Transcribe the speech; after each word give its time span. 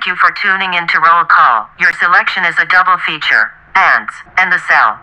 Thank 0.00 0.16
you 0.16 0.16
for 0.16 0.30
tuning 0.30 0.72
in 0.72 0.86
to 0.86 0.98
Roll 0.98 1.24
Call. 1.24 1.68
Your 1.78 1.92
selection 1.92 2.46
is 2.46 2.58
a 2.58 2.64
double 2.64 2.96
feature 3.04 3.52
Antz 3.74 4.14
and 4.38 4.50
the 4.50 4.58
Cell. 4.66 4.98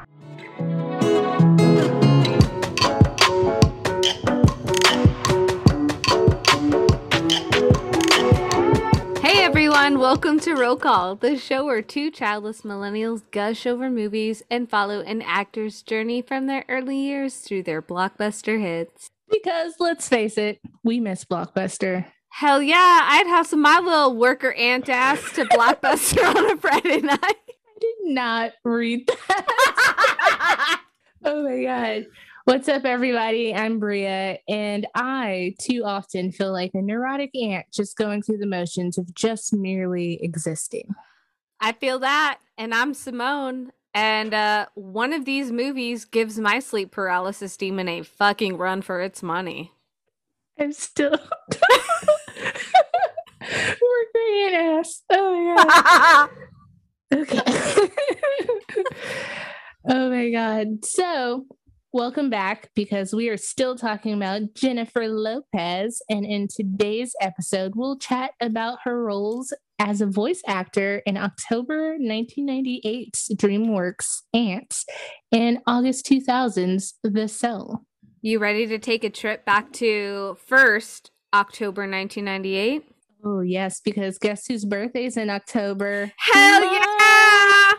Hey 9.21 9.44
everyone, 9.44 10.00
welcome 10.00 10.39
to 10.39 10.55
Roll 10.55 10.78
Call, 10.78 11.16
the 11.16 11.38
show 11.38 11.66
where 11.66 11.84
two 11.84 12.09
childless 12.09 12.64
millennials 12.64 13.21
gush 13.29 13.68
over 13.68 13.91
movies 13.91 14.41
and 14.50 14.68
follow 14.68 15.02
an 15.02 15.21
actor's 15.21 15.84
journey 15.84 16.23
from 16.23 16.48
their 16.48 16.66
early 16.68 16.98
years 16.98 17.36
through 17.36 17.61
their 17.61 17.84
blockbuster 17.84 18.59
hits. 18.59 19.11
Because 19.30 19.76
let's 19.80 20.09
face 20.09 20.40
it, 20.40 20.59
we 20.84 21.00
miss 21.00 21.23
Blockbuster. 21.23 22.08
Hell 22.38 22.62
yeah, 22.62 23.00
I'd 23.04 23.26
have 23.26 23.48
some 23.48 23.64
my 23.64 23.80
little 23.80 24.16
worker 24.16 24.54
ant 24.54 24.90
ass 24.90 25.32
to 25.32 25.45
Blockbuster 25.45 26.23
on 26.23 26.52
a 26.52 26.58
Friday 26.58 27.02
night. 27.02 27.20
I 27.23 27.34
did 27.82 27.95
not 28.04 28.52
read 28.64 29.08
that. 29.08 30.81
oh 31.26 31.42
my 31.42 31.64
god. 31.64 32.05
What's 32.45 32.70
up, 32.70 32.86
everybody? 32.86 33.55
I'm 33.55 33.80
Bria, 33.80 34.38
and 34.48 34.86
I 34.94 35.55
too 35.59 35.81
often 35.84 36.31
feel 36.31 36.54
like 36.54 36.70
a 36.76 36.81
neurotic 36.84 37.31
ant 37.36 37.66
just 37.73 37.98
going 37.98 38.22
through 38.22 38.38
the 38.38 38.45
motions 38.45 39.00
of 39.00 39.16
just 39.16 39.52
merely 39.52 40.20
existing. 40.22 40.94
I 41.59 41.72
feel 41.72 41.98
that, 41.98 42.38
and 42.56 42.72
I'm 42.72 42.94
Simone. 42.94 43.72
And 43.95 44.36
uh, 44.36 44.67
one 44.76 45.12
of 45.12 45.26
these 45.26 45.52
movies 45.52 46.06
gives 46.06 46.38
my 46.38 46.59
sleep 46.59 46.92
paralysis 46.92 47.58
demon 47.58 47.88
a 47.88 48.04
fucking 48.04 48.58
run 48.58 48.84
for 48.84 49.02
its 49.02 49.23
money. 49.23 49.72
I'm 50.59 50.72
still 50.72 51.17
working 54.18 54.56
ass. 54.56 55.04
Oh 55.10 55.34
my 55.34 55.64
god. 55.64 56.30
Okay. 57.14 57.42
oh 59.90 60.10
my 60.10 60.30
God. 60.32 60.86
So, 60.86 61.46
welcome 61.94 62.30
back 62.30 62.70
because 62.76 63.14
we 63.14 63.30
are 63.30 63.38
still 63.38 63.76
talking 63.76 64.14
about 64.14 64.54
Jennifer 64.56 65.08
Lopez. 65.08 66.02
And 66.10 66.26
in 66.26 66.48
today's 66.48 67.14
episode, 67.22 67.73
we'll 67.76 67.98
chat 67.98 68.32
about 68.42 68.80
her 68.84 69.02
roles 69.04 69.54
as 69.80 70.02
a 70.02 70.08
voice 70.08 70.42
actor 70.48 71.02
in 71.06 71.18
October 71.18 71.98
1998's 71.98 73.30
DreamWorks 73.36 74.23
Antz 74.34 74.86
and 75.32 75.60
August 75.68 76.06
2000's 76.08 76.95
The 77.04 77.28
Cell. 77.28 77.86
You 78.22 78.40
ready 78.40 78.66
to 78.68 78.80
take 78.80 79.04
a 79.04 79.10
trip 79.10 79.45
back 79.45 79.72
to 79.73 80.38
first 80.45 81.12
October 81.34 81.84
1998? 81.84 82.84
Oh, 83.23 83.42
yes, 83.42 83.82
because 83.82 84.18
guess 84.18 84.48
whose 84.48 84.66
birthday's 84.66 85.18
in 85.18 85.30
October? 85.30 86.12
Hell 86.18 86.64
yeah! 86.64 87.73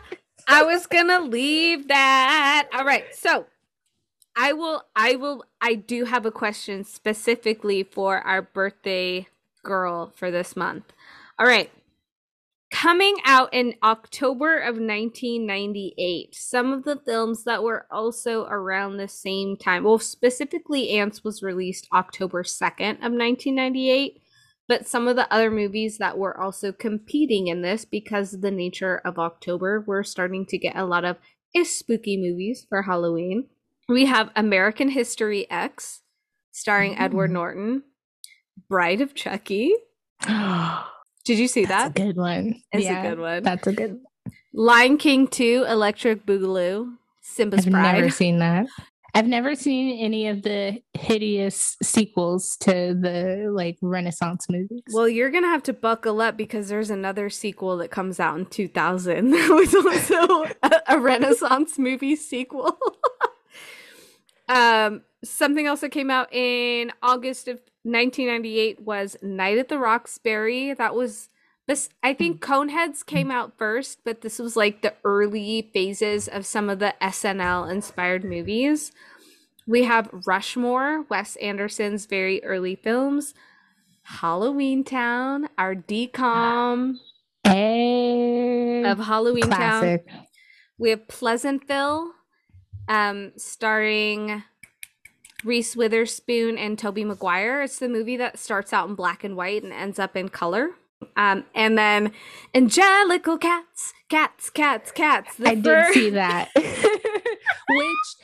I 0.48 0.62
was 0.64 0.86
gonna 0.86 1.20
leave 1.20 1.89
that. 1.89 2.69
All 2.72 2.84
right, 2.84 3.14
so 3.14 3.47
I 4.36 4.53
will, 4.53 4.83
I 4.94 5.16
will, 5.16 5.44
I 5.61 5.75
do 5.75 6.05
have 6.05 6.25
a 6.27 6.31
question 6.31 6.84
specifically 6.84 7.83
for 7.83 8.19
our 8.19 8.42
birthday 8.42 9.27
girl 9.62 10.12
for 10.16 10.31
this 10.31 10.56
month. 10.56 10.92
All 11.39 11.47
right. 11.47 11.70
Coming 12.70 13.16
out 13.25 13.53
in 13.55 13.75
October 13.83 14.59
of 14.59 14.77
1998, 14.77 16.34
some 16.34 16.72
of 16.72 16.84
the 16.84 17.00
films 17.05 17.44
that 17.44 17.62
were 17.62 17.86
also 17.91 18.44
around 18.44 18.98
the 18.98 19.09
same 19.09 19.56
time, 19.56 19.84
well, 19.84 19.98
specifically 19.98 20.91
Antz 20.91 21.25
was 21.25 21.42
released 21.42 21.89
October 21.94 22.42
2nd 22.42 22.97
of 22.97 23.12
1998 23.12 24.20
but 24.69 24.86
some 24.86 25.08
of 25.08 25.16
the 25.16 25.33
other 25.33 25.50
movies 25.50 25.98
that 25.98 26.19
were 26.19 26.38
also 26.38 26.70
competing 26.72 27.47
in 27.48 27.62
this 27.62 27.84
because 27.84 28.34
of 28.34 28.42
the 28.42 28.50
nature 28.50 29.00
of 29.04 29.19
October, 29.19 29.81
we're 29.87 30.03
starting 30.04 30.44
to 30.47 30.59
get 30.59 30.76
a 30.76 30.84
lot 30.84 31.04
of 31.04 31.16
is 31.54 31.75
spooky 31.75 32.16
movies 32.19 32.66
for 32.69 32.82
Halloween. 32.82 33.47
We 33.88 34.04
have 34.06 34.31
American 34.37 34.91
History 34.91 35.50
X, 35.50 36.03
starring 36.53 36.98
Edward 36.98 37.31
Mm. 37.31 37.34
Norton, 37.34 37.82
Bride 38.69 39.00
of 39.00 39.15
Chucky. 39.15 39.72
Did 41.25 41.38
you 41.38 41.48
see 41.48 41.65
that? 41.65 41.94
That's 41.94 41.94
that? 41.94 42.03
a 42.03 42.06
good 42.06 42.16
one. 42.16 42.62
It's 42.72 42.84
Yeah, 42.84 43.03
a 43.03 43.09
good 43.10 43.19
one. 43.21 43.42
That's 43.42 43.66
a 43.66 43.72
good 43.72 44.00
Lion 44.53 44.97
King 44.98 45.26
2, 45.28 45.65
Electric 45.69 46.26
Boogaloo, 46.26 46.97
Simba's 47.22 47.66
I've 47.66 47.72
Bride. 47.72 47.92
never 47.97 48.10
seen 48.10 48.38
that. 48.41 48.66
I've 49.14 49.26
never 49.26 49.54
seen 49.54 49.98
any 49.98 50.28
of 50.28 50.42
the 50.42 50.82
hideous 50.94 51.76
sequels 51.82 52.56
to 52.58 52.94
the 52.98 53.50
like 53.50 53.78
Renaissance 53.80 54.46
movies. 54.50 54.82
Well, 54.92 55.08
you're 55.08 55.30
gonna 55.30 55.48
have 55.48 55.62
to 55.64 55.72
buckle 55.72 56.20
up 56.20 56.36
because 56.36 56.69
there's 56.69 56.91
another 56.91 57.30
sequel 57.30 57.78
that 57.78 57.91
comes 57.91 58.20
out 58.20 58.38
in 58.38 58.47
2000 58.47 59.30
that 59.30 59.50
was 59.50 59.74
also 59.74 60.52
a, 60.62 60.82
a 60.88 60.98
Renaissance 60.98 61.78
movie 61.78 62.16
sequel. 62.16 62.78
um, 64.48 65.02
something 65.24 65.66
else 65.66 65.80
that 65.80 65.91
came 65.91 66.10
out 66.10 66.32
in 66.32 66.92
August 67.02 67.48
of 67.48 67.56
1998 67.84 68.82
was 68.82 69.16
Night 69.22 69.58
at 69.58 69.68
the 69.68 69.78
Roxbury. 69.78 70.74
That 70.74 70.94
was 70.94 71.30
this. 71.68 71.88
I 72.02 72.14
think 72.14 72.40
Coneheads 72.40 73.06
came 73.06 73.30
out 73.30 73.56
first, 73.56 74.00
but 74.04 74.22
this 74.22 74.40
was 74.40 74.56
like 74.56 74.82
the 74.82 74.94
early 75.04 75.70
phases 75.72 76.26
of 76.26 76.44
some 76.44 76.68
of 76.68 76.80
the 76.80 76.94
SNL 77.00 77.70
inspired 77.70 78.24
movies. 78.24 78.90
We 79.66 79.84
have 79.84 80.10
Rushmore, 80.26 81.04
Wes 81.08 81.36
Anderson's 81.36 82.06
very 82.06 82.42
early 82.42 82.74
films. 82.74 83.34
Halloween 84.02 84.82
Town, 84.82 85.50
our 85.58 85.74
DCOM 85.74 86.94
hey, 87.44 88.82
of 88.84 88.98
Halloween 88.98 89.50
Town. 89.50 90.00
We 90.78 90.90
have 90.90 91.06
Pleasantville, 91.06 92.12
um, 92.88 93.32
starring 93.36 94.42
Reese 95.44 95.76
Witherspoon 95.76 96.56
and 96.56 96.78
Tobey 96.78 97.04
Maguire. 97.04 97.60
It's 97.62 97.78
the 97.78 97.88
movie 97.90 98.16
that 98.16 98.38
starts 98.38 98.72
out 98.72 98.88
in 98.88 98.94
black 98.94 99.22
and 99.22 99.36
white 99.36 99.62
and 99.62 99.72
ends 99.72 99.98
up 99.98 100.16
in 100.16 100.30
color. 100.30 100.70
Um, 101.16 101.44
and 101.54 101.76
then 101.78 102.12
Angelical 102.54 103.38
Cats, 103.38 103.92
Cats, 104.09 104.50
Cats, 104.50 104.91
Cats. 104.92 105.36
I 105.44 105.54
did 105.54 105.86
see 105.94 106.10
that. 106.10 106.48
Which 106.56 108.16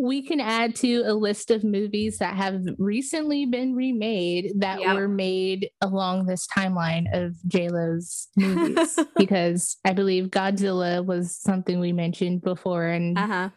we 0.00 0.22
can 0.22 0.40
add 0.40 0.76
to 0.76 1.02
a 1.06 1.12
list 1.14 1.50
of 1.50 1.64
movies 1.64 2.18
that 2.18 2.36
have 2.36 2.62
recently 2.78 3.46
been 3.46 3.74
remade 3.74 4.52
that 4.58 4.80
Yep. 4.80 4.94
were 4.94 5.08
made 5.08 5.70
along 5.80 6.26
this 6.26 6.46
timeline 6.56 7.04
of 7.12 7.34
JLo's 7.48 8.28
movies. 8.36 8.98
because 9.16 9.76
I 9.84 9.92
believe 9.92 10.26
Godzilla 10.26 11.04
was 11.04 11.36
something 11.36 11.80
we 11.80 11.92
mentioned 11.92 12.42
before 12.42 12.86
and 12.86 13.18
Uh-huh. 13.18 13.48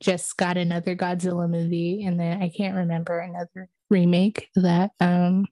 just 0.00 0.36
got 0.38 0.56
another 0.56 0.96
Godzilla 0.96 1.48
movie, 1.50 2.04
and 2.04 2.18
then 2.18 2.40
I 2.42 2.48
can't 2.48 2.76
remember 2.76 3.18
another 3.18 3.68
remake 3.90 4.48
of 4.56 4.62
that. 4.62 4.92
Um, 5.00 5.44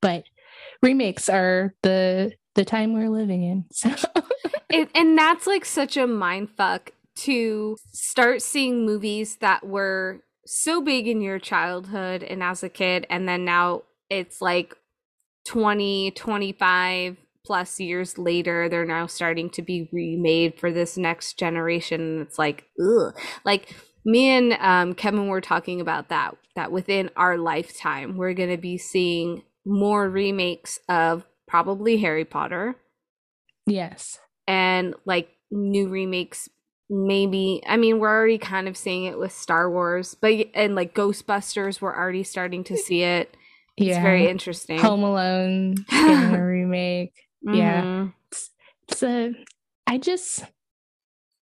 but 0.00 0.24
remakes 0.82 1.28
are 1.28 1.74
the 1.82 2.32
the 2.54 2.64
time 2.64 2.92
we're 2.92 3.08
living 3.08 3.42
in. 3.42 3.64
So 3.70 3.94
it, 4.70 4.90
and 4.94 5.16
that's 5.16 5.46
like 5.46 5.64
such 5.64 5.96
a 5.96 6.06
mind 6.06 6.50
fuck 6.50 6.92
to 7.16 7.76
start 7.92 8.42
seeing 8.42 8.86
movies 8.86 9.36
that 9.36 9.66
were 9.66 10.22
so 10.46 10.80
big 10.80 11.06
in 11.06 11.20
your 11.20 11.38
childhood 11.38 12.22
and 12.22 12.42
as 12.42 12.62
a 12.62 12.68
kid 12.68 13.06
and 13.10 13.28
then 13.28 13.44
now 13.44 13.82
it's 14.08 14.40
like 14.40 14.74
20 15.46 16.10
25 16.12 17.16
plus 17.44 17.78
years 17.78 18.18
later 18.18 18.68
they're 18.68 18.84
now 18.84 19.06
starting 19.06 19.48
to 19.50 19.62
be 19.62 19.88
remade 19.92 20.58
for 20.58 20.72
this 20.72 20.96
next 20.96 21.38
generation 21.38 22.20
it's 22.22 22.38
like 22.38 22.64
ugh 22.80 23.14
like 23.44 23.74
me 24.04 24.28
and 24.28 24.54
um, 24.54 24.94
kevin 24.94 25.28
were 25.28 25.40
talking 25.40 25.80
about 25.80 26.08
that 26.08 26.36
that 26.56 26.72
within 26.72 27.10
our 27.16 27.38
lifetime 27.38 28.16
we're 28.16 28.34
going 28.34 28.50
to 28.50 28.56
be 28.56 28.76
seeing 28.76 29.42
more 29.64 30.08
remakes 30.08 30.80
of 30.88 31.24
probably 31.46 31.96
harry 31.98 32.24
potter 32.24 32.76
yes, 33.66 34.18
and 34.46 34.94
like 35.04 35.28
new 35.50 35.88
remakes 35.88 36.48
maybe 36.88 37.62
i 37.68 37.76
mean 37.76 37.98
we're 37.98 38.08
already 38.08 38.38
kind 38.38 38.66
of 38.66 38.76
seeing 38.76 39.04
it 39.04 39.18
with 39.18 39.32
star 39.32 39.70
wars 39.70 40.16
but 40.20 40.32
and 40.54 40.74
like 40.74 40.94
ghostbusters 40.94 41.80
we're 41.80 41.96
already 41.96 42.24
starting 42.24 42.64
to 42.64 42.76
see 42.76 43.02
it 43.02 43.36
it's 43.76 43.88
yeah. 43.88 44.02
very 44.02 44.28
interesting 44.28 44.78
Home 44.78 45.02
Alone 45.02 45.74
getting 45.88 46.34
a 46.34 46.44
remake. 46.46 47.14
yeah. 47.42 47.82
Mhm. 47.82 48.12
It's 48.88 49.02
a, 49.02 49.32
I 49.86 49.98
just 49.98 50.44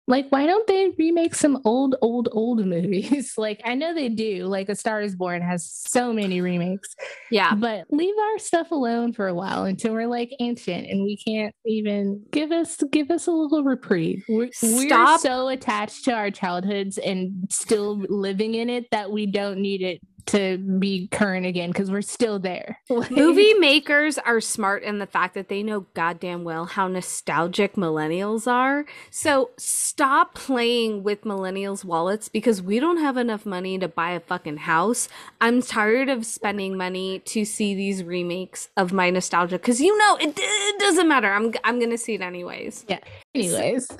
like 0.06 0.26
why 0.30 0.46
don't 0.46 0.66
they 0.66 0.90
remake 0.98 1.34
some 1.34 1.60
old, 1.64 1.96
old, 2.02 2.28
old 2.32 2.64
movies? 2.66 3.34
like 3.36 3.60
I 3.64 3.74
know 3.74 3.94
they 3.94 4.08
do. 4.08 4.46
Like 4.46 4.68
A 4.68 4.74
Star 4.74 5.00
Is 5.00 5.16
Born 5.16 5.42
has 5.42 5.70
so 5.70 6.12
many 6.12 6.40
remakes, 6.40 6.94
yeah 7.30 7.54
but 7.54 7.86
leave 7.90 8.14
our 8.18 8.38
stuff 8.38 8.70
alone 8.70 9.12
for 9.12 9.28
a 9.28 9.34
while 9.34 9.64
until 9.64 9.92
we're 9.92 10.06
like 10.06 10.34
ancient 10.40 10.86
and 10.86 11.04
we 11.04 11.16
can't 11.16 11.54
even 11.66 12.22
give 12.30 12.52
us 12.52 12.82
give 12.90 13.10
us 13.10 13.26
a 13.26 13.32
little 13.32 13.64
reprieve. 13.64 14.24
We're, 14.28 14.50
we're 14.62 15.18
so 15.18 15.48
attached 15.48 16.04
to 16.04 16.12
our 16.12 16.30
childhoods 16.30 16.98
and 16.98 17.46
still 17.50 17.98
living 18.08 18.54
in 18.54 18.68
it 18.68 18.90
that 18.90 19.10
we 19.10 19.26
don't 19.26 19.58
need 19.58 19.82
it 19.82 20.00
to 20.26 20.58
be 20.58 21.08
current 21.08 21.46
again 21.46 21.70
because 21.70 21.90
we're 21.90 22.02
still 22.02 22.38
there. 22.38 22.78
Movie 23.10 23.54
makers 23.54 24.18
are 24.18 24.40
smart 24.40 24.82
in 24.82 24.98
the 24.98 25.06
fact 25.06 25.34
that 25.34 25.48
they 25.48 25.62
know 25.62 25.80
goddamn 25.94 26.44
well 26.44 26.64
how 26.64 26.88
nostalgic 26.88 27.74
millennials 27.74 28.50
are. 28.50 28.84
So 29.10 29.50
stop 29.56 30.34
playing 30.34 31.02
with 31.02 31.22
millennials' 31.22 31.84
wallets 31.84 32.28
because 32.28 32.62
we 32.62 32.80
don't 32.80 32.98
have 32.98 33.16
enough 33.16 33.44
money 33.44 33.78
to 33.78 33.88
buy 33.88 34.10
a 34.10 34.20
fucking 34.20 34.58
house. 34.58 35.08
I'm 35.40 35.62
tired 35.62 36.08
of 36.08 36.24
spending 36.26 36.76
money 36.76 37.20
to 37.20 37.44
see 37.44 37.74
these 37.74 38.02
remakes 38.02 38.68
of 38.76 38.92
my 38.92 39.10
nostalgia 39.10 39.58
because 39.58 39.80
you 39.80 39.96
know 39.96 40.16
it, 40.16 40.34
it 40.36 40.80
doesn't 40.80 41.08
matter. 41.08 41.32
I'm 41.32 41.52
I'm 41.64 41.78
gonna 41.80 41.98
see 41.98 42.14
it 42.14 42.20
anyways. 42.20 42.84
Yeah. 42.88 43.00
Anyways. 43.34 43.88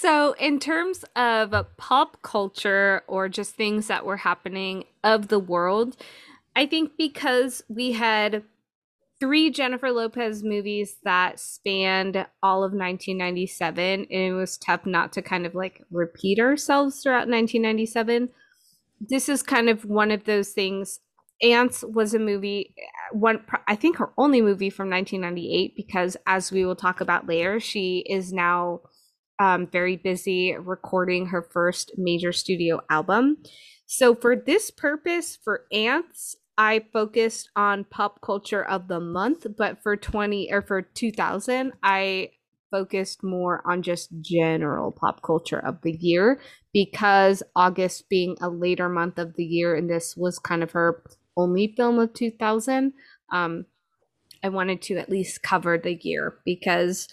So, 0.00 0.32
in 0.38 0.60
terms 0.60 1.04
of 1.14 1.54
pop 1.76 2.22
culture 2.22 3.02
or 3.06 3.28
just 3.28 3.54
things 3.54 3.88
that 3.88 4.06
were 4.06 4.16
happening 4.16 4.84
of 5.04 5.28
the 5.28 5.38
world, 5.38 5.98
I 6.56 6.64
think 6.64 6.92
because 6.96 7.62
we 7.68 7.92
had 7.92 8.42
three 9.20 9.50
Jennifer 9.50 9.90
Lopez 9.90 10.42
movies 10.42 10.96
that 11.04 11.38
spanned 11.38 12.26
all 12.42 12.64
of 12.64 12.72
1997, 12.72 13.84
and 13.84 14.06
it 14.10 14.32
was 14.32 14.56
tough 14.56 14.86
not 14.86 15.12
to 15.12 15.20
kind 15.20 15.44
of 15.44 15.54
like 15.54 15.84
repeat 15.90 16.38
ourselves 16.40 17.02
throughout 17.02 17.28
1997. 17.28 18.30
This 19.02 19.28
is 19.28 19.42
kind 19.42 19.68
of 19.68 19.84
one 19.84 20.10
of 20.10 20.24
those 20.24 20.48
things. 20.48 21.00
Antz 21.42 21.84
was 21.84 22.14
a 22.14 22.18
movie, 22.18 22.74
uh, 22.78 23.18
one 23.18 23.44
I 23.68 23.76
think 23.76 23.98
her 23.98 24.12
only 24.16 24.40
movie 24.40 24.70
from 24.70 24.88
1998, 24.88 25.76
because 25.76 26.16
as 26.26 26.50
we 26.50 26.64
will 26.64 26.74
talk 26.74 27.02
about 27.02 27.26
later, 27.26 27.60
she 27.60 27.98
is 28.08 28.32
now 28.32 28.80
um, 29.40 29.66
very 29.66 29.96
busy 29.96 30.54
recording 30.54 31.26
her 31.26 31.42
first 31.42 31.92
major 31.96 32.30
studio 32.30 32.80
album. 32.90 33.38
So, 33.86 34.14
for 34.14 34.36
this 34.36 34.70
purpose, 34.70 35.36
for 35.42 35.64
Antz, 35.72 36.36
I 36.58 36.84
focused 36.92 37.48
on 37.56 37.84
pop 37.84 38.20
culture 38.20 38.62
of 38.62 38.86
the 38.86 39.00
month, 39.00 39.46
but 39.56 39.82
for 39.82 39.96
20 39.96 40.52
or 40.52 40.60
for 40.60 40.82
2000, 40.82 41.72
I 41.82 42.30
focused 42.70 43.24
more 43.24 43.62
on 43.68 43.82
just 43.82 44.10
general 44.20 44.92
pop 44.92 45.22
culture 45.22 45.58
of 45.58 45.80
the 45.82 45.92
year 45.92 46.40
because 46.72 47.42
August 47.56 48.08
being 48.08 48.36
a 48.40 48.48
later 48.48 48.88
month 48.88 49.18
of 49.18 49.34
the 49.34 49.44
year 49.44 49.74
and 49.74 49.90
this 49.90 50.16
was 50.16 50.38
kind 50.38 50.62
of 50.62 50.70
her 50.72 51.02
only 51.36 51.74
film 51.76 51.98
of 51.98 52.12
2000. 52.12 52.92
Um, 53.32 53.64
I 54.44 54.50
wanted 54.50 54.82
to 54.82 54.98
at 54.98 55.10
least 55.10 55.42
cover 55.42 55.78
the 55.78 55.98
year 56.00 56.36
because 56.44 57.08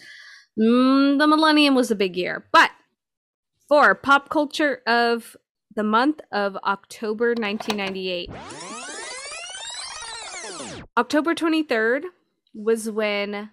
Mm, 0.58 1.18
the 1.18 1.26
millennium 1.26 1.74
was 1.74 1.90
a 1.90 1.96
big 1.96 2.16
year. 2.16 2.44
But 2.52 2.70
for 3.68 3.94
pop 3.94 4.28
culture 4.28 4.82
of 4.86 5.36
the 5.74 5.84
month 5.84 6.20
of 6.32 6.56
October 6.64 7.34
1998, 7.38 8.30
October 10.96 11.34
23rd 11.34 12.04
was 12.54 12.90
when 12.90 13.50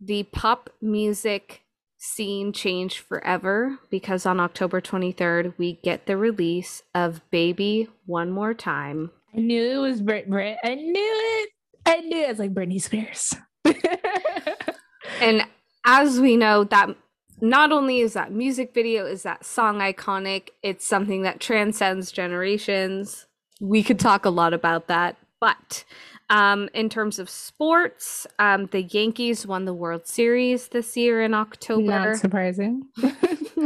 the 0.00 0.24
pop 0.24 0.70
music 0.80 1.62
scene 1.96 2.52
changed 2.52 2.98
forever 2.98 3.78
because 3.90 4.26
on 4.26 4.40
October 4.40 4.80
23rd, 4.80 5.54
we 5.58 5.74
get 5.82 6.06
the 6.06 6.16
release 6.16 6.82
of 6.94 7.20
Baby 7.30 7.88
One 8.06 8.30
More 8.30 8.54
Time. 8.54 9.10
I 9.34 9.40
knew 9.40 9.62
it 9.62 9.78
was 9.78 10.00
Brit 10.00 10.28
Brit. 10.28 10.58
I 10.64 10.74
knew 10.74 10.92
it. 10.94 11.50
I 11.86 12.00
knew 12.00 12.24
it 12.24 12.28
was 12.28 12.38
like 12.38 12.54
Britney 12.54 12.80
Spears. 12.80 13.34
and 15.20 15.44
as 15.88 16.20
we 16.20 16.36
know, 16.36 16.64
that 16.64 16.94
not 17.40 17.72
only 17.72 18.00
is 18.00 18.12
that 18.12 18.30
music 18.30 18.74
video, 18.74 19.06
is 19.06 19.22
that 19.22 19.44
song 19.44 19.78
iconic, 19.78 20.50
it's 20.62 20.86
something 20.86 21.22
that 21.22 21.40
transcends 21.40 22.12
generations. 22.12 23.26
We 23.58 23.82
could 23.82 23.98
talk 23.98 24.26
a 24.26 24.30
lot 24.30 24.52
about 24.52 24.86
that. 24.88 25.16
But 25.40 25.84
um, 26.28 26.68
in 26.74 26.90
terms 26.90 27.18
of 27.18 27.30
sports, 27.30 28.26
um, 28.38 28.66
the 28.66 28.82
Yankees 28.82 29.46
won 29.46 29.64
the 29.64 29.72
World 29.72 30.06
Series 30.06 30.68
this 30.68 30.94
year 30.94 31.22
in 31.22 31.32
October. 31.32 31.82
Not 31.82 32.16
surprising. 32.16 32.82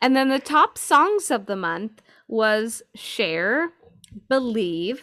and 0.00 0.16
then 0.16 0.30
the 0.30 0.40
top 0.42 0.78
songs 0.78 1.30
of 1.30 1.44
the 1.44 1.56
month 1.56 2.00
was 2.28 2.82
"Cher," 2.94 3.72
Believe, 4.30 5.02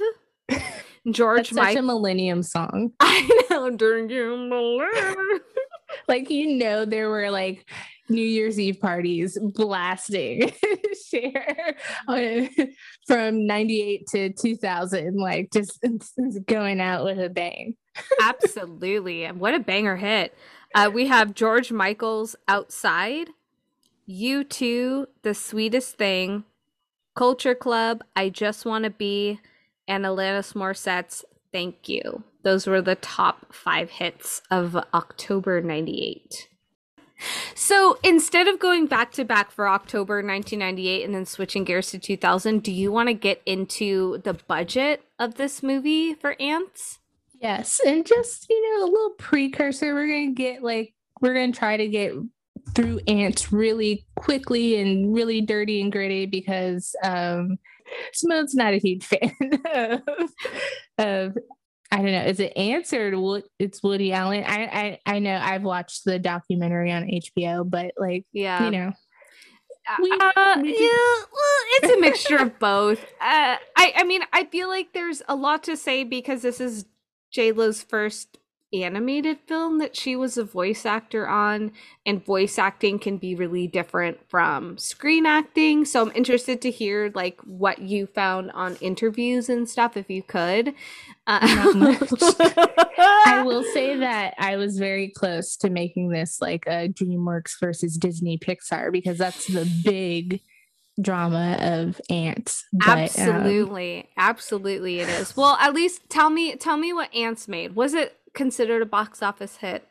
George 1.11 1.51
That's 1.51 1.73
such 1.73 1.75
a 1.75 1.83
millennium 1.83 2.41
song. 2.41 2.93
I 2.99 3.45
know. 3.51 3.69
During 3.69 4.09
you? 4.09 4.81
Like 6.07 6.29
you 6.29 6.55
know 6.55 6.85
there 6.85 7.09
were 7.09 7.31
like 7.31 7.69
New 8.09 8.25
Year's 8.25 8.59
Eve 8.59 8.79
parties 8.79 9.37
blasting 9.53 10.51
Cher 11.09 11.75
from 13.07 13.47
98 13.47 14.07
to 14.07 14.33
2000 14.33 15.17
like 15.17 15.51
just 15.51 15.83
going 16.45 16.81
out 16.81 17.05
with 17.05 17.19
a 17.19 17.29
bang. 17.29 17.75
Absolutely. 18.21 19.25
And 19.25 19.39
what 19.39 19.53
a 19.53 19.59
banger 19.59 19.95
hit. 19.95 20.35
Uh, 20.73 20.89
we 20.93 21.07
have 21.07 21.33
George 21.33 21.71
Michael's 21.71 22.35
Outside, 22.47 23.29
U2 24.09 25.07
The 25.21 25.33
Sweetest 25.33 25.97
Thing, 25.97 26.45
Culture 27.15 27.55
Club, 27.55 28.03
I 28.15 28.29
Just 28.29 28.65
Want 28.65 28.85
to 28.85 28.89
Be, 28.89 29.39
and 29.87 30.05
Alanis 30.05 30.53
Morissette's 30.53 31.25
Thank 31.51 31.89
You. 31.89 32.23
Those 32.43 32.67
were 32.67 32.81
the 32.81 32.95
top 32.95 33.53
five 33.53 33.89
hits 33.89 34.41
of 34.49 34.75
October 34.93 35.61
98. 35.61 36.47
So 37.53 37.99
instead 38.03 38.47
of 38.47 38.59
going 38.59 38.87
back 38.87 39.11
to 39.13 39.25
back 39.25 39.51
for 39.51 39.67
October 39.67 40.15
1998 40.15 41.05
and 41.05 41.13
then 41.13 41.25
switching 41.25 41.63
gears 41.63 41.91
to 41.91 41.99
2000, 41.99 42.63
do 42.63 42.71
you 42.71 42.91
want 42.91 43.09
to 43.09 43.13
get 43.13 43.41
into 43.45 44.19
the 44.23 44.33
budget 44.33 45.03
of 45.19 45.35
this 45.35 45.61
movie 45.61 46.13
for 46.15 46.35
Antz? 46.41 46.99
Yes. 47.39 47.79
And 47.85 48.05
just, 48.05 48.47
you 48.49 48.79
know, 48.79 48.85
a 48.85 48.89
little 48.91 49.15
precursor, 49.17 49.93
we're 49.93 50.07
going 50.07 50.35
to 50.35 50.41
get 50.41 50.63
like, 50.63 50.93
we're 51.21 51.33
going 51.33 51.51
to 51.51 51.57
try 51.57 51.77
to 51.77 51.87
get 51.87 52.13
through 52.75 52.99
Antz 53.07 53.51
really 53.51 54.05
quickly 54.15 54.79
and 54.79 55.13
really 55.13 55.41
dirty 55.41 55.81
and 55.81 55.91
gritty 55.91 56.25
because 56.25 56.95
um, 57.03 57.57
Simone's 58.13 58.55
not 58.55 58.73
a 58.73 58.77
huge 58.77 59.05
fan 59.05 59.31
of, 59.73 60.01
of 60.97 61.37
I 61.91 61.97
don't 61.97 62.11
know. 62.11 62.23
Is 62.23 62.39
it 62.39 62.55
answered? 62.55 63.15
It's 63.59 63.83
Woody 63.83 64.13
Allen. 64.13 64.45
I, 64.47 64.99
I 65.05 65.15
I 65.15 65.19
know 65.19 65.35
I've 65.35 65.63
watched 65.63 66.05
the 66.05 66.19
documentary 66.19 66.91
on 66.91 67.03
HBO, 67.03 67.69
but 67.69 67.91
like, 67.97 68.25
yeah, 68.31 68.63
you 68.63 68.71
know, 68.71 68.91
we, 70.01 70.11
uh, 70.11 70.57
we 70.61 70.69
yeah, 70.79 71.23
well, 71.33 71.61
it's 71.81 71.97
a 71.97 71.99
mixture 71.99 72.37
of 72.37 72.57
both. 72.59 73.05
Uh, 73.21 73.57
I 73.77 73.93
I 73.97 74.03
mean, 74.03 74.23
I 74.33 74.45
feel 74.45 74.67
like 74.67 74.93
there's 74.93 75.21
a 75.27 75.35
lot 75.35 75.63
to 75.63 75.77
say 75.77 76.03
because 76.03 76.41
this 76.41 76.59
is 76.59 76.85
J 77.31 77.51
Lo's 77.51 77.83
first 77.83 78.37
animated 78.73 79.37
film 79.47 79.79
that 79.79 79.95
she 79.95 80.15
was 80.15 80.37
a 80.37 80.43
voice 80.43 80.85
actor 80.85 81.27
on 81.27 81.71
and 82.05 82.23
voice 82.25 82.57
acting 82.57 82.99
can 82.99 83.17
be 83.17 83.35
really 83.35 83.67
different 83.67 84.17
from 84.29 84.77
screen 84.77 85.25
acting. 85.25 85.85
So 85.85 86.01
i'm 86.01 86.11
interested 86.15 86.61
to 86.61 86.71
hear 86.71 87.11
like 87.13 87.39
what 87.41 87.79
you 87.79 88.07
found 88.07 88.51
on 88.51 88.75
interviews 88.77 89.49
and 89.49 89.69
stuff 89.69 89.97
if 89.97 90.09
you 90.09 90.23
could. 90.23 90.73
Uh- 91.27 91.39
i 93.25 93.43
will 93.45 93.63
say 93.73 93.95
that 93.99 94.33
i 94.37 94.57
was 94.57 94.77
very 94.77 95.09
close 95.09 95.55
to 95.55 95.69
making 95.69 96.09
this 96.09 96.41
like 96.41 96.65
a 96.67 96.89
dreamworks 96.89 97.59
versus 97.59 97.95
disney 97.95 98.37
pixar 98.37 98.91
because 98.91 99.17
that's 99.17 99.45
the 99.47 99.69
big 99.83 100.41
drama 100.99 101.57
of 101.61 102.01
antz 102.09 102.65
but, 102.73 102.87
um, 102.89 102.97
absolutely. 102.99 103.99
Um, 103.99 104.07
absolutely 104.17 104.99
it 104.99 105.09
is. 105.09 105.35
Well 105.35 105.57
at 105.59 105.73
least 105.73 106.01
tell 106.09 106.29
me 106.29 106.55
tell 106.55 106.77
me 106.77 106.93
what 106.93 107.13
antz 107.13 107.47
made. 107.47 107.75
Was 107.75 107.93
it 107.93 108.17
considered 108.33 108.81
a 108.81 108.85
box 108.85 109.21
office 109.21 109.57
hit? 109.57 109.87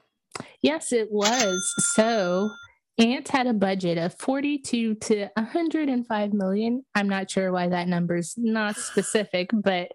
Yes, 0.62 0.92
it 0.92 1.08
was. 1.10 1.74
So 1.94 2.50
Antz 2.98 3.30
had 3.30 3.46
a 3.46 3.52
budget 3.52 3.98
of 3.98 4.18
42 4.18 4.94
to 4.94 5.28
105 5.36 6.32
million. 6.32 6.84
I'm 6.94 7.08
not 7.08 7.30
sure 7.30 7.52
why 7.52 7.68
that 7.68 7.88
number's 7.88 8.34
not 8.36 8.76
specific, 8.76 9.50
but 9.52 9.92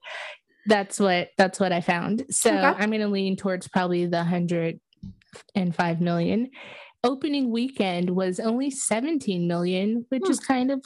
that's 0.66 1.00
what 1.00 1.30
that's 1.38 1.60
what 1.60 1.72
I 1.72 1.82
found. 1.82 2.26
So 2.32 2.50
okay. 2.50 2.62
I'm 2.62 2.90
going 2.90 3.02
to 3.02 3.08
lean 3.08 3.36
towards 3.36 3.68
probably 3.68 4.06
the 4.06 4.18
105 4.18 6.02
million. 6.02 6.50
Opening 7.04 7.52
weekend 7.52 8.10
was 8.10 8.40
only 8.40 8.72
17 8.72 9.48
million, 9.48 10.06
which 10.10 10.24
hmm. 10.26 10.32
is 10.32 10.40
kind 10.40 10.72
of 10.72 10.84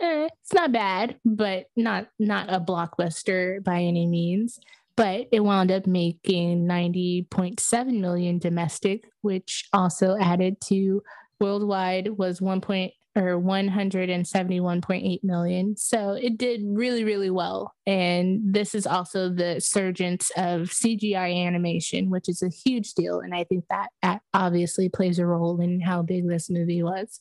eh, 0.00 0.28
it's 0.42 0.52
not 0.52 0.72
bad, 0.72 1.16
but 1.24 1.66
not 1.76 2.08
not 2.18 2.52
a 2.52 2.58
blockbuster 2.58 3.62
by 3.62 3.82
any 3.82 4.06
means 4.06 4.58
but 4.96 5.26
it 5.32 5.40
wound 5.40 5.70
up 5.70 5.86
making 5.86 6.66
90.7 6.66 8.00
million 8.00 8.38
domestic, 8.38 9.04
which 9.22 9.68
also 9.72 10.16
added 10.18 10.60
to 10.62 11.02
worldwide 11.40 12.08
was 12.18 12.40
1. 12.40 12.60
Point, 12.60 12.92
or 13.14 13.38
171.8 13.40 15.20
million. 15.22 15.76
So 15.76 16.12
it 16.12 16.38
did 16.38 16.62
really, 16.64 17.04
really 17.04 17.28
well. 17.30 17.74
And 17.86 18.40
this 18.42 18.74
is 18.74 18.86
also 18.86 19.28
the 19.28 19.60
surgence 19.60 20.30
of 20.36 20.70
CGI 20.70 21.46
animation, 21.46 22.08
which 22.08 22.28
is 22.28 22.42
a 22.42 22.48
huge 22.48 22.94
deal. 22.94 23.20
And 23.20 23.34
I 23.34 23.44
think 23.44 23.64
that 23.68 24.20
obviously 24.32 24.88
plays 24.88 25.18
a 25.18 25.26
role 25.26 25.60
in 25.60 25.80
how 25.80 26.00
big 26.02 26.26
this 26.26 26.48
movie 26.48 26.82
was. 26.82 27.20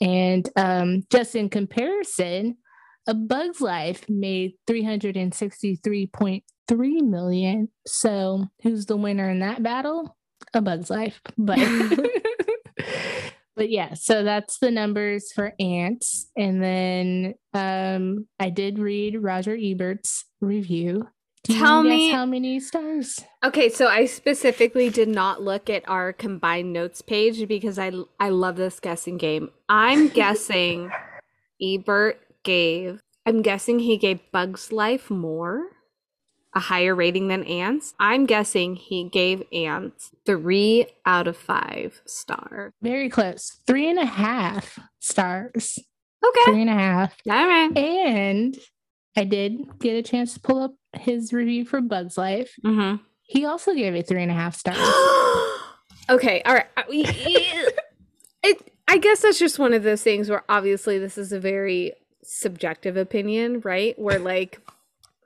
And 0.00 0.48
um, 0.56 1.04
just 1.10 1.36
in 1.36 1.48
comparison, 1.48 2.56
A 3.06 3.14
Bug's 3.14 3.60
Life 3.60 4.08
made 4.08 4.54
363.3 4.68 6.42
million. 6.76 7.68
So 7.86 8.46
who's 8.62 8.86
the 8.86 8.96
winner 8.96 9.28
in 9.28 9.40
that 9.40 9.62
battle? 9.62 10.16
A 10.54 10.60
Bug's 10.60 10.90
Life. 10.90 11.20
But 11.38 11.58
but 13.56 13.70
yeah, 13.70 13.94
so 13.94 14.22
that's 14.24 14.58
the 14.58 14.70
numbers 14.70 15.32
for 15.32 15.52
antz. 15.60 16.30
And 16.36 16.62
then 16.62 17.34
um 17.54 18.26
I 18.38 18.50
did 18.50 18.78
read 18.78 19.22
Roger 19.22 19.56
Ebert's 19.56 20.24
review. 20.40 21.08
Do 21.44 21.58
Tell 21.58 21.82
me- 21.82 22.10
how 22.10 22.26
many 22.26 22.60
stars? 22.60 23.18
Okay, 23.42 23.70
so 23.70 23.86
I 23.86 24.04
specifically 24.04 24.90
did 24.90 25.08
not 25.08 25.40
look 25.40 25.70
at 25.70 25.88
our 25.88 26.12
combined 26.12 26.72
notes 26.72 27.00
page 27.00 27.48
because 27.48 27.78
I 27.78 27.92
I 28.18 28.28
love 28.28 28.56
this 28.56 28.80
guessing 28.80 29.16
game. 29.16 29.50
I'm 29.68 30.08
guessing 30.20 30.90
Ebert 31.62 32.20
gave 32.42 33.00
I'm 33.26 33.42
guessing 33.42 33.78
he 33.78 33.96
gave 33.96 34.20
Bugs 34.32 34.72
Life 34.72 35.10
more 35.10 35.62
a 36.54 36.60
higher 36.60 36.94
rating 36.94 37.28
than 37.28 37.44
Antz. 37.44 37.94
I'm 38.00 38.26
guessing 38.26 38.76
he 38.76 39.04
gave 39.04 39.42
Antz 39.52 40.10
3 40.26 40.86
out 41.06 41.28
of 41.28 41.36
5 41.36 42.02
stars. 42.06 42.72
Very 42.82 43.08
close. 43.08 43.60
Three 43.66 43.88
and 43.88 43.98
a 43.98 44.04
half 44.06 44.78
stars. 44.98 45.78
Okay. 46.26 46.52
Three 46.52 46.60
and 46.62 46.70
a 46.70 46.74
half. 46.74 47.14
All 47.28 47.46
right. 47.46 47.76
And 47.76 48.58
I 49.16 49.24
did 49.24 49.78
get 49.78 49.94
a 49.94 50.02
chance 50.02 50.34
to 50.34 50.40
pull 50.40 50.62
up 50.62 50.74
his 50.92 51.32
review 51.32 51.64
for 51.64 51.80
Bug's 51.80 52.18
Life. 52.18 52.54
Mhm. 52.64 53.00
He 53.22 53.44
also 53.44 53.74
gave 53.74 53.94
it 53.94 54.08
three 54.08 54.22
and 54.22 54.30
a 54.30 54.34
half 54.34 54.56
stars. 54.56 54.78
okay, 56.10 56.42
all 56.44 56.54
right. 56.54 56.66
It, 58.42 58.72
I 58.88 58.96
guess 58.96 59.20
that's 59.20 59.38
just 59.38 59.58
one 59.58 59.74
of 59.74 59.82
those 59.82 60.02
things 60.02 60.30
where 60.30 60.44
obviously 60.48 60.98
this 60.98 61.18
is 61.18 61.30
a 61.30 61.38
very 61.38 61.92
subjective 62.22 62.96
opinion, 62.96 63.60
right? 63.60 63.98
Where 63.98 64.18
like 64.18 64.58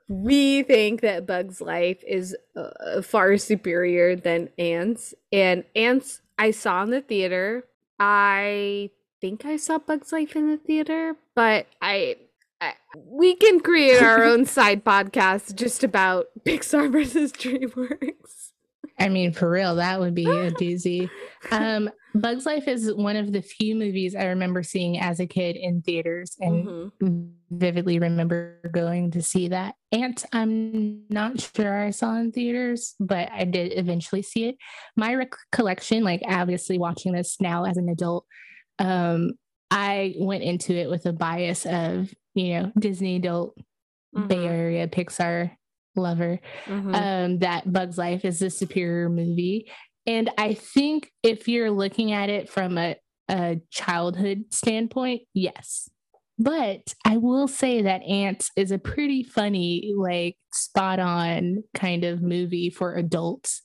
we 0.07 0.63
think 0.63 1.01
that 1.01 1.25
Bug's 1.25 1.61
Life 1.61 2.03
is 2.05 2.35
uh, 2.55 3.01
far 3.01 3.37
superior 3.37 4.15
than 4.15 4.49
Antz, 4.57 5.13
and 5.31 5.63
Antz 5.75 6.21
I 6.37 6.51
saw 6.51 6.83
in 6.83 6.91
the 6.91 7.01
theater. 7.01 7.65
I 7.99 8.91
think 9.21 9.45
I 9.45 9.57
saw 9.57 9.77
Bug's 9.79 10.11
Life 10.11 10.35
in 10.35 10.49
the 10.49 10.57
theater, 10.57 11.15
but 11.35 11.67
I. 11.81 12.17
I 12.61 12.73
we 12.95 13.35
can 13.35 13.59
create 13.59 14.01
our 14.01 14.23
own 14.31 14.45
side 14.45 14.85
podcast 14.85 15.55
just 15.55 15.83
about 15.83 16.27
Pixar 16.45 16.89
versus 16.91 17.33
DreamWorks. 17.33 18.44
I 18.97 19.09
mean, 19.09 19.33
for 19.33 19.49
real, 19.49 19.75
that 19.75 19.99
would 19.99 20.15
be 20.15 20.25
a 20.29 20.51
doozy. 20.51 21.09
Um, 21.51 21.89
Bug's 22.13 22.45
Life 22.45 22.67
is 22.69 22.93
one 22.93 23.17
of 23.17 23.33
the 23.33 23.41
few 23.41 23.75
movies 23.75 24.15
I 24.15 24.25
remember 24.27 24.63
seeing 24.63 24.97
as 24.99 25.19
a 25.19 25.27
kid 25.27 25.57
in 25.57 25.81
theaters 25.81 26.37
and 26.39 26.91
Mhm. 27.01 27.31
vividly 27.51 27.99
remember 27.99 28.61
going 28.71 29.11
to 29.11 29.21
see 29.21 29.49
that. 29.49 29.75
Ant, 29.91 30.23
I'm 30.31 31.03
not 31.09 31.41
sure 31.41 31.77
I 31.77 31.89
saw 31.91 32.15
in 32.15 32.31
theaters, 32.31 32.95
but 33.01 33.29
I 33.33 33.43
did 33.43 33.77
eventually 33.77 34.21
see 34.21 34.45
it. 34.45 34.55
My 34.95 35.13
recollection, 35.13 36.03
like 36.05 36.21
obviously 36.25 36.77
watching 36.77 37.11
this 37.11 37.41
now 37.41 37.65
as 37.65 37.75
an 37.75 37.89
adult, 37.89 38.25
um, 38.79 39.31
I 39.69 40.15
went 40.17 40.43
into 40.43 40.73
it 40.73 40.89
with 40.89 41.05
a 41.05 41.11
bias 41.13 41.65
of, 41.65 42.13
you 42.33 42.53
know, 42.53 42.71
Disney 42.79 43.17
adult, 43.17 43.57
Bay 44.13 44.37
Mhm. 44.37 44.49
Area, 44.49 44.87
Pixar 44.87 45.51
lover 45.95 46.39
Mhm. 46.65 46.95
um, 46.95 47.39
that 47.39 47.71
Bug's 47.71 47.97
Life 47.97 48.25
is 48.25 48.39
the 48.39 48.49
superior 48.49 49.09
movie. 49.09 49.69
And 50.07 50.29
I 50.37 50.53
think 50.53 51.11
if 51.23 51.47
you're 51.47 51.71
looking 51.71 52.11
at 52.11 52.29
it 52.29 52.49
from 52.49 52.77
a, 52.77 52.95
a 53.29 53.59
childhood 53.71 54.45
standpoint, 54.51 55.23
yes. 55.33 55.89
But 56.37 56.93
I 57.05 57.17
will 57.17 57.47
say 57.47 57.81
that 57.83 58.03
Antz 58.03 58.51
is 58.57 58.71
a 58.71 58.77
pretty 58.77 59.23
funny, 59.23 59.93
like 59.97 60.35
spot 60.53 60.99
on 60.99 61.63
kind 61.73 62.03
of 62.03 62.21
movie 62.21 62.69
for 62.69 62.93
adults. 62.95 63.61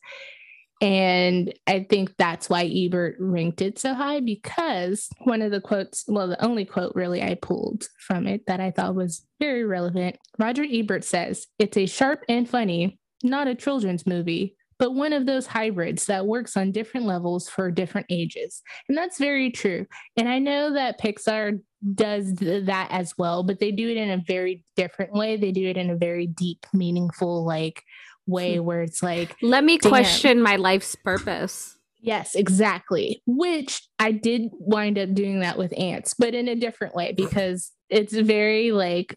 And 0.80 1.52
I 1.66 1.86
think 1.88 2.14
that's 2.16 2.48
why 2.48 2.64
Ebert 2.64 3.16
ranked 3.20 3.60
it 3.60 3.78
so 3.78 3.92
high 3.92 4.20
because 4.20 5.08
one 5.24 5.42
of 5.42 5.50
the 5.50 5.60
quotes, 5.60 6.04
well, 6.08 6.28
the 6.28 6.42
only 6.42 6.64
quote 6.64 6.94
really 6.94 7.22
I 7.22 7.34
pulled 7.34 7.86
from 7.98 8.26
it 8.26 8.46
that 8.46 8.60
I 8.60 8.70
thought 8.70 8.94
was 8.94 9.26
very 9.38 9.64
relevant. 9.64 10.16
Roger 10.38 10.64
Ebert 10.64 11.04
says, 11.04 11.46
It's 11.58 11.76
a 11.76 11.86
sharp 11.86 12.24
and 12.28 12.48
funny, 12.48 12.98
not 13.22 13.46
a 13.46 13.54
children's 13.54 14.06
movie, 14.06 14.56
but 14.78 14.94
one 14.94 15.12
of 15.12 15.26
those 15.26 15.46
hybrids 15.46 16.06
that 16.06 16.26
works 16.26 16.56
on 16.56 16.72
different 16.72 17.04
levels 17.04 17.50
for 17.50 17.70
different 17.70 18.06
ages. 18.08 18.62
And 18.88 18.96
that's 18.96 19.18
very 19.18 19.50
true. 19.50 19.84
And 20.16 20.26
I 20.26 20.38
know 20.38 20.72
that 20.72 20.98
Pixar 20.98 21.60
does 21.94 22.34
that 22.36 22.88
as 22.90 23.12
well, 23.18 23.42
but 23.42 23.60
they 23.60 23.72
do 23.72 23.90
it 23.90 23.98
in 23.98 24.10
a 24.10 24.22
very 24.26 24.64
different 24.76 25.12
way. 25.12 25.36
They 25.36 25.52
do 25.52 25.68
it 25.68 25.76
in 25.76 25.90
a 25.90 25.96
very 25.96 26.26
deep, 26.26 26.64
meaningful, 26.72 27.44
like, 27.44 27.84
way 28.30 28.60
where 28.60 28.82
it's 28.82 29.02
like 29.02 29.36
Let 29.42 29.64
me 29.64 29.78
Damn. 29.78 29.90
question 29.90 30.42
my 30.42 30.56
life's 30.56 30.94
purpose. 30.94 31.76
Yes, 32.02 32.34
exactly. 32.34 33.22
Which 33.26 33.82
I 33.98 34.12
did 34.12 34.50
wind 34.52 34.98
up 34.98 35.12
doing 35.12 35.40
that 35.40 35.58
with 35.58 35.74
antz, 35.78 36.14
but 36.14 36.34
in 36.34 36.48
a 36.48 36.56
different 36.56 36.94
way 36.94 37.12
because 37.12 37.72
it's 37.90 38.14
very 38.14 38.72
like 38.72 39.14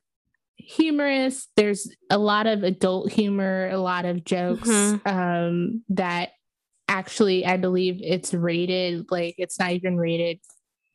humorous. 0.58 1.48
There's 1.56 1.90
a 2.10 2.18
lot 2.18 2.48
of 2.48 2.64
adult 2.64 3.12
humor, 3.12 3.70
a 3.70 3.78
lot 3.78 4.06
of 4.06 4.24
jokes 4.26 4.68
Mhm. 4.70 5.08
um, 5.08 5.84
that 5.90 6.32
actually 6.90 7.46
I 7.46 7.58
believe 7.58 8.00
it's 8.04 8.34
rated 8.34 9.06
like 9.10 9.36
it's 9.38 9.58
not 9.60 9.72
even 9.72 9.98
rated 9.98 10.40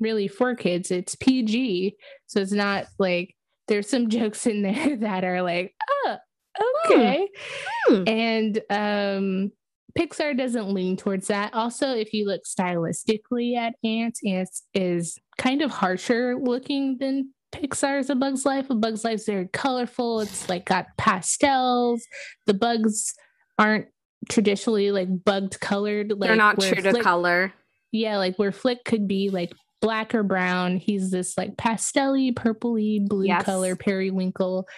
really 0.01 0.29
for 0.29 0.55
kids. 0.55 0.91
It's 0.91 1.15
PG, 1.17 1.97
so 2.27 2.41
it's 2.41 2.53
not 2.53 2.87
like 2.99 3.35
there's 3.67 3.89
some 3.89 4.09
jokes 4.11 4.47
in 4.47 4.63
there 4.63 4.97
that 4.97 5.25
are 5.25 5.43
like, 5.43 5.75
oh, 6.05 6.17
okay 6.87 7.29
Hmm. 7.89 8.03
and 8.07 8.61
um 8.71 9.53
Pixar 9.99 10.37
doesn't 10.37 10.73
lean 10.73 10.97
towards 10.97 11.27
that. 11.27 11.53
Also, 11.55 11.93
if 11.93 12.13
you 12.13 12.25
look 12.25 12.43
stylistically 12.45 13.57
at 13.57 13.75
Antz, 13.83 14.21
Antz 14.25 14.63
is 14.73 15.19
kind 15.39 15.61
of 15.61 15.73
harsher 15.73 16.37
looking 16.37 16.99
than 16.99 17.33
Pixar's 17.53 18.09
A 18.09 18.15
Bug's 18.15 18.45
Life. 18.47 18.71
A 18.71 18.77
Bug's 18.77 19.03
Life's 19.03 19.25
very 19.25 19.49
colorful. 19.53 20.21
It's 20.21 20.49
like 20.49 20.67
got 20.67 20.87
pastels. 20.99 22.07
The 22.47 22.55
bugs 22.55 23.15
aren't 23.59 23.87
traditionally 24.29 24.93
like 24.93 25.09
bugged 25.25 25.59
colored. 25.59 26.11
Like 26.13 26.29
They're 26.29 26.37
not 26.37 26.61
true 26.61 26.81
to 26.81 27.03
color. 27.03 27.53
Yeah, 27.91 28.19
like 28.19 28.37
where 28.39 28.53
Flick 28.53 28.85
could 28.85 29.09
be 29.09 29.31
like 29.31 29.53
black 29.81 30.15
or 30.15 30.23
brown. 30.23 30.77
He's 30.77 31.11
this 31.11 31.37
like 31.37 31.57
pastelly, 31.57 32.33
purpley, 32.33 33.05
blue 33.05 33.27
Yes. 33.27 33.45
color 33.45 33.75
periwinkle. 33.75 34.69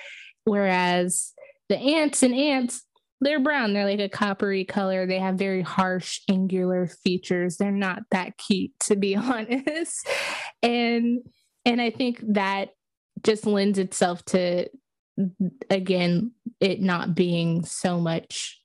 Whereas 0.44 1.32
the 1.70 1.78
ants 1.78 2.22
and 2.22 2.34
antz, 2.34 2.82
they're 3.22 3.40
brown. 3.40 3.72
They're 3.72 3.84
like 3.86 4.00
a 4.00 4.08
coppery 4.08 4.64
color. 4.64 5.06
They 5.06 5.18
have 5.18 5.36
very 5.36 5.62
harsh, 5.62 6.20
angular 6.28 6.86
features. 6.86 7.56
They're 7.56 7.70
not 7.70 8.02
that 8.10 8.36
cute, 8.36 8.72
to 8.80 8.96
be 8.96 9.16
honest. 9.16 10.06
And 10.62 11.20
and 11.64 11.80
I 11.80 11.90
think 11.90 12.22
that 12.34 12.70
just 13.22 13.46
lends 13.46 13.78
itself 13.78 14.24
to 14.26 14.68
again 15.68 16.32
it 16.60 16.80
not 16.80 17.14
being 17.14 17.64
so 17.64 18.00
much 18.00 18.60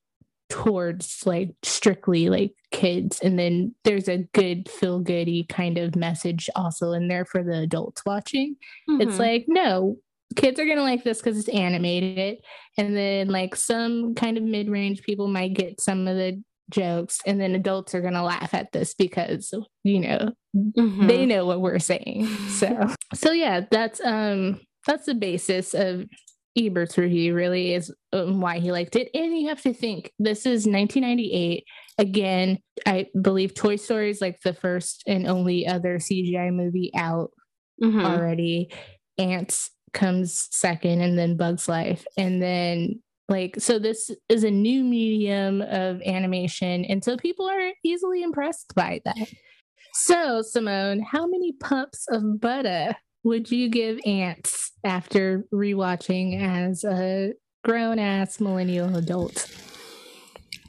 towards 0.50 1.26
like 1.26 1.54
strictly 1.64 2.30
like 2.30 2.54
kids 2.72 3.20
and 3.22 3.38
then 3.38 3.74
there's 3.84 4.08
a 4.08 4.20
good 4.34 4.70
feel 4.70 5.00
goody 5.00 5.44
kind 5.50 5.78
of 5.78 5.96
message 5.96 6.50
also 6.56 6.92
in 6.92 7.08
there 7.08 7.26
for 7.26 7.44
the 7.44 7.60
adults 7.60 8.04
watching 8.06 8.56
it's 8.88 9.16
Mhm. 9.16 9.20
like 9.20 9.46
no 9.48 9.98
kids 10.36 10.60
are 10.60 10.66
gonna 10.66 10.82
like 10.82 11.04
this 11.04 11.20
because 11.20 11.38
it's 11.38 11.50
animated 11.50 12.38
and 12.78 12.96
then 12.96 13.28
like 13.30 13.56
some 13.56 14.14
kind 14.16 14.38
of 14.38 14.44
mid-range 14.44 15.02
people 15.04 15.28
might 15.28 15.54
get 15.54 15.80
some 15.82 16.08
of 16.08 16.16
the 16.16 16.42
jokes 16.72 17.20
and 17.26 17.40
then 17.40 17.54
adults 17.56 17.94
are 17.94 18.02
gonna 18.02 18.24
laugh 18.24 18.54
at 18.54 18.72
this 18.72 18.94
because 18.96 19.54
you 19.84 20.00
know 20.00 20.32
Mhm. 20.56 21.08
they 21.08 21.26
know 21.26 21.46
what 21.46 21.62
we're 21.62 21.80
saying 21.80 22.26
so 22.50 22.88
so 23.14 23.32
yeah 23.32 23.62
that's 23.70 24.00
um 24.04 24.60
that's 24.88 25.06
the 25.06 25.14
basis 25.16 25.74
of 25.74 26.06
ebert's 26.58 26.98
review 26.98 27.36
really 27.36 27.74
is 27.74 27.94
um, 28.14 28.40
why 28.40 28.60
he 28.60 28.72
liked 28.72 28.96
it 28.96 29.10
and 29.14 29.38
you 29.38 29.50
have 29.50 29.62
to 29.62 29.74
think 29.74 30.12
this 30.18 30.46
is 30.46 30.66
1998 30.66 31.64
again 31.98 32.58
i 32.88 33.06
believe 33.22 33.54
toy 33.54 33.76
story 33.76 34.10
is 34.10 34.22
like 34.22 34.40
the 34.44 34.54
first 34.54 35.04
and 35.06 35.28
only 35.28 35.68
other 35.68 35.98
cgi 36.00 36.52
movie 36.54 36.92
out 36.96 37.30
Mhm. 37.84 38.06
already. 38.06 38.72
Antz 39.18 39.70
comes 39.96 40.48
second, 40.52 41.02
and 41.02 41.18
then 41.18 41.38
Bugs 41.38 41.68
Life. 41.68 42.06
And 42.18 42.40
then, 42.40 43.02
like, 43.28 43.56
so 43.60 43.80
this 43.80 44.12
is 44.30 44.44
a 44.44 44.52
new 44.52 44.84
medium 44.84 45.64
of 45.64 46.02
animation. 46.04 46.86
And 46.86 47.04
so 47.04 47.18
people 47.18 47.50
are 47.50 47.72
easily 47.84 48.22
impressed 48.22 48.76
by 48.76 49.02
that. 49.06 49.28
So, 49.94 50.44
Simone, 50.44 51.00
how 51.02 51.26
many 51.26 51.54
pumps 51.54 52.06
of 52.10 52.40
butter 52.40 52.96
would 53.24 53.50
you 53.50 53.70
give 53.70 53.98
Antz 54.06 54.74
after 54.84 55.46
rewatching 55.52 56.40
as 56.40 56.84
a 56.84 57.34
grown 57.64 57.98
ass 57.98 58.40
millennial 58.40 58.96
adult? 58.96 59.50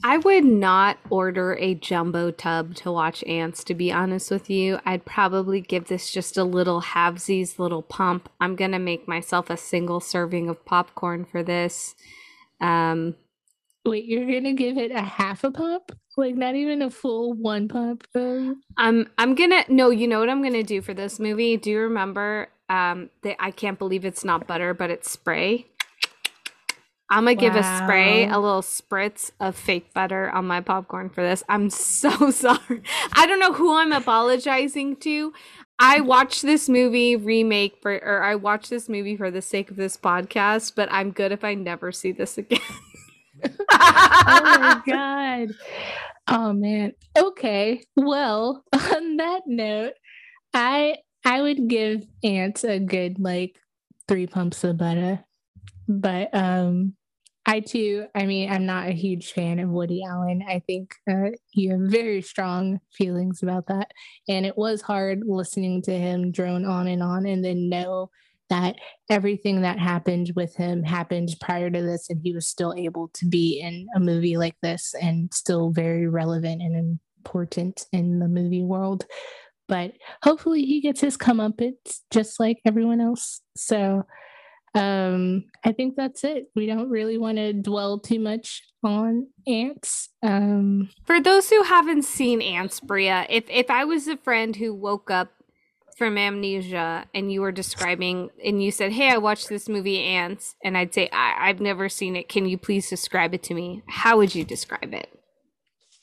I 0.09 0.19
would 0.19 0.45
not 0.45 0.99
order 1.11 1.57
a 1.57 1.75
jumbo 1.75 2.31
tub 2.31 2.77
to 2.77 2.93
watch 2.93 3.25
antz, 3.25 3.65
to 3.65 3.75
be 3.75 3.91
honest 3.91 4.31
with 4.31 4.49
you. 4.49 4.79
I'd 4.87 5.05
probably 5.05 5.61
give 5.61 5.89
this 5.89 6.13
just 6.13 6.37
a 6.37 6.45
little 6.45 6.81
halvesies 6.81 7.59
little 7.59 7.83
pump. 7.83 8.29
I'm 8.41 8.55
going 8.55 8.71
to 8.71 8.79
make 8.79 9.09
myself 9.09 9.51
a 9.51 9.57
single 9.57 9.99
serving 9.99 10.49
of 10.49 10.65
popcorn 10.65 11.25
for 11.25 11.43
this. 11.43 11.97
Um, 12.61 13.17
Wait, 13.85 14.05
you're 14.05 14.27
gonna 14.27 14.53
give 14.53 14.79
it 14.79 14.93
a 14.93 15.03
half 15.03 15.43
a 15.43 15.51
pump? 15.51 15.91
Like 16.17 16.37
not 16.37 16.55
even 16.55 16.83
a 16.83 16.91
full 16.91 17.35
one 17.35 17.67
pump? 17.67 18.07
Um, 18.15 19.09
I'm 19.19 19.35
gonna 19.35 19.65
no, 19.69 19.91
you 19.91 20.09
know 20.09 20.21
what 20.21 20.29
I'm 20.29 20.43
gonna 20.43 20.65
do 20.65 20.83
for 20.83 20.95
this 20.95 21.21
movie? 21.21 21.57
Do 21.57 21.71
you 21.71 21.81
remember 21.81 22.49
um 22.69 23.11
that 23.23 23.37
I 23.39 23.53
can't 23.53 23.79
believe 23.79 24.05
it's 24.05 24.25
not 24.25 24.49
butter, 24.49 24.75
but 24.75 24.91
it's 24.91 25.11
spray? 25.11 25.67
I'm 27.09 27.25
gonna 27.25 27.37
give 27.37 27.55
a 27.55 27.63
spray, 27.63 28.29
a 28.29 28.39
little 28.39 28.63
spritz 28.63 29.31
of 29.39 29.55
fake 29.55 29.95
butter 29.95 30.29
on 30.31 30.47
my 30.47 30.61
popcorn 30.61 31.09
for 31.09 31.23
this. 31.23 31.45
I'm 31.49 31.71
so 31.71 32.31
sorry. 32.31 32.83
I 33.15 33.27
don't 33.27 33.39
know 33.39 33.53
who 33.53 33.77
I'm 33.77 33.93
apologizing 33.93 34.97
to. 34.97 35.33
I 35.79 36.01
watched 36.01 36.43
this 36.43 36.69
movie 36.69 37.15
remake 37.15 37.77
for, 37.81 37.93
or 37.93 38.25
I 38.25 38.35
watched 38.35 38.71
this 38.71 38.89
movie 38.89 39.17
for 39.17 39.31
the 39.31 39.43
sake 39.43 39.71
of 39.71 39.77
this 39.77 39.97
podcast, 39.97 40.73
but 40.75 40.89
I'm 40.91 41.13
good 41.13 41.33
if 41.33 41.45
I 41.45 41.55
never 41.55 41.93
see 41.93 42.13
this 42.13 42.39
again. 42.39 42.59
oh 43.45 43.53
my 43.71 44.83
god. 44.87 45.49
Oh 46.27 46.53
man. 46.53 46.93
Okay. 47.17 47.85
Well, 47.95 48.65
on 48.73 49.17
that 49.19 49.43
note, 49.47 49.93
I 50.53 50.97
I 51.25 51.43
would 51.43 51.69
give 51.69 52.05
antz 52.25 52.65
a 52.65 52.81
good 52.81 53.21
like 53.21 53.57
three 54.09 54.27
pumps 54.27 54.65
of 54.65 54.79
butter. 54.79 55.25
But 55.89 56.35
um 56.35 56.96
I 57.49 57.61
too, 57.61 58.07
I 58.13 58.27
mean, 58.27 58.51
I'm 58.51 58.67
not 58.67 58.89
a 58.89 58.93
huge 58.93 59.33
fan 59.33 59.61
of 59.61 59.71
Woody 59.71 60.03
Allen. 60.05 60.45
I 60.49 60.61
think 60.67 60.95
uh, 61.09 61.31
you 61.53 61.71
have 61.71 61.91
very 61.91 62.21
strong 62.21 62.81
feelings 62.93 63.41
about 63.43 63.69
that. 63.69 63.93
And 64.29 64.45
it 64.45 64.59
was 64.59 64.83
hard 64.83 65.23
listening 65.25 65.83
to 65.83 65.97
him 65.97 66.33
drone 66.33 66.65
on 66.65 66.89
and 66.89 67.05
on 67.05 67.25
and 67.25 67.45
then 67.45 67.69
know 67.69 68.11
that 68.49 68.77
everything 69.11 69.63
that 69.63 69.79
happened 69.79 70.33
with 70.35 70.57
him 70.57 70.83
happened 70.83 71.31
prior 71.41 71.71
to 71.71 71.83
this 71.83 72.11
and 72.11 72.21
he 72.23 72.33
was 72.33 72.49
still 72.49 72.75
able 72.77 73.09
to 73.15 73.27
be 73.27 73.61
in 73.61 73.87
a 73.95 74.01
movie 74.01 74.37
like 74.37 74.57
this 74.63 74.95
and 75.01 75.33
still 75.33 75.71
very 75.71 76.09
relevant 76.09 76.63
and 76.63 76.99
important 77.19 77.87
in 77.93 78.21
the 78.21 78.29
movie 78.29 78.63
world 78.63 79.05
but 79.67 79.93
hopefully 80.23 80.65
he 80.65 80.81
gets 80.81 81.01
his 81.01 81.17
comeuppance 81.17 82.03
just 82.13 82.39
like 82.39 82.59
everyone 82.65 83.01
else 83.01 83.41
so 83.57 84.05
um 84.77 85.45
i 85.65 85.73
think 85.73 85.97
that's 85.97 86.23
it 86.23 86.45
we 86.55 86.67
don't 86.67 86.91
really 86.91 87.19
want 87.19 87.39
to 87.39 87.53
dwell 87.53 87.99
too 87.99 88.21
much 88.21 88.63
on 88.85 89.27
antz 89.47 90.11
um 90.23 90.89
For 91.07 91.21
those 91.21 91.49
who 91.51 91.63
haven't 91.63 92.03
seen 92.05 92.41
Antz, 92.43 92.79
Bria, 92.81 93.27
if 93.29 93.45
if 93.49 93.71
I 93.71 93.85
was 93.85 94.07
a 94.07 94.17
friend 94.19 94.55
who 94.55 94.75
woke 94.75 95.11
up 95.11 95.31
from 95.97 96.19
amnesia 96.19 97.07
and 97.15 97.33
you 97.33 97.41
were 97.41 97.53
describing 97.53 98.29
and 98.45 98.63
you 98.63 98.71
said, 98.71 98.93
"Hey, 98.93 99.09
I 99.11 99.17
watched 99.17 99.49
this 99.49 99.67
movie 99.69 99.99
Antz," 100.03 100.55
and 100.63 100.77
I'd 100.77 100.93
say, 100.93 101.09
I- 101.13 101.49
"I've 101.49 101.61
never 101.61 101.89
seen 101.89 102.17
it. 102.17 102.29
Can 102.29 102.45
you 102.47 102.59
please 102.59 102.91
describe 102.91 103.33
it 103.35 103.43
to 103.45 103.55
me?" 103.55 103.83
How 103.89 104.19
would 104.19 104.35
you 104.35 104.45
describe 104.45 104.93
it? 104.93 105.09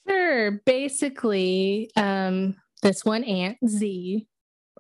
Sure. 0.10 0.52
Basically, 0.66 1.90
um, 1.96 2.56
this 2.82 3.06
one 3.06 3.24
ant 3.24 3.58
Z, 3.68 4.28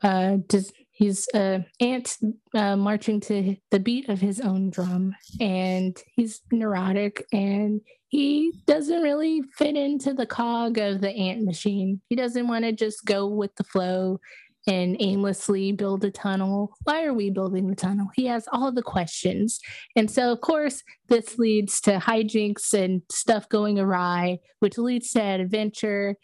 uh, 0.01 0.37
does 0.47 0.73
he's 0.93 1.27
uh 1.33 1.59
ant 1.79 2.17
uh, 2.55 2.75
marching 2.77 3.19
to 3.19 3.55
the 3.71 3.79
beat 3.79 4.09
of 4.09 4.21
his 4.21 4.39
own 4.39 4.69
drum, 4.69 5.15
and 5.39 5.97
he's 6.15 6.41
neurotic, 6.51 7.25
and 7.33 7.81
he 8.07 8.53
doesn't 8.67 9.01
really 9.01 9.41
fit 9.57 9.75
into 9.75 10.13
the 10.13 10.27
cog 10.27 10.77
of 10.77 11.01
the 11.01 11.09
ant 11.09 11.43
machine. 11.43 11.99
He 12.09 12.15
doesn't 12.15 12.47
want 12.47 12.63
to 12.63 12.71
just 12.71 13.05
go 13.05 13.27
with 13.27 13.55
the 13.55 13.63
flow 13.63 14.19
and 14.67 14.95
aimlessly 14.99 15.71
build 15.71 16.05
a 16.05 16.11
tunnel. 16.11 16.73
Why 16.83 17.03
are 17.03 17.13
we 17.13 17.29
building 17.29 17.67
the 17.67 17.75
tunnel? 17.75 18.07
He 18.15 18.25
has 18.27 18.47
all 18.51 18.71
the 18.71 18.83
questions. 18.83 19.59
And 19.95 20.09
so, 20.09 20.31
of 20.31 20.41
course, 20.41 20.83
this 21.09 21.37
leads 21.37 21.81
to 21.81 21.97
hijinks 21.97 22.73
and 22.73 23.01
stuff 23.11 23.49
going 23.49 23.79
awry, 23.79 24.37
which 24.59 24.77
leads 24.77 25.11
to 25.11 25.21
adventure 25.21 26.15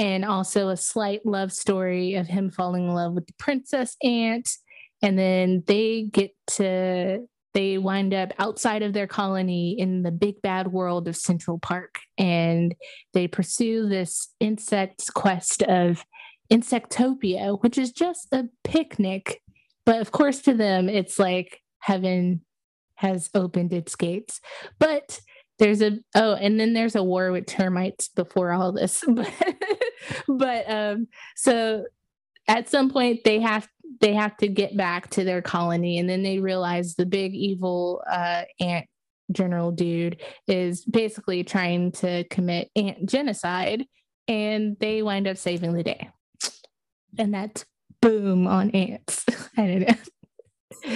and 0.00 0.24
also 0.24 0.70
a 0.70 0.76
slight 0.78 1.26
love 1.26 1.52
story 1.52 2.14
of 2.14 2.26
him 2.26 2.50
falling 2.50 2.86
in 2.86 2.94
love 2.94 3.12
with 3.12 3.26
the 3.26 3.34
princess 3.34 3.96
ant. 4.02 4.48
And 5.02 5.18
then 5.18 5.62
they 5.66 6.04
get 6.10 6.30
to, 6.52 7.26
they 7.52 7.76
wind 7.76 8.14
up 8.14 8.32
outside 8.38 8.82
of 8.82 8.94
their 8.94 9.06
colony 9.06 9.78
in 9.78 10.02
the 10.02 10.10
big 10.10 10.40
bad 10.40 10.72
world 10.72 11.06
of 11.06 11.16
Central 11.16 11.58
Park. 11.58 11.98
And 12.16 12.74
they 13.12 13.28
pursue 13.28 13.90
this 13.90 14.28
insect's 14.40 15.10
quest 15.10 15.62
of 15.64 16.02
Insectopia, 16.50 17.62
which 17.62 17.76
is 17.76 17.92
just 17.92 18.28
a 18.32 18.48
picnic. 18.64 19.42
But 19.84 20.00
of 20.00 20.12
course, 20.12 20.40
to 20.42 20.54
them, 20.54 20.88
it's 20.88 21.18
like 21.18 21.60
heaven 21.80 22.40
has 22.94 23.28
opened 23.34 23.74
its 23.74 23.96
gates. 23.96 24.40
But 24.78 25.20
there's 25.60 25.82
a 25.82 25.98
oh, 26.16 26.34
and 26.34 26.58
then 26.58 26.72
there's 26.72 26.96
a 26.96 27.02
war 27.02 27.30
with 27.30 27.46
termites 27.46 28.08
before 28.08 28.50
all 28.50 28.72
this. 28.72 29.04
But 30.26 30.70
um, 30.70 31.08
so 31.36 31.84
at 32.48 32.68
some 32.68 32.90
point 32.90 33.20
they 33.24 33.40
have 33.40 33.68
they 34.00 34.14
have 34.14 34.36
to 34.38 34.48
get 34.48 34.76
back 34.76 35.10
to 35.10 35.24
their 35.24 35.42
colony, 35.42 35.98
and 35.98 36.08
then 36.08 36.22
they 36.22 36.38
realize 36.38 36.94
the 36.94 37.06
big 37.06 37.34
evil 37.34 38.02
uh, 38.10 38.44
ant 38.60 38.86
general 39.30 39.70
dude 39.70 40.20
is 40.48 40.84
basically 40.84 41.44
trying 41.44 41.92
to 41.92 42.24
commit 42.24 42.70
ant 42.74 43.08
genocide, 43.08 43.84
and 44.26 44.76
they 44.80 45.02
wind 45.02 45.28
up 45.28 45.36
saving 45.36 45.74
the 45.74 45.82
day. 45.82 46.08
And 47.18 47.34
that's 47.34 47.64
boom 48.00 48.46
on 48.46 48.70
antz. 48.70 49.24
I 49.56 49.66
don't 49.66 49.88
know 49.88 49.94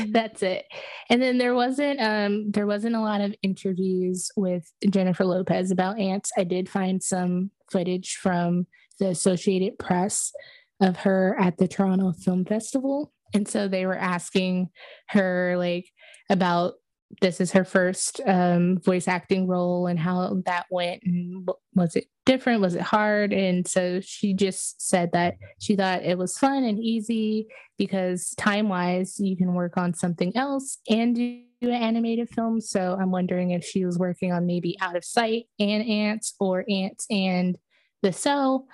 that's 0.08 0.42
it. 0.42 0.64
And 1.10 1.20
then 1.20 1.38
there 1.38 1.54
wasn't 1.54 2.00
um 2.00 2.50
there 2.50 2.66
wasn't 2.66 2.96
a 2.96 3.00
lot 3.00 3.20
of 3.20 3.34
interviews 3.42 4.30
with 4.37 4.70
jennifer 4.88 5.24
lopez 5.24 5.70
about 5.70 5.98
antz. 5.98 6.30
I 6.37 6.44
did 6.44 6.68
find 6.68 7.02
some 7.02 7.50
footage 7.70 8.16
from 8.16 8.66
the 8.98 9.08
associated 9.08 9.78
press 9.78 10.32
of 10.80 10.98
her 10.98 11.37
at 11.40 11.58
the 11.58 11.68
toronto 11.68 12.12
film 12.12 12.44
festival. 12.44 13.12
And 13.32 13.48
so 13.48 13.66
they 13.66 13.87
were 13.87 13.98
asking 13.98 14.68
her 15.08 15.56
like 15.58 15.87
about 16.30 16.74
this 17.20 17.40
is 17.40 17.53
her 17.53 17.64
first 17.64 18.20
um, 18.27 18.79
voice 18.79 19.09
acting 19.09 19.46
role 19.46 19.87
and 19.87 19.98
how 19.98 20.42
that 20.46 20.66
went 20.70 21.03
and 21.05 21.48
was 21.74 21.96
it 21.96 22.07
different? 22.24 22.61
Was 22.61 22.74
it 22.74 22.81
hard? 22.83 23.33
And 23.33 23.66
so 23.66 24.00
she 24.00 24.33
just 24.33 24.81
said 24.81 25.12
that 25.12 25.37
she 25.59 25.77
thought 25.77 26.03
it 26.03 26.16
was 26.16 26.38
fun 26.38 26.64
and 26.64 26.79
easy 26.79 27.48
because 27.79 28.35
time 28.37 28.68
wise 28.68 29.18
you 29.18 29.37
can 29.37 29.55
work 29.55 29.77
on 29.77 29.94
something 29.94 30.37
else 30.37 30.79
and 30.88 31.14
do 31.16 31.42
an 31.62 31.70
animated 31.70 32.29
film. 32.31 32.61
So 32.61 32.96
i'm 33.00 33.11
wondering 33.11 33.50
if 33.50 33.64
she 33.64 33.85
was 33.85 33.98
working 33.98 34.33
on 34.33 34.46
maybe 34.46 34.77
out 34.81 34.96
of 34.96 35.05
sight 35.05 35.46
and 35.59 35.85
antz 35.88 36.35
or 36.38 36.64
antz 36.68 37.07
and 37.11 37.57
the 38.03 38.12
cell. 38.12 38.66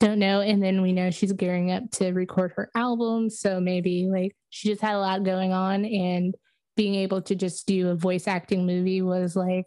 Don't 0.00 0.18
know. 0.18 0.40
And 0.40 0.62
then 0.62 0.82
we 0.82 0.92
know 0.92 1.10
she's 1.10 1.32
gearing 1.32 1.70
up 1.70 1.90
to 1.92 2.10
record 2.10 2.52
her 2.56 2.70
album. 2.74 3.30
So 3.30 3.60
maybe 3.60 4.08
like 4.10 4.36
she 4.50 4.68
just 4.68 4.82
had 4.82 4.96
a 4.96 4.98
lot 4.98 5.22
going 5.22 5.52
on 5.52 5.84
and 5.84 6.34
being 6.76 6.94
able 6.94 7.22
to 7.22 7.34
just 7.34 7.66
do 7.66 7.88
a 7.90 7.94
voice 7.94 8.26
acting 8.26 8.66
movie 8.66 9.02
was 9.02 9.36
like 9.36 9.66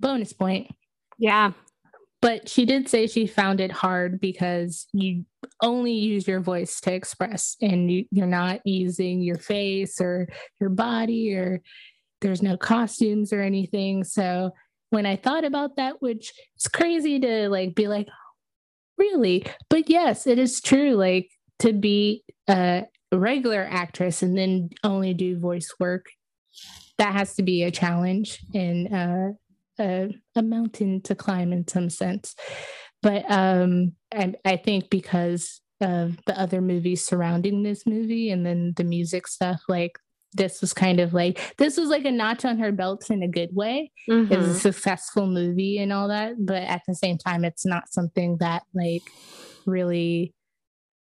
bonus 0.00 0.32
point. 0.32 0.70
Yeah. 1.18 1.52
but 2.20 2.48
she 2.48 2.64
did 2.64 2.88
say 2.88 3.06
she 3.06 3.26
found 3.26 3.60
it 3.60 3.70
hard 3.72 4.20
because 4.20 4.86
you 4.92 5.24
only 5.60 5.92
use 5.92 6.26
your 6.26 6.40
voice 6.40 6.80
to 6.80 6.92
express 6.92 7.56
and 7.60 7.90
you, 7.90 8.04
you're 8.10 8.26
not 8.26 8.60
using 8.64 9.20
your 9.22 9.38
face 9.38 10.00
or 10.00 10.28
your 10.60 10.70
body 10.70 11.34
or 11.34 11.60
there's 12.20 12.42
no 12.42 12.56
costumes 12.56 13.32
or 13.32 13.40
anything. 13.40 14.04
So 14.04 14.52
when 14.90 15.06
i 15.06 15.16
thought 15.16 15.44
about 15.44 15.76
that 15.76 16.02
which 16.02 16.32
it's 16.54 16.68
crazy 16.68 17.18
to 17.18 17.48
like 17.48 17.74
be 17.74 17.88
like 17.88 18.08
really? 18.98 19.44
But 19.70 19.88
yes 19.88 20.26
it 20.26 20.38
is 20.38 20.60
true 20.60 20.92
like 20.94 21.30
to 21.60 21.72
be 21.72 22.22
a 22.48 22.84
regular 23.18 23.66
actress 23.70 24.22
and 24.22 24.36
then 24.36 24.70
only 24.84 25.14
do 25.14 25.38
voice 25.38 25.72
work 25.78 26.06
that 26.98 27.12
has 27.12 27.34
to 27.34 27.42
be 27.42 27.62
a 27.62 27.70
challenge 27.70 28.40
and 28.54 28.92
uh 28.92 29.32
a, 29.78 30.10
a 30.36 30.42
mountain 30.42 31.00
to 31.02 31.14
climb 31.14 31.52
in 31.52 31.66
some 31.66 31.90
sense. 31.90 32.34
But 33.02 33.30
um, 33.30 33.92
I, 34.14 34.34
I 34.44 34.56
think 34.56 34.90
because 34.90 35.60
of 35.80 36.16
the 36.26 36.38
other 36.38 36.60
movies 36.60 37.04
surrounding 37.04 37.62
this 37.62 37.86
movie 37.86 38.30
and 38.30 38.46
then 38.46 38.74
the 38.76 38.84
music 38.84 39.26
stuff, 39.26 39.62
like 39.68 39.98
this 40.34 40.60
was 40.60 40.72
kind 40.72 41.00
of 41.00 41.12
like 41.12 41.54
this 41.58 41.76
was 41.76 41.88
like 41.88 42.04
a 42.04 42.10
notch 42.10 42.44
on 42.44 42.58
her 42.58 42.72
belt 42.72 43.10
in 43.10 43.22
a 43.22 43.28
good 43.28 43.50
way. 43.52 43.90
It's 44.30 44.46
a 44.46 44.54
successful 44.54 45.26
movie 45.26 45.78
and 45.78 45.92
all 45.92 46.08
that, 46.08 46.34
but 46.38 46.62
at 46.62 46.82
the 46.86 46.94
same 46.94 47.18
time, 47.18 47.44
it's 47.44 47.66
not 47.66 47.92
something 47.92 48.38
that 48.38 48.62
like 48.74 49.02
really 49.66 50.32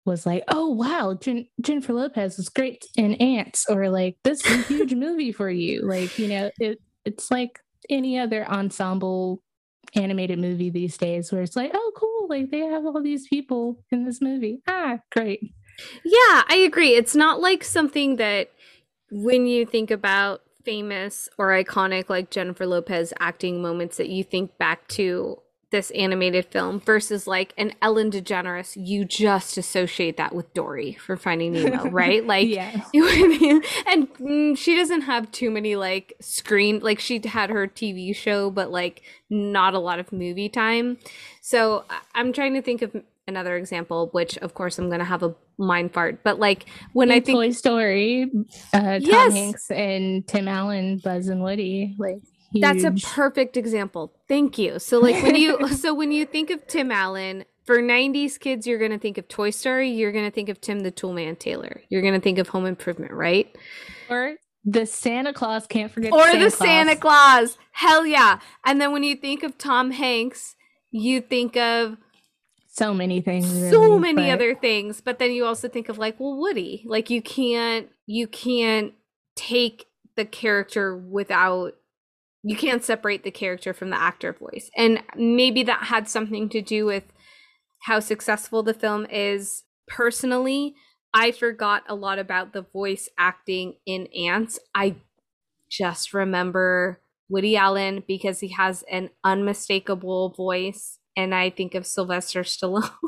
was 0.08 0.26
like, 0.26 0.44
oh 0.48 0.70
wow, 0.70 1.16
Jen- 1.20 1.48
Jennifer 1.60 1.92
Lopez 1.92 2.36
was 2.36 2.48
great 2.48 2.84
in 2.96 3.14
Antz, 3.14 3.66
or 3.68 3.88
like 3.88 4.16
this 4.24 4.44
is 4.44 4.52
a 4.52 4.74
huge 4.74 4.94
movie 5.06 5.32
for 5.32 5.48
you. 5.48 5.82
Like 5.82 6.18
you 6.18 6.28
know, 6.28 6.50
it 6.58 6.78
it's 7.04 7.30
like 7.30 7.60
any 7.88 8.18
other 8.18 8.46
ensemble 8.48 9.42
animated 9.94 10.38
movie 10.38 10.70
these 10.70 10.96
days 10.98 11.32
where 11.32 11.42
it's 11.42 11.56
like, 11.56 11.70
oh, 11.72 11.92
cool, 11.96 12.26
like 12.28 12.50
they 12.50 12.60
have 12.60 12.84
all 12.84 13.02
these 13.02 13.26
people 13.28 13.82
in 13.90 14.04
this 14.04 14.20
movie. 14.20 14.60
Ah, 14.66 14.98
great. 15.12 15.40
Yeah, 16.04 16.42
I 16.48 16.62
agree. 16.66 16.94
It's 16.94 17.14
not 17.14 17.40
like 17.40 17.62
something 17.62 18.16
that 18.16 18.50
when 19.10 19.46
you 19.46 19.64
think 19.64 19.90
about 19.90 20.42
famous 20.64 21.28
or 21.38 21.48
iconic 21.48 22.10
like 22.10 22.30
Jennifer 22.30 22.66
Lopez 22.66 23.12
acting 23.20 23.62
moments 23.62 23.96
that 23.96 24.08
you 24.08 24.22
think 24.24 24.58
back 24.58 24.86
to 24.88 25.38
this 25.70 25.90
animated 25.90 26.46
film 26.46 26.80
versus 26.80 27.26
like 27.26 27.52
an 27.58 27.74
Ellen 27.82 28.10
DeGeneres, 28.10 28.76
you 28.76 29.04
just 29.04 29.58
associate 29.58 30.16
that 30.16 30.34
with 30.34 30.52
Dory 30.54 30.94
for 30.94 31.16
Finding 31.16 31.52
Nemo, 31.52 31.84
right? 31.90 32.26
Like, 32.26 32.48
yeah. 32.48 32.70
and 33.86 34.08
mm, 34.14 34.56
she 34.56 34.76
doesn't 34.76 35.02
have 35.02 35.30
too 35.30 35.50
many 35.50 35.76
like 35.76 36.14
screen, 36.20 36.80
like 36.80 36.98
she 37.00 37.20
had 37.26 37.50
her 37.50 37.66
TV 37.66 38.14
show, 38.16 38.50
but 38.50 38.70
like 38.70 39.02
not 39.28 39.74
a 39.74 39.78
lot 39.78 39.98
of 39.98 40.12
movie 40.12 40.48
time. 40.48 40.96
So 41.42 41.84
I'm 42.14 42.32
trying 42.32 42.54
to 42.54 42.62
think 42.62 42.82
of 42.82 42.96
another 43.26 43.56
example, 43.56 44.08
which 44.12 44.38
of 44.38 44.54
course 44.54 44.78
I'm 44.78 44.88
gonna 44.90 45.04
have 45.04 45.22
a 45.22 45.34
mind 45.58 45.92
fart. 45.92 46.22
But 46.24 46.38
like 46.38 46.64
when 46.94 47.10
In 47.10 47.16
I 47.16 47.20
think 47.20 47.36
Toy 47.36 47.50
Story, 47.50 48.30
uh, 48.72 49.00
Tom 49.00 49.00
Yes. 49.00 49.32
Hanks 49.32 49.70
and 49.70 50.26
Tim 50.26 50.48
Allen, 50.48 50.98
Buzz 50.98 51.28
and 51.28 51.42
Woody, 51.42 51.94
like 51.98 52.22
that's 52.54 52.84
a 52.84 52.92
perfect 52.92 53.56
example. 53.56 54.12
Thank 54.28 54.58
you. 54.58 54.78
So 54.78 54.98
like 54.98 55.22
when 55.22 55.34
you 55.36 55.68
so 55.74 55.94
when 55.94 56.12
you 56.12 56.24
think 56.26 56.50
of 56.50 56.66
Tim 56.66 56.90
Allen 56.90 57.44
for 57.64 57.78
90s 57.78 58.38
kids, 58.40 58.66
you're 58.66 58.78
gonna 58.78 58.98
think 58.98 59.18
of 59.18 59.28
Toy 59.28 59.50
Story. 59.50 59.90
You're 59.90 60.12
gonna 60.12 60.30
think 60.30 60.48
of 60.48 60.60
Tim 60.60 60.80
the 60.80 60.92
Toolman 60.92 61.38
Taylor. 61.38 61.82
You're 61.90 62.02
gonna 62.02 62.20
think 62.20 62.38
of 62.38 62.48
Home 62.48 62.66
Improvement, 62.66 63.12
right? 63.12 63.54
or 64.10 64.36
the 64.64 64.86
Santa 64.86 65.32
Claus. 65.32 65.66
Can't 65.66 65.90
forget 65.92 66.12
Or 66.12 66.24
Santa 66.26 66.44
the 66.44 66.50
Claus. 66.56 66.68
Santa 66.68 66.96
Claus. 66.96 67.58
Hell 67.72 68.06
yeah! 68.06 68.40
And 68.64 68.80
then 68.80 68.92
when 68.92 69.02
you 69.02 69.14
think 69.16 69.42
of 69.42 69.56
Tom 69.58 69.90
Hanks, 69.90 70.56
you 70.90 71.20
think 71.20 71.56
of 71.56 71.96
So 72.68 72.94
many 72.94 73.20
things. 73.20 73.46
so 73.70 73.80
really, 73.82 73.98
many 73.98 74.22
but- 74.28 74.34
other 74.34 74.54
things 74.54 75.00
but 75.02 75.18
then 75.18 75.32
you 75.32 75.44
also 75.44 75.68
think 75.68 75.88
of 75.88 75.98
like 75.98 76.18
well 76.20 76.36
woody 76.38 76.82
like 76.86 77.10
you 77.10 77.20
can't 77.20 77.88
you 78.06 78.26
can't 78.26 78.94
take 79.36 79.86
the 80.16 80.24
character 80.24 80.96
without 80.96 81.74
you 82.42 82.56
can't 82.56 82.84
separate 82.84 83.24
the 83.24 83.30
character 83.30 83.72
from 83.72 83.90
the 83.90 84.00
actor 84.00 84.32
voice. 84.32 84.70
And 84.76 85.02
maybe 85.16 85.62
that 85.64 85.84
had 85.84 86.08
something 86.08 86.48
to 86.50 86.62
do 86.62 86.86
with 86.86 87.04
how 87.82 88.00
successful 88.00 88.62
the 88.62 88.74
film 88.74 89.06
is. 89.10 89.64
Personally 89.86 90.74
i 91.14 91.32
forgot 91.32 91.82
a 91.88 91.94
lot 91.94 92.18
about 92.18 92.52
the 92.52 92.62
voice 92.62 93.08
acting 93.18 93.74
in 93.86 94.06
antz. 94.08 94.58
I 94.74 94.96
just 95.70 96.14
remember 96.14 97.00
woody 97.28 97.56
allen 97.56 98.02
because 98.06 98.40
he 98.40 98.48
has 98.48 98.84
an 98.90 99.10
unmistakable 99.22 100.30
voice 100.30 100.98
and 101.14 101.34
i 101.34 101.50
think 101.50 101.74
of 101.74 101.86
sylvester 101.86 102.42
stallone. 102.42 102.90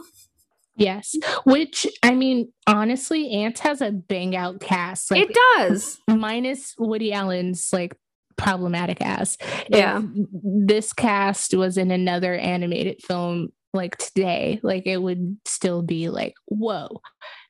Yes, 0.76 1.14
which 1.44 1.86
I 2.02 2.14
mean, 2.14 2.52
honestly, 2.66 3.32
Antz 3.32 3.60
has 3.60 3.82
a 3.82 3.90
bang 3.90 4.34
out 4.34 4.60
cast. 4.60 5.10
Like 5.10 5.28
it 5.28 5.36
does. 5.58 5.98
minus 6.08 6.74
Woody 6.78 7.12
Allen's 7.12 7.68
like 7.70 7.98
problematic 8.40 9.00
ass. 9.00 9.37
If 9.66 9.79
Yeah. 9.79 10.03
this 10.42 10.92
cast 10.92 11.55
was 11.55 11.76
in 11.76 11.90
another 11.90 12.35
animated 12.35 13.03
film 13.03 13.53
like 13.72 13.96
today, 13.98 14.59
like 14.62 14.87
it 14.87 15.00
would 15.00 15.37
still 15.46 15.83
be 15.83 16.09
like, 16.09 16.35
whoa. 16.46 17.00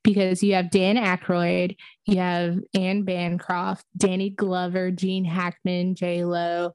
Because 0.03 0.43
you 0.43 0.55
have 0.55 0.71
Dan 0.71 0.97
Aykroyd, 0.97 1.77
you 2.07 2.17
have 2.17 2.59
Anne 2.75 3.05
Bancroft, 3.05 3.85
Danny 3.97 4.31
Glover, 4.31 4.91
Gene 4.91 5.25
Hackman, 5.25 5.95
J 5.95 6.25
Lo, 6.25 6.73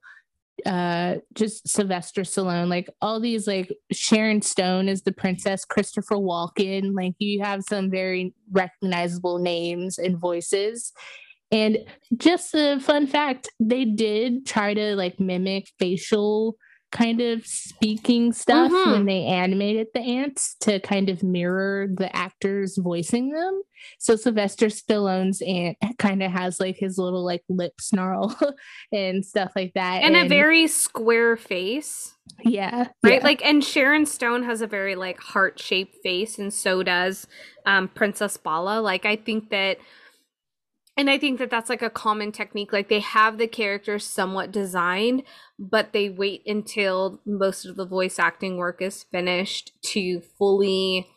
uh, 0.66 1.16
just 1.34 1.68
Sylvester 1.68 2.22
Stallone, 2.22 2.70
like 2.70 2.90
all 3.02 3.20
these 3.20 3.46
like 3.46 3.72
Sharon 3.92 4.42
Stone 4.42 4.90
is 4.90 5.02
the 5.02 5.12
princess, 5.12 5.66
Christopher 5.66 6.16
Walken, 6.16 6.96
like 6.96 7.14
you 7.20 7.44
have 7.44 7.64
some 7.68 7.92
very 7.92 8.34
recognizable 8.52 9.40
names 9.40 9.98
and 9.98 10.18
voices. 10.18 10.94
And 11.52 11.78
just 12.18 12.54
a 12.56 12.80
fun 12.80 13.08
fact, 13.08 13.50
they 13.60 13.86
did 13.86 14.46
try 14.46 14.74
to 14.74 14.96
like 14.96 15.20
mimic 15.20 15.70
facial 15.80 16.58
kind 16.92 17.20
of 17.20 17.46
speaking 17.46 18.32
stuff 18.32 18.72
Mhm. 18.72 18.92
when 18.94 19.06
they 19.06 19.26
animated 19.26 19.88
the 19.94 20.00
ants 20.00 20.56
to 20.62 20.80
kind 20.80 21.10
of 21.10 21.24
mirror 21.24 21.88
the 21.94 22.14
actors 22.16 22.78
voicing 22.78 23.32
them. 23.32 23.62
So 24.00 24.16
Sylvester 24.16 24.68
Stallone's 24.68 25.42
ant 25.42 25.78
kind 25.98 26.24
of 26.24 26.32
has 26.32 26.60
like 26.60 26.78
his 26.78 26.98
little 26.98 27.26
like 27.26 27.44
lip 27.50 27.74
snarl 27.82 28.38
and 28.94 29.26
stuff 29.26 29.52
like 29.58 29.74
that. 29.74 30.04
And 30.04 30.16
a 30.16 30.28
very 30.28 30.68
square 30.68 31.36
face, 31.36 32.16
yeah, 32.46 32.88
right? 33.04 33.16
yeah. 33.16 33.24
Like, 33.24 33.44
and 33.46 33.62
Sharon 33.62 34.06
Stone 34.06 34.44
has 34.44 34.62
a 34.62 34.68
very 34.68 34.96
like 34.96 35.20
heart 35.20 35.60
shaped 35.60 35.98
face, 36.02 36.40
and 36.40 36.54
so 36.54 36.82
does 36.82 37.28
um, 37.66 37.90
Princess 37.90 38.38
Bala. 38.38 38.80
Like, 38.80 39.06
I 39.06 39.18
think 39.18 39.50
that, 39.50 39.80
and 40.98 41.10
I 41.10 41.18
think 41.18 41.40
that 41.40 41.50
that's 41.50 41.70
like 41.70 41.82
a 41.82 41.90
common 41.90 42.32
technique. 42.32 42.72
Like, 42.72 42.90
they 42.90 43.02
have 43.02 43.38
the 43.38 43.48
characters 43.48 44.06
somewhat 44.06 44.52
designed, 44.52 45.24
but 45.60 45.94
they 45.94 46.10
wait 46.10 46.44
until 46.46 47.22
most 47.26 47.66
of 47.66 47.76
the 47.76 47.86
voice 47.86 48.20
acting 48.20 48.58
work 48.58 48.82
is 48.82 49.04
finished 49.04 49.72
to 49.94 50.22
fully 50.38 51.08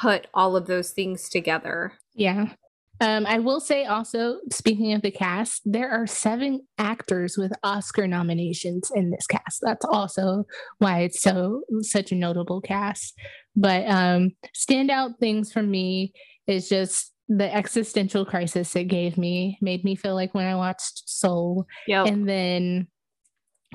put 0.00 0.26
all 0.32 0.56
of 0.56 0.66
those 0.66 0.90
things 0.90 1.28
together. 1.28 1.92
Yeah. 2.14 2.52
Um, 3.00 3.26
I 3.26 3.38
will 3.38 3.60
say 3.60 3.84
also, 3.84 4.38
speaking 4.50 4.92
of 4.92 5.02
the 5.02 5.12
cast, 5.12 5.62
there 5.64 5.90
are 5.90 6.06
seven 6.06 6.66
actors 6.78 7.36
with 7.38 7.52
Oscar 7.62 8.08
nominations 8.08 8.90
in 8.92 9.10
this 9.10 9.26
cast. 9.26 9.60
That's 9.62 9.84
also 9.84 10.44
why 10.78 11.02
it's 11.02 11.22
so 11.22 11.62
such 11.82 12.10
a 12.10 12.16
notable 12.16 12.60
cast. 12.60 13.14
But 13.54 13.86
um, 13.86 14.32
standout 14.56 15.18
things 15.20 15.52
for 15.52 15.62
me 15.62 16.12
is 16.48 16.68
just 16.68 17.12
the 17.28 17.54
existential 17.54 18.24
crisis 18.24 18.74
it 18.74 18.84
gave 18.84 19.18
me, 19.18 19.58
made 19.60 19.84
me 19.84 19.94
feel 19.94 20.14
like 20.14 20.34
when 20.34 20.46
I 20.46 20.54
watched 20.56 21.08
Soul, 21.08 21.66
Yep. 21.86 22.06
and 22.06 22.28
then 22.28 22.88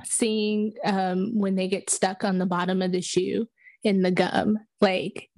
seeing 0.04 0.74
um, 0.84 1.38
when 1.38 1.56
they 1.56 1.68
get 1.68 1.90
stuck 1.90 2.24
on 2.24 2.40
the 2.40 2.46
bottom 2.46 2.82
of 2.82 2.92
the 2.92 3.02
shoe 3.02 3.48
in 3.84 4.02
the 4.02 4.12
gum, 4.12 4.58
like 4.82 5.30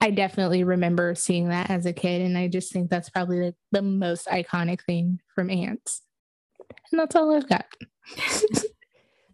I 0.00 0.10
definitely 0.10 0.64
remember 0.64 1.14
seeing 1.14 1.48
that 1.48 1.70
as 1.70 1.84
a 1.84 1.92
kid, 1.92 2.22
and 2.22 2.38
I 2.38 2.48
just 2.48 2.72
think 2.72 2.88
that's 2.88 3.10
probably 3.10 3.40
the, 3.40 3.54
the 3.72 3.82
most 3.82 4.26
iconic 4.28 4.82
thing 4.84 5.20
from 5.34 5.50
Antz. 5.50 6.02
And 6.90 7.00
that's 7.00 7.16
all 7.16 7.34
I've 7.34 7.48
got. 7.48 7.66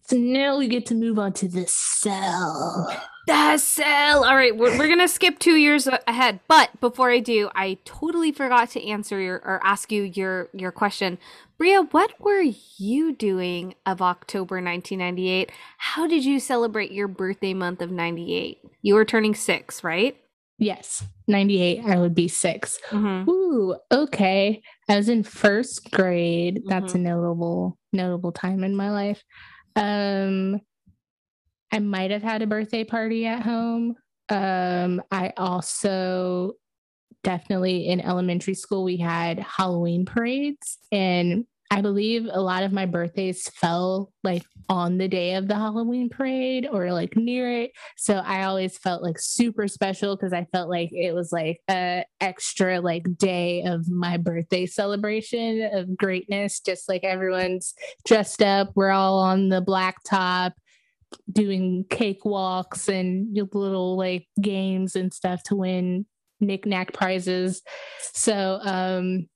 so 0.07 0.17
now 0.17 0.59
we 0.59 0.69
get 0.69 0.87
to 0.87 0.95
move 0.95 1.19
on 1.19 1.33
to 1.35 1.49
the 1.49 1.65
cell. 1.67 2.95
The 3.27 3.57
cell. 3.57 4.25
All 4.25 4.37
right, 4.37 4.55
we're, 4.55 4.79
we're 4.79 4.89
gonna 4.89 5.09
skip 5.09 5.39
two 5.39 5.57
years 5.57 5.89
ahead, 6.07 6.41
but 6.47 6.79
before 6.81 7.11
I 7.11 7.21
do, 7.21 7.49
I 7.55 7.79
totally 7.87 8.33
forgot 8.33 8.71
to 8.71 8.87
answer 8.87 9.19
your 9.19 9.37
or 9.37 9.61
ask 9.65 9.91
you 9.91 10.03
your 10.03 10.51
your 10.53 10.73
question, 10.73 11.17
Bria. 11.57 11.83
What 11.83 12.21
were 12.21 12.45
you 12.77 13.15
doing 13.15 13.77
of 13.87 14.03
October 14.03 14.57
1998? 14.57 15.51
How 15.79 16.07
did 16.07 16.25
you 16.25 16.39
celebrate 16.39 16.93
your 16.93 17.09
birthday 17.09 17.55
month 17.55 17.81
of 17.81 17.91
98? 17.91 18.59
You 18.83 18.95
were 18.95 19.07
turning 19.07 19.35
six, 19.35 19.83
right? 19.83 20.17
Yes, 20.59 21.03
98, 21.27 21.85
I 21.85 21.99
would 21.99 22.15
be 22.15 22.29
6 22.29 22.79
Mm-hmm. 22.91 23.29
Ooh, 23.29 23.77
okay. 23.91 24.63
I 24.89 24.97
was 24.97 25.09
in 25.09 25.25
first 25.25 25.91
grade. 25.91 26.63
That's 26.67 26.95
a 26.95 26.99
notable 26.99 27.79
notable 27.93 28.33
time 28.33 28.63
in 28.63 28.77
my 28.77 28.91
life. 28.91 29.23
Um 29.77 30.61
I 31.73 31.79
might 31.81 32.11
have 32.11 32.23
had 32.23 32.43
a 32.43 32.47
birthday 32.47 32.85
party 32.85 33.27
at 33.27 33.43
home. 33.43 33.97
Um 34.29 35.03
I 35.11 35.33
also 35.37 36.53
definitely 37.25 37.89
in 37.89 38.01
elementary 38.01 38.55
school 38.55 38.85
we 38.85 38.97
had 38.99 39.39
Halloween 39.41 40.05
parades 40.05 40.79
and 40.93 41.47
I 41.75 41.81
believe 41.81 42.29
a 42.31 42.41
lot 42.41 42.63
of 42.63 42.73
my 42.73 42.87
birthdays 42.87 43.49
fell 43.49 44.13
like 44.23 44.45
on 44.69 44.97
the 44.97 45.09
day 45.09 45.35
of 45.35 45.49
the 45.49 45.57
Halloween 45.57 46.09
parade 46.09 46.69
or 46.71 46.93
like 46.93 47.17
near 47.17 47.51
it. 47.63 47.73
So 47.97 48.19
I 48.19 48.45
always 48.45 48.79
felt 48.79 49.03
like 49.03 49.17
super 49.19 49.67
special 49.67 50.15
because 50.15 50.33
I 50.33 50.47
felt 50.53 50.71
like 50.71 50.91
it 50.93 51.13
was 51.17 51.33
like 51.33 51.59
a 51.69 52.05
extra 52.21 52.81
like 52.81 53.03
day 53.19 53.65
of 53.65 53.89
my 53.91 54.19
birthday 54.19 54.67
celebration 54.67 55.69
of 55.73 55.97
greatness. 55.97 56.61
Just 56.61 56.89
like 56.89 57.03
everyone's 57.03 57.75
dressed 58.07 58.41
up, 58.41 58.71
we're 58.77 58.91
all 58.93 59.19
on 59.19 59.49
the 59.49 59.61
blacktop 59.61 60.53
doing 61.33 61.87
cakewalks 61.89 62.89
and 62.89 63.37
little 63.53 63.97
like 63.97 64.29
games 64.41 64.95
and 64.95 65.13
stuff 65.13 65.43
to 65.47 65.57
win 65.57 66.07
knick-knack 66.39 66.93
prizes. 66.93 67.63
So 68.13 68.61
um 68.63 69.27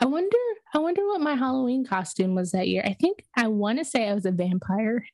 I 0.00 0.06
wonder 0.06 0.36
I 0.74 0.78
wonder 0.78 1.06
what 1.06 1.20
my 1.20 1.34
Halloween 1.34 1.84
costume 1.84 2.34
was 2.34 2.52
that 2.52 2.68
year. 2.68 2.82
I 2.84 2.94
think 2.94 3.24
I 3.36 3.48
want 3.48 3.78
to 3.78 3.84
say 3.84 4.08
I 4.08 4.14
was 4.14 4.24
a 4.24 4.30
vampire 4.30 5.04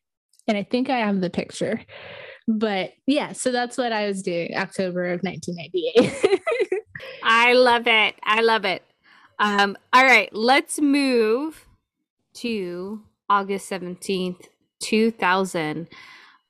and 0.46 0.56
I 0.56 0.62
think 0.62 0.90
I 0.90 0.98
have 0.98 1.20
the 1.20 1.30
picture. 1.30 1.80
But 2.46 2.92
yeah, 3.06 3.32
so 3.32 3.50
that's 3.50 3.76
what 3.76 3.92
I 3.92 4.06
was 4.06 4.22
doing 4.22 4.54
October 4.56 5.06
of 5.06 5.20
1998. 5.22 6.40
I 7.22 7.54
love 7.54 7.86
it. 7.86 8.14
I 8.22 8.40
love 8.42 8.64
it. 8.64 8.82
Um, 9.38 9.76
all 9.92 10.04
right, 10.04 10.32
let's 10.32 10.80
move 10.80 11.66
to 12.34 13.02
August 13.28 13.68
17th, 13.70 14.44
2000. 14.80 15.88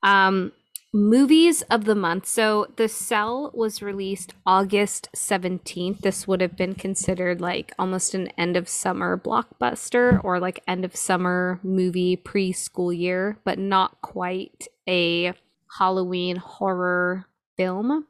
Um, 0.03 0.51
movies 0.93 1.61
of 1.63 1.85
the 1.85 1.95
month. 1.95 2.25
So 2.25 2.67
The 2.75 2.87
Cell 2.87 3.51
was 3.53 3.81
released 3.81 4.33
August 4.45 5.09
17th. 5.15 5.99
This 5.99 6.27
would 6.27 6.41
have 6.41 6.55
been 6.55 6.75
considered 6.75 7.41
like 7.41 7.73
almost 7.77 8.13
an 8.13 8.27
end 8.37 8.55
of 8.55 8.69
summer 8.69 9.17
blockbuster 9.17 10.23
or 10.23 10.39
like 10.39 10.63
end 10.67 10.85
of 10.85 10.95
summer 10.95 11.59
movie 11.63 12.15
pre 12.15 12.51
school 12.51 12.93
year, 12.93 13.37
but 13.43 13.59
not 13.59 14.01
quite 14.01 14.67
a 14.87 15.33
Halloween 15.77 16.37
horror 16.37 17.25
film. 17.57 18.07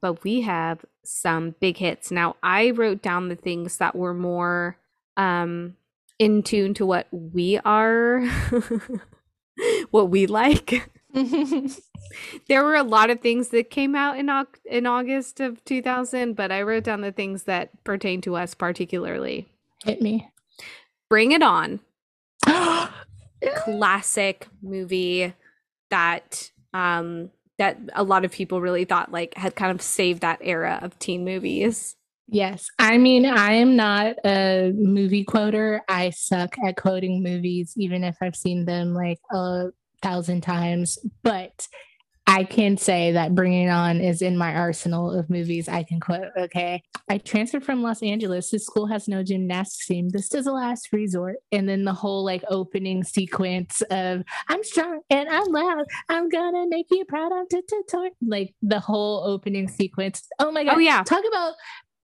But 0.00 0.22
we 0.22 0.42
have 0.42 0.84
some 1.04 1.54
big 1.60 1.78
hits. 1.78 2.10
Now, 2.10 2.36
I 2.42 2.70
wrote 2.70 3.02
down 3.02 3.28
the 3.28 3.36
things 3.36 3.78
that 3.78 3.96
were 3.96 4.14
more 4.14 4.78
um 5.16 5.76
in 6.18 6.42
tune 6.42 6.74
to 6.74 6.86
what 6.86 7.06
we 7.10 7.58
are 7.64 8.24
what 9.90 10.10
we 10.10 10.26
like. 10.26 10.90
there 12.48 12.64
were 12.64 12.74
a 12.74 12.82
lot 12.82 13.10
of 13.10 13.20
things 13.20 13.48
that 13.48 13.70
came 13.70 13.94
out 13.94 14.18
in 14.18 14.30
in 14.64 14.86
August 14.86 15.40
of 15.40 15.64
2000, 15.64 16.34
but 16.34 16.52
I 16.52 16.62
wrote 16.62 16.84
down 16.84 17.00
the 17.00 17.12
things 17.12 17.44
that 17.44 17.84
pertain 17.84 18.20
to 18.22 18.36
us 18.36 18.54
particularly. 18.54 19.48
Hit 19.84 20.02
me. 20.02 20.28
Bring 21.08 21.32
It 21.32 21.42
On, 21.42 21.80
classic 23.56 24.48
movie 24.60 25.32
that 25.90 26.50
um 26.74 27.30
that 27.58 27.78
a 27.94 28.02
lot 28.02 28.24
of 28.24 28.32
people 28.32 28.60
really 28.60 28.84
thought 28.84 29.12
like 29.12 29.34
had 29.36 29.56
kind 29.56 29.70
of 29.70 29.80
saved 29.80 30.20
that 30.20 30.40
era 30.42 30.78
of 30.82 30.98
teen 30.98 31.24
movies. 31.24 31.96
Yes. 32.28 32.68
I 32.78 32.98
mean, 32.98 33.24
I 33.24 33.52
am 33.52 33.76
not 33.76 34.16
a 34.24 34.72
movie 34.74 35.22
quoter. 35.22 35.82
I 35.88 36.10
suck 36.10 36.56
at 36.66 36.76
quoting 36.76 37.22
movies, 37.22 37.72
even 37.76 38.02
if 38.02 38.16
I've 38.20 38.34
seen 38.34 38.64
them 38.64 38.94
like 38.94 39.20
a 39.32 39.66
thousand 40.06 40.42
times. 40.42 40.98
But 41.22 41.66
I 42.28 42.44
can 42.44 42.76
say 42.76 43.12
that 43.12 43.34
Bringing 43.34 43.68
It 43.68 43.70
On 43.70 44.00
is 44.00 44.20
in 44.20 44.36
my 44.36 44.52
arsenal 44.52 45.16
of 45.16 45.30
movies 45.30 45.68
I 45.68 45.84
can 45.84 46.00
quote. 46.00 46.28
Okay. 46.36 46.82
I 47.08 47.18
transferred 47.18 47.64
from 47.64 47.82
Los 47.82 48.02
Angeles. 48.02 48.50
This 48.50 48.66
school 48.66 48.86
has 48.86 49.06
no 49.06 49.22
gymnastics 49.22 49.86
team. 49.86 50.08
This 50.08 50.34
is 50.34 50.46
a 50.46 50.52
last 50.52 50.92
resort. 50.92 51.36
And 51.52 51.68
then 51.68 51.84
the 51.84 51.92
whole 51.92 52.24
like 52.24 52.42
opening 52.48 53.04
sequence 53.04 53.80
of 53.90 54.22
I'm 54.48 54.64
strong 54.64 55.00
and 55.08 55.28
I'm 55.28 55.46
loud. 55.52 55.84
I'm 56.08 56.28
gonna 56.28 56.66
make 56.68 56.86
you 56.90 57.04
proud. 57.04 57.32
I'm 57.32 57.46
t- 57.48 57.62
t- 57.68 57.82
t-" 57.88 58.10
like 58.22 58.54
the 58.60 58.80
whole 58.80 59.24
opening 59.24 59.68
sequence. 59.68 60.26
Oh 60.40 60.50
my 60.50 60.62
oh, 60.62 60.64
God. 60.64 60.76
Oh, 60.76 60.78
yeah. 60.78 61.02
Talk 61.04 61.24
about 61.28 61.54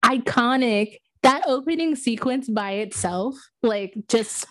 iconic. 0.05 0.99
That 1.23 1.45
opening 1.47 1.97
sequence 1.97 2.49
by 2.49 2.73
itself, 2.73 3.37
like 3.63 3.95
just 4.09 4.47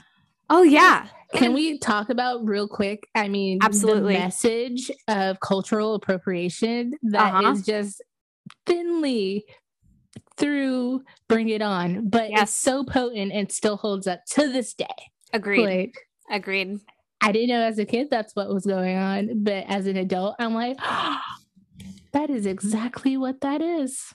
Oh 0.50 0.64
yeah. 0.64 1.08
can 1.36 1.54
we 1.54 1.78
talk 1.78 2.10
about 2.10 2.44
real 2.46 2.68
quick? 2.68 3.08
I 3.16 3.28
mean, 3.28 3.60
Absolutely. 3.62 4.14
the 4.14 4.20
message 4.20 4.92
of 5.08 5.40
cultural 5.42 5.94
appropriation 5.96 6.94
that 7.04 7.44
is 7.44 7.48
Uh-huh. 7.50 7.62
just 7.66 8.02
thinly 8.66 9.46
through 10.38 11.02
Bring 11.28 11.50
It 11.50 11.62
On, 11.62 12.10
but 12.10 12.30
Yes. 12.32 12.44
it's 12.44 12.54
so 12.54 12.84
potent 12.84 13.32
and 13.32 13.52
still 13.52 13.78
holds 13.78 14.08
up 14.08 14.22
to 14.32 14.52
this 14.52 14.74
day. 14.74 14.86
Agreed. 15.34 15.66
Like, 15.66 15.94
Agreed. 16.32 16.80
I 17.22 17.32
didn't 17.32 17.50
know 17.50 17.62
as 17.62 17.78
a 17.78 17.86
kid 17.86 18.08
that's 18.10 18.36
what 18.36 18.50
was 18.52 18.66
going 18.66 18.96
on, 18.98 19.44
but 19.44 19.66
as 19.68 19.86
an 19.88 19.98
adult, 19.98 20.36
I'm 20.40 20.54
like, 20.56 20.78
that 22.14 22.30
is 22.30 22.46
exactly 22.46 23.18
what 23.18 23.42
that 23.42 23.62
is. 23.62 24.14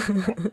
Um, 0.00 0.52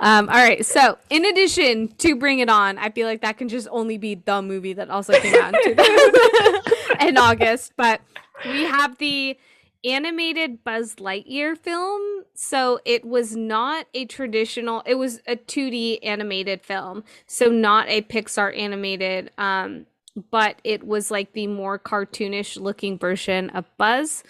all 0.00 0.26
right. 0.26 0.64
So, 0.64 0.98
in 1.08 1.24
addition 1.24 1.88
to 1.98 2.16
Bring 2.16 2.40
It 2.40 2.50
On, 2.50 2.76
I 2.76 2.90
feel 2.90 3.06
like 3.06 3.22
that 3.22 3.38
can 3.38 3.48
just 3.48 3.66
only 3.70 3.96
be 3.96 4.14
the 4.14 4.42
movie 4.42 4.74
that 4.74 4.90
also 4.90 5.18
came 5.20 5.34
out 5.42 5.54
in, 5.64 7.08
in 7.08 7.18
August. 7.18 7.72
But 7.76 8.02
we 8.44 8.64
have 8.64 8.98
the 8.98 9.38
animated 9.84 10.64
Buzz 10.64 10.96
Lightyear 10.96 11.56
film. 11.56 12.24
So, 12.34 12.78
it 12.84 13.06
was 13.06 13.34
not 13.34 13.86
a 13.94 14.04
traditional, 14.04 14.82
it 14.84 14.96
was 14.96 15.22
a 15.26 15.36
2D 15.36 16.00
animated 16.02 16.62
film. 16.62 17.04
So, 17.26 17.46
not 17.46 17.88
a 17.88 18.02
Pixar 18.02 18.56
animated, 18.58 19.30
um, 19.38 19.86
but 20.30 20.60
it 20.62 20.86
was 20.86 21.10
like 21.10 21.32
the 21.32 21.46
more 21.46 21.78
cartoonish 21.78 22.60
looking 22.60 22.98
version 22.98 23.48
of 23.50 23.64
Buzz. 23.78 24.22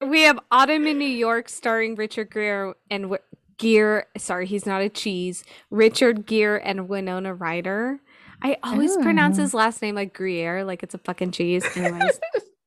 We 0.00 0.22
have 0.22 0.40
Autumn 0.50 0.88
in 0.88 0.98
New 0.98 1.04
York 1.04 1.48
starring 1.48 1.94
Richard 1.94 2.32
Gere 2.32 2.72
and 2.90 3.16
Gear. 3.58 4.06
Sorry, 4.18 4.46
he's 4.46 4.66
not 4.66 4.82
a 4.82 4.88
cheese. 4.88 5.44
Richard 5.70 6.26
Gere 6.26 6.60
and 6.62 6.88
Winona 6.88 7.34
Ryder. 7.34 8.00
I 8.42 8.56
always 8.62 8.96
pronounce 8.96 9.38
Oh. 9.38 9.42
his 9.42 9.54
last 9.54 9.80
name 9.82 9.94
like 9.94 10.12
Gruyere, 10.14 10.64
like 10.64 10.82
it's 10.82 10.94
a 10.94 10.98
fucking 10.98 11.30
cheese. 11.30 11.64
Anyways, 11.76 12.18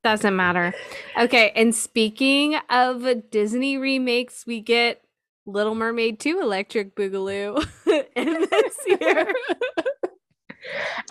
doesn't 0.03 0.35
matter. 0.35 0.73
Okay, 1.19 1.51
and 1.55 1.75
speaking 1.75 2.55
of 2.69 3.05
Disney 3.29 3.77
remakes, 3.77 4.45
we 4.47 4.61
get 4.61 5.01
Little 5.45 5.75
Mermaid 5.75 6.19
2 6.19 6.39
Electric 6.39 6.95
Boogaloo 6.95 7.57
in 8.15 8.47
this 8.49 8.75
year. 9.01 9.33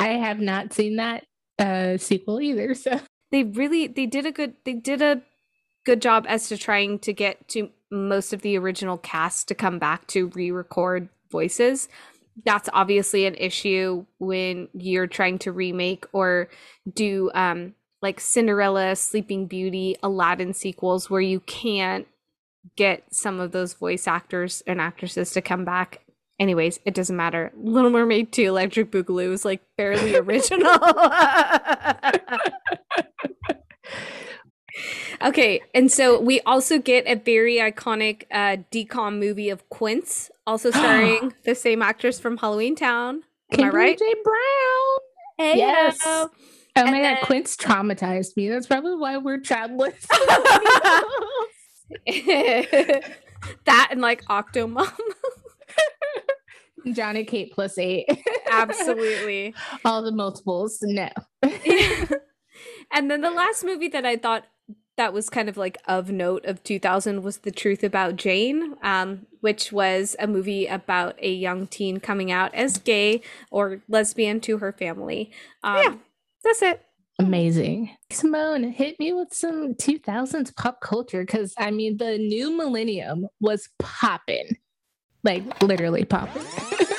I 0.00 0.08
have 0.08 0.40
not 0.40 0.72
seen 0.72 0.96
that 0.96 1.24
uh, 1.58 1.96
sequel 1.98 2.40
either. 2.40 2.74
So 2.74 3.00
they 3.30 3.44
really 3.44 3.86
they 3.86 4.06
did 4.06 4.26
a 4.26 4.32
good 4.32 4.54
they 4.64 4.72
did 4.74 5.02
a 5.02 5.22
good 5.84 6.02
job 6.02 6.24
as 6.28 6.48
to 6.48 6.56
trying 6.56 6.98
to 6.98 7.12
get 7.12 7.46
to 7.48 7.70
most 7.90 8.32
of 8.32 8.42
the 8.42 8.56
original 8.56 8.98
cast 8.98 9.48
to 9.48 9.54
come 9.54 9.78
back 9.78 10.06
to 10.06 10.28
re-record 10.28 11.08
voices 11.30 11.88
that's 12.44 12.68
obviously 12.72 13.26
an 13.26 13.34
issue 13.36 14.04
when 14.18 14.68
you're 14.72 15.06
trying 15.06 15.38
to 15.38 15.52
remake 15.52 16.06
or 16.12 16.48
do 16.92 17.30
um 17.34 17.74
like 18.04 18.20
Cinderella, 18.20 18.94
Sleeping 18.96 19.46
Beauty, 19.46 19.96
Aladdin 20.02 20.52
sequels 20.52 21.08
where 21.08 21.22
you 21.22 21.40
can't 21.40 22.06
get 22.76 23.02
some 23.10 23.40
of 23.40 23.52
those 23.52 23.72
voice 23.72 24.06
actors 24.06 24.62
and 24.66 24.78
actresses 24.78 25.32
to 25.32 25.40
come 25.40 25.64
back. 25.64 26.02
Anyways, 26.38 26.80
it 26.84 26.92
doesn't 26.92 27.16
matter. 27.16 27.50
Little 27.56 27.88
Mermaid 27.90 28.30
2 28.30 28.42
Electric 28.42 28.90
Boogaloo 28.90 29.32
is 29.32 29.46
like 29.46 29.62
barely 29.78 30.16
original. 30.18 30.78
okay, 35.22 35.62
and 35.74 35.90
so 35.90 36.20
we 36.20 36.40
also 36.42 36.78
get 36.78 37.06
a 37.06 37.14
very 37.16 37.56
iconic 37.56 38.24
uh 38.30 38.56
DCOM 38.72 39.18
movie 39.18 39.50
of 39.50 39.68
Quints, 39.68 40.30
also 40.46 40.70
starring 40.72 41.32
the 41.44 41.54
same 41.54 41.82
actress 41.82 42.18
from 42.20 42.36
Halloween 42.36 42.74
Town. 42.76 43.22
Am 43.52 43.64
I 43.64 43.68
right? 43.68 43.98
J. 43.98 44.14
Brown. 44.24 44.98
Hey, 45.38 45.58
Yes. 45.58 45.98
yo. 46.04 46.10
Oh 46.10 46.30
And 46.76 46.90
my 46.90 47.00
then- 47.00 47.14
god, 47.16 47.26
Quints 47.26 47.56
traumatized 47.56 48.36
me. 48.36 48.48
That's 48.48 48.66
probably 48.66 48.96
why 48.96 49.16
we're 49.18 49.40
childless. 49.40 49.94
that 53.66 53.88
and 53.90 54.00
like 54.00 54.24
Octomom. 54.24 54.90
Johnny 56.92 57.24
Kate 57.24 57.50
plus 57.52 57.78
eight. 57.78 58.06
Absolutely. 58.50 59.54
All 59.84 60.02
the 60.02 60.12
multiples. 60.12 60.78
No. 60.82 61.08
and 62.92 63.10
then 63.10 63.20
the 63.22 63.30
last 63.30 63.64
movie 63.64 63.88
that 63.88 64.04
I 64.04 64.16
thought 64.16 64.44
that 64.96 65.12
was 65.12 65.28
kind 65.28 65.48
of 65.48 65.56
like 65.56 65.78
of 65.86 66.10
note 66.10 66.44
of 66.44 66.62
2000 66.62 67.22
was 67.22 67.38
The 67.38 67.50
Truth 67.50 67.82
About 67.82 68.16
Jane, 68.16 68.76
um, 68.82 69.26
which 69.40 69.72
was 69.72 70.14
a 70.18 70.26
movie 70.26 70.66
about 70.66 71.16
a 71.20 71.32
young 71.32 71.66
teen 71.66 72.00
coming 72.00 72.30
out 72.30 72.54
as 72.54 72.78
gay 72.78 73.22
or 73.50 73.82
lesbian 73.88 74.40
to 74.42 74.58
her 74.58 74.72
family. 74.72 75.30
Um, 75.62 75.76
Yeah. 75.76 75.94
That's 76.44 76.62
it. 76.62 76.82
Amazing. 77.18 77.96
Simone, 78.10 78.64
hit 78.64 78.98
me 79.00 79.12
with 79.12 79.32
some 79.32 79.74
2000s 79.74 80.54
pop 80.56 80.80
culture 80.80 81.22
because 81.22 81.54
I 81.56 81.70
mean, 81.70 81.96
the 81.96 82.18
new 82.18 82.56
millennium 82.56 83.26
was 83.40 83.68
popping. 83.78 84.58
Like 85.22 85.62
literally 85.62 86.04
popping. 86.04 86.42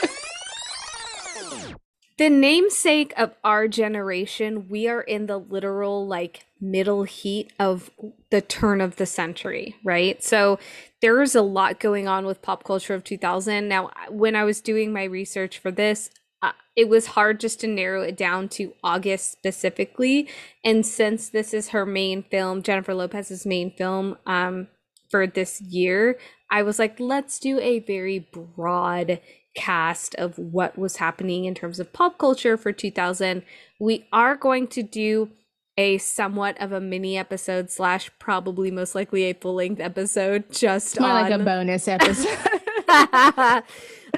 The 2.17 2.30
namesake 2.30 3.13
of 3.17 3.34
our 3.43 3.67
generation, 3.67 4.69
we 4.69 4.88
are 4.88 5.01
in 5.01 5.25
the 5.25 5.38
literal 5.38 6.08
like 6.08 6.45
middle 6.62 7.04
heat 7.04 7.51
of 7.60 7.91
the 8.30 8.41
turn 8.41 8.80
of 8.80 8.95
the 8.95 9.06
century, 9.06 9.75
right? 9.84 10.23
So 10.23 10.58
there 11.01 11.21
is 11.21 11.36
a 11.36 11.41
lot 11.41 11.80
going 11.80 12.08
on 12.08 12.25
with 12.25 12.41
pop 12.41 12.63
culture 12.63 12.93
of 12.93 13.04
2000. 13.04 13.67
Now, 13.67 13.91
when 14.10 14.34
I 14.34 14.45
was 14.45 14.62
doing 14.62 14.93
my 14.93 15.04
research 15.04 15.58
for 15.58 15.71
this, 15.71 16.10
uh, 16.41 16.54
it 16.75 16.88
was 16.88 17.08
hard 17.08 17.41
just 17.41 17.60
to 17.62 17.67
narrow 17.67 18.01
it 18.01 18.15
down 18.15 18.47
to 18.49 18.73
August 18.82 19.32
specifically. 19.32 20.30
And 20.63 20.86
since 20.86 21.28
this 21.28 21.54
is 21.54 21.69
her 21.69 21.86
main 21.86 22.23
film, 22.23 22.63
Jennifer 22.63 22.93
Lopez's 22.93 23.45
main 23.45 23.71
film 23.71 24.17
um, 24.25 24.67
for 25.10 25.28
this 25.28 25.60
year, 25.60 26.17
I 26.49 26.63
was 26.63 26.80
like, 26.80 26.97
let's 26.97 27.39
do 27.39 27.60
a 27.60 27.80
very 27.80 28.19
broad 28.19 29.19
cast 29.55 30.15
of 30.15 30.37
what 30.37 30.77
was 30.77 30.97
happening 30.97 31.45
in 31.45 31.55
terms 31.55 31.79
of 31.79 31.91
pop 31.93 32.17
culture 32.17 32.57
for 32.57 32.71
2000. 32.71 33.43
We 33.79 34.07
are 34.11 34.35
going 34.35 34.67
to 34.67 34.83
do 34.83 35.29
a 35.77 35.97
somewhat 35.97 36.59
of 36.61 36.71
a 36.71 36.79
mini 36.79 37.17
episode 37.17 37.69
slash 37.69 38.09
probably 38.19 38.71
most 38.71 38.95
likely 38.95 39.23
a 39.23 39.33
full 39.33 39.55
length 39.55 39.81
episode 39.81 40.49
just 40.51 40.99
More 40.99 41.09
on 41.09 41.21
like 41.21 41.33
a 41.33 41.43
bonus 41.43 41.87
episode. 41.89 43.63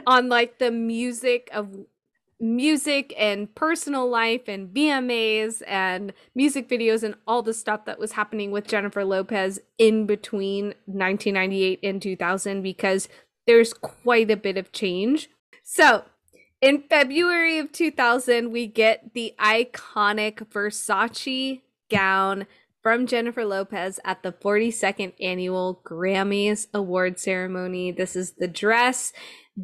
on 0.05 0.29
like 0.29 0.59
the 0.59 0.71
music 0.71 1.49
of 1.53 1.75
music 2.39 3.13
and 3.17 3.53
personal 3.55 4.07
life 4.07 4.47
and 4.47 4.69
VMAs 4.69 5.63
and 5.65 6.13
music 6.35 6.69
videos 6.69 7.01
and 7.01 7.15
all 7.25 7.41
the 7.41 7.53
stuff 7.53 7.85
that 7.85 7.97
was 7.97 8.11
happening 8.11 8.51
with 8.51 8.67
Jennifer 8.67 9.03
Lopez 9.03 9.59
in 9.79 10.05
between 10.05 10.75
1998 10.85 11.79
and 11.81 11.99
2000 12.01 12.61
because 12.61 13.09
there's 13.47 13.73
quite 13.73 14.29
a 14.29 14.37
bit 14.37 14.57
of 14.57 14.71
change. 14.71 15.29
So, 15.63 16.03
in 16.61 16.83
February 16.89 17.59
of 17.59 17.71
2000, 17.71 18.51
we 18.51 18.67
get 18.67 19.13
the 19.13 19.33
iconic 19.39 20.47
Versace 20.49 21.61
gown 21.89 22.47
from 22.83 23.07
Jennifer 23.07 23.45
Lopez 23.45 23.99
at 24.05 24.23
the 24.23 24.31
42nd 24.31 25.13
annual 25.19 25.81
Grammys 25.83 26.67
award 26.73 27.19
ceremony. 27.19 27.91
This 27.91 28.15
is 28.15 28.33
the 28.33 28.47
dress 28.47 29.13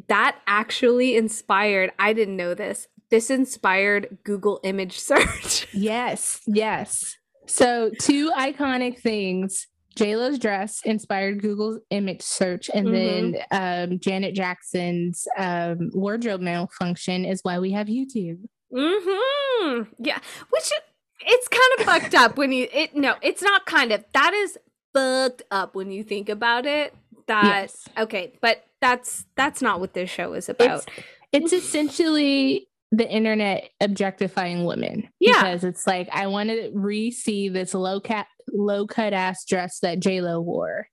that 0.08 0.38
actually 0.46 1.16
inspired, 1.16 1.92
I 1.98 2.12
didn't 2.12 2.36
know 2.36 2.54
this. 2.54 2.88
This 3.10 3.30
inspired 3.30 4.18
Google 4.24 4.60
image 4.62 4.98
search. 4.98 5.68
yes, 5.72 6.40
yes. 6.46 7.16
So, 7.46 7.90
two 8.00 8.30
iconic 8.32 8.98
things 8.98 9.66
JLo's 9.96 10.38
dress 10.38 10.80
inspired 10.84 11.40
Google's 11.40 11.78
image 11.90 12.22
search, 12.22 12.68
and 12.72 12.88
mm-hmm. 12.88 13.32
then 13.50 13.90
um, 13.90 13.98
Janet 14.00 14.34
Jackson's 14.34 15.26
um, 15.38 15.90
wardrobe 15.94 16.40
malfunction 16.40 17.24
is 17.24 17.40
why 17.42 17.58
we 17.58 17.72
have 17.72 17.86
YouTube. 17.86 18.40
Hmm. 18.74 19.82
Yeah. 19.98 20.18
Which 20.50 20.72
it's 21.20 21.48
kind 21.48 21.62
of 21.78 21.84
fucked 21.84 22.14
up 22.14 22.36
when 22.36 22.52
you 22.52 22.68
it. 22.72 22.96
No, 22.96 23.14
it's 23.22 23.42
not 23.42 23.66
kind 23.66 23.92
of. 23.92 24.04
That 24.12 24.32
is 24.34 24.58
fucked 24.92 25.42
up 25.50 25.74
when 25.74 25.90
you 25.90 26.02
think 26.02 26.28
about 26.28 26.66
it. 26.66 26.94
That 27.26 27.44
yes. 27.44 27.88
okay, 27.96 28.34
but 28.40 28.64
that's 28.80 29.24
that's 29.36 29.62
not 29.62 29.80
what 29.80 29.94
this 29.94 30.10
show 30.10 30.34
is 30.34 30.48
about. 30.48 30.84
It's, 31.32 31.52
it's 31.52 31.64
essentially 31.64 32.68
the 32.96 33.08
internet 33.10 33.70
objectifying 33.80 34.64
women. 34.64 35.08
Yeah. 35.18 35.42
Because 35.42 35.64
it's 35.64 35.86
like 35.86 36.08
I 36.12 36.26
want 36.28 36.50
to 36.50 36.70
re-see 36.74 37.48
this 37.48 37.74
low 37.74 38.00
cat 38.00 38.26
low 38.52 38.86
cut 38.86 39.12
ass 39.12 39.44
dress 39.44 39.80
that 39.80 40.00
J 40.00 40.20
Lo 40.20 40.40
wore. 40.40 40.88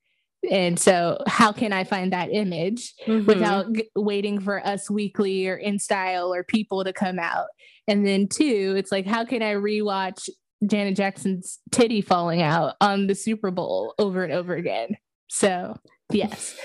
And 0.49 0.79
so, 0.79 1.19
how 1.27 1.51
can 1.51 1.71
I 1.71 1.83
find 1.83 2.13
that 2.13 2.29
image 2.31 2.95
mm-hmm. 3.05 3.27
without 3.27 3.71
g- 3.73 3.89
waiting 3.95 4.39
for 4.39 4.65
Us 4.65 4.89
Weekly 4.89 5.47
or 5.47 5.61
InStyle 5.61 6.29
or 6.35 6.43
people 6.43 6.83
to 6.83 6.93
come 6.93 7.19
out? 7.19 7.45
And 7.87 8.07
then, 8.07 8.27
two, 8.27 8.73
it's 8.75 8.91
like, 8.91 9.05
how 9.05 9.23
can 9.23 9.43
I 9.43 9.53
rewatch 9.53 10.29
Janet 10.65 10.95
Jackson's 10.95 11.59
titty 11.71 12.01
falling 12.01 12.41
out 12.41 12.73
on 12.81 13.05
the 13.05 13.13
Super 13.13 13.51
Bowl 13.51 13.93
over 13.99 14.23
and 14.23 14.33
over 14.33 14.55
again? 14.55 14.97
So, 15.27 15.77
yes, 16.11 16.57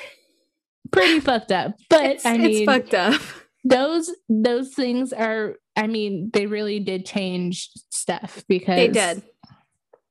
pretty 0.91 1.21
fucked 1.21 1.53
up. 1.53 1.75
But 1.91 2.05
it's, 2.05 2.25
I 2.25 2.39
mean, 2.39 2.63
it's 2.63 2.65
fucked 2.65 2.95
up. 2.95 3.21
Those 3.69 4.11
those 4.29 4.75
things 4.75 5.13
are. 5.13 5.57
I 5.77 5.87
mean, 5.87 6.31
they 6.33 6.47
really 6.47 6.81
did 6.81 7.05
change 7.05 7.69
stuff 7.91 8.45
because 8.49 8.77
they 8.77 8.89
did. 8.89 9.23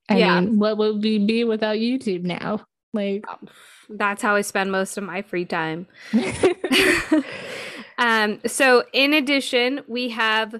I 0.09 0.17
yeah. 0.17 0.39
mean, 0.39 0.59
what 0.59 0.77
would 0.77 1.01
we 1.01 1.17
be 1.19 1.43
without 1.43 1.77
YouTube 1.77 2.23
now? 2.23 2.65
Like 2.93 3.25
um, 3.27 3.47
that's 3.89 4.21
how 4.21 4.35
I 4.35 4.41
spend 4.41 4.71
most 4.71 4.97
of 4.97 5.03
my 5.03 5.21
free 5.21 5.45
time. 5.45 5.87
um, 7.97 8.39
so 8.45 8.83
in 8.93 9.13
addition, 9.13 9.81
we 9.87 10.09
have 10.09 10.59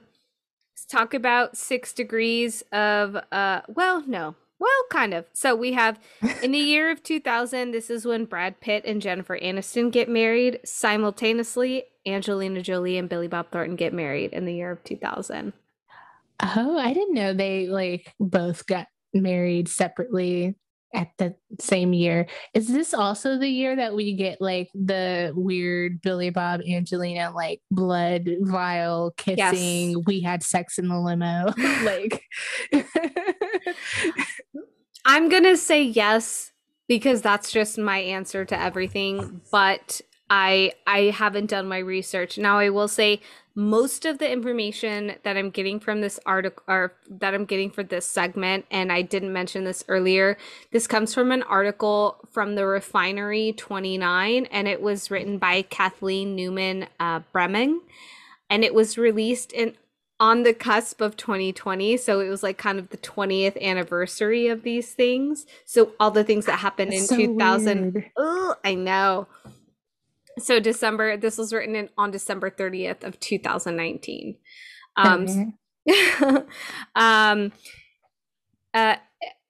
talk 0.90 1.14
about 1.14 1.58
six 1.58 1.94
degrees 1.94 2.64
of 2.72 3.18
uh 3.32 3.62
well, 3.68 4.04
no. 4.08 4.36
Well, 4.66 4.86
kind 4.90 5.14
of. 5.14 5.26
So 5.32 5.56
we 5.56 5.74
have 5.74 6.00
in 6.42 6.52
the 6.52 6.58
year 6.74 6.90
of 6.90 7.04
2000, 7.04 7.70
this 7.70 7.92
is 7.92 8.04
when 8.04 8.26
Brad 8.26 8.60
Pitt 8.60 8.84
and 8.84 9.00
Jennifer 9.00 9.38
Aniston 9.38 9.92
get 9.92 10.10
married. 10.10 10.60
Simultaneously, 10.66 11.84
Angelina 12.08 12.64
Jolie 12.64 12.98
and 12.98 13.08
Billy 13.08 13.28
Bob 13.28 13.52
Thornton 13.52 13.76
get 13.76 13.94
married 13.94 14.34
in 14.34 14.46
the 14.46 14.56
year 14.56 14.72
of 14.72 14.84
2000. 14.84 15.54
Oh, 16.42 16.80
I 16.80 16.96
didn't 16.96 17.14
know 17.14 17.32
they 17.32 17.68
like 17.68 18.12
both 18.20 18.66
got 18.66 18.88
married 19.14 19.70
separately 19.70 20.56
at 20.96 21.10
the 21.18 21.36
same 21.60 21.94
year. 21.94 22.26
Is 22.54 22.68
this 22.68 22.94
also 22.94 23.38
the 23.38 23.50
year 23.50 23.76
that 23.76 23.94
we 23.94 24.14
get 24.14 24.42
like 24.42 24.70
the 24.74 25.32
weird 25.36 26.02
Billy 26.02 26.30
Bob 26.32 26.62
Angelina 26.68 27.32
like 27.36 27.62
blood 27.70 28.30
vial 28.42 29.14
kissing? 29.18 29.92
Yes. 29.92 30.04
We 30.08 30.22
had 30.22 30.42
sex 30.42 30.80
in 30.80 30.88
the 30.88 31.00
limo. 31.00 31.54
like 31.84 32.24
I'm 35.06 35.30
going 35.30 35.44
to 35.44 35.56
say 35.56 35.84
yes 35.84 36.52
because 36.88 37.22
that's 37.22 37.52
just 37.52 37.78
my 37.78 38.00
answer 38.00 38.44
to 38.46 38.60
everything, 38.60 39.42
but 39.52 40.02
I 40.30 40.74
I 40.88 41.12
haven't 41.16 41.52
done 41.52 41.68
my 41.68 41.78
research. 41.78 42.38
Now 42.38 42.58
I 42.58 42.70
will 42.70 42.88
say 42.88 43.22
most 43.54 44.06
of 44.06 44.18
the 44.18 44.30
information 44.30 45.14
that 45.24 45.38
I'm 45.38 45.52
getting 45.52 45.80
from 45.80 46.02
this 46.02 46.20
article 46.26 46.64
or 46.68 46.94
that 47.10 47.34
I'm 47.34 47.46
getting 47.46 47.70
for 47.70 47.84
this 47.84 48.06
segment, 48.06 48.66
and 48.72 48.92
I 48.92 49.04
didn't 49.04 49.32
mention 49.32 49.64
this 49.64 49.84
earlier, 49.88 50.38
this 50.72 50.88
comes 50.88 51.14
from 51.14 51.32
an 51.32 51.44
article 51.44 52.18
from 52.32 52.56
the 52.56 52.66
Refinery 52.66 53.54
29, 53.54 54.48
and 54.48 54.68
it 54.68 54.82
was 54.82 55.12
written 55.12 55.38
by 55.38 55.62
Kathleen 55.62 56.36
Newman 56.36 56.88
uh, 57.00 57.22
Bremang, 57.34 57.78
and 58.50 58.64
it 58.64 58.74
was 58.74 58.98
released 58.98 59.54
in 59.54 59.76
on 60.20 60.44
the 60.44 60.54
cusp 60.54 61.02
of 61.02 61.18
2020 61.18 61.98
so 61.98 62.20
it 62.22 62.30
was 62.30 62.42
like 62.42 62.58
kind 62.58 62.80
of 62.80 62.90
the 62.90 62.98
20th 62.98 63.62
anniversary 63.62 64.48
of 64.48 64.64
these 64.64 64.94
things 64.94 65.46
so 65.66 65.92
all 66.00 66.12
the 66.12 66.24
things 66.24 66.46
that 66.46 66.60
happened 66.60 66.92
That's 66.92 67.12
in 67.12 67.18
so 67.20 67.34
2000 67.34 68.06
oh 68.18 68.56
i 68.64 68.76
know 68.76 69.28
so 70.40 70.60
December, 70.60 71.18
this 71.18 71.38
was 71.38 71.54
written 71.54 71.76
in, 71.76 71.90
on 71.98 72.12
December 72.12 72.50
30th 72.50 73.04
of 73.04 73.20
2019. 73.20 74.38
Um, 74.98 75.56
okay. 75.88 76.44
um, 76.96 77.52
uh, 78.74 78.98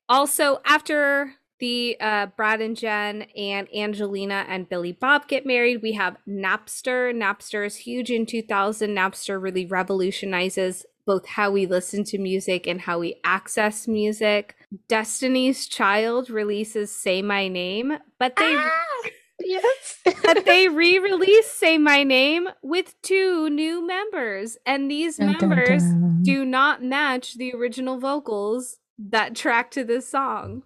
also, 0.07 0.61
after 0.65 1.33
the 1.59 1.97
uh, 1.99 2.27
Brad 2.37 2.61
and 2.61 2.75
Jen 2.75 3.23
and 3.35 3.67
Angelina 3.73 4.45
and 4.47 4.67
Billy 4.69 4.91
Bob 4.91 5.27
get 5.27 5.45
married, 5.45 5.81
we 5.81 5.93
have 5.93 6.17
Napster. 6.27 7.13
Napster 7.15 7.65
is 7.65 7.77
huge 7.77 8.11
in 8.11 8.25
2000. 8.25 8.89
Napster 8.89 9.41
really 9.41 9.65
revolutionizes 9.65 10.85
both 11.05 11.25
how 11.27 11.51
we 11.51 11.65
listen 11.65 12.03
to 12.03 12.17
music 12.17 12.67
and 12.67 12.81
how 12.81 12.99
we 12.99 13.19
access 13.23 13.87
music. 13.87 14.55
Destiny's 14.87 15.67
Child 15.67 16.29
releases 16.29 16.91
Say 16.91 17.21
My 17.21 17.47
Name, 17.47 17.97
but 18.19 18.35
they. 18.35 18.55
Ah! 18.55 19.09
Yes. 19.39 19.99
but 20.23 20.45
they 20.45 20.67
re-release 20.69 21.51
Say 21.51 21.77
My 21.77 22.03
Name 22.03 22.47
with 22.63 22.95
two 23.01 23.49
new 23.49 23.85
members. 23.85 24.57
And 24.65 24.89
these 24.89 25.17
dun, 25.17 25.37
members 25.39 25.83
dun, 25.83 26.01
dun. 26.01 26.23
do 26.23 26.45
not 26.45 26.83
match 26.83 27.35
the 27.35 27.53
original 27.53 27.99
vocals 27.99 28.77
that 28.97 29.35
track 29.35 29.71
to 29.71 29.83
this 29.83 30.07
song. 30.07 30.63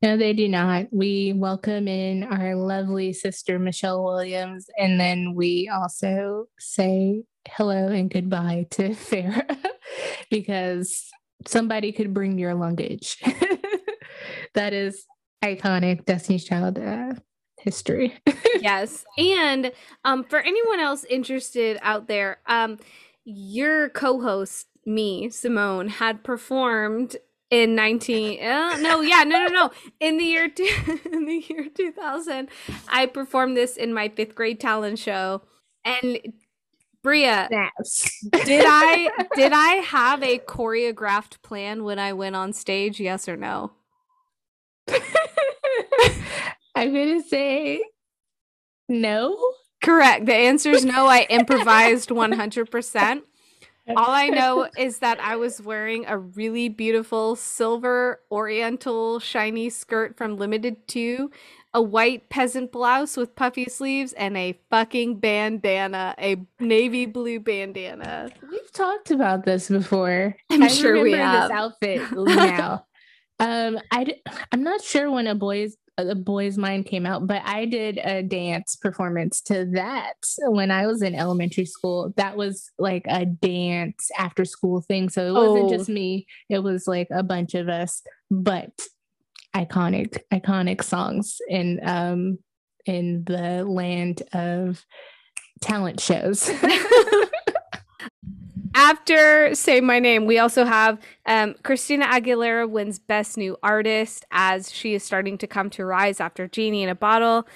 No, 0.00 0.16
they 0.16 0.32
do 0.32 0.48
not. 0.48 0.86
We 0.92 1.32
welcome 1.34 1.88
in 1.88 2.22
our 2.22 2.54
lovely 2.54 3.12
sister 3.12 3.58
Michelle 3.58 4.04
Williams, 4.04 4.70
and 4.78 5.00
then 5.00 5.34
we 5.34 5.68
also 5.68 6.46
say 6.58 7.24
hello 7.48 7.88
and 7.88 8.08
goodbye 8.08 8.66
to 8.70 8.90
Farrah 8.90 9.58
because 10.30 11.10
somebody 11.46 11.90
could 11.90 12.14
bring 12.14 12.38
your 12.38 12.54
luggage. 12.54 13.20
that 14.54 14.72
is 14.72 15.04
iconic 15.44 16.04
Destiny's 16.04 16.44
Child 16.44 16.78
uh, 16.78 17.14
history. 17.58 18.16
yes. 18.60 19.04
And 19.16 19.72
um, 20.04 20.22
for 20.22 20.38
anyone 20.38 20.78
else 20.78 21.04
interested 21.04 21.78
out 21.82 22.06
there, 22.06 22.38
um, 22.46 22.78
your 23.24 23.88
co-host, 23.88 24.68
me, 24.86 25.28
Simone, 25.28 25.88
had 25.88 26.22
performed 26.22 27.16
in 27.50 27.74
19 27.74 28.42
uh, 28.42 28.76
no 28.80 29.00
yeah 29.00 29.24
no 29.24 29.46
no 29.46 29.46
no 29.46 29.70
in 30.00 30.18
the 30.18 30.24
year 30.24 30.48
two, 30.48 30.68
in 31.12 31.24
the 31.24 31.44
year 31.48 31.66
2000 31.74 32.48
i 32.88 33.06
performed 33.06 33.56
this 33.56 33.76
in 33.76 33.94
my 33.94 34.08
fifth 34.08 34.34
grade 34.34 34.60
talent 34.60 34.98
show 34.98 35.40
and 35.84 36.18
bria 37.02 37.48
yes. 37.50 38.10
did 38.44 38.64
i 38.68 39.08
did 39.34 39.52
i 39.52 39.74
have 39.76 40.22
a 40.22 40.38
choreographed 40.40 41.40
plan 41.42 41.84
when 41.84 41.98
i 41.98 42.12
went 42.12 42.36
on 42.36 42.52
stage 42.52 43.00
yes 43.00 43.28
or 43.28 43.36
no 43.36 43.72
I'm 46.74 46.94
to 46.94 47.22
say 47.22 47.82
no. 48.88 49.36
Correct. 49.82 50.26
The 50.26 50.34
answer 50.34 50.70
is 50.70 50.84
no. 50.84 51.06
I 51.06 51.26
improvised 51.28 52.08
100%. 52.08 53.22
All 53.96 54.10
I 54.10 54.28
know 54.28 54.68
is 54.78 54.98
that 54.98 55.20
I 55.20 55.36
was 55.36 55.60
wearing 55.62 56.04
a 56.06 56.18
really 56.18 56.68
beautiful 56.68 57.36
silver 57.36 58.20
oriental 58.30 59.18
shiny 59.18 59.70
skirt 59.70 60.16
from 60.16 60.36
Limited 60.36 60.86
2, 60.88 61.30
a 61.74 61.82
white 61.82 62.28
peasant 62.28 62.72
blouse 62.72 63.16
with 63.16 63.34
puffy 63.34 63.66
sleeves, 63.66 64.12
and 64.14 64.36
a 64.36 64.58
fucking 64.70 65.20
bandana, 65.20 66.14
a 66.18 66.36
navy 66.60 67.06
blue 67.06 67.40
bandana. 67.40 68.30
We've 68.50 68.72
talked 68.72 69.10
about 69.10 69.44
this 69.44 69.68
before. 69.68 70.36
I'm 70.50 70.62
I 70.62 70.68
sure 70.68 71.02
we 71.02 71.12
have. 71.12 71.48
This 71.48 71.56
outfit 71.58 72.02
now. 72.12 72.86
um, 73.40 73.78
I 73.90 74.14
I'm 74.52 74.62
not 74.62 74.82
sure 74.82 75.10
when 75.10 75.26
a 75.26 75.34
boy's 75.34 75.76
the 76.04 76.14
boys 76.14 76.56
mind 76.58 76.86
came 76.86 77.04
out 77.06 77.26
but 77.26 77.42
i 77.44 77.64
did 77.64 77.98
a 78.04 78.22
dance 78.22 78.76
performance 78.76 79.40
to 79.40 79.66
that 79.72 80.14
when 80.46 80.70
i 80.70 80.86
was 80.86 81.02
in 81.02 81.14
elementary 81.14 81.64
school. 81.66 82.12
That 82.16 82.36
was 82.36 82.70
like 82.78 83.04
a 83.08 83.24
dance 83.26 84.10
after 84.18 84.44
school 84.44 84.80
thing. 84.82 85.08
So 85.08 85.26
it 85.26 85.32
wasn't 85.32 85.64
Oh. 85.72 85.76
just 85.76 85.88
me. 85.88 86.26
It 86.48 86.60
was 86.62 86.86
like 86.86 87.08
a 87.10 87.22
bunch 87.22 87.54
of 87.54 87.68
us 87.68 88.02
but 88.30 88.70
iconic 89.56 90.18
iconic 90.32 90.82
songs 90.82 91.38
in 91.48 91.80
um 91.82 92.38
in 92.86 93.24
the 93.24 93.64
land 93.64 94.22
of 94.32 94.84
talent 95.60 96.00
shows 96.00 96.48
After 98.78 99.56
Say 99.56 99.80
My 99.80 99.98
Name, 99.98 100.24
we 100.24 100.38
also 100.38 100.64
have 100.64 101.00
um, 101.26 101.56
Christina 101.64 102.06
Aguilera 102.06 102.70
wins 102.70 103.00
Best 103.00 103.36
New 103.36 103.56
Artist 103.60 104.24
as 104.30 104.70
she 104.70 104.94
is 104.94 105.02
starting 105.02 105.36
to 105.38 105.48
come 105.48 105.68
to 105.70 105.84
rise 105.84 106.20
after 106.20 106.46
Genie 106.46 106.84
in 106.84 106.88
a 106.88 106.94
Bottle. 106.94 107.48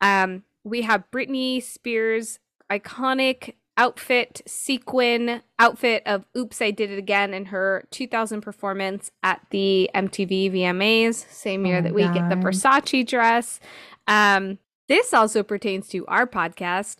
Um, 0.00 0.44
we 0.62 0.82
have 0.82 1.02
Britney 1.10 1.60
Spears' 1.60 2.38
iconic 2.70 3.54
outfit, 3.76 4.40
sequin 4.46 5.42
outfit 5.58 6.04
of 6.06 6.24
Oops, 6.36 6.62
I 6.62 6.70
Did 6.70 6.92
It 6.92 6.98
Again 6.98 7.34
in 7.34 7.46
her 7.46 7.84
2000 7.90 8.40
performance 8.40 9.10
at 9.24 9.40
the 9.50 9.90
MTV 9.96 10.52
VMAs, 10.52 11.28
same 11.28 11.66
year 11.66 11.78
Oh 11.78 11.82
that 11.82 11.94
we 11.94 12.02
get 12.02 12.28
the 12.28 12.36
Versace 12.36 13.04
dress. 13.04 13.58
Um, 14.06 14.58
this 14.86 15.12
also 15.12 15.42
pertains 15.42 15.88
to 15.88 16.06
our 16.06 16.28
podcast. 16.28 16.98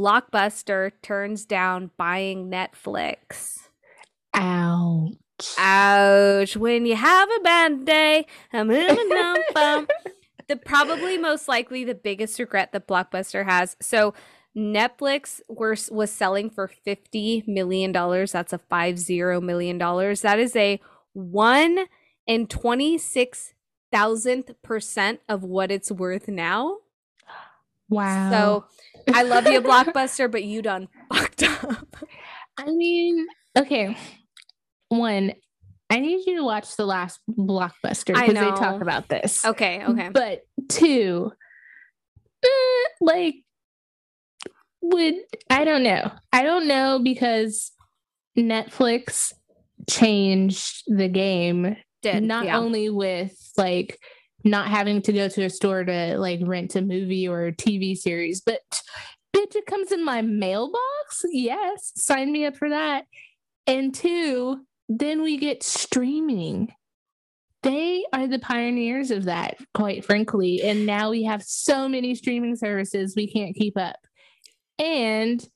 Blockbuster 0.00 0.92
turns 1.02 1.44
down 1.44 1.90
buying 1.98 2.50
Netflix. 2.50 3.58
ouch 4.32 5.12
Ouch. 5.58 6.56
When 6.56 6.86
you 6.86 6.96
have 6.96 7.28
a 7.38 7.40
bad 7.42 7.84
day, 7.84 8.26
I'm 8.52 8.68
moving 8.68 8.96
on. 8.96 9.86
The 10.48 10.56
probably 10.56 11.16
most 11.16 11.46
likely 11.46 11.84
the 11.84 11.94
biggest 11.94 12.36
regret 12.40 12.72
that 12.72 12.88
Blockbuster 12.88 13.44
has. 13.44 13.76
So 13.80 14.14
Netflix 14.56 15.40
was, 15.48 15.88
was 15.92 16.10
selling 16.10 16.50
for 16.50 16.68
$50 16.84 17.46
million. 17.46 17.92
That's 17.92 18.52
a 18.52 18.58
five 18.58 18.98
zero 18.98 19.40
million 19.40 19.78
dollars. 19.78 20.22
That 20.22 20.40
is 20.40 20.56
a 20.56 20.80
one 21.12 21.86
and 22.26 22.50
twenty 22.50 22.98
six 22.98 23.54
thousandth 23.92 24.60
percent 24.62 25.20
of 25.28 25.44
what 25.44 25.70
it's 25.70 25.92
worth 25.92 26.26
now. 26.26 26.78
Wow 27.90 28.30
So 28.30 28.64
I 29.12 29.22
love 29.22 29.46
you, 29.46 29.60
Blockbuster, 29.60 30.30
but 30.30 30.44
you 30.44 30.62
done 30.62 30.88
fucked 31.12 31.42
up. 31.42 31.96
I 32.56 32.66
mean, 32.66 33.26
okay. 33.56 33.96
One, 34.88 35.32
I 35.88 36.00
need 36.00 36.26
you 36.26 36.36
to 36.36 36.44
watch 36.44 36.76
the 36.76 36.86
last 36.86 37.20
blockbuster 37.28 38.14
because 38.14 38.34
they 38.34 38.50
talk 38.50 38.80
about 38.80 39.08
this. 39.08 39.44
Okay, 39.44 39.84
okay. 39.84 40.08
But 40.12 40.42
two, 40.68 41.32
eh, 42.44 42.88
like, 43.00 43.36
would 44.82 45.14
I 45.48 45.64
don't 45.64 45.82
know. 45.82 46.10
I 46.32 46.42
don't 46.42 46.68
know 46.68 47.00
because 47.02 47.72
Netflix 48.38 49.32
changed 49.88 50.84
the 50.86 51.08
game 51.08 51.76
Did 52.02 52.22
not 52.22 52.46
yeah. 52.46 52.58
only 52.58 52.90
with 52.90 53.36
like 53.56 53.98
not 54.44 54.68
having 54.68 55.02
to 55.02 55.12
go 55.12 55.28
to 55.28 55.44
a 55.44 55.50
store 55.50 55.84
to 55.84 56.18
like 56.18 56.40
rent 56.42 56.76
a 56.76 56.82
movie 56.82 57.28
or 57.28 57.46
a 57.46 57.52
TV 57.52 57.96
series, 57.96 58.40
but 58.40 58.60
bitch, 59.34 59.54
it 59.54 59.66
comes 59.66 59.92
in 59.92 60.04
my 60.04 60.22
mailbox. 60.22 61.24
Yes, 61.30 61.92
sign 61.96 62.32
me 62.32 62.46
up 62.46 62.56
for 62.56 62.70
that. 62.70 63.04
And 63.66 63.94
two, 63.94 64.66
then 64.88 65.22
we 65.22 65.36
get 65.36 65.62
streaming. 65.62 66.72
They 67.62 68.04
are 68.12 68.26
the 68.26 68.38
pioneers 68.38 69.10
of 69.10 69.24
that, 69.24 69.58
quite 69.74 70.04
frankly. 70.04 70.62
And 70.62 70.86
now 70.86 71.10
we 71.10 71.24
have 71.24 71.42
so 71.42 71.88
many 71.88 72.14
streaming 72.14 72.56
services 72.56 73.14
we 73.14 73.30
can't 73.30 73.54
keep 73.54 73.76
up. 73.76 73.98
And 74.78 75.46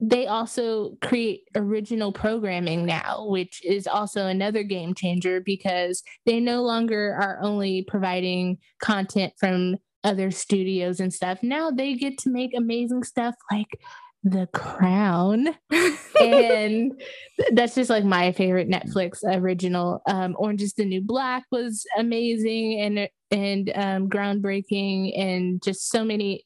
they 0.00 0.26
also 0.26 0.96
create 1.02 1.42
original 1.56 2.12
programming 2.12 2.86
now, 2.86 3.26
which 3.26 3.64
is 3.64 3.86
also 3.86 4.26
another 4.26 4.62
game 4.62 4.94
changer 4.94 5.40
because 5.40 6.02
they 6.24 6.38
no 6.38 6.62
longer 6.62 7.16
are 7.20 7.40
only 7.42 7.84
providing 7.88 8.58
content 8.80 9.32
from 9.38 9.76
other 10.04 10.30
studios 10.30 11.00
and 11.00 11.12
stuff. 11.12 11.42
Now 11.42 11.70
they 11.70 11.94
get 11.94 12.18
to 12.18 12.30
make 12.30 12.52
amazing 12.56 13.02
stuff 13.02 13.34
like 13.50 13.78
The 14.22 14.48
Crown. 14.52 15.48
and 16.20 16.92
that's 17.52 17.74
just 17.74 17.90
like 17.90 18.04
my 18.04 18.30
favorite 18.30 18.68
Netflix 18.68 19.18
original. 19.24 20.00
Um, 20.06 20.36
Orange 20.38 20.62
is 20.62 20.74
the 20.74 20.84
New 20.84 21.02
Black 21.02 21.44
was 21.50 21.84
amazing 21.96 22.80
and 22.80 23.08
and 23.30 23.72
um, 23.74 24.08
groundbreaking, 24.08 25.18
and 25.18 25.62
just 25.62 25.90
so 25.90 26.04
many 26.04 26.44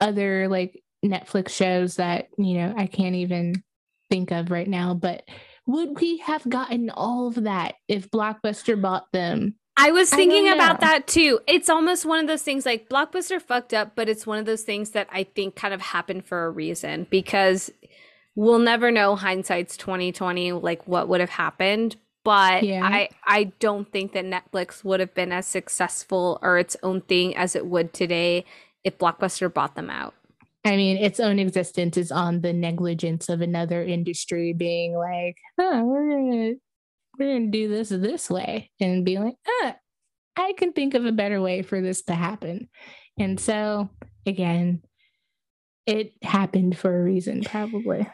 other 0.00 0.48
like 0.48 0.82
Netflix 1.04 1.50
shows 1.50 1.96
that 1.96 2.28
you 2.38 2.54
know 2.54 2.74
I 2.76 2.86
can't 2.86 3.14
even 3.16 3.62
think 4.10 4.30
of 4.30 4.50
right 4.50 4.68
now. 4.68 4.94
But 4.94 5.24
would 5.66 6.00
we 6.00 6.18
have 6.18 6.48
gotten 6.48 6.90
all 6.90 7.28
of 7.28 7.44
that 7.44 7.74
if 7.88 8.10
Blockbuster 8.10 8.80
bought 8.80 9.12
them? 9.12 9.56
I 9.76 9.90
was 9.90 10.08
thinking 10.08 10.44
don't 10.44 10.54
about 10.54 10.80
that 10.80 11.06
too. 11.06 11.40
It's 11.46 11.68
almost 11.68 12.06
one 12.06 12.20
of 12.20 12.28
those 12.28 12.42
things 12.42 12.64
like 12.64 12.88
Blockbuster 12.88 13.42
fucked 13.42 13.74
up, 13.74 13.92
but 13.96 14.08
it's 14.08 14.26
one 14.26 14.38
of 14.38 14.46
those 14.46 14.62
things 14.62 14.90
that 14.90 15.08
I 15.10 15.24
think 15.24 15.56
kind 15.56 15.74
of 15.74 15.80
happened 15.80 16.24
for 16.24 16.46
a 16.46 16.50
reason 16.50 17.08
because 17.10 17.72
we'll 18.36 18.60
never 18.60 18.90
know 18.90 19.16
hindsight's 19.16 19.76
2020 19.76 20.52
like 20.52 20.86
what 20.86 21.08
would 21.08 21.20
have 21.20 21.30
happened. 21.30 21.96
But 22.22 22.62
Yeah. 22.62 22.84
I 22.84 23.08
I 23.26 23.44
don't 23.58 23.90
think 23.90 24.12
that 24.12 24.24
Netflix 24.24 24.84
would 24.84 25.00
have 25.00 25.14
been 25.14 25.32
as 25.32 25.46
successful 25.46 26.38
or 26.40 26.56
its 26.56 26.76
own 26.82 27.00
thing 27.00 27.36
as 27.36 27.56
it 27.56 27.66
would 27.66 27.92
today 27.92 28.44
if 28.84 28.98
Blockbuster 28.98 29.52
bought 29.52 29.74
them 29.74 29.90
out. 29.90 30.14
I 30.64 30.76
mean, 30.76 30.96
its 30.96 31.20
own 31.20 31.38
existence 31.38 31.96
is 31.96 32.10
on 32.10 32.40
the 32.40 32.52
negligence 32.52 33.28
of 33.28 33.40
another 33.42 33.82
industry 33.82 34.52
being 34.54 34.96
like, 34.96 35.36
"Oh, 35.58 35.84
we're 35.84 36.08
gonna 36.08 36.54
we're 37.18 37.34
gonna 37.38 37.50
do 37.50 37.68
this 37.68 37.90
this 37.90 38.30
way," 38.30 38.70
and 38.80 39.04
be 39.04 39.18
like, 39.18 39.36
"Ah, 39.62 39.76
I 40.36 40.54
can 40.56 40.72
think 40.72 40.94
of 40.94 41.04
a 41.06 41.12
better 41.12 41.40
way 41.42 41.62
for 41.62 41.80
this 41.80 42.02
to 42.04 42.14
happen." 42.14 42.68
And 43.18 43.38
so, 43.40 43.90
again, 44.26 44.82
it 45.86 46.12
happened 46.22 46.76
for 46.78 46.94
a 46.98 47.02
reason, 47.02 47.42
probably. 47.44 48.06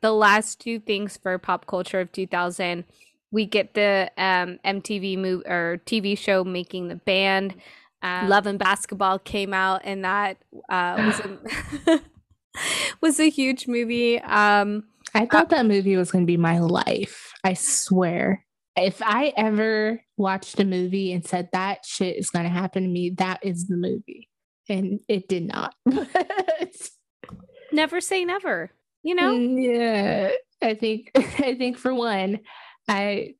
the 0.00 0.12
last 0.12 0.60
two 0.60 0.78
things 0.78 1.16
for 1.16 1.36
pop 1.38 1.66
culture 1.66 2.00
of 2.00 2.12
2000 2.12 2.84
we 3.30 3.44
get 3.44 3.74
the 3.74 4.10
um, 4.16 4.58
mtv 4.64 5.18
move 5.18 5.42
or 5.46 5.80
tv 5.86 6.16
show 6.16 6.44
making 6.44 6.88
the 6.88 6.96
band 6.96 7.54
um, 8.02 8.28
love 8.28 8.46
and 8.46 8.58
basketball 8.58 9.18
came 9.18 9.52
out 9.52 9.82
and 9.84 10.04
that 10.04 10.38
uh, 10.68 10.96
was, 11.04 11.20
a, 11.20 12.00
was 13.00 13.20
a 13.20 13.28
huge 13.28 13.66
movie 13.66 14.20
um, 14.20 14.84
I 15.14 15.26
thought 15.26 15.50
that 15.50 15.66
movie 15.66 15.96
was 15.96 16.10
going 16.10 16.24
to 16.24 16.26
be 16.26 16.36
my 16.36 16.58
life. 16.58 17.32
I 17.42 17.54
swear. 17.54 18.44
If 18.76 19.00
I 19.02 19.32
ever 19.36 20.02
watched 20.16 20.60
a 20.60 20.64
movie 20.64 21.12
and 21.12 21.26
said 21.26 21.48
that 21.52 21.84
shit 21.84 22.16
is 22.16 22.30
going 22.30 22.44
to 22.44 22.50
happen 22.50 22.82
to 22.82 22.88
me, 22.88 23.10
that 23.16 23.40
is 23.42 23.66
the 23.66 23.76
movie. 23.76 24.28
And 24.68 25.00
it 25.08 25.28
did 25.28 25.46
not. 25.46 25.74
Never 27.72 28.00
say 28.00 28.24
never 28.24 28.70
you 29.02 29.14
know 29.14 29.30
Mm, 29.32 29.62
yeah, 29.62 30.30
I 30.62 30.74
think 30.74 31.10
I 31.16 31.54
think 31.54 31.76
for 31.76 31.94
one, 31.94 32.40
I 32.88 33.34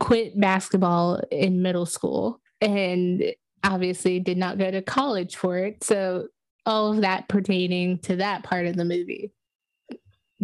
quit 0.00 0.38
basketball 0.38 1.20
in 1.30 1.62
middle 1.62 1.86
school 1.86 2.40
and 2.60 3.22
obviously 3.64 4.20
did 4.20 4.38
not 4.38 4.58
go 4.58 4.70
to 4.70 4.82
college 4.82 5.36
for 5.36 5.58
it. 5.58 5.84
So 5.84 6.28
all 6.64 6.92
of 6.92 7.00
that 7.02 7.28
pertaining 7.28 7.98
to 8.00 8.16
that 8.16 8.42
part 8.42 8.66
of 8.66 8.76
the 8.76 8.84
movie 8.84 9.32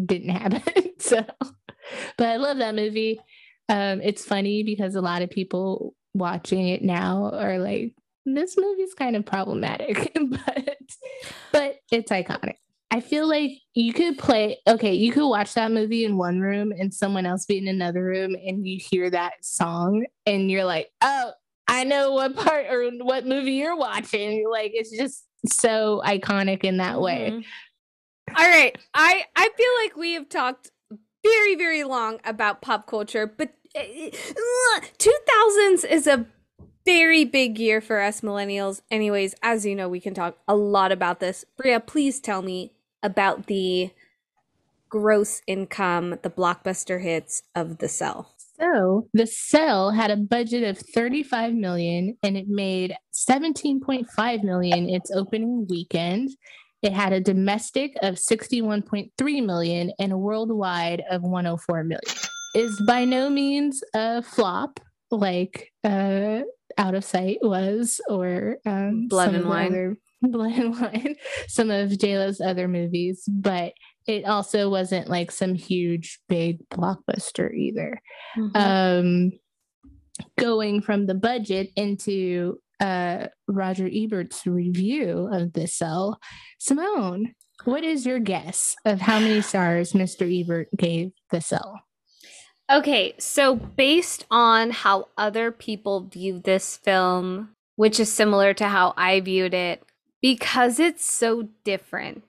didn't 0.05 0.31
happen. 0.31 0.91
so 0.99 1.25
but 2.17 2.27
I 2.27 2.37
love 2.37 2.59
that 2.59 2.75
movie. 2.75 3.21
Um, 3.69 4.01
it's 4.01 4.25
funny 4.25 4.63
because 4.63 4.95
a 4.95 5.01
lot 5.01 5.23
of 5.23 5.31
people 5.31 5.95
watching 6.15 6.69
it 6.69 6.83
now 6.83 7.31
are 7.33 7.59
like, 7.59 7.95
this 8.25 8.57
movie's 8.59 8.95
kind 8.95 9.17
of 9.17 9.25
problematic, 9.25 10.13
but 10.31 10.75
but 11.53 11.77
it's 11.91 12.11
iconic. 12.11 12.57
I 12.91 13.01
feel 13.01 13.29
like 13.29 13.53
you 13.75 13.93
could 13.93 14.19
play 14.19 14.59
okay, 14.67 14.95
you 14.95 15.13
could 15.13 15.29
watch 15.29 15.55
that 15.55 15.73
movie 15.73 16.05
in 16.05 16.17
one 16.17 16.41
room 16.41 16.73
and 16.73 16.93
someone 16.93 17.27
else 17.27 17.47
be 17.47 17.59
in 17.59 17.69
another 17.69 18.03
room 18.03 18.35
and 18.35 18.67
you 18.67 18.79
hear 18.79 19.11
that 19.11 19.45
song 19.45 20.07
and 20.27 20.51
you're 20.51 20.65
like, 20.65 20.91
oh, 21.03 21.33
I 21.69 21.85
know 21.85 22.13
what 22.13 22.35
part 22.35 22.67
or 22.67 22.91
what 23.05 23.27
movie 23.27 23.53
you're 23.53 23.77
watching. 23.77 24.45
Like 24.51 24.73
it's 24.75 24.91
just 24.91 25.25
so 25.47 26.03
iconic 26.05 26.65
in 26.65 26.79
that 26.79 27.01
way. 27.01 27.31
Mhm. 27.33 27.45
all 28.37 28.49
right 28.49 28.77
i 28.93 29.25
i 29.37 29.49
feel 29.57 29.71
like 29.83 29.97
we 29.97 30.13
have 30.15 30.29
talked 30.29 30.71
very 31.23 31.55
very 31.55 31.83
long 31.85 32.19
about 32.25 32.61
pop 32.61 32.87
culture 32.87 33.27
but 33.27 33.55
uh, 33.75 33.81
2000s 34.99 35.85
is 35.89 36.07
a 36.07 36.27
very 36.85 37.25
big 37.25 37.59
year 37.59 37.81
for 37.81 38.01
us 38.01 38.21
millennials 38.21 38.83
anyways 38.91 39.35
as 39.43 39.65
you 39.65 39.75
know 39.75 39.89
we 39.89 40.01
can 40.01 40.13
talk 40.13 40.37
a 40.47 40.55
lot 40.57 40.93
about 40.93 41.21
this 41.21 41.45
bria 41.57 41.81
please 41.81 42.21
tell 42.21 42.43
me 42.43 42.73
about 43.03 43.47
the 43.47 43.91
gross 44.91 45.41
income 45.47 46.19
the 46.23 46.31
blockbuster 46.31 47.03
hits 47.03 47.43
of 47.55 47.79
the 47.79 47.89
cell 47.89 48.35
So 48.61 49.09
the 49.15 49.27
cell 49.27 49.91
had 49.93 50.11
a 50.11 50.17
budget 50.17 50.65
of 50.65 50.79
35 50.79 51.55
million 51.55 52.17
and 52.23 52.37
it 52.37 52.47
made 52.49 52.95
17.5 53.15 54.43
million 54.43 54.89
its 54.89 55.11
opening 55.13 55.67
weekend. 55.69 56.31
It 56.83 56.93
had 56.93 57.13
a 57.13 57.21
domestic 57.21 57.93
of 58.03 58.17
61.3 58.17 59.45
million 59.45 59.93
and 59.99 60.13
a 60.13 60.19
worldwide 60.19 61.03
of 61.11 61.23
104 61.23 61.85
million. 61.85 62.01
Is 62.55 62.81
by 62.87 63.05
no 63.05 63.29
means 63.31 63.83
a 63.95 64.23
flop 64.23 64.81
like 65.11 65.71
uh, 65.85 66.41
Out 66.77 66.95
of 66.95 67.05
Sight 67.05 67.39
was 67.43 68.01
or 68.09 68.57
um, 68.67 69.07
Blood 69.09 69.35
and 69.35 69.49
Wine. 69.49 69.67
other- 69.69 69.97
Blood 70.23 70.53
and 70.59 70.81
Wine, 70.81 71.15
some 71.47 71.71
of 71.71 71.91
JLo's 71.91 72.41
other 72.41 72.67
movies, 72.67 73.23
but 73.29 73.73
it 74.09 74.25
also 74.25 74.71
wasn't 74.71 75.09
like 75.09 75.31
some 75.31 75.55
huge 75.55 76.19
big 76.29 76.67
blockbuster 76.71 77.53
either 77.55 78.01
Mhm. 78.37 78.57
um 78.57 79.31
going 80.39 80.81
from 80.81 81.07
the 81.07 81.15
budget 81.15 81.71
into 81.77 82.59
uh 82.81 83.27
roger 83.47 83.89
ebert's 83.93 84.47
review 84.47 85.29
of 85.33 85.53
the 85.53 85.67
cell 85.69 86.19
simone 86.59 87.35
what 87.65 87.85
is 87.85 88.07
your 88.07 88.19
guess 88.19 88.75
of 88.85 89.01
how 89.01 89.19
many 89.21 89.41
stars 89.43 89.93
mr 89.93 90.25
ebert 90.41 90.69
gave 90.77 91.13
the 91.31 91.41
cell 91.41 91.81
Okay, 92.71 93.15
so 93.19 93.57
based 93.57 94.27
on 94.31 94.71
how 94.71 95.09
other 95.17 95.51
people 95.51 96.01
view 96.01 96.39
this 96.39 96.77
film, 96.77 97.49
which 97.77 97.99
is 97.99 98.13
similar 98.13 98.53
to 98.53 98.69
how 98.69 98.93
I 98.95 99.21
viewed 99.21 99.55
it, 99.55 99.83
because 100.21 100.79
it's 100.79 101.03
so 101.03 101.49
different, 101.65 102.25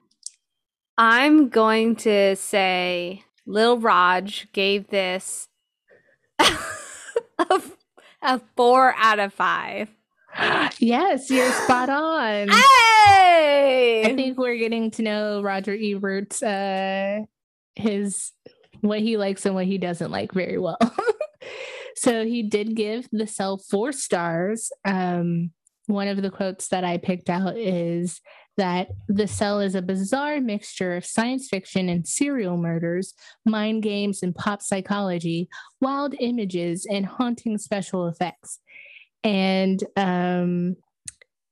I'm 1.02 1.48
going 1.48 1.96
to 1.96 2.36
say 2.36 3.24
Lil 3.46 3.78
Raj 3.78 4.46
gave 4.52 4.88
this 4.88 5.48
a, 6.38 7.62
a 8.20 8.38
four 8.54 8.94
out 8.98 9.18
of 9.18 9.32
five. 9.32 9.88
yes 10.78 11.30
you're 11.30 11.50
spot 11.52 11.88
on 11.88 12.48
Hey! 12.50 14.02
i 14.04 14.14
think 14.14 14.38
we're 14.38 14.58
getting 14.58 14.90
to 14.92 15.02
know 15.02 15.42
roger 15.42 15.72
ebert's 15.74 16.40
uh 16.40 17.18
his 17.74 18.30
what 18.80 19.00
he 19.00 19.16
likes 19.16 19.44
and 19.44 19.56
what 19.56 19.64
he 19.64 19.76
doesn't 19.76 20.12
like 20.12 20.32
very 20.32 20.56
well 20.56 20.78
so 21.96 22.24
he 22.24 22.44
did 22.44 22.76
give 22.76 23.08
the 23.10 23.26
cell 23.26 23.58
four 23.58 23.90
stars 23.90 24.70
um 24.84 25.50
one 25.86 26.06
of 26.06 26.22
the 26.22 26.30
quotes 26.30 26.68
that 26.68 26.84
i 26.84 26.96
picked 26.96 27.28
out 27.28 27.56
is 27.56 28.20
that 28.56 28.88
the 29.08 29.26
cell 29.26 29.60
is 29.60 29.74
a 29.74 29.82
bizarre 29.82 30.40
mixture 30.40 30.96
of 30.96 31.04
science 31.06 31.48
fiction 31.48 31.88
and 31.88 32.06
serial 32.06 32.56
murders 32.56 33.14
mind 33.44 33.82
games 33.82 34.22
and 34.22 34.34
pop 34.34 34.60
psychology 34.60 35.48
wild 35.80 36.14
images 36.20 36.86
and 36.90 37.06
haunting 37.06 37.58
special 37.58 38.06
effects. 38.06 38.60
And 39.24 39.82
um 39.96 40.76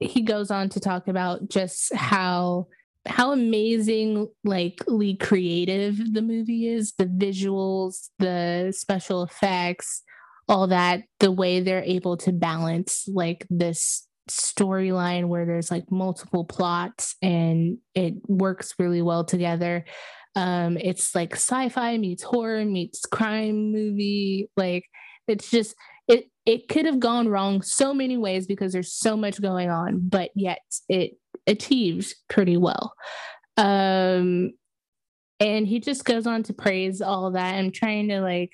he 0.00 0.22
goes 0.22 0.50
on 0.50 0.68
to 0.70 0.80
talk 0.80 1.08
about 1.08 1.48
just 1.48 1.94
how 1.94 2.66
how 3.06 3.32
amazing 3.32 4.28
likely 4.44 5.16
creative 5.16 6.12
the 6.12 6.22
movie 6.22 6.68
is 6.68 6.92
the 6.98 7.06
visuals 7.06 8.10
the 8.18 8.72
special 8.76 9.22
effects 9.22 10.02
all 10.48 10.66
that 10.66 11.02
the 11.20 11.32
way 11.32 11.60
they're 11.60 11.82
able 11.84 12.16
to 12.16 12.32
balance 12.32 13.08
like 13.08 13.46
this 13.50 14.07
storyline 14.28 15.28
where 15.28 15.46
there's 15.46 15.70
like 15.70 15.90
multiple 15.90 16.44
plots 16.44 17.16
and 17.22 17.78
it 17.94 18.14
works 18.28 18.74
really 18.78 19.02
well 19.02 19.24
together. 19.24 19.84
Um 20.36 20.76
it's 20.76 21.14
like 21.14 21.34
sci-fi 21.34 21.96
meets 21.98 22.22
horror 22.22 22.64
meets 22.64 23.04
crime 23.06 23.72
movie 23.72 24.50
like 24.56 24.84
it's 25.26 25.50
just 25.50 25.74
it 26.06 26.30
it 26.46 26.68
could 26.68 26.86
have 26.86 27.00
gone 27.00 27.28
wrong 27.28 27.62
so 27.62 27.92
many 27.92 28.16
ways 28.16 28.46
because 28.46 28.72
there's 28.72 28.92
so 28.92 29.16
much 29.16 29.40
going 29.40 29.70
on 29.70 30.00
but 30.08 30.30
yet 30.34 30.60
it 30.88 31.12
achieved 31.46 32.14
pretty 32.28 32.56
well. 32.56 32.92
Um 33.56 34.52
and 35.40 35.66
he 35.66 35.80
just 35.80 36.04
goes 36.04 36.26
on 36.26 36.42
to 36.44 36.52
praise 36.52 37.00
all 37.00 37.30
that. 37.32 37.54
I'm 37.54 37.70
trying 37.70 38.08
to 38.08 38.20
like 38.20 38.50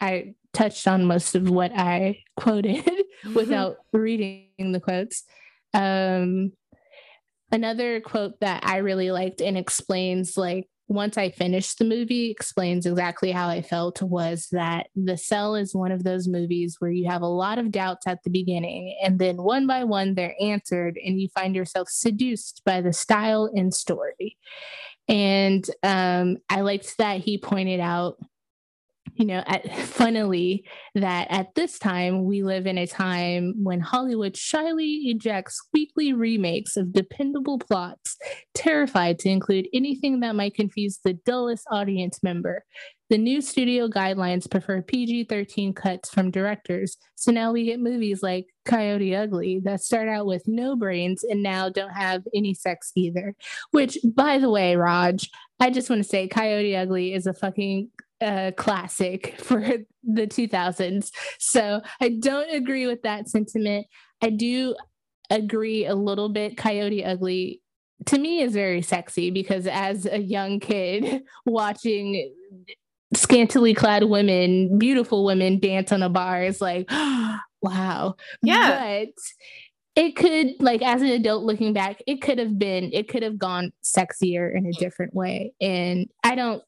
i 0.00 0.34
touched 0.58 0.88
on 0.88 1.04
most 1.04 1.34
of 1.34 1.48
what 1.48 1.72
i 1.76 2.18
quoted 2.36 2.90
without 3.34 3.76
reading 3.92 4.72
the 4.72 4.80
quotes 4.80 5.24
um 5.74 6.52
another 7.52 8.00
quote 8.00 8.38
that 8.40 8.62
i 8.66 8.78
really 8.78 9.10
liked 9.10 9.40
and 9.40 9.56
explains 9.56 10.36
like 10.36 10.68
once 10.88 11.18
I 11.18 11.30
finished 11.30 11.78
the 11.78 11.84
movie, 11.84 12.30
explains 12.30 12.86
exactly 12.86 13.30
how 13.30 13.48
I 13.48 13.60
felt 13.60 14.00
was 14.02 14.48
that 14.52 14.86
The 14.96 15.18
Cell 15.18 15.54
is 15.54 15.74
one 15.74 15.92
of 15.92 16.02
those 16.02 16.26
movies 16.26 16.76
where 16.78 16.90
you 16.90 17.08
have 17.10 17.20
a 17.20 17.26
lot 17.26 17.58
of 17.58 17.70
doubts 17.70 18.06
at 18.06 18.22
the 18.24 18.30
beginning, 18.30 18.96
and 19.02 19.18
then 19.18 19.36
one 19.36 19.66
by 19.66 19.84
one 19.84 20.14
they're 20.14 20.34
answered, 20.40 20.98
and 21.04 21.20
you 21.20 21.28
find 21.28 21.54
yourself 21.54 21.88
seduced 21.90 22.62
by 22.64 22.80
the 22.80 22.94
style 22.94 23.50
and 23.54 23.74
story. 23.74 24.38
And 25.08 25.68
um, 25.82 26.38
I 26.48 26.62
liked 26.62 26.96
that 26.96 27.20
he 27.20 27.36
pointed 27.36 27.80
out, 27.80 28.18
you 29.18 29.26
know, 29.26 29.42
at, 29.46 29.76
funnily, 29.86 30.64
that 30.94 31.26
at 31.30 31.54
this 31.54 31.78
time 31.78 32.24
we 32.24 32.42
live 32.42 32.66
in 32.66 32.78
a 32.78 32.86
time 32.86 33.52
when 33.62 33.80
Hollywood 33.80 34.36
shyly 34.36 35.02
ejects 35.06 35.60
weekly 35.74 36.12
remakes 36.12 36.76
of 36.76 36.92
dependable 36.92 37.58
plots 37.58 38.16
terrified 38.54 39.18
to 39.18 39.28
include 39.28 39.68
anything 39.74 40.20
that 40.20 40.36
might 40.36 40.54
confuse 40.54 41.00
the 41.02 41.14
dullest 41.26 41.66
audience 41.70 42.22
member. 42.22 42.64
The 43.10 43.18
new 43.18 43.40
studio 43.40 43.88
guidelines 43.88 44.50
prefer 44.50 44.82
PG 44.82 45.24
13 45.24 45.72
cuts 45.72 46.10
from 46.10 46.30
directors, 46.30 46.98
so 47.14 47.32
now 47.32 47.52
we 47.52 47.64
get 47.64 47.80
movies 47.80 48.22
like 48.22 48.46
Coyote 48.66 49.16
Ugly 49.16 49.62
that 49.64 49.80
start 49.80 50.08
out 50.08 50.26
with 50.26 50.42
no 50.46 50.76
brains 50.76 51.24
and 51.24 51.42
now 51.42 51.70
don't 51.70 51.94
have 51.94 52.22
any 52.34 52.52
sex 52.52 52.92
either. 52.94 53.34
Which, 53.70 53.96
by 54.04 54.38
the 54.38 54.50
way, 54.50 54.76
Raj, 54.76 55.30
I 55.58 55.70
just 55.70 55.88
want 55.88 56.02
to 56.02 56.08
say 56.08 56.28
Coyote 56.28 56.76
Ugly 56.76 57.14
is 57.14 57.26
a 57.26 57.32
fucking 57.32 57.88
uh, 58.20 58.52
classic 58.56 59.34
for 59.38 59.60
the 60.02 60.26
2000s. 60.26 61.10
So 61.38 61.80
I 62.00 62.18
don't 62.20 62.52
agree 62.52 62.86
with 62.86 63.02
that 63.02 63.28
sentiment. 63.28 63.86
I 64.22 64.30
do 64.30 64.74
agree 65.30 65.86
a 65.86 65.94
little 65.94 66.28
bit. 66.28 66.56
Coyote 66.56 67.04
Ugly 67.04 67.62
to 68.06 68.18
me 68.18 68.40
is 68.40 68.52
very 68.52 68.82
sexy 68.82 69.30
because 69.30 69.66
as 69.66 70.06
a 70.06 70.18
young 70.18 70.60
kid 70.60 71.22
watching 71.46 72.32
scantily 73.14 73.74
clad 73.74 74.04
women, 74.04 74.78
beautiful 74.78 75.24
women 75.24 75.58
dance 75.58 75.92
on 75.92 76.02
a 76.02 76.08
bar 76.08 76.42
is 76.44 76.60
like, 76.60 76.88
wow. 77.62 78.14
Yeah. 78.42 79.04
But 79.04 79.14
it 79.96 80.16
could, 80.16 80.54
like, 80.60 80.82
as 80.82 81.02
an 81.02 81.08
adult 81.08 81.42
looking 81.42 81.72
back, 81.72 82.02
it 82.06 82.22
could 82.22 82.38
have 82.38 82.58
been, 82.58 82.90
it 82.92 83.08
could 83.08 83.22
have 83.22 83.38
gone 83.38 83.72
sexier 83.82 84.54
in 84.54 84.66
a 84.66 84.72
different 84.72 85.14
way. 85.14 85.52
And 85.60 86.08
I 86.22 86.34
don't, 86.36 86.62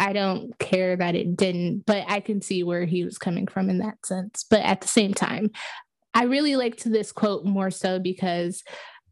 I 0.00 0.12
don't 0.12 0.58
care 0.58 0.96
that 0.96 1.14
it 1.14 1.36
didn't, 1.36 1.84
but 1.86 2.04
I 2.08 2.20
can 2.20 2.42
see 2.42 2.62
where 2.62 2.84
he 2.84 3.04
was 3.04 3.18
coming 3.18 3.46
from 3.46 3.70
in 3.70 3.78
that 3.78 4.04
sense. 4.04 4.44
But 4.48 4.60
at 4.60 4.80
the 4.80 4.88
same 4.88 5.14
time, 5.14 5.50
I 6.14 6.24
really 6.24 6.56
liked 6.56 6.84
this 6.84 7.12
quote 7.12 7.44
more 7.44 7.70
so 7.70 7.98
because 7.98 8.62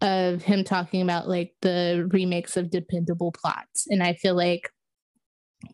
of 0.01 0.43
him 0.43 0.65
talking 0.65 1.03
about 1.03 1.29
like 1.29 1.55
the 1.63 2.09
remakes 2.13 2.57
of 2.57 2.71
dependable 2.71 3.33
plots. 3.33 3.87
And 3.89 4.03
I 4.03 4.15
feel 4.15 4.35
like 4.35 4.71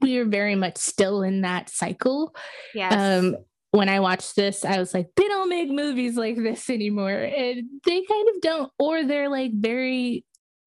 we 0.01 0.19
are 0.19 0.25
very 0.25 0.55
much 0.55 0.77
still 0.77 1.23
in 1.23 1.41
that 1.43 1.69
cycle. 1.69 2.35
Yes. 2.75 2.93
Um, 2.93 3.37
when 3.73 3.89
I 3.89 4.01
watched 4.01 4.37
this, 4.37 4.65
I 4.65 4.79
was 4.79 4.93
like, 4.93 5.09
they 5.17 5.29
don't 5.29 5.49
make 5.49 5.71
movies 5.71 6.17
like 6.17 6.37
this 6.37 6.69
anymore. 6.71 7.11
And 7.11 7.65
they 7.85 8.05
kind 8.05 8.29
of 8.29 8.41
don't, 8.41 8.73
or 8.79 9.05
they're 9.05 9.29
like 9.29 9.53
very 9.55 10.25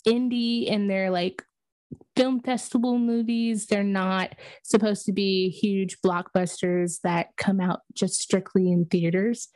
indie 0.08 0.72
and 0.72 0.90
they're 0.90 1.12
like 1.12 1.44
film 2.16 2.42
festival 2.42 2.98
movies. 2.98 3.68
They're 3.68 3.84
not 3.84 4.36
supposed 4.64 5.06
to 5.06 5.14
be 5.14 5.50
huge 5.50 5.98
blockbusters 6.06 7.02
that 7.04 7.28
come 7.38 7.60
out 7.60 7.82
just 7.94 8.20
strictly 8.22 8.72
in 8.72 8.86
theaters. 8.86 9.50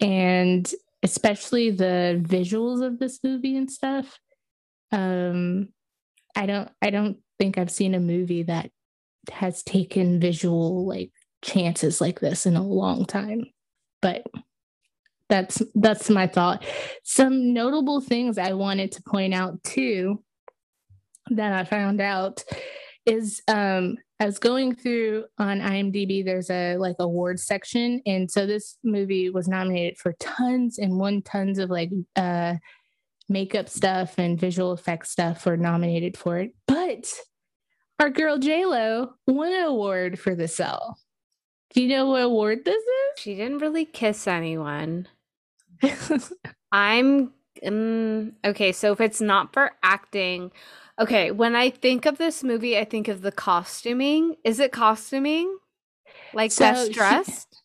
And 0.00 0.70
especially 1.02 1.70
the 1.70 2.20
visuals 2.24 2.84
of 2.84 2.98
this 2.98 3.20
movie 3.22 3.56
and 3.56 3.70
stuff. 3.70 4.18
Um, 4.92 5.68
I 6.34 6.46
don't 6.46 6.70
I 6.82 6.90
don't 6.90 7.18
think 7.38 7.58
I've 7.58 7.70
seen 7.70 7.94
a 7.94 8.00
movie 8.00 8.42
that 8.44 8.70
has 9.30 9.62
taken 9.62 10.20
visual 10.20 10.86
like 10.86 11.10
chances 11.42 12.00
like 12.00 12.20
this 12.20 12.46
in 12.46 12.56
a 12.56 12.66
long 12.66 13.06
time. 13.06 13.46
But 14.02 14.26
that's 15.28 15.62
that's 15.74 16.10
my 16.10 16.26
thought. 16.26 16.64
Some 17.04 17.52
notable 17.52 18.00
things 18.00 18.38
I 18.38 18.52
wanted 18.52 18.92
to 18.92 19.02
point 19.02 19.34
out 19.34 19.62
too 19.64 20.22
that 21.30 21.52
I 21.52 21.64
found 21.64 22.00
out 22.00 22.44
is 23.04 23.42
um 23.48 23.96
I 24.18 24.26
was 24.26 24.38
going 24.38 24.74
through 24.74 25.24
on 25.38 25.60
IMDb 25.60 26.24
there's 26.24 26.50
a 26.50 26.76
like 26.76 26.96
awards 26.98 27.46
section 27.46 28.00
and 28.06 28.30
so 28.30 28.46
this 28.46 28.78
movie 28.82 29.30
was 29.30 29.48
nominated 29.48 29.98
for 29.98 30.14
tons 30.14 30.78
and 30.78 30.98
won 30.98 31.22
tons 31.22 31.58
of 31.58 31.70
like 31.70 31.90
uh 32.16 32.54
makeup 33.28 33.68
stuff 33.68 34.18
and 34.18 34.40
visual 34.40 34.72
effects 34.72 35.10
stuff 35.10 35.46
were 35.46 35.56
nominated 35.56 36.16
for 36.16 36.38
it 36.38 36.52
but 36.66 37.12
our 37.98 38.10
girl 38.10 38.38
J 38.38 38.66
Lo 38.66 39.14
won 39.26 39.52
an 39.52 39.64
award 39.64 40.18
for 40.18 40.34
the 40.34 40.48
cell 40.48 40.98
Do 41.74 41.82
you 41.82 41.88
know 41.88 42.06
what 42.06 42.22
award 42.22 42.64
this 42.64 42.76
is? 42.76 43.20
She 43.22 43.34
didn't 43.34 43.58
really 43.58 43.84
kiss 43.84 44.26
anyone. 44.26 45.08
I'm 46.72 47.32
mm, 47.62 48.32
okay. 48.44 48.72
So 48.72 48.92
if 48.92 49.00
it's 49.00 49.20
not 49.20 49.52
for 49.52 49.72
acting, 49.82 50.52
okay. 50.98 51.30
When 51.30 51.54
I 51.56 51.70
think 51.70 52.06
of 52.06 52.18
this 52.18 52.42
movie, 52.44 52.78
I 52.78 52.84
think 52.84 53.08
of 53.08 53.22
the 53.22 53.32
costuming. 53.32 54.36
Is 54.44 54.60
it 54.60 54.72
costuming? 54.72 55.56
Like 56.34 56.52
So 56.52 56.64
best 56.64 56.86
she- 56.88 56.92
dressed? 56.92 57.62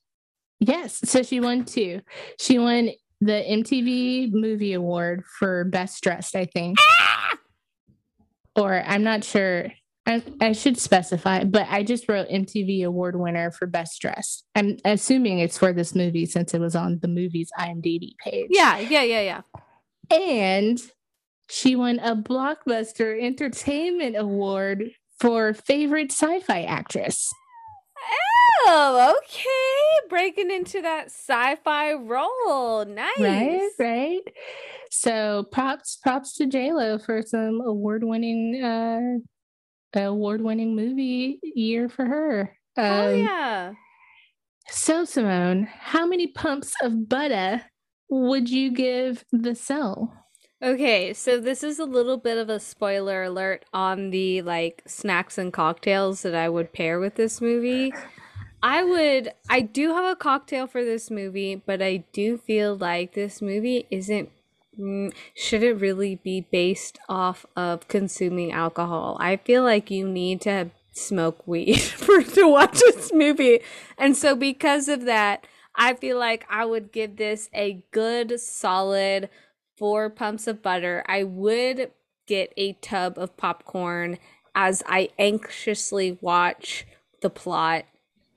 yes. 0.60 1.00
So 1.06 1.24
she 1.24 1.40
won 1.40 1.66
two. 1.66 2.02
She 2.40 2.60
won 2.60 2.92
the 3.20 3.44
MTV 3.48 4.32
Movie 4.34 4.74
Award 4.74 5.24
for 5.40 5.64
Best 5.66 6.02
Dressed, 6.04 6.36
I 6.36 6.46
think. 6.46 6.78
Ah! 7.00 7.34
Or 8.56 8.82
I'm 8.86 9.04
not 9.04 9.24
sure. 9.24 9.68
I, 10.08 10.24
I 10.42 10.52
should 10.54 10.78
specify, 10.80 11.44
but 11.44 11.68
I 11.70 11.84
just 11.84 12.10
wrote 12.10 12.28
MTV 12.30 12.84
Award 12.84 13.16
winner 13.20 13.52
for 13.52 13.68
Best 13.68 14.02
Dressed. 14.02 14.44
I'm 14.56 14.78
assuming 14.84 15.38
it's 15.40 15.58
for 15.60 15.72
this 15.74 15.94
movie 15.94 16.26
since 16.26 16.54
it 16.56 16.60
was 16.60 16.76
on 16.76 16.98
the 17.02 17.08
movie's 17.08 17.52
IMDb 17.60 18.16
page. 18.24 18.48
Yeah, 18.50 18.80
yeah, 18.80 19.04
yeah, 19.04 19.42
yeah. 20.12 20.18
And 20.18 20.80
she 21.52 21.76
won 21.76 22.00
a 22.00 22.16
Blockbuster 22.16 23.22
Entertainment 23.22 24.16
Award 24.18 24.92
for 25.20 25.54
favorite 25.54 26.12
sci-fi 26.12 26.64
actress. 26.64 27.30
Oh, 28.66 29.18
okay. 29.18 30.08
Breaking 30.10 30.50
into 30.50 30.82
that 30.82 31.08
sci-fi 31.08 31.94
role. 31.94 32.86
Nice. 32.86 33.20
Right, 33.20 33.70
right. 33.80 34.22
So 34.92 35.44
props, 35.52 35.98
props 36.02 36.36
to 36.38 36.46
J 36.46 36.72
Lo 36.72 36.98
for 36.98 37.22
some 37.22 37.60
award-winning, 37.60 38.64
uh, 38.64 40.00
award-winning 40.00 40.76
movie 40.76 41.40
year 41.44 41.90
for 41.90 42.06
her. 42.06 42.58
Oh 42.78 43.14
Um, 43.14 43.20
yeah. 43.20 43.74
So 44.70 45.04
Simone, 45.04 45.68
how 45.70 46.08
many 46.08 46.28
pumps 46.28 46.76
of 46.82 47.10
butter 47.10 47.64
would 48.10 48.50
you 48.50 48.72
give 48.72 49.26
the 49.34 49.54
cell? 49.54 50.21
Okay, 50.64 51.12
so 51.14 51.40
this 51.40 51.64
is 51.64 51.80
a 51.80 51.86
little 51.86 52.18
bit 52.18 52.38
of 52.38 52.48
a 52.48 52.60
spoiler 52.60 53.24
alert 53.24 53.66
on 53.74 54.12
the 54.12 54.44
like 54.44 54.84
snacks 54.86 55.40
and 55.40 55.52
cocktails 55.52 56.22
that 56.22 56.36
I 56.36 56.50
would 56.50 56.72
pair 56.72 57.00
with 57.00 57.16
this 57.16 57.42
movie. 57.42 57.92
I 58.62 58.84
would 58.84 59.34
I 59.50 59.62
do 59.62 59.90
have 59.96 60.06
a 60.06 60.16
cocktail 60.16 60.68
for 60.68 60.86
this 60.86 61.10
movie, 61.10 61.56
but 61.56 61.82
I 61.82 62.04
do 62.14 62.38
feel 62.38 62.76
like 62.76 63.14
this 63.14 63.42
movie 63.42 63.88
isn't 63.90 64.30
mm, 64.80 65.12
shouldn't 65.34 65.82
really 65.82 66.16
be 66.16 66.42
based 66.42 67.00
off 67.10 67.44
of 67.56 67.88
consuming 67.88 68.52
alcohol. 68.52 69.18
I 69.20 69.38
feel 69.38 69.64
like 69.64 69.90
you 69.90 70.08
need 70.08 70.42
to 70.42 70.70
smoke 70.92 71.48
weed 71.48 71.82
for 71.82 72.22
to 72.22 72.48
watch 72.48 72.78
this 72.78 73.12
movie. 73.12 73.62
And 73.98 74.16
so 74.16 74.36
because 74.36 74.88
of 74.88 75.06
that, 75.06 75.48
I 75.74 75.96
feel 75.96 76.20
like 76.20 76.46
I 76.52 76.66
would 76.66 76.92
give 76.92 77.16
this 77.16 77.50
a 77.52 77.82
good 77.92 78.40
solid 78.40 79.28
four 79.82 80.12
pumps 80.12 80.46
of 80.46 80.62
butter. 80.62 81.04
I 81.08 81.24
would 81.24 81.90
get 82.28 82.54
a 82.56 82.74
tub 82.74 83.18
of 83.18 83.36
popcorn 83.36 84.20
as 84.54 84.84
I 84.86 85.10
anxiously 85.18 86.20
watch 86.22 86.86
the 87.24 87.32
plot 87.32 87.86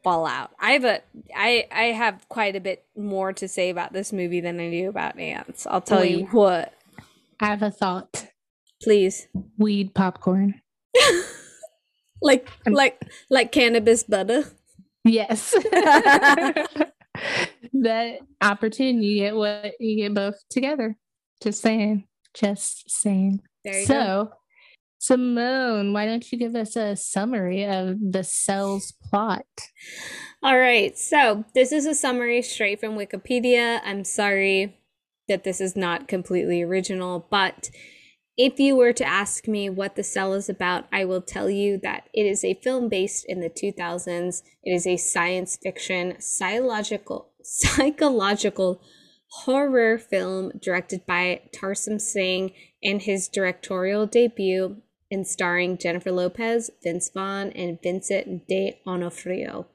fall 0.03 0.27
out. 0.27 0.53
I 0.59 0.71
have 0.71 0.85
a 0.85 1.03
I 1.37 1.67
I 1.71 1.83
have 1.93 2.27
quite 2.31 2.57
a 2.57 2.61
bit 2.61 2.87
more 2.97 3.35
to 3.35 3.47
say 3.47 3.69
about 3.69 3.93
this 3.93 4.11
movie 4.11 4.41
than 4.41 4.59
I 4.59 4.71
do 4.71 4.89
about 4.89 5.19
ants. 5.19 5.67
I'll 5.67 5.83
tell 5.83 6.03
you 6.03 6.25
what. 6.33 6.73
I 7.41 7.49
have 7.49 7.63
a 7.63 7.71
thought. 7.71 8.29
Please. 8.83 9.29
Weed 9.59 9.95
popcorn. 9.95 10.63
Like 12.23 12.49
I'm- 12.67 12.73
like 12.73 13.03
like 13.29 13.53
cannabis 13.53 14.03
butter. 14.03 14.45
Yes. 15.05 15.51
that 17.75 18.19
opportunity, 18.41 19.07
you 19.07 19.21
get 19.25 19.37
what 19.37 19.75
you 19.79 19.97
get 19.97 20.15
both 20.15 20.37
together. 20.49 20.97
Just 21.43 21.63
saying. 21.63 22.05
Just 22.35 22.91
saying. 22.91 23.41
There 23.65 23.81
you 23.81 23.87
go. 23.87 23.95
So, 23.95 24.33
Simone, 24.99 25.93
why 25.93 26.07
don't 26.07 26.33
you 26.33 26.39
give 26.39 26.55
us 26.55 26.77
a 26.77 26.97
summary 26.97 27.67
of 27.67 27.99
the 28.01 28.25
cell's 28.25 28.93
plot? 28.93 29.45
All 30.43 30.59
right, 30.59 30.97
so 30.97 31.45
this 31.55 31.73
is 31.73 31.87
a 31.87 31.95
summary 31.95 32.41
straight 32.43 32.81
from 32.81 32.97
Wikipedia. 32.97 33.81
I'm 33.85 34.05
sorry 34.05 34.79
that 35.29 35.45
this 35.45 35.61
is 35.61 35.77
not 35.77 36.09
completely 36.09 36.63
original, 36.63 37.27
but 37.31 37.71
if 38.37 38.59
you 38.59 38.77
were 38.77 38.93
to 38.95 39.07
ask 39.07 39.47
me 39.47 39.71
what 39.71 39.95
The 39.95 40.03
Cell 40.03 40.35
is 40.35 40.49
about, 40.49 40.87
I 40.93 41.05
will 41.05 41.23
tell 41.23 41.49
you 41.49 41.79
that 41.83 42.09
it 42.13 42.27
is 42.27 42.45
a 42.45 42.55
film 42.55 42.89
based 42.89 43.25
in 43.29 43.41
the 43.41 43.49
2000s. 43.49 44.43
It 44.65 44.71
is 44.73 44.87
a 44.87 44.97
science 44.97 45.57
fiction, 45.63 46.17
psychological, 46.19 47.31
psychological 47.43 48.81
horror 49.43 49.99
film 49.99 50.53
directed 50.63 51.05
by 51.07 51.41
Tarsem 51.53 52.01
Singh 52.01 52.53
and 52.85 53.03
his 53.03 53.29
directorial 53.29 54.07
debut 54.07 54.77
and 55.11 55.27
starring 55.27 55.77
Jennifer 55.77 56.13
Lopez, 56.13 56.71
Vince 56.83 57.11
Vaughn, 57.11 57.51
and 57.51 57.83
Vincent 57.83 58.47
de 58.47 58.79
Onofrio. 58.87 59.67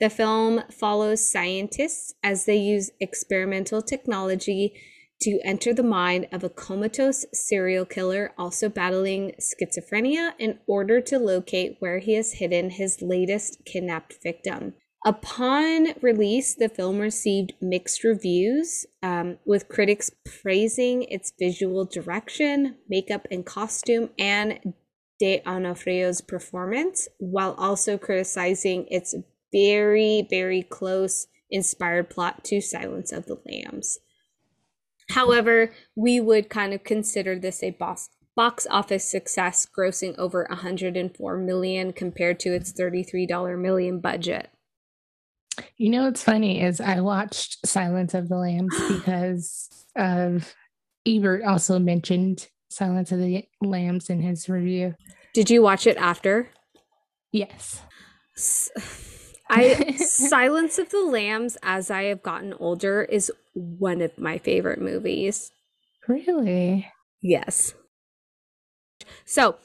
The 0.00 0.08
film 0.08 0.62
follows 0.70 1.30
scientists 1.30 2.14
as 2.22 2.46
they 2.46 2.56
use 2.56 2.90
experimental 2.98 3.82
technology 3.82 4.74
to 5.22 5.40
enter 5.44 5.72
the 5.74 5.82
mind 5.82 6.28
of 6.32 6.42
a 6.42 6.50
comatose 6.50 7.26
serial 7.32 7.84
killer 7.84 8.32
also 8.38 8.68
battling 8.68 9.32
schizophrenia 9.40 10.32
in 10.38 10.58
order 10.66 11.00
to 11.02 11.18
locate 11.18 11.76
where 11.80 11.98
he 11.98 12.14
has 12.14 12.34
hidden 12.34 12.70
his 12.70 13.00
latest 13.02 13.64
kidnapped 13.64 14.16
victim. 14.22 14.74
Upon 15.06 15.94
release, 16.02 16.56
the 16.56 16.68
film 16.68 16.98
received 16.98 17.52
mixed 17.60 18.02
reviews, 18.02 18.84
um, 19.04 19.38
with 19.46 19.68
critics 19.68 20.10
praising 20.42 21.04
its 21.04 21.32
visual 21.38 21.84
direction, 21.84 22.78
makeup 22.88 23.28
and 23.30 23.46
costume, 23.46 24.10
and 24.18 24.74
De 25.20 25.40
Onofrio's 25.46 26.20
performance, 26.20 27.06
while 27.18 27.54
also 27.56 27.96
criticizing 27.96 28.88
its 28.90 29.14
very, 29.52 30.26
very 30.28 30.64
close 30.64 31.28
inspired 31.52 32.10
plot 32.10 32.42
to 32.42 32.60
Silence 32.60 33.12
of 33.12 33.26
the 33.26 33.40
Lambs. 33.46 34.00
However, 35.10 35.70
we 35.94 36.18
would 36.18 36.50
kind 36.50 36.74
of 36.74 36.82
consider 36.82 37.38
this 37.38 37.62
a 37.62 37.70
box 37.70 38.10
box 38.34 38.66
office 38.70 39.08
success, 39.08 39.66
grossing 39.66 40.18
over 40.18 40.46
104 40.50 41.38
million 41.38 41.92
compared 41.92 42.40
to 42.40 42.52
its 42.52 42.72
$33 42.72 43.56
million 43.56 44.00
budget. 44.00 44.50
You 45.76 45.90
know 45.90 46.04
what's 46.04 46.22
funny 46.22 46.62
is 46.62 46.80
I 46.80 47.00
watched 47.00 47.66
Silence 47.66 48.14
of 48.14 48.28
the 48.28 48.36
Lambs 48.36 48.76
because 48.88 49.68
of 49.96 50.54
Ebert 51.06 51.44
also 51.44 51.78
mentioned 51.78 52.48
Silence 52.68 53.12
of 53.12 53.18
the 53.18 53.46
Lambs 53.62 54.10
in 54.10 54.20
his 54.20 54.48
review. 54.48 54.94
Did 55.32 55.50
you 55.50 55.62
watch 55.62 55.86
it 55.86 55.96
after? 55.96 56.50
Yes. 57.32 57.82
S- 58.36 58.70
I 59.48 59.92
Silence 59.96 60.78
of 60.78 60.90
the 60.90 61.04
Lambs 61.04 61.56
as 61.62 61.90
I 61.90 62.04
have 62.04 62.22
gotten 62.22 62.52
older 62.54 63.02
is 63.04 63.30
one 63.54 64.02
of 64.02 64.18
my 64.18 64.38
favorite 64.38 64.80
movies. 64.80 65.52
Really? 66.08 66.90
Yes. 67.22 67.74
So, 69.24 69.56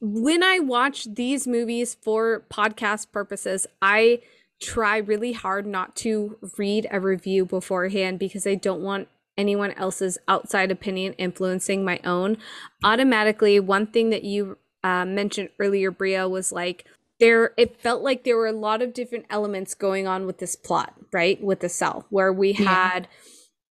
when 0.00 0.42
I 0.42 0.58
watch 0.58 1.06
these 1.14 1.46
movies 1.46 1.94
for 1.94 2.44
podcast 2.50 3.12
purposes, 3.12 3.66
I 3.80 4.20
try 4.62 4.96
really 4.98 5.32
hard 5.32 5.66
not 5.66 5.96
to 5.96 6.38
read 6.56 6.86
a 6.90 7.00
review 7.00 7.44
beforehand 7.44 8.18
because 8.18 8.46
I 8.46 8.54
don't 8.54 8.80
want 8.82 9.08
anyone 9.36 9.72
else's 9.72 10.18
outside 10.28 10.70
opinion 10.70 11.14
influencing 11.14 11.84
my 11.84 12.00
own. 12.04 12.38
Automatically, 12.84 13.58
one 13.60 13.86
thing 13.86 14.10
that 14.10 14.24
you 14.24 14.58
uh, 14.84 15.04
mentioned 15.04 15.48
earlier, 15.58 15.90
Bria, 15.90 16.28
was 16.28 16.52
like 16.52 16.84
there. 17.20 17.52
It 17.56 17.80
felt 17.80 18.02
like 18.02 18.24
there 18.24 18.36
were 18.36 18.46
a 18.46 18.52
lot 18.52 18.82
of 18.82 18.94
different 18.94 19.26
elements 19.30 19.74
going 19.74 20.06
on 20.06 20.26
with 20.26 20.38
this 20.38 20.56
plot, 20.56 20.94
right? 21.12 21.42
With 21.42 21.60
the 21.60 21.68
cell, 21.68 22.06
where 22.10 22.32
we 22.32 22.52
Yeah. 22.52 22.90
had 22.90 23.08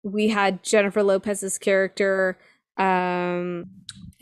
we 0.04 0.28
had 0.28 0.62
Jennifer 0.64 1.02
Lopez's 1.02 1.58
character, 1.58 2.36
um, 2.76 3.66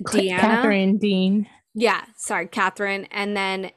Deanna. 0.02 0.38
Catherine 0.38 0.98
Dean. 0.98 1.46
Yeah, 1.74 2.04
sorry, 2.16 2.48
Catherine, 2.48 3.06
and 3.10 3.36
then 3.36 3.70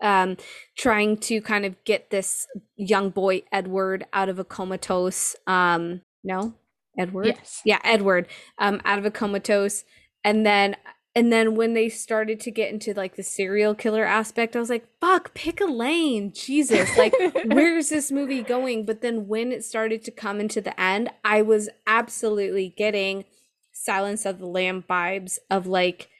um, 0.00 0.36
trying 0.76 1.16
to 1.18 1.40
kind 1.40 1.64
of 1.64 1.82
get 1.84 2.10
this 2.10 2.46
young 2.76 3.10
boy 3.10 3.42
Edward 3.52 4.06
out 4.12 4.28
of 4.28 4.38
a 4.38 4.44
comatose. 4.44 5.36
Um, 5.46 6.02
no, 6.24 6.54
Edward. 6.98 7.26
Yes. 7.26 7.62
Yeah, 7.64 7.80
Edward. 7.84 8.28
Um, 8.58 8.80
out 8.84 8.98
of 8.98 9.04
a 9.04 9.10
comatose, 9.10 9.84
and 10.24 10.44
then 10.44 10.76
and 11.16 11.32
then 11.32 11.54
when 11.54 11.72
they 11.72 11.88
started 11.88 12.40
to 12.40 12.50
get 12.50 12.70
into 12.70 12.92
like 12.92 13.16
the 13.16 13.22
serial 13.22 13.74
killer 13.74 14.04
aspect, 14.04 14.54
I 14.54 14.60
was 14.60 14.68
like, 14.68 14.86
"Fuck, 15.00 15.32
pick 15.32 15.62
a 15.62 15.64
lane, 15.64 16.30
Jesus!" 16.34 16.94
Like, 16.98 17.14
where's 17.46 17.88
this 17.88 18.12
movie 18.12 18.42
going? 18.42 18.84
But 18.84 19.00
then 19.00 19.26
when 19.26 19.50
it 19.50 19.64
started 19.64 20.04
to 20.04 20.10
come 20.10 20.40
into 20.40 20.60
the 20.60 20.78
end, 20.78 21.10
I 21.24 21.40
was 21.40 21.70
absolutely 21.86 22.74
getting 22.76 23.24
Silence 23.72 24.26
of 24.26 24.38
the 24.38 24.46
Lamb 24.46 24.84
vibes 24.88 25.38
of 25.50 25.66
like 25.66 26.10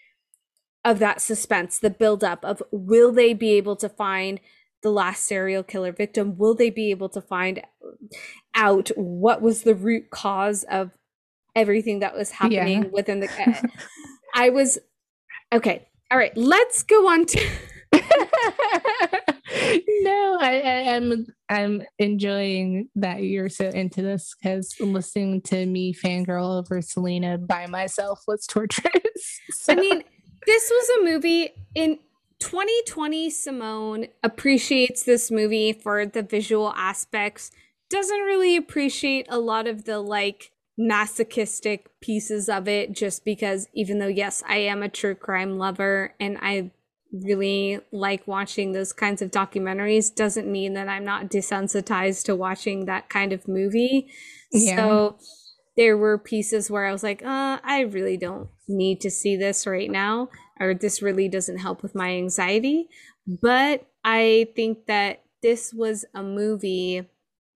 of 0.87 1.01
that 1.01 1.20
suspense, 1.20 1.78
the 1.80 1.91
buildup 1.91 2.43
of 2.45 2.62
will 2.70 3.12
they 3.12 3.34
be 3.34 3.51
able 3.53 3.74
to 3.76 3.89
find 3.89 4.41
the 4.82 4.91
last 4.91 5.24
serial 5.24 5.64
killer 5.64 5.91
victim? 5.93 6.39
Will 6.39 6.55
they 6.55 6.70
be 6.70 6.91
able 6.93 7.09
to 7.11 7.20
find 7.20 7.61
out 8.55 8.91
what 8.97 9.43
was 9.43 9.62
the 9.62 9.74
root 9.74 10.11
cause 10.11 10.64
of 10.70 10.93
everything 11.57 11.99
that 11.99 12.14
was 12.16 12.30
happening 12.30 12.84
Yeah. 12.84 12.89
within 12.93 13.20
the 13.20 13.28
eh, 13.41 13.45
eh. 13.49 13.62
I 14.34 14.51
was 14.51 14.78
okay. 15.53 15.89
All 16.11 16.18
right, 16.18 16.34
let's 16.37 16.84
go 16.84 17.09
on 17.09 17.26
to 17.26 17.51
no, 20.03 20.39
I, 20.41 20.61
I 20.64 20.80
am 20.95 21.26
I'm 21.49 21.82
enjoying 21.99 22.89
that 22.97 23.22
you're 23.22 23.49
so 23.49 23.68
into 23.68 24.03
this 24.03 24.34
because 24.41 24.74
listening 24.80 25.43
to 25.43 25.66
me 25.66 25.95
fangirl 25.95 26.59
over 26.59 26.80
Selena 26.82 27.39
by 27.39 27.66
myself 27.66 28.22
was 28.28 28.47
torturous. 28.47 29.41
I 29.68 29.74
mean, 29.76 30.05
this 30.47 30.70
was 30.70 30.88
a 30.99 31.05
movie 31.05 31.51
in 31.74 31.99
2020. 32.38 33.30
Simone 33.30 34.07
appreciates 34.22 35.03
this 35.03 35.30
movie 35.30 35.72
for 35.72 36.07
the 36.07 36.22
visual 36.22 36.72
aspects, 36.76 37.51
doesn't 37.90 38.20
really 38.20 38.57
appreciate 38.57 39.26
a 39.28 39.38
lot 39.38 39.66
of 39.66 39.84
the 39.84 39.99
like 39.99 40.53
masochistic 40.78 41.88
pieces 42.01 42.49
of 42.49 42.68
it, 42.68 42.92
just 42.92 43.24
because, 43.24 43.68
even 43.74 43.99
though, 43.99 44.07
yes, 44.07 44.42
I 44.47 44.59
am 44.59 44.82
a 44.82 44.88
true 44.88 45.14
crime 45.14 45.59
lover 45.59 46.14
and 46.20 46.38
I 46.40 46.70
really 47.12 47.80
like 47.92 48.26
watching 48.26 48.72
those 48.72 48.92
kinds 48.92 49.22
of 49.22 49.30
documentaries, 49.30 50.14
doesn't 50.14 50.51
mean 50.51 50.74
that 50.74 50.88
I'm 50.88 51.05
not 51.05 51.30
desensitized 51.30 52.24
to 52.24 52.36
watching 52.36 52.84
that 52.84 53.09
kind 53.09 53.32
of 53.32 53.49
movie. 53.49 54.09
Yeah. 54.53 54.76
So 54.76 55.18
there 55.76 55.96
were 55.96 56.18
pieces 56.18 56.70
where 56.70 56.86
I 56.86 56.92
was 56.92 57.02
like, 57.02 57.22
uh, 57.22 57.58
I 57.62 57.80
really 57.90 58.16
don't 58.16 58.48
need 58.68 59.00
to 59.02 59.10
see 59.10 59.36
this 59.36 59.66
right 59.66 59.90
now, 59.90 60.30
or 60.58 60.74
this 60.74 61.02
really 61.02 61.28
doesn't 61.28 61.58
help 61.58 61.82
with 61.82 61.94
my 61.94 62.10
anxiety. 62.10 62.88
But 63.26 63.86
I 64.04 64.48
think 64.56 64.86
that 64.86 65.22
this 65.42 65.72
was 65.74 66.04
a 66.14 66.22
movie, 66.22 67.02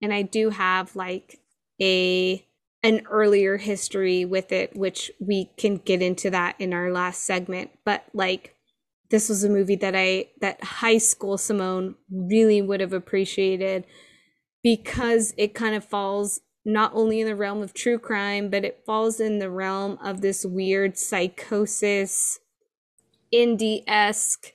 and 0.01 0.13
I 0.13 0.21
do 0.21 0.49
have 0.49 0.95
like 0.95 1.39
a 1.81 2.45
an 2.83 3.01
earlier 3.09 3.57
history 3.57 4.25
with 4.25 4.51
it, 4.51 4.75
which 4.75 5.11
we 5.19 5.51
can 5.57 5.77
get 5.77 6.01
into 6.01 6.29
that 6.31 6.55
in 6.59 6.73
our 6.73 6.91
last 6.91 7.23
segment. 7.23 7.69
But 7.85 8.03
like 8.13 8.55
this 9.09 9.29
was 9.29 9.43
a 9.43 9.49
movie 9.49 9.75
that 9.75 9.95
I 9.95 10.29
that 10.39 10.63
high 10.63 10.97
school 10.97 11.37
Simone 11.37 11.95
really 12.09 12.61
would 12.61 12.79
have 12.79 12.93
appreciated 12.93 13.85
because 14.63 15.33
it 15.37 15.53
kind 15.53 15.75
of 15.75 15.83
falls 15.83 16.41
not 16.63 16.91
only 16.93 17.19
in 17.19 17.27
the 17.27 17.35
realm 17.35 17.61
of 17.61 17.73
true 17.73 17.97
crime, 17.97 18.49
but 18.49 18.63
it 18.63 18.83
falls 18.85 19.19
in 19.19 19.39
the 19.39 19.49
realm 19.49 19.97
of 20.03 20.21
this 20.21 20.45
weird 20.45 20.97
psychosis, 20.97 22.39
indie 23.33 23.83
esque, 23.87 24.53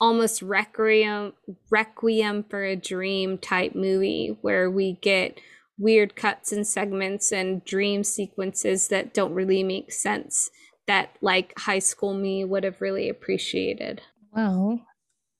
almost 0.00 0.42
requiem 0.42 1.32
requiem 1.70 2.44
for 2.48 2.64
a 2.64 2.76
dream 2.76 3.36
type 3.36 3.74
movie 3.74 4.36
where 4.42 4.70
we 4.70 4.92
get 5.02 5.40
weird 5.76 6.14
cuts 6.14 6.52
and 6.52 6.66
segments 6.66 7.32
and 7.32 7.64
dream 7.64 8.04
sequences 8.04 8.88
that 8.88 9.14
don't 9.14 9.34
really 9.34 9.62
make 9.62 9.92
sense 9.92 10.50
that 10.86 11.16
like 11.20 11.52
high 11.58 11.78
school 11.78 12.14
me 12.14 12.44
would 12.44 12.64
have 12.64 12.80
really 12.80 13.08
appreciated. 13.08 14.00
well, 14.32 14.80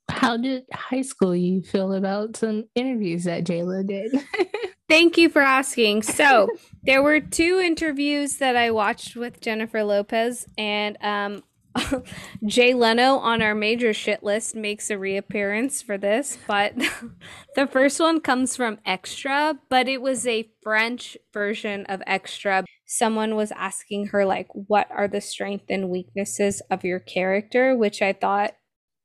how 0.09 0.37
did 0.37 0.65
high 0.73 1.03
school 1.03 1.35
you 1.35 1.63
feel 1.63 1.93
about 1.93 2.37
some 2.37 2.65
interviews 2.75 3.25
that 3.25 3.45
JLo 3.45 3.87
did? 3.87 4.13
Thank 4.89 5.19
you 5.19 5.29
for 5.29 5.43
asking. 5.43 6.03
So, 6.03 6.49
there 6.83 7.03
were 7.03 7.21
two 7.21 7.61
interviews 7.63 8.39
that 8.39 8.57
I 8.57 8.71
watched 8.71 9.17
with 9.17 9.41
Jennifer 9.41 9.85
Lopez, 9.85 10.47
and 10.57 10.97
um, 11.03 11.43
Jay 12.47 12.75
Leno 12.75 13.17
on 13.17 13.43
our 13.43 13.55
major 13.55 13.93
shit 13.93 14.23
list 14.23 14.55
makes 14.55 14.91
a 14.91 14.99
reappearance 14.99 15.83
for 15.83 15.99
this. 15.99 16.39
But 16.47 16.75
the 17.55 17.67
first 17.67 18.01
one 18.01 18.21
comes 18.21 18.57
from 18.57 18.79
Extra, 18.87 19.59
but 19.69 19.89
it 19.89 20.01
was 20.01 20.27
a 20.27 20.51
French 20.63 21.17
version 21.33 21.85
of 21.87 22.03
Extra. 22.07 22.65
Someone 22.87 23.37
was 23.37 23.53
asking 23.53 24.07
her, 24.07 24.25
like, 24.25 24.49
what 24.53 24.89
are 24.91 25.09
the 25.09 25.21
strengths 25.21 25.67
and 25.69 25.91
weaknesses 25.91 26.63
of 26.71 26.85
your 26.85 27.01
character? 27.01 27.77
Which 27.77 28.01
I 28.01 28.13
thought 28.13 28.55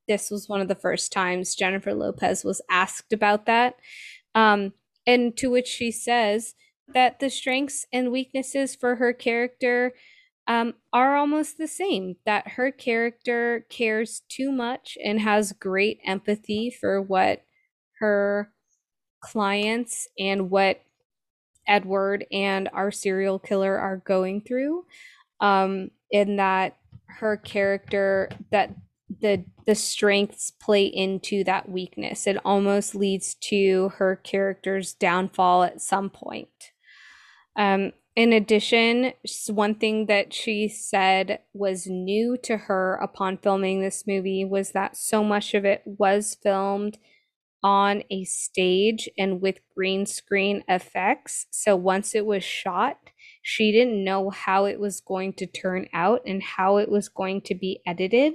this 0.08 0.30
was 0.30 0.48
one 0.48 0.60
of 0.60 0.68
the 0.68 0.74
first 0.74 1.12
times 1.12 1.54
Jennifer 1.54 1.94
Lopez 1.94 2.44
was 2.44 2.60
asked 2.70 3.12
about 3.12 3.46
that. 3.46 3.76
Um, 4.34 4.72
and 5.06 5.36
to 5.36 5.50
which 5.50 5.68
she 5.68 5.90
says 5.90 6.54
that 6.92 7.20
the 7.20 7.30
strengths 7.30 7.86
and 7.92 8.12
weaknesses 8.12 8.74
for 8.74 8.96
her 8.96 9.12
character 9.12 9.94
um, 10.46 10.74
are 10.92 11.16
almost 11.16 11.56
the 11.56 11.68
same. 11.68 12.16
That 12.26 12.48
her 12.48 12.70
character 12.70 13.66
cares 13.70 14.22
too 14.28 14.52
much 14.52 14.98
and 15.02 15.20
has 15.20 15.52
great 15.52 16.00
empathy 16.04 16.70
for 16.70 17.00
what 17.00 17.42
her 17.98 18.50
clients 19.20 20.08
and 20.18 20.50
what 20.50 20.82
Edward 21.66 22.26
and 22.30 22.68
our 22.74 22.90
serial 22.90 23.38
killer 23.38 23.78
are 23.78 23.96
going 23.96 24.42
through. 24.42 24.84
Um, 25.40 25.90
in 26.10 26.36
that 26.36 26.76
her 27.06 27.36
character 27.36 28.28
that 28.50 28.74
the 29.20 29.44
the 29.66 29.74
strengths 29.74 30.50
play 30.50 30.84
into 30.84 31.44
that 31.44 31.68
weakness. 31.68 32.26
It 32.26 32.38
almost 32.44 32.94
leads 32.94 33.34
to 33.36 33.90
her 33.96 34.16
character's 34.16 34.92
downfall 34.94 35.64
at 35.64 35.80
some 35.80 36.10
point. 36.10 36.72
Um, 37.56 37.92
in 38.16 38.32
addition, 38.32 39.12
one 39.48 39.74
thing 39.74 40.06
that 40.06 40.32
she 40.32 40.68
said 40.68 41.40
was 41.52 41.86
new 41.86 42.36
to 42.44 42.56
her 42.56 42.94
upon 42.96 43.38
filming 43.38 43.80
this 43.80 44.06
movie 44.06 44.44
was 44.44 44.70
that 44.70 44.96
so 44.96 45.24
much 45.24 45.54
of 45.54 45.64
it 45.64 45.82
was 45.84 46.36
filmed 46.40 46.98
on 47.64 48.02
a 48.10 48.22
stage 48.24 49.08
and 49.18 49.40
with 49.40 49.58
green 49.74 50.04
screen 50.06 50.62
effects. 50.68 51.46
So 51.50 51.74
once 51.74 52.14
it 52.14 52.26
was 52.26 52.44
shot, 52.44 52.98
she 53.42 53.72
didn't 53.72 54.04
know 54.04 54.30
how 54.30 54.66
it 54.66 54.78
was 54.78 55.00
going 55.00 55.32
to 55.34 55.46
turn 55.46 55.88
out 55.92 56.20
and 56.26 56.42
how 56.42 56.76
it 56.76 56.90
was 56.90 57.08
going 57.08 57.40
to 57.42 57.54
be 57.54 57.80
edited. 57.86 58.34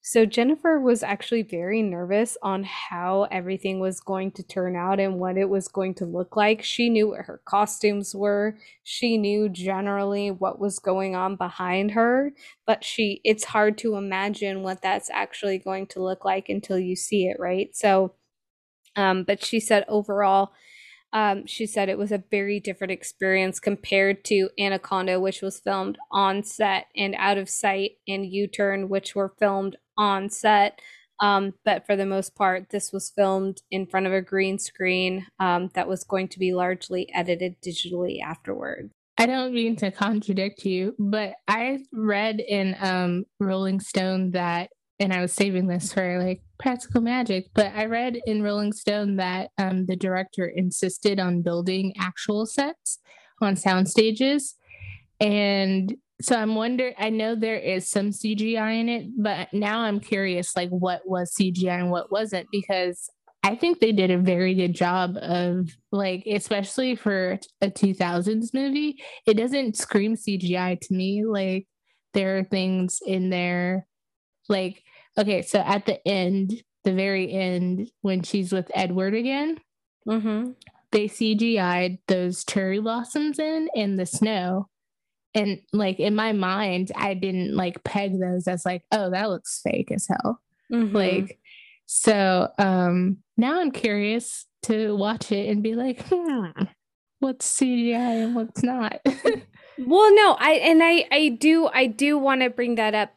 So 0.00 0.24
Jennifer 0.24 0.80
was 0.80 1.02
actually 1.02 1.42
very 1.42 1.82
nervous 1.82 2.38
on 2.42 2.64
how 2.64 3.24
everything 3.30 3.78
was 3.78 4.00
going 4.00 4.30
to 4.32 4.42
turn 4.42 4.74
out 4.74 5.00
and 5.00 5.18
what 5.18 5.36
it 5.36 5.50
was 5.50 5.68
going 5.68 5.94
to 5.96 6.06
look 6.06 6.34
like. 6.34 6.62
She 6.62 6.88
knew 6.88 7.08
what 7.08 7.26
her 7.26 7.42
costumes 7.44 8.14
were. 8.14 8.56
She 8.84 9.18
knew 9.18 9.48
generally 9.50 10.30
what 10.30 10.58
was 10.60 10.78
going 10.78 11.14
on 11.14 11.36
behind 11.36 11.90
her, 11.90 12.32
but 12.66 12.84
she 12.84 13.20
it's 13.24 13.44
hard 13.44 13.76
to 13.78 13.96
imagine 13.96 14.62
what 14.62 14.80
that's 14.80 15.10
actually 15.10 15.58
going 15.58 15.86
to 15.88 16.02
look 16.02 16.24
like 16.24 16.48
until 16.48 16.78
you 16.78 16.96
see 16.96 17.26
it, 17.26 17.38
right? 17.38 17.76
So 17.76 18.14
um 18.96 19.24
but 19.24 19.44
she 19.44 19.60
said 19.60 19.84
overall 19.88 20.52
um, 21.12 21.46
she 21.46 21.66
said 21.66 21.88
it 21.88 21.98
was 21.98 22.12
a 22.12 22.22
very 22.30 22.60
different 22.60 22.90
experience 22.90 23.60
compared 23.60 24.24
to 24.26 24.50
Anaconda, 24.58 25.18
which 25.18 25.40
was 25.40 25.60
filmed 25.60 25.98
on 26.12 26.42
set, 26.42 26.86
and 26.96 27.14
Out 27.18 27.38
of 27.38 27.48
Sight 27.48 27.92
and 28.06 28.26
U 28.26 28.46
Turn, 28.46 28.88
which 28.88 29.14
were 29.14 29.34
filmed 29.38 29.76
on 29.96 30.28
set. 30.28 30.80
Um, 31.20 31.54
but 31.64 31.84
for 31.86 31.96
the 31.96 32.06
most 32.06 32.36
part, 32.36 32.70
this 32.70 32.92
was 32.92 33.10
filmed 33.10 33.62
in 33.70 33.86
front 33.86 34.06
of 34.06 34.12
a 34.12 34.22
green 34.22 34.58
screen 34.58 35.26
um, 35.40 35.70
that 35.74 35.88
was 35.88 36.04
going 36.04 36.28
to 36.28 36.38
be 36.38 36.54
largely 36.54 37.08
edited 37.12 37.60
digitally 37.60 38.20
afterward. 38.22 38.90
I 39.16 39.26
don't 39.26 39.52
mean 39.52 39.74
to 39.76 39.90
contradict 39.90 40.64
you, 40.64 40.94
but 40.96 41.34
I 41.48 41.80
read 41.92 42.38
in 42.38 42.76
um, 42.80 43.24
Rolling 43.40 43.80
Stone 43.80 44.32
that, 44.32 44.70
and 45.00 45.12
I 45.12 45.20
was 45.20 45.32
saving 45.32 45.66
this 45.66 45.92
for 45.92 46.22
like 46.22 46.42
practical 46.58 47.00
magic, 47.00 47.46
but 47.54 47.72
I 47.74 47.86
read 47.86 48.18
in 48.26 48.42
Rolling 48.42 48.72
Stone 48.72 49.16
that 49.16 49.50
um, 49.58 49.86
the 49.86 49.96
director 49.96 50.46
insisted 50.46 51.18
on 51.18 51.42
building 51.42 51.94
actual 51.98 52.46
sets 52.46 52.98
on 53.40 53.56
sound 53.56 53.88
stages. 53.88 54.54
And 55.20 55.96
so 56.20 56.36
I'm 56.36 56.54
wondering, 56.54 56.94
I 56.98 57.10
know 57.10 57.34
there 57.34 57.58
is 57.58 57.88
some 57.88 58.10
CGI 58.10 58.80
in 58.80 58.88
it, 58.88 59.06
but 59.16 59.52
now 59.52 59.80
I'm 59.80 60.00
curious 60.00 60.56
like 60.56 60.70
what 60.70 61.02
was 61.06 61.32
CGI 61.32 61.78
and 61.78 61.90
what 61.90 62.10
wasn't 62.10 62.48
because 62.50 63.08
I 63.44 63.54
think 63.54 63.78
they 63.78 63.92
did 63.92 64.10
a 64.10 64.18
very 64.18 64.54
good 64.54 64.74
job 64.74 65.16
of 65.16 65.70
like, 65.92 66.24
especially 66.26 66.96
for 66.96 67.38
a 67.60 67.68
2000s 67.68 68.52
movie, 68.52 69.00
it 69.26 69.34
doesn't 69.34 69.76
scream 69.76 70.16
CGI 70.16 70.80
to 70.80 70.94
me. 70.94 71.24
Like, 71.24 71.66
there 72.14 72.38
are 72.38 72.44
things 72.44 73.00
in 73.06 73.30
there, 73.30 73.86
like, 74.48 74.82
okay, 75.18 75.42
so 75.42 75.58
at 75.58 75.84
the 75.86 76.06
end, 76.06 76.62
the 76.84 76.92
very 76.92 77.30
end, 77.32 77.90
when 78.02 78.22
she's 78.22 78.52
with 78.52 78.70
Edward 78.74 79.14
again, 79.14 79.58
Mm-hmm. 80.08 80.52
they 80.92 81.06
CGI'd 81.06 81.98
those 82.06 82.44
cherry 82.44 82.80
blossoms 82.80 83.38
in 83.38 83.68
in 83.74 83.96
the 83.96 84.06
snow. 84.06 84.68
And 85.34 85.60
like 85.74 86.00
in 86.00 86.14
my 86.14 86.32
mind, 86.32 86.90
I 86.96 87.12
didn't 87.12 87.54
like 87.54 87.84
peg 87.84 88.18
those 88.18 88.48
as 88.48 88.64
like, 88.64 88.84
oh, 88.90 89.10
that 89.10 89.28
looks 89.28 89.60
fake 89.62 89.92
as 89.92 90.06
hell. 90.08 90.40
Mm-hmm. 90.72 90.96
Like, 90.96 91.38
so 91.84 92.48
um 92.58 93.18
now 93.36 93.60
I'm 93.60 93.70
curious 93.70 94.46
to 94.62 94.96
watch 94.96 95.30
it 95.30 95.50
and 95.50 95.62
be 95.62 95.74
like, 95.74 96.02
hmm, 96.08 96.46
what's 97.18 97.60
CGI 97.60 98.24
and 98.24 98.34
what's 98.34 98.62
not. 98.62 99.00
Well, 99.80 100.12
no, 100.12 100.36
I 100.40 100.52
and 100.54 100.82
I 100.82 101.06
I 101.12 101.28
do 101.28 101.68
I 101.68 101.86
do 101.86 102.18
want 102.18 102.40
to 102.42 102.50
bring 102.50 102.74
that 102.76 102.94
up. 102.96 103.10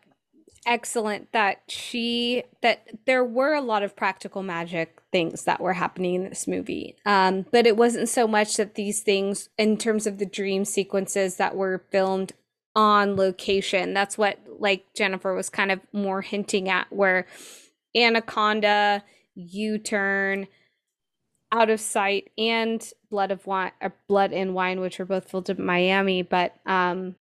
Excellent 0.66 1.32
that 1.32 1.62
she 1.68 2.44
that 2.62 2.88
there 3.06 3.24
were 3.24 3.54
a 3.54 3.62
lot 3.62 3.84
of 3.84 3.96
practical 3.96 4.44
magic 4.44 5.02
things 5.12 5.44
that 5.46 5.60
were 5.60 5.74
happening 5.74 6.16
in 6.16 6.30
this 6.30 6.48
movie. 6.48 6.96
Um 7.06 7.46
but 7.52 7.66
it 7.66 7.78
wasn't 7.78 8.10
so 8.10 8.28
much 8.28 8.58
that 8.58 8.76
these 8.76 9.02
things 9.02 9.50
in 9.58 9.78
terms 9.78 10.06
of 10.06 10.20
the 10.20 10.26
dream 10.26 10.66
sequences 10.66 11.38
that 11.38 11.56
were 11.56 11.84
filmed 11.92 12.34
on 12.76 13.16
location 13.18 13.94
that's 13.94 14.18
what 14.18 14.40
like 14.60 14.86
jennifer 14.96 15.34
was 15.34 15.50
kind 15.50 15.72
of 15.72 15.82
more 15.92 16.22
hinting 16.22 16.70
at 16.70 16.88
where 16.90 17.28
anaconda 17.96 19.04
u-turn 19.36 20.48
out 21.52 21.70
of 21.70 21.82
sight 21.82 22.32
and 22.38 22.94
blood 23.10 23.30
of 23.30 23.46
wine 23.46 23.74
or 23.82 23.94
blood 24.08 24.32
and 24.32 24.54
wine 24.54 24.80
which 24.80 25.00
were 25.00 25.06
both 25.06 25.30
filmed 25.30 25.50
in 25.50 25.66
miami 25.66 26.22
but 26.22 26.56
um 26.66 27.16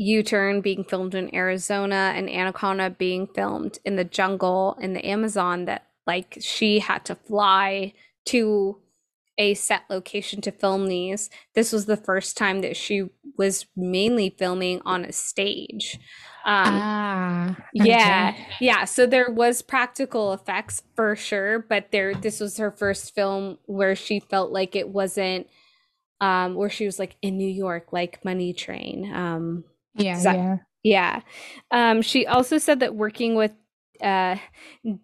U-Turn 0.00 0.62
being 0.62 0.82
filmed 0.82 1.14
in 1.14 1.34
Arizona 1.34 2.14
and 2.16 2.30
Anaconda 2.30 2.88
being 2.88 3.26
filmed 3.26 3.78
in 3.84 3.96
the 3.96 4.04
jungle 4.04 4.78
in 4.80 4.94
the 4.94 5.06
Amazon 5.06 5.66
that 5.66 5.88
like 6.06 6.38
she 6.40 6.78
had 6.78 7.04
to 7.04 7.14
fly 7.14 7.92
to 8.24 8.78
a 9.36 9.52
set 9.52 9.82
location 9.90 10.40
to 10.40 10.52
film 10.52 10.86
these. 10.86 11.28
This 11.54 11.70
was 11.70 11.84
the 11.84 11.98
first 11.98 12.38
time 12.38 12.62
that 12.62 12.78
she 12.78 13.10
was 13.36 13.66
mainly 13.76 14.34
filming 14.38 14.80
on 14.86 15.04
a 15.04 15.12
stage. 15.12 15.98
Um, 16.46 16.64
ah, 16.66 17.56
yeah, 17.74 18.34
yeah. 18.58 18.86
So 18.86 19.04
there 19.04 19.30
was 19.30 19.60
practical 19.60 20.32
effects 20.32 20.82
for 20.96 21.14
sure, 21.14 21.58
but 21.58 21.90
there 21.90 22.14
this 22.14 22.40
was 22.40 22.56
her 22.56 22.70
first 22.70 23.14
film 23.14 23.58
where 23.66 23.94
she 23.94 24.20
felt 24.20 24.50
like 24.50 24.74
it 24.74 24.88
wasn't 24.88 25.46
um 26.22 26.54
where 26.54 26.70
she 26.70 26.86
was 26.86 26.98
like 26.98 27.16
in 27.20 27.36
New 27.36 27.48
York, 27.48 27.92
like 27.92 28.24
Money 28.24 28.54
Train. 28.54 29.12
Um 29.14 29.64
Yeah, 29.94 30.20
yeah. 30.22 30.56
yeah. 30.82 31.20
Um, 31.70 32.02
she 32.02 32.26
also 32.26 32.58
said 32.58 32.80
that 32.80 32.94
working 32.94 33.34
with 33.34 33.52
uh, 34.00 34.36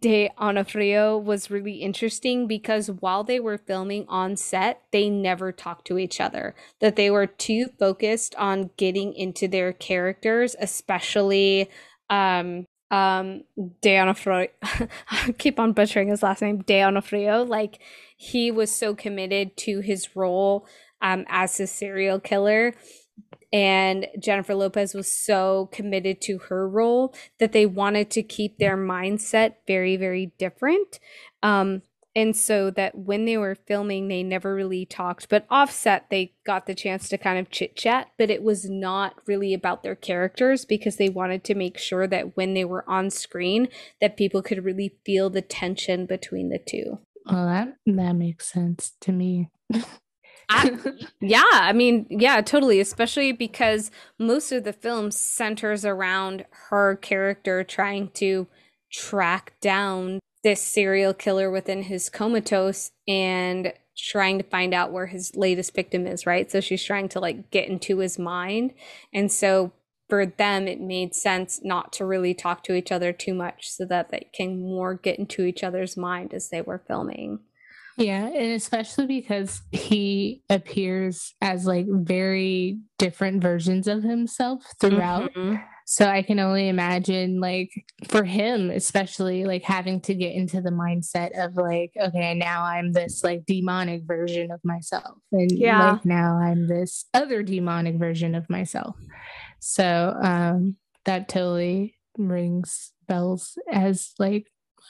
De 0.00 0.30
Onofrio 0.38 1.18
was 1.18 1.50
really 1.50 1.76
interesting 1.76 2.46
because 2.46 2.90
while 2.90 3.24
they 3.24 3.40
were 3.40 3.58
filming 3.58 4.06
on 4.08 4.36
set, 4.36 4.82
they 4.92 5.10
never 5.10 5.52
talked 5.52 5.86
to 5.86 5.98
each 5.98 6.20
other. 6.20 6.54
That 6.80 6.96
they 6.96 7.10
were 7.10 7.26
too 7.26 7.68
focused 7.78 8.34
on 8.36 8.70
getting 8.76 9.14
into 9.14 9.48
their 9.48 9.72
characters, 9.72 10.56
especially 10.58 11.68
um, 12.08 12.66
um, 12.90 13.44
De 13.82 13.98
Onofrio. 13.98 14.48
I 15.10 15.34
keep 15.38 15.58
on 15.58 15.72
butchering 15.72 16.08
his 16.08 16.22
last 16.22 16.42
name, 16.42 16.62
De 16.62 16.82
Onofrio. 16.82 17.42
Like 17.44 17.78
he 18.16 18.50
was 18.50 18.70
so 18.70 18.94
committed 18.94 19.56
to 19.58 19.80
his 19.80 20.16
role 20.16 20.66
um, 21.02 21.24
as 21.28 21.60
a 21.60 21.66
serial 21.66 22.18
killer 22.20 22.74
and 23.56 24.06
Jennifer 24.18 24.54
Lopez 24.54 24.92
was 24.92 25.10
so 25.10 25.70
committed 25.72 26.20
to 26.20 26.36
her 26.50 26.68
role 26.68 27.14
that 27.38 27.52
they 27.52 27.64
wanted 27.64 28.10
to 28.10 28.22
keep 28.22 28.58
their 28.58 28.76
mindset 28.76 29.54
very 29.66 29.96
very 29.96 30.32
different 30.38 31.00
um 31.42 31.80
and 32.14 32.36
so 32.36 32.70
that 32.70 32.96
when 32.98 33.24
they 33.24 33.38
were 33.38 33.54
filming 33.54 34.08
they 34.08 34.22
never 34.22 34.54
really 34.54 34.84
talked 34.84 35.30
but 35.30 35.46
offset 35.48 36.04
they 36.10 36.34
got 36.44 36.66
the 36.66 36.74
chance 36.74 37.08
to 37.08 37.16
kind 37.16 37.38
of 37.38 37.50
chit 37.50 37.74
chat 37.76 38.08
but 38.18 38.30
it 38.30 38.42
was 38.42 38.68
not 38.68 39.14
really 39.24 39.54
about 39.54 39.82
their 39.82 39.96
characters 39.96 40.66
because 40.66 40.96
they 40.96 41.08
wanted 41.08 41.42
to 41.42 41.54
make 41.54 41.78
sure 41.78 42.06
that 42.06 42.36
when 42.36 42.52
they 42.52 42.64
were 42.64 42.84
on 42.86 43.08
screen 43.08 43.68
that 44.02 44.18
people 44.18 44.42
could 44.42 44.66
really 44.66 44.94
feel 45.06 45.30
the 45.30 45.40
tension 45.40 46.04
between 46.04 46.50
the 46.50 46.58
two 46.58 46.98
Well, 47.24 47.46
that 47.46 47.76
that 47.86 48.12
makes 48.12 48.52
sense 48.52 48.92
to 49.00 49.12
me. 49.12 49.48
I- 50.48 50.78
Yeah, 51.20 51.44
I 51.52 51.72
mean, 51.72 52.06
yeah, 52.10 52.40
totally. 52.40 52.80
Especially 52.80 53.32
because 53.32 53.90
most 54.18 54.52
of 54.52 54.64
the 54.64 54.72
film 54.72 55.10
centers 55.10 55.84
around 55.84 56.44
her 56.70 56.96
character 56.96 57.64
trying 57.64 58.10
to 58.14 58.46
track 58.92 59.54
down 59.60 60.20
this 60.44 60.62
serial 60.62 61.12
killer 61.12 61.50
within 61.50 61.82
his 61.82 62.08
comatose 62.08 62.92
and 63.08 63.72
trying 63.98 64.38
to 64.38 64.44
find 64.44 64.74
out 64.74 64.92
where 64.92 65.06
his 65.06 65.34
latest 65.34 65.74
victim 65.74 66.06
is, 66.06 66.26
right? 66.26 66.50
So 66.50 66.60
she's 66.60 66.84
trying 66.84 67.08
to 67.10 67.20
like 67.20 67.50
get 67.50 67.68
into 67.68 67.98
his 67.98 68.18
mind. 68.18 68.74
And 69.12 69.32
so 69.32 69.72
for 70.08 70.26
them, 70.26 70.68
it 70.68 70.80
made 70.80 71.14
sense 71.14 71.60
not 71.64 71.92
to 71.94 72.04
really 72.04 72.34
talk 72.34 72.62
to 72.64 72.74
each 72.74 72.92
other 72.92 73.12
too 73.12 73.34
much 73.34 73.68
so 73.70 73.84
that 73.86 74.10
they 74.10 74.28
can 74.32 74.60
more 74.60 74.94
get 74.94 75.18
into 75.18 75.42
each 75.42 75.64
other's 75.64 75.96
mind 75.96 76.32
as 76.34 76.50
they 76.50 76.60
were 76.60 76.82
filming. 76.86 77.40
Yeah, 77.98 78.26
and 78.26 78.52
especially 78.52 79.06
because 79.06 79.62
he 79.72 80.42
appears 80.50 81.34
as 81.40 81.66
like 81.66 81.86
very 81.88 82.78
different 82.98 83.42
versions 83.42 83.88
of 83.88 84.02
himself 84.02 84.62
throughout. 84.80 85.32
Mhm. 85.34 85.62
So 85.86 86.06
I 86.06 86.22
can 86.22 86.38
only 86.40 86.68
imagine 86.68 87.40
like 87.40 87.70
for 88.08 88.24
him 88.24 88.70
especially 88.70 89.44
like 89.44 89.62
having 89.62 90.00
to 90.02 90.14
get 90.14 90.34
into 90.34 90.60
the 90.60 90.70
mindset 90.70 91.30
of 91.42 91.54
like 91.56 91.92
okay, 91.98 92.34
now 92.34 92.64
I'm 92.64 92.92
this 92.92 93.22
like 93.24 93.46
demonic 93.46 94.02
version 94.04 94.50
of 94.50 94.60
myself 94.64 95.18
and 95.32 95.50
Yeah. 95.50 95.92
like 95.92 96.04
now 96.04 96.36
I'm 96.38 96.66
this 96.66 97.06
other 97.14 97.42
demonic 97.42 97.96
version 97.96 98.34
of 98.34 98.50
myself. 98.50 98.96
So 99.60 100.14
um 100.22 100.76
that 101.04 101.28
totally 101.28 101.96
rings 102.18 102.92
bells 103.08 103.56
as 103.72 104.12
like 104.18 104.48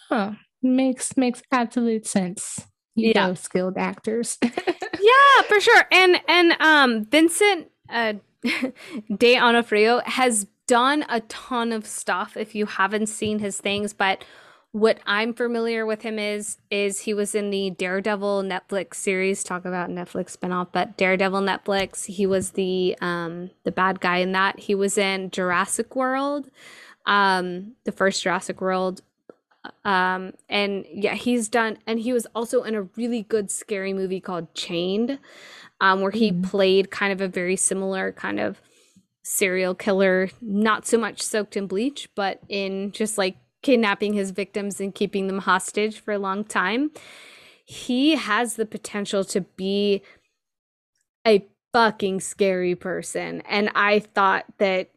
huh, 0.08 0.32
makes 0.62 1.16
makes 1.16 1.42
absolute 1.52 2.06
sense. 2.06 2.66
You 2.96 3.12
Yeah. 3.14 3.28
both 3.28 3.38
skilled 3.38 3.76
actors. 3.78 4.38
yeah 4.42 5.42
for 5.48 5.60
sure 5.60 5.84
and 5.92 6.20
and 6.28 6.56
um 6.60 7.04
vincent 7.04 7.70
uh 7.90 8.14
de 9.16 9.38
onofrio 9.38 10.00
has 10.06 10.46
done 10.66 11.04
a 11.08 11.20
ton 11.22 11.72
of 11.72 11.86
stuff 11.86 12.36
if 12.36 12.54
you 12.54 12.66
haven't 12.66 13.06
seen 13.08 13.38
his 13.38 13.60
things 13.60 13.92
but 13.92 14.24
what 14.72 14.98
i'm 15.06 15.32
familiar 15.34 15.86
with 15.86 16.02
him 16.02 16.18
is 16.18 16.58
is 16.70 17.00
he 17.00 17.14
was 17.14 17.34
in 17.34 17.50
the 17.50 17.70
daredevil 17.70 18.42
netflix 18.42 18.94
series 18.96 19.44
talk 19.44 19.64
about 19.64 19.90
netflix 19.90 20.36
spinoff 20.36 20.68
but 20.72 20.96
daredevil 20.96 21.40
netflix 21.40 22.04
he 22.06 22.26
was 22.26 22.50
the 22.52 22.96
um 23.00 23.50
the 23.64 23.72
bad 23.72 24.00
guy 24.00 24.18
in 24.18 24.32
that 24.32 24.58
he 24.58 24.74
was 24.74 24.98
in 24.98 25.30
jurassic 25.30 25.94
world 25.94 26.50
um 27.06 27.72
the 27.84 27.92
first 27.92 28.22
jurassic 28.22 28.60
world 28.60 29.02
um 29.84 30.32
and 30.48 30.84
yeah 30.90 31.14
he's 31.14 31.48
done 31.48 31.78
and 31.86 32.00
he 32.00 32.12
was 32.12 32.26
also 32.34 32.62
in 32.62 32.74
a 32.74 32.82
really 32.96 33.22
good 33.22 33.50
scary 33.50 33.92
movie 33.92 34.20
called 34.20 34.52
chained 34.54 35.18
um 35.80 36.00
where 36.00 36.10
he 36.10 36.32
Mhm. 36.32 36.44
played 36.44 36.90
kind 36.90 37.12
of 37.12 37.20
a 37.20 37.28
very 37.28 37.56
similar 37.56 38.12
kind 38.12 38.40
of 38.40 38.60
serial 39.22 39.74
killer 39.74 40.30
not 40.40 40.86
so 40.86 40.96
much 40.98 41.20
soaked 41.22 41.56
in 41.56 41.66
bleach 41.66 42.08
but 42.14 42.40
in 42.48 42.92
just 42.92 43.18
like 43.18 43.36
kidnapping 43.62 44.12
his 44.12 44.30
victims 44.30 44.80
and 44.80 44.94
keeping 44.94 45.26
them 45.26 45.38
hostage 45.40 45.98
for 45.98 46.12
a 46.12 46.18
long 46.18 46.44
time 46.44 46.90
he 47.64 48.14
has 48.14 48.54
the 48.54 48.66
potential 48.66 49.24
to 49.24 49.40
be 49.40 50.02
a 51.26 51.44
fucking 51.72 52.20
scary 52.20 52.74
person 52.76 53.40
and 53.42 53.70
i 53.74 53.98
thought 53.98 54.44
that 54.58 54.90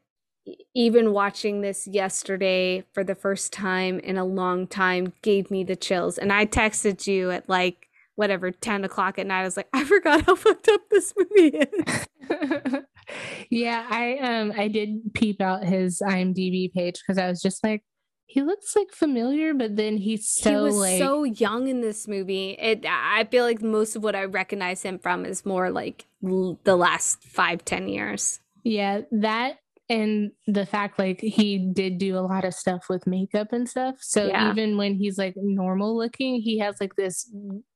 even 0.74 1.12
watching 1.14 1.62
this 1.62 1.88
yesterday 1.88 2.84
for 2.94 3.04
the 3.04 3.16
first 3.16 3.54
time 3.54 4.00
in 4.00 4.18
a 4.18 4.26
long 4.26 4.68
time 4.68 5.14
gave 5.22 5.52
me 5.52 5.64
the 5.64 5.76
chills. 5.76 6.18
And 6.18 6.32
I 6.34 6.46
texted 6.46 7.06
you 7.08 7.32
at 7.32 7.48
like 7.50 7.88
whatever 8.16 8.52
10 8.52 8.84
o'clock 8.84 9.18
at 9.18 9.28
night. 9.28 9.42
I 9.42 9.44
was 9.46 9.58
like, 9.58 9.70
I 9.74 9.84
forgot 9.84 10.24
how 10.26 10.36
fucked 10.36 10.68
up 10.68 10.82
this 10.90 11.14
movie 11.18 11.58
is. 11.58 12.08
yeah, 13.50 13.88
I 13.90 14.18
um 14.18 14.54
I 14.56 14.68
did 14.68 15.14
peep 15.14 15.42
out 15.42 15.64
his 15.64 16.02
IMDb 16.06 16.72
page 16.72 17.02
because 17.02 17.18
I 17.18 17.28
was 17.28 17.42
just 17.42 17.64
like, 17.64 17.84
he 18.28 18.44
looks 18.44 18.76
like 18.76 18.92
familiar, 18.92 19.54
but 19.56 19.76
then 19.76 19.98
he's 19.98 20.30
so 20.30 20.50
he 20.50 20.56
was 20.58 20.76
like 20.76 20.98
so 21.00 21.24
young 21.24 21.68
in 21.68 21.82
this 21.82 22.08
movie. 22.08 22.52
It 22.52 22.86
I 22.88 23.24
feel 23.32 23.44
like 23.46 23.62
most 23.62 23.96
of 23.96 24.04
what 24.04 24.16
I 24.16 24.26
recognize 24.26 24.84
him 24.84 25.00
from 25.00 25.26
is 25.26 25.46
more 25.46 25.72
like 25.72 26.06
l- 26.24 26.60
the 26.64 26.76
last 26.76 27.24
five, 27.24 27.66
ten 27.66 27.88
years. 27.88 28.40
yeah, 28.64 29.02
that 29.12 29.58
and 29.90 30.32
the 30.46 30.66
fact 30.66 31.00
like 31.00 31.20
he 31.20 31.72
did 31.74 31.98
do 31.98 32.16
a 32.18 32.22
lot 32.22 32.46
of 32.46 32.54
stuff 32.54 32.86
with 32.90 33.08
makeup 33.08 33.48
and 33.52 33.68
stuff. 33.68 33.96
So 34.00 34.28
Yeah. 34.28 34.52
even 34.52 34.78
when 34.78 34.94
he's 34.96 35.18
like 35.18 35.34
normal 35.36 35.98
looking, 35.98 36.36
he 36.42 36.60
has 36.60 36.76
like 36.80 36.96
this 36.96 37.30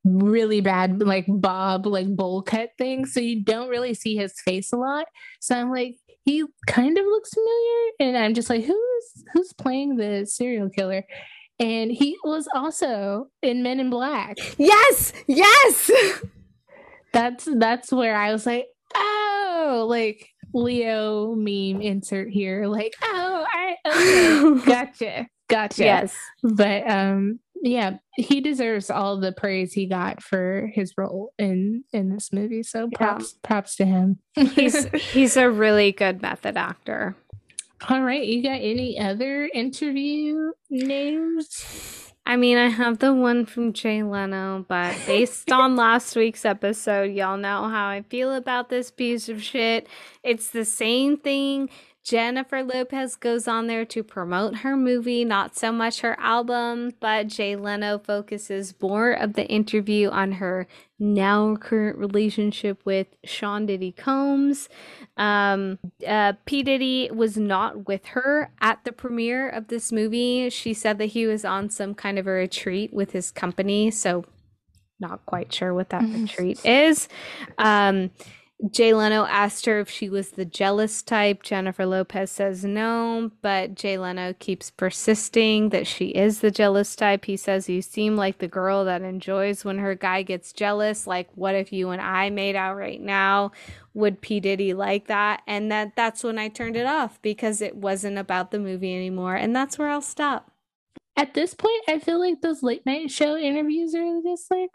really 0.04 0.62
bad 0.62 1.02
like 1.02 1.26
bob 1.28 1.86
like 1.88 2.08
bowl 2.16 2.42
cut 2.44 2.70
thing. 2.78 3.06
So 3.06 3.20
you 3.20 3.44
don't 3.44 3.70
really 3.70 3.94
see 3.96 4.16
his 4.16 4.34
face 4.46 4.72
a 4.72 4.78
lot. 4.78 5.06
So 5.42 5.56
I'm 5.56 5.72
like, 5.72 5.96
he 6.24 6.44
kind 6.68 6.98
of 6.98 7.06
looks 7.06 7.32
familiar. 7.34 7.90
And 8.00 8.18
I'm 8.18 8.34
just 8.34 8.50
like, 8.50 8.64
who's 8.64 9.24
who's 9.34 9.52
playing 9.54 9.98
the 9.98 10.26
serial 10.26 10.70
killer? 10.70 11.04
And 11.60 11.92
he 11.92 12.18
was 12.24 12.48
also 12.54 13.28
in 13.42 13.64
Men 13.64 13.80
in 13.80 13.90
Black. 13.90 14.38
Yes, 14.58 15.14
yes. 15.28 15.92
That's 17.14 17.48
that's 17.60 17.92
where 17.92 18.16
I 18.16 18.32
was 18.32 18.46
like, 18.48 18.66
oh, 18.96 19.86
like 19.88 20.28
Leo 20.54 21.34
meme 21.36 21.82
insert 21.82 22.30
here. 22.30 22.68
Like, 22.68 22.94
oh, 23.04 23.46
I 23.48 23.76
okay, 24.58 24.66
gotcha, 24.66 25.28
gotcha. 25.50 25.84
yes. 25.84 26.16
But 26.44 26.90
um, 26.90 27.40
yeah, 27.62 27.98
he 28.16 28.42
deserves 28.42 28.90
all 28.90 29.20
the 29.20 29.32
praise 29.32 29.74
he 29.74 29.88
got 29.88 30.22
for 30.22 30.70
his 30.74 30.94
role 30.98 31.34
in 31.40 31.84
in 31.94 32.10
this 32.14 32.32
movie. 32.34 32.64
So 32.64 32.90
Yeah. 32.92 32.98
props 32.98 33.34
props 33.44 33.76
to 33.78 33.86
him. 33.86 34.20
He's 34.36 34.86
he's 35.12 35.38
a 35.38 35.50
really 35.50 35.92
good 35.92 36.22
method 36.22 36.58
actor. 36.58 37.16
All 37.90 38.02
right, 38.02 38.26
you 38.26 38.42
got 38.42 38.62
any 38.62 38.98
other 39.00 39.50
interview 39.54 40.52
news? 40.70 42.03
I 42.26 42.38
mean, 42.38 42.58
I 42.58 42.70
have 42.70 43.00
the 43.00 43.14
one 43.14 43.46
from 43.46 43.74
Jay 43.74 44.02
Leno, 44.02 44.66
but 44.68 44.96
based 45.06 45.52
on 45.52 45.76
last 45.78 46.16
week's 46.16 46.46
episode, 46.46 47.12
y'all 47.12 47.38
know 47.38 47.68
how 47.68 47.88
I 47.88 48.04
feel 48.04 48.34
about 48.34 48.70
this 48.70 48.92
piece 48.92 49.28
of 49.28 49.44
shit. 49.44 49.88
It's 50.24 50.50
the 50.50 50.64
same 50.64 51.18
thing. 51.18 51.70
Jennifer 52.04 52.64
Lopez 52.64 53.16
goes 53.16 53.48
on 53.48 53.68
there 53.68 53.86
to 53.86 54.04
promote 54.04 54.58
her 54.58 54.76
movie, 54.76 55.24
not 55.24 55.56
so 55.56 55.72
much 55.72 56.02
her 56.02 56.20
album, 56.20 56.92
but 57.00 57.28
Jay 57.28 57.56
Leno 57.56 57.98
focuses 57.98 58.74
more 58.82 59.14
of 59.14 59.34
the 59.34 59.48
interview 59.48 60.10
on 60.10 60.34
her 60.34 60.68
now 61.00 61.56
current 61.56 61.98
relationship 61.98 62.82
with 62.84 63.08
Sean 63.24 63.66
Diddy 63.66 63.94
Combs. 63.94 64.68
Um, 65.16 65.80
uh, 66.06 66.34
P. 66.46 66.62
Diddy 66.62 67.10
was 67.10 67.38
not 67.38 67.88
with 67.88 68.06
her 68.08 68.52
at 68.60 68.84
the 68.84 68.92
premiere 68.92 69.48
of 69.48 69.70
this 69.70 69.92
movie. 69.94 70.50
She 70.50 70.74
said 70.74 70.98
that 70.98 71.08
he 71.08 71.26
was 71.26 71.46
on 71.46 71.70
some 71.70 71.94
kind 71.94 72.20
of 72.20 72.28
a 72.28 72.32
retreat 72.32 72.94
with 72.94 73.12
his 73.12 73.32
company, 73.32 73.92
so 73.92 74.26
not 75.00 75.26
quite 75.26 75.54
sure 75.54 75.74
what 75.74 75.90
that 75.90 76.04
retreat 76.04 76.66
is. 76.66 77.08
Um, 77.58 78.12
Jay 78.72 78.94
Leno 78.94 79.26
asked 79.26 79.66
her 79.66 79.80
if 79.80 79.90
she 79.90 80.10
was 80.10 80.32
the 80.32 80.46
jealous 80.46 81.02
type. 81.02 81.44
Jennifer 81.44 81.86
Lopez 81.86 82.32
says 82.32 82.64
no, 82.64 83.32
but 83.42 83.76
Jay 83.76 83.98
Leno 83.98 84.34
keeps 84.34 84.72
persisting 84.72 85.70
that 85.70 85.86
she 85.86 86.08
is 86.08 86.40
the 86.40 86.52
jealous 86.52 86.96
type. 86.96 87.26
He 87.26 87.36
says, 87.36 87.68
You 87.68 87.82
seem 87.82 88.16
like 88.16 88.38
the 88.38 88.48
girl 88.48 88.86
that 88.86 89.02
enjoys 89.02 89.66
when 89.66 89.80
her 89.80 89.96
guy 89.96 90.22
gets 90.22 90.54
jealous. 90.54 91.06
Like, 91.06 91.30
what 91.36 91.56
if 91.56 91.74
you 91.74 91.90
and 91.90 92.02
I 92.02 92.30
made 92.30 92.56
out 92.56 92.78
right 92.78 93.02
now? 93.02 93.52
Would 93.96 94.22
P. 94.22 94.40
Diddy 94.40 94.74
like 94.74 95.08
that? 95.08 95.42
And 95.46 95.70
that 95.72 95.96
that's 95.98 96.24
when 96.24 96.40
I 96.40 96.48
turned 96.48 96.78
it 96.78 96.86
off 96.86 97.22
because 97.22 97.62
it 97.62 97.76
wasn't 97.76 98.18
about 98.18 98.52
the 98.52 98.60
movie 98.60 98.96
anymore. 98.96 99.36
And 99.36 99.54
that's 99.54 99.78
where 99.78 99.90
I'll 99.90 100.02
stop. 100.02 100.52
At 101.18 101.34
this 101.34 101.54
point, 101.54 101.84
I 101.90 102.00
feel 102.00 102.20
like 102.20 102.42
those 102.42 102.64
late 102.64 102.86
night 102.86 103.12
show 103.12 103.38
interviews 103.38 103.94
are 103.94 104.22
just 104.24 104.50
like 104.50 104.70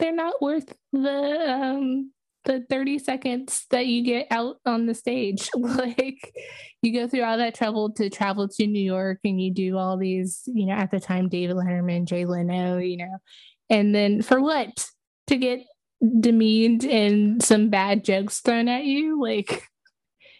they're 0.00 0.14
not 0.14 0.42
worth 0.42 0.74
the 0.92 1.50
um 1.50 2.10
the 2.44 2.64
30 2.68 2.98
seconds 2.98 3.66
that 3.70 3.86
you 3.86 4.02
get 4.02 4.26
out 4.30 4.56
on 4.66 4.86
the 4.86 4.94
stage. 4.94 5.48
like 5.56 6.34
you 6.82 6.92
go 6.92 7.08
through 7.08 7.22
all 7.22 7.38
that 7.38 7.54
trouble 7.54 7.92
to 7.92 8.10
travel 8.10 8.48
to 8.48 8.66
New 8.66 8.82
York 8.82 9.20
and 9.24 9.40
you 9.40 9.52
do 9.52 9.78
all 9.78 9.96
these, 9.96 10.42
you 10.46 10.66
know, 10.66 10.74
at 10.74 10.90
the 10.90 11.00
time 11.00 11.28
David 11.28 11.56
Letterman, 11.56 12.06
Jay 12.06 12.24
Leno, 12.24 12.78
you 12.78 12.98
know, 12.98 13.18
and 13.70 13.94
then 13.94 14.22
for 14.22 14.40
what? 14.40 14.86
To 15.28 15.36
get 15.38 15.60
demeaned 16.20 16.84
and 16.84 17.42
some 17.42 17.70
bad 17.70 18.04
jokes 18.04 18.40
thrown 18.40 18.68
at 18.68 18.84
you, 18.84 19.22
like 19.22 19.64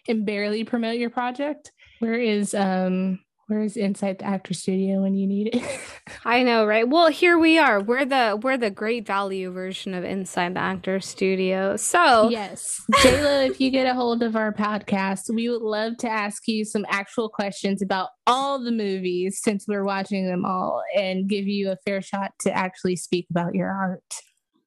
and 0.07 0.25
barely 0.25 0.63
promote 0.63 0.97
your 0.97 1.09
project. 1.09 1.71
Where 1.99 2.19
is 2.19 2.53
um 2.53 3.19
where 3.47 3.61
is 3.61 3.77
inside 3.77 4.19
the 4.19 4.25
actor 4.25 4.53
studio 4.53 5.01
when 5.01 5.15
you 5.15 5.27
need 5.27 5.53
it? 5.53 5.63
I 6.25 6.43
know, 6.43 6.65
right? 6.65 6.87
Well, 6.87 7.09
here 7.09 7.37
we 7.37 7.59
are. 7.59 7.81
We're 7.81 8.05
the 8.05 8.39
we're 8.41 8.57
the 8.57 8.71
great 8.71 9.05
value 9.05 9.51
version 9.51 9.93
of 9.93 10.03
Inside 10.03 10.55
the 10.55 10.59
Actor 10.59 10.99
Studio. 11.01 11.77
So 11.77 12.29
yes, 12.29 12.81
JLo, 12.93 13.47
if 13.47 13.61
you 13.61 13.69
get 13.69 13.87
a 13.87 13.93
hold 13.93 14.23
of 14.23 14.35
our 14.35 14.51
podcast, 14.51 15.33
we 15.33 15.49
would 15.49 15.61
love 15.61 15.97
to 15.97 16.09
ask 16.09 16.47
you 16.47 16.65
some 16.65 16.85
actual 16.89 17.29
questions 17.29 17.81
about 17.81 18.09
all 18.25 18.63
the 18.63 18.71
movies 18.71 19.39
since 19.43 19.65
we're 19.67 19.85
watching 19.85 20.25
them 20.25 20.43
all, 20.45 20.81
and 20.95 21.29
give 21.29 21.47
you 21.47 21.71
a 21.71 21.77
fair 21.85 22.01
shot 22.01 22.31
to 22.41 22.51
actually 22.55 22.95
speak 22.95 23.27
about 23.29 23.53
your 23.53 23.69
art. 23.69 24.21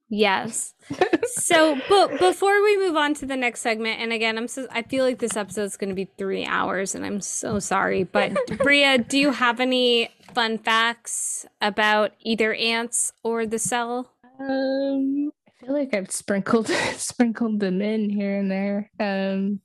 Yes. 0.08 0.74
so, 1.24 1.78
but 1.88 2.18
before 2.18 2.62
we 2.62 2.78
move 2.78 2.96
on 2.96 3.14
to 3.14 3.26
the 3.26 3.36
next 3.36 3.60
segment, 3.60 4.00
and 4.00 4.12
again, 4.12 4.38
I'm 4.38 4.48
so 4.48 4.66
I 4.70 4.82
feel 4.82 5.04
like 5.04 5.18
this 5.18 5.36
episode 5.36 5.64
is 5.64 5.76
going 5.76 5.90
to 5.90 5.94
be 5.94 6.08
three 6.16 6.46
hours, 6.46 6.94
and 6.94 7.04
I'm 7.04 7.20
so 7.20 7.58
sorry. 7.58 8.04
But 8.04 8.34
Bria, 8.58 8.98
do 8.98 9.18
you 9.18 9.32
have 9.32 9.60
any 9.60 10.10
fun 10.34 10.58
facts 10.58 11.46
about 11.60 12.12
either 12.20 12.54
Antz 12.54 13.12
or 13.22 13.46
the 13.46 13.58
cell? 13.58 14.10
Um, 14.40 15.30
I 15.46 15.66
feel 15.66 15.74
like 15.74 15.92
I've 15.92 16.10
sprinkled 16.10 16.68
sprinkled 16.96 17.60
them 17.60 17.82
in 17.82 18.08
here 18.08 18.38
and 18.38 18.50
there. 18.50 18.90
Um, 18.98 19.60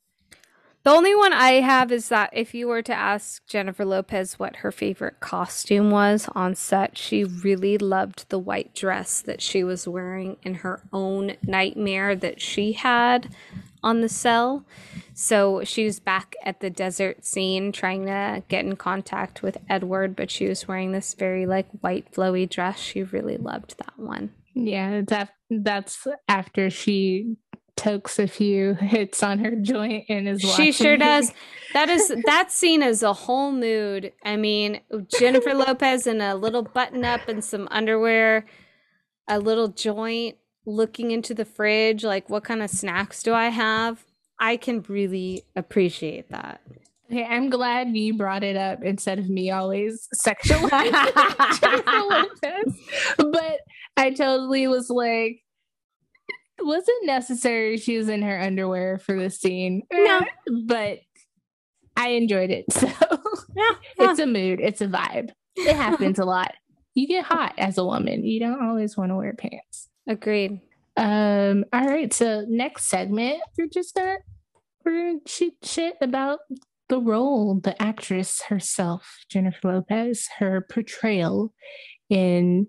The 0.84 0.92
only 0.92 1.16
one 1.16 1.32
I 1.32 1.62
have 1.62 1.94
is 1.94 2.10
that 2.10 2.32
if 2.34 2.54
you 2.54 2.68
were 2.68 2.82
to 2.82 2.94
ask 2.94 3.48
Jennifer 3.48 3.86
Lopez 3.86 4.38
what 4.38 4.58
her 4.58 4.72
favorite 4.72 5.22
costume 5.22 5.92
was 5.92 6.28
on 6.36 6.56
set, 6.56 6.98
she 6.98 7.24
really 7.24 7.78
loved 7.78 8.28
the 8.28 8.40
white 8.40 8.76
dress 8.76 9.22
that 9.22 9.42
she 9.42 9.64
was 9.64 9.88
wearing 9.88 10.36
in 10.44 10.56
her 10.56 10.82
own 10.92 11.38
nightmare 11.42 12.18
that 12.18 12.42
she 12.42 12.74
had 12.74 13.34
on 13.82 14.02
the 14.02 14.10
cell. 14.10 14.66
So 15.14 15.64
she 15.64 15.86
was 15.86 16.02
back 16.02 16.36
at 16.44 16.60
the 16.60 16.70
desert 16.70 17.26
scene 17.26 17.72
trying 17.72 18.06
to 18.08 18.44
get 18.50 18.66
in 18.66 18.76
contact 18.76 19.42
with 19.42 19.58
Edward, 19.70 20.18
but 20.18 20.30
she 20.30 20.48
was 20.48 20.68
wearing 20.68 20.92
this 20.92 21.14
very 21.14 21.46
like 21.46 21.68
white 21.80 22.12
flowy 22.12 22.50
dress. 22.50 22.78
She 22.78 23.04
really 23.04 23.38
loved 23.38 23.78
that 23.78 23.98
one. 23.98 24.34
yeah, 24.54 25.02
that's 25.08 25.32
that's 25.50 26.08
after 26.28 26.70
she 26.70 27.38
tokes 27.76 28.20
a 28.20 28.28
few 28.28 28.74
hits 28.80 29.24
on 29.24 29.40
her 29.40 29.56
joint 29.56 30.06
and 30.10 30.28
is 30.28 30.42
She 30.42 30.72
sure 30.72 30.98
does. 30.98 31.32
That 31.74 31.90
is 31.90 32.14
that 32.26 32.52
scene 32.52 32.84
is 32.84 33.04
a 33.04 33.14
whole 33.14 33.52
mood. 33.52 34.14
I 34.24 34.36
mean, 34.36 34.82
Jennifer 35.20 35.54
Lopez 35.54 36.08
in 36.08 36.22
a 36.22 36.36
little 36.36 36.64
button 36.64 37.04
up 37.04 37.28
and 37.28 37.44
some 37.44 37.68
underwear, 37.72 38.46
a 39.28 39.40
little 39.40 39.70
joint, 39.70 40.38
looking 40.66 41.12
into 41.12 41.34
the 41.34 41.46
fridge, 41.46 42.04
like 42.04 42.30
what 42.30 42.44
kind 42.44 42.62
of 42.62 42.70
snacks 42.70 43.24
do 43.24 43.34
I 43.34 43.50
have? 43.50 44.04
I 44.40 44.58
can 44.58 44.84
really 44.88 45.44
appreciate 45.56 46.30
that. 46.30 46.62
Okay, 47.12 47.26
I'm 47.26 47.50
glad 47.50 47.96
you 47.96 48.16
brought 48.16 48.44
it 48.44 48.56
up 48.56 48.84
instead 48.84 49.20
of 49.20 49.30
me 49.30 49.52
always 49.52 50.08
sexualizing 50.26 51.60
Jennifer 51.62 51.92
Lopez. 51.92 52.80
But 53.18 53.60
I 53.98 54.12
totally 54.12 54.68
was 54.68 54.90
like, 54.90 55.42
was 56.60 56.84
it 56.88 57.06
necessary 57.06 57.78
she 57.78 57.98
was 57.98 58.10
in 58.10 58.22
her 58.22 58.40
underwear 58.40 58.98
for 59.00 59.18
the 59.20 59.30
scene? 59.30 59.84
No. 59.92 60.22
But 60.66 61.00
I 61.98 62.10
enjoyed 62.10 62.50
it. 62.52 62.66
So 62.74 62.88
Yeah, 63.56 63.70
yeah. 64.00 64.12
it's 64.12 64.20
a 64.20 64.26
mood, 64.26 64.60
it's 64.60 64.82
a 64.82 64.88
vibe. 64.88 65.30
It 65.56 65.76
happens 65.76 66.18
a 66.20 66.26
lot. 66.26 66.54
You 66.96 67.08
get 67.08 67.26
hot 67.26 67.54
as 67.58 67.78
a 67.78 67.86
woman. 67.86 68.26
You 68.26 68.40
don't 68.40 68.64
always 68.68 68.98
want 68.98 69.12
to 69.12 69.16
wear 69.16 69.34
pants. 69.34 69.90
Agreed. 70.08 70.60
Um, 70.98 71.66
all 71.74 71.86
right, 71.88 72.12
so 72.14 72.46
next 72.48 72.86
segment, 72.86 73.42
we're 73.58 73.68
just 73.68 73.96
gonna 73.96 74.18
we're 74.86 74.92
gonna 74.98 75.20
shoot 75.28 75.54
shit 75.64 75.96
about 76.02 76.40
the 76.90 77.00
role, 77.00 77.60
the 77.64 77.80
actress 77.82 78.42
herself, 78.44 79.18
Jennifer 79.30 79.74
Lopez, 79.74 80.28
her 80.40 80.66
portrayal 80.70 81.54
in 82.10 82.68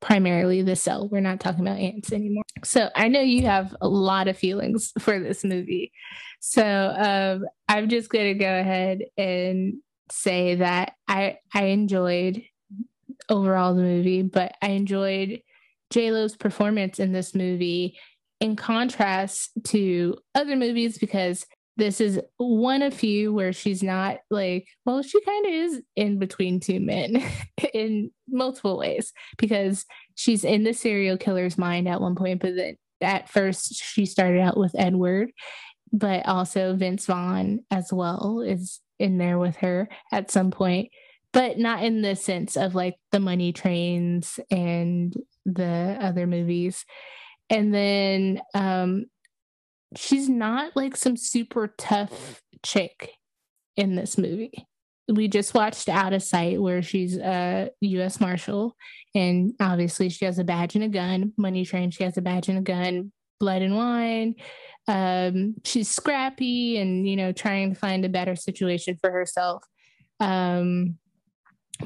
primarily 0.00 0.62
the 0.62 0.76
cell. 0.76 1.08
We're 1.08 1.20
not 1.20 1.40
talking 1.40 1.66
about 1.66 1.78
Antz 1.78 2.12
anymore. 2.12 2.44
So 2.64 2.90
I 2.94 3.08
know 3.08 3.20
you 3.20 3.46
have 3.46 3.74
a 3.80 3.88
lot 3.88 4.28
of 4.28 4.36
feelings 4.36 4.92
for 4.98 5.18
this 5.18 5.44
movie. 5.44 5.92
So 6.40 6.62
um 6.62 7.44
I'm 7.68 7.88
just 7.88 8.10
gonna 8.10 8.34
go 8.34 8.58
ahead 8.58 9.00
and 9.16 9.74
say 10.10 10.56
that 10.56 10.92
I 11.08 11.38
I 11.54 11.64
enjoyed 11.66 12.42
overall 13.28 13.74
the 13.74 13.82
movie, 13.82 14.22
but 14.22 14.54
I 14.62 14.68
enjoyed 14.68 15.40
J 15.90 16.12
Lo's 16.12 16.36
performance 16.36 16.98
in 16.98 17.12
this 17.12 17.34
movie 17.34 17.98
in 18.40 18.56
contrast 18.56 19.50
to 19.64 20.16
other 20.34 20.56
movies 20.56 20.98
because 20.98 21.46
this 21.76 22.00
is 22.00 22.20
one 22.38 22.82
of 22.82 22.94
few 22.94 23.32
where 23.32 23.52
she's 23.52 23.82
not 23.82 24.18
like, 24.30 24.66
well, 24.84 25.02
she 25.02 25.20
kind 25.22 25.46
of 25.46 25.52
is 25.52 25.82
in 25.94 26.18
between 26.18 26.58
two 26.58 26.80
men 26.80 27.22
in 27.74 28.10
multiple 28.28 28.78
ways 28.78 29.12
because 29.36 29.84
she's 30.14 30.44
in 30.44 30.64
the 30.64 30.72
serial 30.72 31.18
killer's 31.18 31.58
mind 31.58 31.86
at 31.86 32.00
one 32.00 32.14
point, 32.14 32.40
but 32.40 32.56
then 32.56 32.76
at 33.02 33.28
first 33.28 33.74
she 33.74 34.06
started 34.06 34.40
out 34.40 34.56
with 34.56 34.74
Edward, 34.78 35.30
but 35.92 36.26
also 36.26 36.74
Vince 36.74 37.06
Vaughn 37.06 37.60
as 37.70 37.92
well 37.92 38.40
is 38.40 38.80
in 38.98 39.18
there 39.18 39.38
with 39.38 39.56
her 39.56 39.88
at 40.10 40.30
some 40.30 40.50
point, 40.50 40.90
but 41.32 41.58
not 41.58 41.84
in 41.84 42.00
the 42.00 42.16
sense 42.16 42.56
of 42.56 42.74
like 42.74 42.94
the 43.12 43.20
money 43.20 43.52
trains 43.52 44.40
and 44.50 45.14
the 45.44 45.98
other 46.00 46.26
movies. 46.26 46.86
And 47.50 47.72
then 47.72 48.40
um 48.54 49.04
she's 49.96 50.28
not 50.28 50.76
like 50.76 50.96
some 50.96 51.16
super 51.16 51.74
tough 51.78 52.42
chick 52.62 53.12
in 53.76 53.96
this 53.96 54.16
movie. 54.16 54.66
We 55.08 55.28
just 55.28 55.54
watched 55.54 55.88
Out 55.88 56.12
of 56.12 56.22
Sight 56.22 56.60
where 56.60 56.82
she's 56.82 57.16
a 57.16 57.70
US 57.80 58.20
Marshal 58.20 58.76
and 59.14 59.54
obviously 59.60 60.08
she 60.08 60.24
has 60.24 60.38
a 60.38 60.44
badge 60.44 60.74
and 60.74 60.84
a 60.84 60.88
gun. 60.88 61.32
Money 61.36 61.64
Train, 61.64 61.90
she 61.90 62.04
has 62.04 62.16
a 62.16 62.22
badge 62.22 62.48
and 62.48 62.58
a 62.58 62.62
gun. 62.62 63.12
Blood 63.38 63.62
and 63.62 63.76
Wine. 63.76 64.34
Um, 64.88 65.56
she's 65.64 65.90
scrappy 65.90 66.78
and 66.78 67.08
you 67.08 67.16
know 67.16 67.32
trying 67.32 67.74
to 67.74 67.78
find 67.78 68.04
a 68.04 68.08
better 68.08 68.36
situation 68.36 68.96
for 69.00 69.10
herself. 69.10 69.64
Um, 70.20 70.98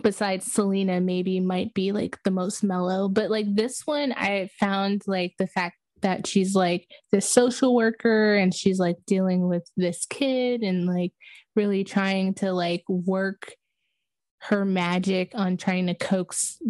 besides 0.02 0.52
Selena 0.52 1.00
maybe 1.00 1.40
might 1.40 1.74
be 1.74 1.92
like 1.92 2.18
the 2.24 2.30
most 2.30 2.62
mellow, 2.62 3.08
but 3.08 3.30
like 3.30 3.52
this 3.54 3.82
one 3.84 4.12
I 4.12 4.50
found 4.58 5.02
like 5.06 5.34
the 5.38 5.46
fact 5.46 5.76
that 6.02 6.26
she's 6.26 6.54
like 6.54 6.86
this 7.12 7.28
social 7.28 7.74
worker 7.74 8.34
and 8.34 8.54
she's 8.54 8.78
like 8.78 8.96
dealing 9.06 9.48
with 9.48 9.68
this 9.76 10.06
kid 10.06 10.62
and 10.62 10.86
like 10.86 11.12
really 11.56 11.84
trying 11.84 12.34
to 12.34 12.52
like 12.52 12.84
work 12.88 13.54
her 14.42 14.64
magic 14.64 15.32
on 15.34 15.56
trying 15.56 15.86
to 15.86 15.94
coax 15.94 16.60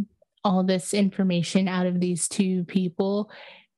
all 0.43 0.64
this 0.64 0.95
information 0.95 1.68
out 1.68 1.87
of 1.87 2.01
these 2.01 2.28
two 2.28 2.64
people 2.64 3.31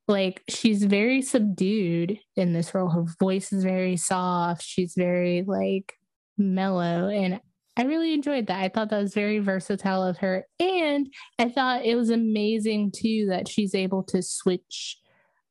like 0.09 0.43
she's 0.49 0.85
very 0.85 1.23
subdued 1.23 2.19
in 2.37 2.53
this 2.53 2.75
role 2.75 2.89
her 2.89 3.05
voice 3.21 3.53
is 3.53 3.65
very 3.65 3.97
soft 3.97 4.63
she's 4.63 4.95
very 4.97 5.45
like 5.47 5.95
mellow 6.39 7.09
and 7.09 7.41
I 7.77 7.85
really 7.85 8.13
enjoyed 8.13 8.49
that. 8.49 8.63
I 8.63 8.69
thought 8.69 8.91
that 8.91 9.01
was 9.01 9.15
very 9.15 9.39
versatile 9.39 10.03
of 10.03 10.19
her. 10.19 10.47
And 10.61 11.13
I 11.39 11.49
thought 11.49 11.87
it 11.87 11.95
was 11.95 12.11
amazing 12.11 12.93
too 12.95 13.27
that 13.31 13.49
she's 13.49 13.75
able 13.75 14.03
to 14.05 14.23
switch 14.23 14.99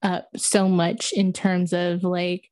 up 0.04 0.28
so 0.36 0.68
much 0.68 1.14
in 1.14 1.34
terms 1.34 1.74
of 1.74 2.04
like, 2.04 2.49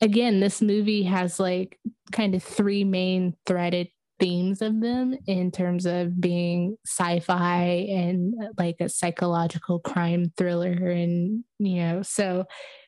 again, 0.00 0.40
this 0.40 0.60
movie 0.60 1.04
has 1.04 1.38
like 1.38 1.78
kind 2.10 2.34
of 2.34 2.42
three 2.42 2.84
main 2.84 3.34
threaded 3.46 3.88
themes 4.22 4.62
of 4.62 4.80
them 4.80 5.16
in 5.26 5.50
terms 5.50 5.84
of 5.84 6.20
being 6.20 6.76
sci-fi 6.86 7.88
and 7.90 8.34
like 8.56 8.76
a 8.78 8.88
psychological 8.88 9.80
crime 9.80 10.32
thriller 10.36 10.70
and 10.70 11.42
you 11.58 11.76
know 11.82 12.02
so 12.02 12.44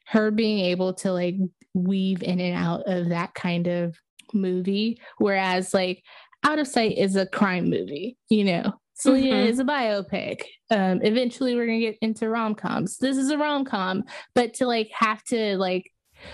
her 0.07 0.30
being 0.30 0.61
able 0.61 0.95
to 0.95 1.12
like 1.12 1.34
weave 1.74 2.22
in 2.22 2.38
and 2.38 2.57
out 2.57 2.82
of 2.86 3.09
that 3.09 3.34
kind 3.34 3.66
of 3.66 3.97
movie 4.32 5.01
whereas 5.18 5.74
like 5.74 6.05
out 6.45 6.61
of 6.61 6.68
sight 6.68 6.97
is 6.97 7.16
a 7.16 7.26
crime 7.26 7.68
movie 7.68 8.16
you 8.28 8.45
know 8.45 8.72
Selena 8.95 9.34
mm-hmm. 9.34 9.49
is 9.49 9.59
a 9.59 9.64
biopic. 9.64 10.42
Um, 10.70 11.01
eventually, 11.03 11.55
we're 11.55 11.66
gonna 11.66 11.80
get 11.80 11.99
into 12.01 12.28
rom 12.28 12.55
coms. 12.55 12.97
This 12.99 13.16
is 13.16 13.30
a 13.30 13.38
rom 13.38 13.64
com, 13.64 14.05
but 14.34 14.55
to 14.55 14.66
like 14.66 14.90
have 14.92 15.22
to 15.24 15.57
like, 15.59 15.90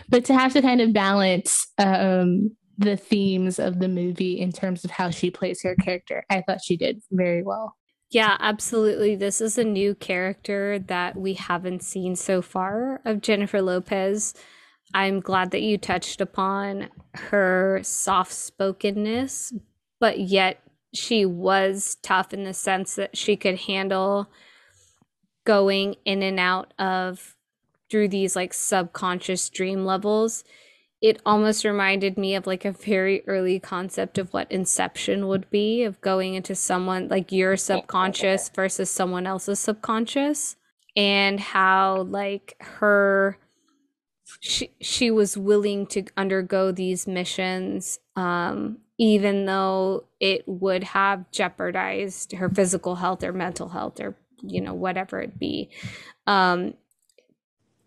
but 0.08 0.24
to 0.26 0.34
have 0.34 0.52
to 0.52 0.62
kind 0.62 0.80
of 0.80 0.92
balance 0.92 1.66
um, 1.78 2.54
the 2.76 2.96
themes 2.96 3.58
of 3.58 3.78
the 3.78 3.88
movie 3.88 4.40
in 4.40 4.52
terms 4.52 4.84
of 4.84 4.90
how 4.90 5.10
she 5.10 5.30
plays 5.30 5.62
her 5.62 5.74
character. 5.76 6.24
I 6.30 6.42
thought 6.42 6.64
she 6.64 6.76
did 6.76 7.02
very 7.10 7.42
well. 7.42 7.76
Yeah, 8.10 8.36
absolutely. 8.40 9.14
This 9.14 9.40
is 9.40 9.56
a 9.56 9.64
new 9.64 9.94
character 9.94 10.80
that 10.88 11.16
we 11.16 11.34
haven't 11.34 11.82
seen 11.82 12.16
so 12.16 12.42
far 12.42 13.00
of 13.04 13.20
Jennifer 13.20 13.62
Lopez. 13.62 14.34
I'm 14.92 15.20
glad 15.20 15.52
that 15.52 15.62
you 15.62 15.78
touched 15.78 16.20
upon 16.20 16.88
her 17.14 17.80
soft 17.84 18.32
spokenness, 18.32 19.52
but 20.00 20.18
yet 20.18 20.60
she 20.92 21.24
was 21.24 21.96
tough 22.02 22.32
in 22.32 22.44
the 22.44 22.54
sense 22.54 22.94
that 22.96 23.16
she 23.16 23.36
could 23.36 23.60
handle 23.60 24.28
going 25.44 25.96
in 26.04 26.22
and 26.22 26.38
out 26.38 26.72
of 26.78 27.36
through 27.90 28.08
these 28.08 28.36
like 28.36 28.52
subconscious 28.52 29.48
dream 29.48 29.84
levels. 29.84 30.44
It 31.00 31.20
almost 31.24 31.64
reminded 31.64 32.18
me 32.18 32.34
of 32.34 32.46
like 32.46 32.64
a 32.64 32.72
very 32.72 33.26
early 33.26 33.58
concept 33.58 34.18
of 34.18 34.32
what 34.32 34.52
inception 34.52 35.28
would 35.28 35.48
be 35.50 35.82
of 35.82 36.00
going 36.00 36.34
into 36.34 36.54
someone 36.54 37.08
like 37.08 37.32
your 37.32 37.56
subconscious 37.56 38.50
versus 38.50 38.90
someone 38.90 39.26
else's 39.26 39.58
subconscious 39.58 40.56
and 40.96 41.40
how 41.40 42.02
like 42.02 42.56
her 42.60 43.38
she 44.40 44.70
she 44.80 45.10
was 45.10 45.36
willing 45.36 45.86
to 45.86 46.04
undergo 46.16 46.70
these 46.70 47.06
missions 47.06 47.98
um 48.16 48.78
even 49.00 49.46
though 49.46 50.04
it 50.20 50.44
would 50.46 50.84
have 50.84 51.28
jeopardized 51.30 52.32
her 52.32 52.50
physical 52.50 52.96
health 52.96 53.24
or 53.24 53.32
mental 53.32 53.70
health 53.70 53.98
or 53.98 54.14
you 54.42 54.60
know 54.60 54.74
whatever 54.74 55.20
it 55.20 55.40
be. 55.40 55.70
Um 56.26 56.74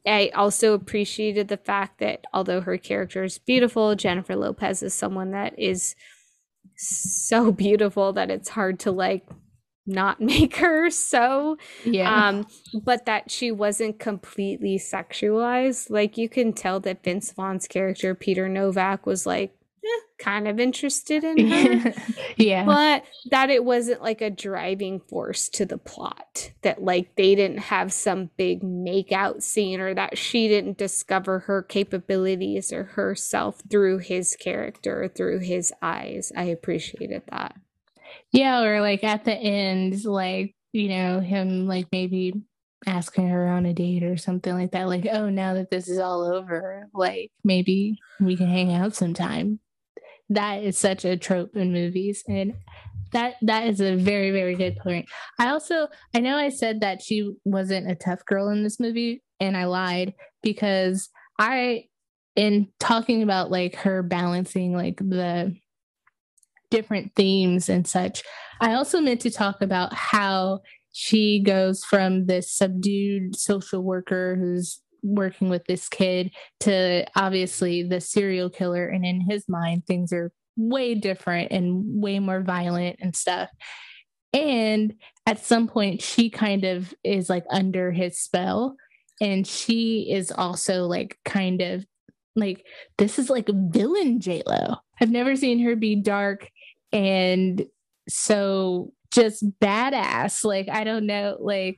I 0.05 0.32
also 0.34 0.74
appreciated 0.74 1.47
the 1.47 1.57
fact 1.57 1.99
that 1.99 2.26
although 2.34 2.59
her 2.61 2.78
character 2.78 3.24
is 3.24 3.38
beautiful, 3.38 3.95
Jennifer 3.95 4.36
Lopez 4.36 4.84
is 4.84 4.93
someone 4.93 5.32
that 5.32 5.57
is 5.57 5.95
so 6.76 7.51
beautiful 7.66 8.11
that 8.14 8.32
it's 8.32 8.49
hard 8.49 8.80
to 8.80 8.91
like 8.91 9.28
not 9.86 10.20
make 10.34 10.55
her 10.55 10.89
so. 10.89 11.57
Yeah. 11.86 12.28
Um 12.28 12.47
but 12.84 13.05
that 13.05 13.30
she 13.30 13.51
wasn't 13.51 13.99
completely 13.99 14.80
sexualized. 14.80 15.91
Like 15.91 16.18
you 16.18 16.28
can 16.28 16.53
tell 16.53 16.80
that 16.80 17.03
vince 17.03 17.32
vaughn's 17.32 17.68
character 17.68 18.16
peter 18.16 18.49
novak 18.49 19.05
was 19.05 19.28
like 19.28 19.55
kind 20.19 20.47
of 20.47 20.59
interested 20.59 21.23
in 21.23 21.49
her. 21.49 21.93
yeah. 22.38 22.65
But 22.65 23.03
that 23.31 23.49
it 23.49 23.63
wasn't 23.63 24.01
like 24.01 24.21
a 24.21 24.29
driving 24.29 24.99
force 25.01 25.49
to 25.49 25.65
the 25.65 25.77
plot. 25.77 26.51
That 26.61 26.84
like 26.84 27.15
they 27.15 27.36
didn't 27.36 27.59
have 27.59 27.91
some 27.91 28.29
big 28.38 28.63
make 28.63 29.11
out 29.11 29.43
scene 29.43 29.79
or 29.79 29.93
that 29.93 30.17
she 30.17 30.47
didn't 30.47 30.77
discover 30.77 31.39
her 31.39 31.61
capabilities 31.61 32.71
or 32.71 32.84
herself 32.84 33.61
through 33.69 33.99
his 33.99 34.36
character, 34.36 35.11
through 35.13 35.39
his 35.39 35.73
eyes. 35.81 36.31
I 36.36 36.43
appreciated 36.45 37.23
that. 37.29 37.55
Yeah, 38.31 38.61
or 38.61 38.81
like 38.81 39.03
at 39.03 39.25
the 39.25 39.34
end, 39.34 40.03
like, 40.05 40.55
you 40.71 40.89
know, 40.89 41.19
him 41.19 41.67
like 41.67 41.88
maybe 41.91 42.34
asking 42.86 43.29
her 43.29 43.47
on 43.47 43.65
a 43.65 43.73
date 43.73 44.03
or 44.03 44.17
something 44.17 44.53
like 44.53 44.71
that. 44.71 44.88
Like, 44.88 45.07
oh, 45.11 45.29
now 45.29 45.53
that 45.55 45.69
this 45.71 45.88
is 45.88 45.99
all 45.99 46.23
over, 46.23 46.88
like 46.93 47.31
maybe 47.43 47.99
we 48.19 48.36
can 48.36 48.47
hang 48.47 48.73
out 48.73 48.95
sometime 48.95 49.59
that 50.36 50.63
is 50.63 50.77
such 50.77 51.05
a 51.05 51.17
trope 51.17 51.55
in 51.55 51.71
movies 51.71 52.23
and 52.27 52.53
that 53.11 53.36
that 53.41 53.67
is 53.67 53.79
a 53.79 53.95
very 53.95 54.31
very 54.31 54.55
good 54.55 54.75
point. 54.77 55.07
I 55.39 55.49
also 55.49 55.88
i 56.13 56.19
know 56.19 56.38
i 56.38 56.49
said 56.49 56.81
that 56.81 57.01
she 57.01 57.34
wasn't 57.45 57.89
a 57.89 57.95
tough 57.95 58.25
girl 58.25 58.49
in 58.49 58.63
this 58.63 58.79
movie 58.79 59.23
and 59.39 59.55
i 59.55 59.65
lied 59.65 60.13
because 60.41 61.09
i 61.39 61.86
in 62.36 62.67
talking 62.79 63.21
about 63.21 63.51
like 63.51 63.75
her 63.75 64.01
balancing 64.01 64.75
like 64.75 64.97
the 64.97 65.55
different 66.71 67.13
themes 67.15 67.69
and 67.69 67.88
such 67.88 68.23
i 68.59 68.73
also 68.73 68.99
meant 68.99 69.21
to 69.21 69.29
talk 69.29 69.61
about 69.61 69.93
how 69.93 70.59
she 70.91 71.41
goes 71.43 71.84
from 71.84 72.25
this 72.25 72.51
subdued 72.51 73.36
social 73.36 73.84
worker 73.84 74.36
who's 74.39 74.81
working 75.03 75.49
with 75.49 75.65
this 75.65 75.89
kid 75.89 76.31
to 76.61 77.05
obviously 77.15 77.83
the 77.83 78.01
serial 78.01 78.49
killer 78.49 78.87
and 78.87 79.05
in 79.05 79.21
his 79.21 79.47
mind 79.47 79.85
things 79.85 80.11
are 80.13 80.31
way 80.55 80.95
different 80.95 81.51
and 81.51 82.01
way 82.01 82.19
more 82.19 82.41
violent 82.41 82.97
and 83.01 83.15
stuff. 83.15 83.49
And 84.33 84.95
at 85.25 85.43
some 85.43 85.67
point 85.67 86.01
she 86.01 86.29
kind 86.29 86.63
of 86.63 86.93
is 87.03 87.29
like 87.29 87.45
under 87.49 87.91
his 87.91 88.17
spell 88.19 88.75
and 89.21 89.45
she 89.45 90.11
is 90.11 90.31
also 90.31 90.85
like 90.85 91.17
kind 91.23 91.61
of 91.61 91.85
like 92.35 92.65
this 92.97 93.19
is 93.19 93.29
like 93.29 93.49
a 93.49 93.53
villain 93.53 94.19
j-lo. 94.19 94.77
I've 94.99 95.11
never 95.11 95.35
seen 95.35 95.59
her 95.59 95.75
be 95.75 95.95
dark 95.95 96.49
and 96.91 97.65
so 98.09 98.91
just 99.13 99.47
badass. 99.59 100.43
Like 100.43 100.67
i 100.69 100.83
don't 100.83 101.05
know 101.05 101.37
like 101.39 101.77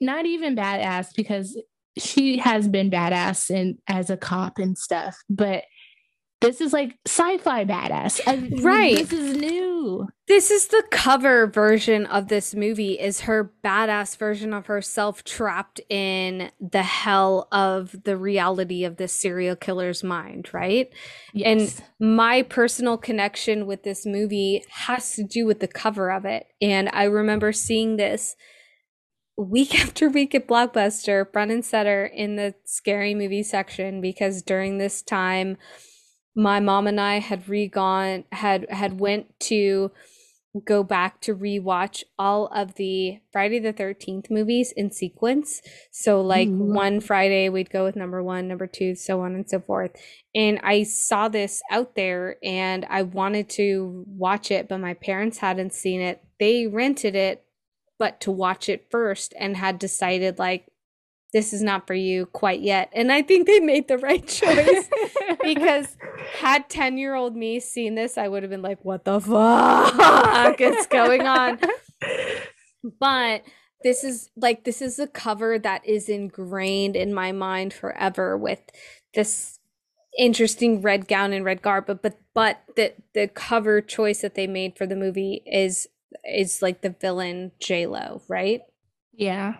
not 0.00 0.26
even 0.26 0.56
badass 0.56 1.14
because 1.14 1.60
she 2.00 2.38
has 2.38 2.68
been 2.68 2.90
badass 2.90 3.50
and 3.50 3.78
as 3.86 4.10
a 4.10 4.16
cop 4.16 4.58
and 4.58 4.76
stuff, 4.76 5.16
but 5.28 5.64
this 6.40 6.62
is 6.62 6.72
like 6.72 6.96
sci-fi 7.06 7.66
badass. 7.66 8.20
I, 8.26 8.62
right. 8.62 8.96
This 8.96 9.12
is 9.12 9.36
new. 9.36 10.08
This 10.26 10.50
is 10.50 10.68
the 10.68 10.82
cover 10.90 11.46
version 11.46 12.06
of 12.06 12.28
this 12.28 12.54
movie 12.54 12.98
is 12.98 13.22
her 13.22 13.52
badass 13.62 14.16
version 14.16 14.54
of 14.54 14.66
herself 14.66 15.22
trapped 15.24 15.80
in 15.90 16.50
the 16.58 16.82
hell 16.82 17.46
of 17.52 17.94
the 18.04 18.16
reality 18.16 18.84
of 18.84 18.96
this 18.96 19.12
serial 19.12 19.56
killer's 19.56 20.02
mind, 20.02 20.48
right? 20.54 20.88
Yes. 21.34 21.78
And 21.80 22.08
my 22.16 22.42
personal 22.42 22.96
connection 22.96 23.66
with 23.66 23.82
this 23.82 24.06
movie 24.06 24.64
has 24.70 25.12
to 25.16 25.24
do 25.24 25.44
with 25.44 25.60
the 25.60 25.68
cover 25.68 26.10
of 26.10 26.24
it. 26.24 26.46
And 26.62 26.88
I 26.92 27.04
remember 27.04 27.52
seeing 27.52 27.96
this 27.96 28.34
week 29.36 29.74
after 29.80 30.08
week 30.08 30.34
at 30.34 30.48
Blockbuster, 30.48 31.30
front 31.32 31.50
and 31.50 31.64
center 31.64 32.04
in 32.04 32.36
the 32.36 32.54
scary 32.64 33.14
movie 33.14 33.42
section 33.42 34.00
because 34.00 34.42
during 34.42 34.78
this 34.78 35.02
time 35.02 35.56
my 36.36 36.60
mom 36.60 36.86
and 36.86 37.00
I 37.00 37.18
had 37.18 37.48
re-gone 37.48 38.24
had 38.32 38.66
had 38.70 39.00
went 39.00 39.38
to 39.40 39.90
go 40.64 40.82
back 40.82 41.20
to 41.20 41.34
rewatch 41.34 42.02
all 42.18 42.48
of 42.48 42.74
the 42.74 43.20
Friday 43.30 43.60
the 43.60 43.72
13th 43.72 44.30
movies 44.30 44.72
in 44.76 44.90
sequence. 44.90 45.62
So 45.92 46.20
like 46.20 46.48
mm-hmm. 46.48 46.74
one 46.74 47.00
Friday 47.00 47.48
we'd 47.48 47.70
go 47.70 47.84
with 47.84 47.94
number 47.94 48.20
1, 48.22 48.48
number 48.48 48.66
2, 48.66 48.96
so 48.96 49.20
on 49.20 49.34
and 49.34 49.48
so 49.48 49.60
forth. 49.60 49.92
And 50.34 50.58
I 50.64 50.82
saw 50.82 51.28
this 51.28 51.62
out 51.70 51.94
there 51.94 52.36
and 52.42 52.84
I 52.90 53.02
wanted 53.02 53.48
to 53.50 54.04
watch 54.08 54.50
it, 54.50 54.68
but 54.68 54.78
my 54.78 54.94
parents 54.94 55.38
hadn't 55.38 55.72
seen 55.72 56.00
it. 56.00 56.24
They 56.40 56.66
rented 56.66 57.14
it 57.14 57.44
but 58.00 58.18
to 58.22 58.30
watch 58.32 58.68
it 58.70 58.86
first 58.90 59.34
and 59.38 59.56
had 59.58 59.78
decided 59.78 60.38
like 60.38 60.66
this 61.34 61.52
is 61.52 61.62
not 61.62 61.86
for 61.86 61.94
you 61.94 62.26
quite 62.26 62.60
yet. 62.60 62.90
And 62.92 63.12
I 63.12 63.22
think 63.22 63.46
they 63.46 63.60
made 63.60 63.86
the 63.86 63.98
right 63.98 64.26
choice 64.28 64.88
because 65.44 65.96
had 66.40 66.68
10 66.68 66.98
year 66.98 67.14
old 67.14 67.36
me 67.36 67.60
seen 67.60 67.94
this, 67.94 68.18
I 68.18 68.26
would 68.26 68.42
have 68.42 68.50
been 68.50 68.62
like, 68.62 68.82
what 68.82 69.04
the 69.04 69.20
fuck 69.20 70.60
is 70.60 70.86
going 70.86 71.26
on? 71.26 71.60
But 72.98 73.42
this 73.84 74.02
is 74.02 74.30
like 74.36 74.64
this 74.64 74.80
is 74.80 74.98
a 74.98 75.06
cover 75.06 75.58
that 75.58 75.86
is 75.86 76.08
ingrained 76.08 76.96
in 76.96 77.12
my 77.12 77.30
mind 77.30 77.74
forever 77.74 78.36
with 78.36 78.60
this 79.14 79.58
interesting 80.18 80.80
red 80.80 81.06
gown 81.06 81.32
and 81.32 81.44
red 81.44 81.62
garb 81.62 81.86
but 81.86 82.02
but 82.02 82.18
but 82.34 82.62
the 82.76 82.92
the 83.14 83.28
cover 83.28 83.80
choice 83.80 84.22
that 84.22 84.34
they 84.34 84.46
made 84.46 84.76
for 84.76 84.86
the 84.86 84.96
movie 84.96 85.42
is 85.46 85.86
is 86.24 86.62
like 86.62 86.82
the 86.82 86.94
villain 87.00 87.52
J 87.60 87.86
Lo, 87.86 88.22
right? 88.28 88.60
Yeah. 89.12 89.54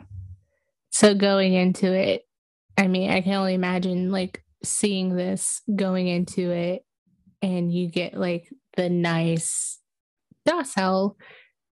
So 0.91 1.15
going 1.15 1.55
into 1.55 1.93
it, 1.93 2.27
I 2.77 2.89
mean, 2.89 3.11
I 3.11 3.21
can 3.21 3.35
only 3.35 3.55
imagine 3.55 4.11
like 4.11 4.43
seeing 4.65 5.17
this 5.17 5.63
going 5.75 6.09
into 6.09 6.51
it, 6.51 6.85
and 7.43 7.73
you 7.73 7.91
get 7.91 8.15
like 8.15 8.49
the 8.77 8.89
nice, 8.89 9.79
docile 10.45 11.17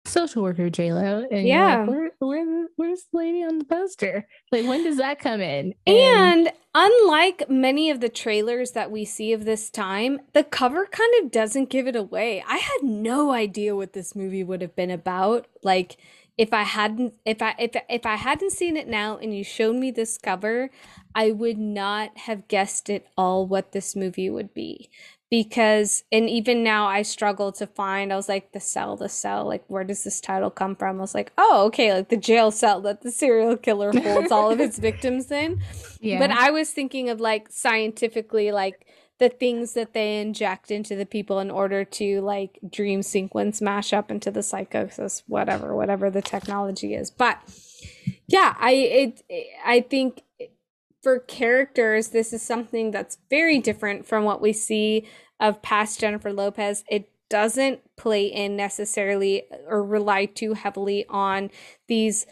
social 0.04 0.42
worker 0.42 0.68
J 0.70 0.92
Lo, 0.92 1.26
and 1.30 1.46
Yeah. 1.46 1.80
like, 1.80 1.88
where, 1.88 2.10
where, 2.18 2.66
where's 2.76 3.04
the 3.12 3.18
lady 3.18 3.42
on 3.42 3.58
the 3.58 3.64
poster? 3.64 4.26
Like, 4.50 4.66
when 4.66 4.84
does 4.84 4.96
that 4.98 5.18
come 5.18 5.40
in? 5.40 5.74
And 5.86 6.50
unlike 6.74 7.48
many 7.48 7.90
of 7.90 8.00
the 8.00 8.08
trailers 8.08 8.72
that 8.72 8.90
we 8.90 9.04
see 9.04 9.32
of 9.32 9.44
this 9.44 9.70
time, 9.70 10.20
the 10.32 10.44
cover 10.44 10.86
kind 10.86 11.12
of 11.22 11.30
doesn't 11.30 11.70
give 11.70 11.86
it 11.86 11.96
away. 11.96 12.42
I 12.46 12.56
had 12.58 12.82
no 12.82 13.32
idea 13.32 13.76
what 13.76 13.92
this 13.92 14.14
movie 14.16 14.44
would 14.44 14.60
have 14.60 14.74
been 14.76 14.90
about. 14.90 15.46
Like 15.62 15.96
if 16.38 16.52
I 16.52 16.62
hadn't 16.62 17.14
if 17.24 17.42
I 17.42 17.54
if 17.58 17.76
if 17.88 18.06
I 18.06 18.16
hadn't 18.16 18.52
seen 18.52 18.76
it 18.76 18.88
now 18.88 19.18
and 19.18 19.36
you 19.36 19.44
showed 19.44 19.76
me 19.76 19.90
this 19.90 20.16
cover, 20.18 20.70
I 21.14 21.30
would 21.30 21.58
not 21.58 22.16
have 22.18 22.48
guessed 22.48 22.88
at 22.90 23.04
all 23.16 23.46
what 23.46 23.72
this 23.72 23.94
movie 23.94 24.30
would 24.30 24.54
be. 24.54 24.90
Because 25.32 26.04
and 26.12 26.28
even 26.28 26.62
now 26.62 26.84
I 26.84 27.00
struggle 27.00 27.52
to 27.52 27.66
find 27.66 28.12
I 28.12 28.16
was 28.16 28.28
like 28.28 28.52
the 28.52 28.60
cell, 28.60 28.98
the 28.98 29.08
cell, 29.08 29.46
like 29.46 29.64
where 29.66 29.82
does 29.82 30.04
this 30.04 30.20
title 30.20 30.50
come 30.50 30.76
from? 30.76 30.98
I 30.98 31.00
was 31.00 31.14
like, 31.14 31.32
oh 31.38 31.64
okay, 31.68 31.94
like 31.94 32.10
the 32.10 32.18
jail 32.18 32.50
cell 32.50 32.82
that 32.82 33.00
the 33.00 33.10
serial 33.10 33.56
killer 33.56 33.92
holds 33.98 34.30
all 34.30 34.50
of 34.50 34.60
its 34.60 34.78
victims 34.78 35.30
in. 35.30 35.62
yeah, 36.02 36.18
But 36.18 36.32
I 36.32 36.50
was 36.50 36.68
thinking 36.68 37.08
of 37.08 37.18
like 37.18 37.48
scientifically, 37.50 38.52
like 38.52 38.86
the 39.18 39.30
things 39.30 39.72
that 39.72 39.94
they 39.94 40.20
inject 40.20 40.70
into 40.70 40.96
the 40.96 41.06
people 41.06 41.38
in 41.38 41.50
order 41.50 41.82
to 41.82 42.20
like 42.20 42.58
dream 42.68 43.02
sequence 43.02 43.62
mash 43.62 43.94
up 43.94 44.10
into 44.10 44.30
the 44.30 44.42
psychosis, 44.42 45.22
whatever, 45.28 45.74
whatever 45.74 46.10
the 46.10 46.20
technology 46.20 46.94
is. 46.94 47.10
But 47.10 47.38
yeah, 48.26 48.54
I 48.58 48.72
it 48.72 49.22
I 49.64 49.80
think 49.80 50.24
for 51.02 51.18
characters, 51.18 52.08
this 52.08 52.32
is 52.32 52.42
something 52.42 52.90
that's 52.90 53.18
very 53.28 53.58
different 53.58 54.06
from 54.06 54.24
what 54.24 54.40
we 54.40 54.52
see 54.52 55.06
of 55.40 55.62
past 55.62 56.00
Jennifer 56.00 56.32
Lopez. 56.32 56.84
It 56.88 57.10
doesn't 57.28 57.80
play 57.96 58.26
in 58.26 58.56
necessarily 58.56 59.44
or 59.66 59.84
rely 59.84 60.26
too 60.26 60.54
heavily 60.54 61.04
on 61.08 61.50
these 61.88 62.26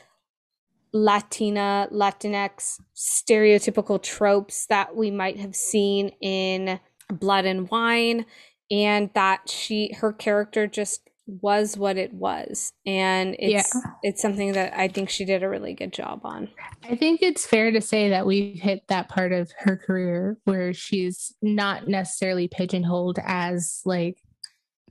Latina, 0.92 1.88
Latinx 1.92 2.80
stereotypical 2.94 4.02
tropes 4.02 4.66
that 4.66 4.96
we 4.96 5.10
might 5.10 5.38
have 5.38 5.54
seen 5.54 6.10
in 6.20 6.80
Blood 7.08 7.44
and 7.44 7.68
Wine, 7.70 8.26
and 8.70 9.10
that 9.14 9.48
she 9.48 9.92
her 9.94 10.12
character 10.12 10.66
just 10.66 11.09
was 11.26 11.76
what 11.76 11.96
it 11.96 12.12
was, 12.12 12.72
and 12.86 13.36
it's 13.38 13.72
it's 14.02 14.22
something 14.22 14.52
that 14.52 14.76
I 14.76 14.88
think 14.88 15.10
she 15.10 15.24
did 15.24 15.42
a 15.42 15.48
really 15.48 15.74
good 15.74 15.92
job 15.92 16.20
on. 16.24 16.48
I 16.88 16.96
think 16.96 17.22
it's 17.22 17.46
fair 17.46 17.70
to 17.70 17.80
say 17.80 18.10
that 18.10 18.26
we've 18.26 18.58
hit 18.58 18.82
that 18.88 19.08
part 19.08 19.32
of 19.32 19.50
her 19.58 19.76
career 19.76 20.38
where 20.44 20.72
she's 20.72 21.34
not 21.42 21.88
necessarily 21.88 22.48
pigeonholed 22.48 23.18
as 23.24 23.80
like 23.84 24.16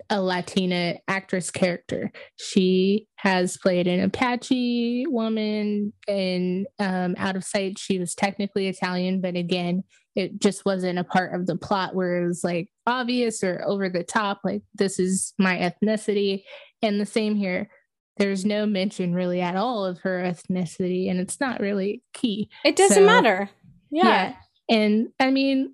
a 0.09 0.21
Latina 0.21 0.95
actress 1.07 1.51
character. 1.51 2.11
She 2.37 3.07
has 3.17 3.57
played 3.57 3.87
an 3.87 3.99
Apache 3.99 5.05
woman 5.07 5.93
and 6.07 6.67
um, 6.79 7.15
Out 7.17 7.35
of 7.35 7.43
Sight. 7.43 7.77
She 7.77 7.99
was 7.99 8.15
technically 8.15 8.67
Italian, 8.67 9.21
but 9.21 9.35
again, 9.35 9.83
it 10.19 10.39
just 10.41 10.65
wasn't 10.65 10.99
a 10.99 11.03
part 11.03 11.33
of 11.33 11.47
the 11.47 11.55
plot 11.55 11.95
where 11.95 12.21
it 12.23 12.27
was 12.27 12.43
like 12.43 12.69
obvious 12.85 13.43
or 13.43 13.63
over 13.65 13.89
the 13.89 14.03
top, 14.03 14.41
like 14.43 14.61
this 14.75 14.99
is 14.99 15.33
my 15.39 15.55
ethnicity. 15.57 16.43
And 16.81 16.99
the 17.01 17.05
same 17.05 17.35
here. 17.35 17.69
There's 18.17 18.43
no 18.45 18.65
mention 18.65 19.13
really 19.13 19.39
at 19.41 19.55
all 19.55 19.85
of 19.85 19.99
her 19.99 20.21
ethnicity, 20.23 21.09
and 21.09 21.19
it's 21.19 21.39
not 21.39 21.61
really 21.61 22.03
key. 22.13 22.49
It 22.65 22.75
doesn't 22.75 22.95
So- 22.95 23.05
matter. 23.05 23.49
Yeah. 23.91 24.35
And 24.69 25.07
I 25.19 25.31
mean, 25.31 25.73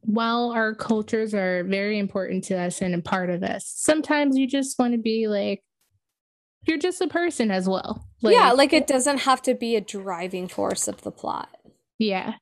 while 0.00 0.52
our 0.52 0.74
cultures 0.74 1.34
are 1.34 1.64
very 1.64 1.98
important 1.98 2.44
to 2.44 2.54
us 2.58 2.80
and 2.80 2.94
a 2.94 3.02
part 3.02 3.30
of 3.30 3.42
us, 3.42 3.66
sometimes 3.76 4.36
you 4.38 4.46
just 4.46 4.78
want 4.78 4.92
to 4.94 4.98
be 4.98 5.26
like, 5.28 5.62
you're 6.66 6.78
just 6.78 7.00
a 7.00 7.08
person 7.08 7.50
as 7.50 7.68
well. 7.68 8.06
yeah, 8.20 8.52
like 8.52 8.72
it 8.72 8.86
doesn't 8.86 9.18
have 9.18 9.42
to 9.42 9.54
be 9.54 9.74
a 9.76 9.80
driving 9.80 10.46
force 10.48 10.86
of 10.88 11.02
the 11.02 11.10
plot. 11.10 11.48
Yeah. 11.98 12.34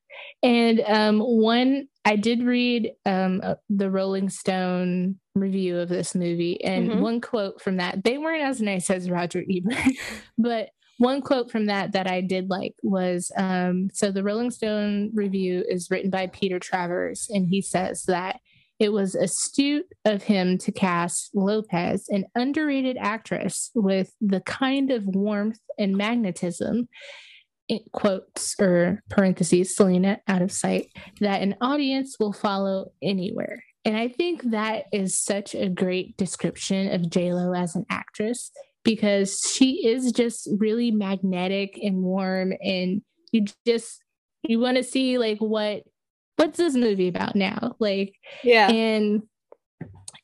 And 0.43 0.81
um, 0.81 1.19
one, 1.19 1.87
I 2.05 2.15
did 2.15 2.43
read 2.43 2.91
um, 3.05 3.41
uh, 3.43 3.55
the 3.69 3.91
Rolling 3.91 4.29
Stone 4.29 5.19
review 5.35 5.77
of 5.79 5.89
this 5.89 6.15
movie, 6.15 6.63
and 6.63 6.89
Mhm. 6.89 6.99
one 7.01 7.21
quote 7.21 7.61
from 7.61 7.77
that, 7.77 8.03
they 8.03 8.17
weren't 8.17 8.43
as 8.43 8.61
nice 8.61 8.89
as 8.89 9.09
Roger 9.09 9.43
Ebert, 9.49 9.77
but 10.37 10.69
one 10.97 11.21
quote 11.21 11.49
from 11.49 11.65
that 11.67 11.93
that 11.93 12.07
I 12.07 12.21
did 12.21 12.49
like 12.49 12.75
was 12.83 13.31
um, 13.37 13.89
so 13.93 14.11
the 14.11 14.23
Rolling 14.23 14.51
Stone 14.51 15.11
review 15.13 15.63
is 15.67 15.89
written 15.89 16.09
by 16.09 16.27
Peter 16.27 16.59
Travers, 16.59 17.27
and 17.29 17.47
he 17.47 17.61
says 17.61 18.03
that 18.03 18.39
it 18.79 18.91
was 18.91 19.13
astute 19.13 19.85
of 20.05 20.23
him 20.23 20.57
to 20.57 20.71
cast 20.71 21.29
Lopez, 21.35 22.07
an 22.09 22.25
underrated 22.35 22.97
actress 22.99 23.69
with 23.75 24.13
the 24.21 24.41
kind 24.41 24.89
of 24.91 25.05
warmth 25.05 25.59
and 25.77 25.95
magnetism 25.95 26.87
quotes 27.91 28.55
or 28.59 29.01
parentheses, 29.09 29.75
Selena 29.75 30.19
out 30.27 30.41
of 30.41 30.51
sight, 30.51 30.87
that 31.19 31.41
an 31.41 31.55
audience 31.61 32.17
will 32.19 32.33
follow 32.33 32.91
anywhere. 33.01 33.63
And 33.85 33.97
I 33.97 34.09
think 34.09 34.51
that 34.51 34.85
is 34.91 35.17
such 35.17 35.55
a 35.55 35.69
great 35.69 36.15
description 36.17 36.91
of 36.93 37.09
JLo 37.09 37.57
as 37.57 37.75
an 37.75 37.85
actress 37.89 38.51
because 38.83 39.39
she 39.55 39.87
is 39.87 40.11
just 40.11 40.47
really 40.57 40.91
magnetic 40.91 41.79
and 41.81 41.97
warm 42.03 42.53
and 42.61 43.01
you 43.31 43.45
just 43.65 44.03
you 44.43 44.59
want 44.59 44.77
to 44.77 44.83
see 44.83 45.17
like 45.17 45.37
what 45.39 45.83
what's 46.35 46.57
this 46.57 46.75
movie 46.75 47.07
about 47.07 47.35
now? 47.35 47.75
Like 47.79 48.15
Yeah. 48.43 48.69
and 48.69 49.23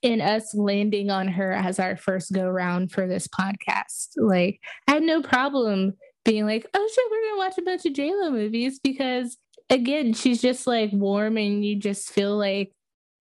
in 0.02 0.22
us 0.22 0.54
landing 0.54 1.10
on 1.10 1.28
her 1.28 1.52
as 1.54 1.80
our 1.80 1.96
first 1.98 2.32
go 2.32 2.48
round 2.48 2.92
for 2.92 3.08
this 3.08 3.28
podcast. 3.28 4.10
Like, 4.16 4.60
I 4.88 4.94
had 4.94 5.04
no 5.04 5.22
problem 5.22 5.94
being 6.28 6.46
like, 6.46 6.68
oh 6.74 6.90
shit, 6.94 7.06
we're 7.10 7.30
gonna 7.30 7.38
watch 7.38 7.58
a 7.58 7.62
bunch 7.62 7.86
of 7.86 7.94
JLo 7.94 8.32
movies 8.32 8.80
because 8.84 9.38
again, 9.70 10.14
she's 10.14 10.42
just 10.42 10.68
like 10.68 10.92
warm 10.92 11.38
and 11.38 11.66
you 11.66 11.80
just 11.80 12.10
feel 12.12 12.38
like 12.38 12.72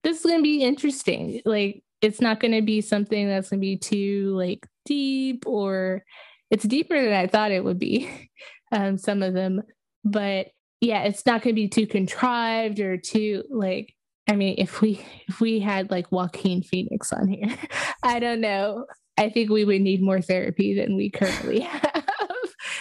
this 0.03 0.19
is 0.19 0.25
gonna 0.29 0.43
be 0.43 0.61
interesting. 0.61 1.41
Like, 1.45 1.83
it's 2.01 2.21
not 2.21 2.39
gonna 2.39 2.61
be 2.61 2.81
something 2.81 3.27
that's 3.27 3.49
gonna 3.49 3.61
be 3.61 3.77
too 3.77 4.35
like 4.35 4.67
deep 4.85 5.47
or 5.47 6.03
it's 6.51 6.65
deeper 6.65 7.01
than 7.01 7.13
I 7.13 7.27
thought 7.27 7.51
it 7.51 7.63
would 7.63 7.79
be. 7.79 8.29
Um, 8.69 8.97
some 8.97 9.23
of 9.23 9.33
them, 9.33 9.61
but 10.03 10.47
yeah, 10.81 11.03
it's 11.03 11.25
not 11.25 11.41
gonna 11.41 11.53
be 11.53 11.69
too 11.69 11.87
contrived 11.87 12.81
or 12.81 12.97
too 12.97 13.45
like 13.49 13.95
I 14.27 14.35
mean, 14.35 14.55
if 14.57 14.81
we 14.81 15.01
if 15.29 15.39
we 15.39 15.59
had 15.59 15.89
like 15.89 16.11
Joaquin 16.11 16.61
Phoenix 16.61 17.13
on 17.13 17.29
here, 17.29 17.55
I 18.03 18.19
don't 18.19 18.41
know. 18.41 18.85
I 19.17 19.29
think 19.29 19.49
we 19.49 19.63
would 19.63 19.81
need 19.81 20.01
more 20.01 20.21
therapy 20.21 20.75
than 20.75 20.95
we 20.95 21.09
currently 21.09 21.59
have. 21.61 22.06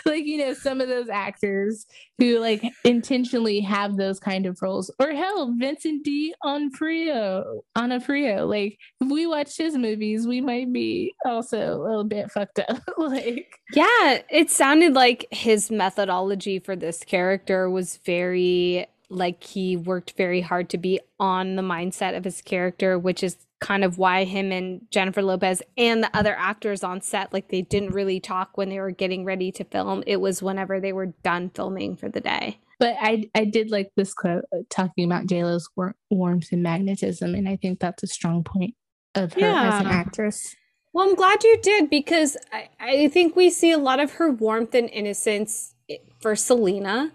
like, 0.11 0.25
you 0.25 0.39
know, 0.39 0.55
some 0.55 0.81
of 0.81 0.89
those 0.89 1.09
actors 1.09 1.87
who 2.19 2.39
like 2.39 2.63
intentionally 2.85 3.61
have 3.61 3.97
those 3.97 4.19
kind 4.21 4.47
of 4.47 4.61
roles. 4.63 4.91
Or 4.99 5.13
hell, 5.13 5.55
Vincent 5.59 6.05
D. 6.05 6.35
Onofrio, 6.45 7.63
Onofrio. 7.77 8.47
Like, 8.47 8.79
if 9.01 9.11
we 9.11 9.27
watched 9.27 9.59
his 9.59 9.77
movies, 9.77 10.27
we 10.27 10.41
might 10.41 10.73
be 10.73 11.15
also 11.25 11.75
a 11.75 11.83
little 11.83 12.05
bit 12.05 12.31
fucked 12.31 12.61
up. 12.61 12.81
like, 12.97 13.49
Yeah, 13.73 14.23
it 14.31 14.51
sounded 14.51 14.95
like 14.95 15.27
his 15.31 15.71
methodology 15.71 16.59
for 16.59 16.77
this 16.77 17.03
character 17.05 17.69
was 17.69 17.99
very 18.05 18.87
like 19.09 19.43
he 19.43 19.77
worked 19.77 20.15
very 20.17 20.41
hard 20.41 20.69
to 20.71 20.79
be 20.79 21.01
on 21.19 21.57
the 21.57 21.63
mindset 21.63 22.17
of 22.17 22.25
his 22.25 22.43
character, 22.43 22.99
which 22.99 23.23
is 23.23 23.37
kind 23.61 23.85
of 23.85 23.99
why 23.99 24.25
him 24.25 24.53
and 24.53 24.83
Jennifer 24.91 25.23
Lopez 25.23 25.63
and 25.79 26.03
the 26.03 26.15
other 26.17 26.35
actors 26.37 26.85
on 26.85 27.01
set 27.01 27.33
like 27.33 27.49
they 27.49 27.63
didn't 27.63 27.93
really 27.93 28.21
talk 28.21 28.57
when 28.57 28.69
they 28.69 28.79
were 28.79 28.91
getting 28.91 29.25
ready 29.25 29.51
to 29.53 29.65
film. 29.65 30.03
It 30.07 30.21
was 30.21 30.43
whenever 30.43 30.81
they 30.81 30.93
were 30.93 31.07
done 31.07 31.51
filming 31.51 31.97
for 31.97 32.09
the 32.09 32.21
day. 32.21 32.59
but 32.79 32.97
I 33.01 33.31
I 33.35 33.45
did 33.45 33.71
like 33.71 33.91
this 33.97 34.13
quote 34.13 34.45
uh, 34.53 34.59
talking 34.69 35.05
about 35.05 35.27
JLo's 35.27 35.69
war- 35.77 35.97
warmth 36.11 36.53
and 36.53 36.63
magnetism, 36.63 37.35
and 37.35 37.49
I 37.49 37.57
think 37.57 37.81
that's 37.81 38.03
a 38.03 38.07
strong 38.07 38.45
point 38.45 38.75
of 39.15 39.33
her 39.33 39.41
as 39.41 39.81
an 39.81 39.87
actress. 39.87 40.55
Well, 40.93 41.09
I'm 41.09 41.15
glad 41.15 41.45
you 41.45 41.59
did 41.63 41.91
because 41.91 42.37
I, 42.53 42.69
I 42.81 43.09
think 43.09 43.37
we 43.37 43.51
see 43.51 43.71
a 43.71 43.79
lot 43.79 44.01
of 44.01 44.13
her 44.13 44.31
warmth 44.31 44.75
and 44.75 44.89
innocence 44.91 45.75
for 46.21 46.35
Selena 46.35 47.13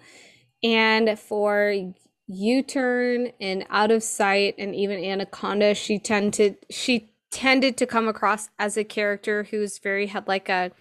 and 0.63 1.17
for 1.19 1.93
U-turn 2.27 3.31
and 3.39 3.65
out 3.69 3.91
of 3.91 4.03
sight 4.03 4.55
and 4.57 4.75
even 4.75 5.03
Anaconda. 5.03 5.75
She 5.75 5.99
tended 5.99 6.57
she 6.69 7.09
tended 7.31 7.77
to 7.77 7.85
come 7.85 8.07
across 8.07 8.49
as 8.59 8.77
a 8.77 8.83
character 8.83 9.43
who's 9.43 9.79
very 9.79 10.07
had 10.07 10.27
like 10.27 10.49
a 10.49 10.71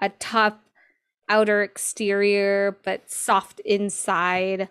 a 0.00 0.08
tough 0.10 0.54
outer 1.28 1.62
exterior 1.62 2.76
but 2.84 3.10
soft 3.10 3.60
inside 3.60 4.68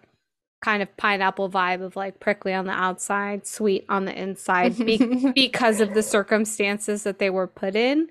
kind 0.62 0.84
of 0.84 0.96
pineapple 0.96 1.50
vibe 1.50 1.82
of 1.82 1.96
like 1.96 2.20
prickly 2.20 2.54
on 2.54 2.66
the 2.66 2.72
outside, 2.72 3.48
sweet 3.48 3.86
on 3.90 4.06
the 4.06 4.18
inside 4.20 4.78
be- 4.78 5.32
because 5.36 5.82
of 5.82 5.94
the 5.94 6.04
circumstances 6.04 7.04
that 7.04 7.20
they 7.20 7.30
were 7.30 7.48
put 7.48 7.76
in. 7.76 8.08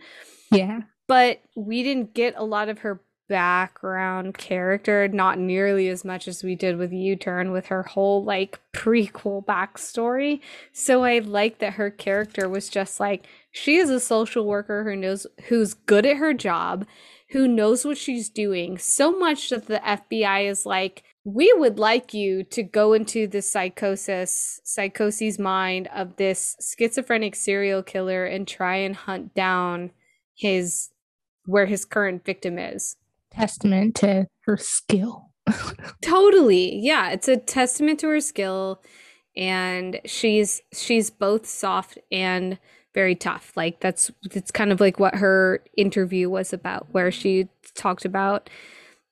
Yeah. 0.50 0.80
But 1.06 1.40
we 1.56 1.82
didn't 1.82 2.12
get 2.12 2.34
a 2.36 2.44
lot 2.44 2.68
of 2.68 2.80
her 2.80 3.00
background 3.30 4.36
character, 4.36 5.06
not 5.06 5.38
nearly 5.38 5.88
as 5.88 6.04
much 6.04 6.26
as 6.26 6.42
we 6.42 6.56
did 6.56 6.76
with 6.76 6.92
U 6.92 7.14
Turn 7.14 7.52
with 7.52 7.66
her 7.66 7.84
whole 7.84 8.24
like 8.24 8.58
prequel 8.72 9.44
backstory. 9.46 10.40
So 10.72 11.04
I 11.04 11.20
like 11.20 11.60
that 11.60 11.74
her 11.74 11.90
character 11.90 12.48
was 12.48 12.68
just 12.68 12.98
like 12.98 13.24
she 13.52 13.76
is 13.76 13.88
a 13.88 14.00
social 14.00 14.44
worker 14.44 14.82
who 14.82 14.96
knows 14.96 15.28
who's 15.44 15.74
good 15.74 16.04
at 16.04 16.16
her 16.16 16.34
job, 16.34 16.84
who 17.30 17.46
knows 17.46 17.84
what 17.84 17.96
she's 17.96 18.28
doing, 18.28 18.76
so 18.78 19.16
much 19.16 19.48
that 19.50 19.68
the 19.68 19.78
FBI 19.78 20.50
is 20.50 20.66
like 20.66 21.04
we 21.22 21.52
would 21.56 21.78
like 21.78 22.12
you 22.12 22.42
to 22.42 22.64
go 22.64 22.94
into 22.94 23.28
the 23.28 23.42
psychosis 23.42 24.60
psychosis 24.64 25.38
mind 25.38 25.88
of 25.94 26.16
this 26.16 26.56
schizophrenic 26.76 27.36
serial 27.36 27.84
killer 27.84 28.24
and 28.24 28.48
try 28.48 28.76
and 28.76 28.96
hunt 28.96 29.34
down 29.36 29.92
his 30.34 30.90
where 31.44 31.66
his 31.66 31.84
current 31.84 32.24
victim 32.24 32.58
is 32.58 32.96
Testament 33.30 33.94
to 33.96 34.26
her 34.46 34.56
skill. 34.56 35.30
totally. 36.02 36.78
Yeah 36.80 37.10
it's 37.10 37.28
a 37.28 37.36
testament 37.36 38.00
to 38.00 38.08
her 38.08 38.20
skill 38.20 38.82
and 39.36 40.00
she's 40.04 40.62
she's 40.72 41.10
both 41.10 41.46
soft 41.46 41.98
and 42.10 42.58
very 42.94 43.14
tough. 43.14 43.52
Like 43.56 43.80
that's 43.80 44.10
that's 44.32 44.50
kind 44.50 44.72
of 44.72 44.80
like 44.80 44.98
what 44.98 45.16
her 45.16 45.64
interview 45.76 46.28
was 46.28 46.52
about 46.52 46.88
where 46.92 47.10
she 47.10 47.48
talked 47.74 48.04
about 48.04 48.50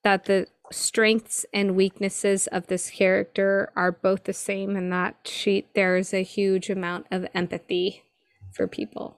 that 0.03 0.25
the 0.25 0.47
strengths 0.71 1.45
and 1.53 1.75
weaknesses 1.75 2.47
of 2.47 2.67
this 2.67 2.89
character 2.91 3.71
are 3.75 3.91
both 3.91 4.25
the 4.25 4.33
same 4.33 4.75
and 4.75 4.91
that 4.91 5.15
she 5.23 5.65
there 5.73 5.97
is 5.97 6.13
a 6.13 6.23
huge 6.23 6.69
amount 6.69 7.07
of 7.11 7.25
empathy 7.33 8.03
for 8.51 8.67
people. 8.67 9.17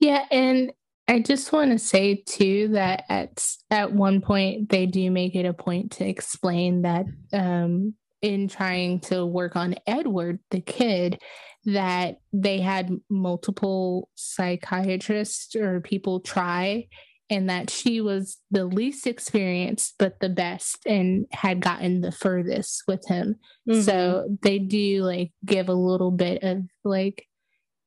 Yeah, 0.00 0.24
and 0.30 0.72
I 1.08 1.20
just 1.20 1.52
want 1.52 1.72
to 1.72 1.78
say 1.78 2.22
too 2.26 2.68
that 2.72 3.04
at 3.08 3.44
at 3.70 3.92
one 3.92 4.20
point 4.20 4.68
they 4.68 4.84
do 4.86 5.10
make 5.10 5.34
it 5.34 5.46
a 5.46 5.54
point 5.54 5.92
to 5.92 6.06
explain 6.06 6.82
that 6.82 7.06
um 7.32 7.94
in 8.20 8.48
trying 8.48 9.00
to 9.00 9.24
work 9.24 9.56
on 9.56 9.76
Edward 9.86 10.40
the 10.50 10.60
kid 10.60 11.20
that 11.64 12.16
they 12.32 12.60
had 12.60 12.90
multiple 13.08 14.08
psychiatrists 14.16 15.54
or 15.56 15.80
people 15.80 16.20
try 16.20 16.86
and 17.30 17.50
that 17.50 17.68
she 17.70 18.00
was 18.00 18.38
the 18.50 18.64
least 18.64 19.06
experienced 19.06 19.94
but 19.98 20.18
the 20.20 20.28
best 20.30 20.78
and 20.86 21.26
had 21.30 21.60
gotten 21.60 22.00
the 22.00 22.12
furthest 22.12 22.82
with 22.86 23.06
him 23.06 23.36
Mm-hmm. 23.68 23.82
so 23.82 24.34
they 24.42 24.58
do 24.58 25.04
like 25.04 25.30
give 25.44 25.68
a 25.68 25.74
little 25.74 26.10
bit 26.10 26.42
of 26.42 26.62
like 26.84 27.27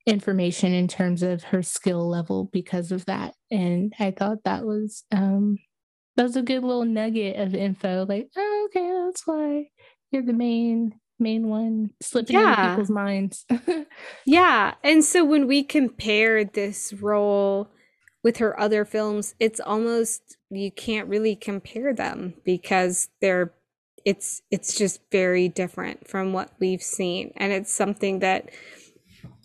information 0.05 0.73
in 0.73 0.87
terms 0.87 1.23
of 1.23 1.43
her 1.43 1.61
skill 1.61 2.09
level 2.09 2.49
because 2.51 2.91
of 2.91 3.05
that 3.05 3.35
and 3.51 3.93
i 3.99 4.11
thought 4.11 4.43
that 4.45 4.65
was 4.65 5.03
um 5.11 5.57
that 6.15 6.23
was 6.23 6.35
a 6.35 6.41
good 6.41 6.63
little 6.63 6.85
nugget 6.85 7.39
of 7.39 7.53
info 7.53 8.05
like 8.07 8.27
oh, 8.35 8.67
okay 8.69 8.91
that's 9.05 9.27
why 9.27 9.65
you're 10.11 10.23
the 10.25 10.33
main 10.33 10.93
main 11.19 11.47
one 11.47 11.91
slipping 12.01 12.35
into 12.35 12.55
people's 12.55 12.89
minds 12.89 13.45
Yeah. 14.25 14.75
And 14.83 15.03
so 15.03 15.25
when 15.25 15.47
we 15.47 15.63
compare 15.63 16.43
this 16.43 16.93
role 16.93 17.69
with 18.23 18.37
her 18.37 18.59
other 18.59 18.85
films, 18.85 19.35
it's 19.39 19.59
almost 19.59 20.37
you 20.49 20.71
can't 20.71 21.07
really 21.07 21.35
compare 21.35 21.93
them 21.93 22.35
because 22.45 23.09
they're 23.21 23.53
it's 24.03 24.41
it's 24.49 24.75
just 24.75 24.99
very 25.11 25.47
different 25.47 26.07
from 26.07 26.33
what 26.33 26.51
we've 26.59 26.81
seen. 26.83 27.33
And 27.37 27.51
it's 27.51 27.73
something 27.73 28.19
that 28.19 28.49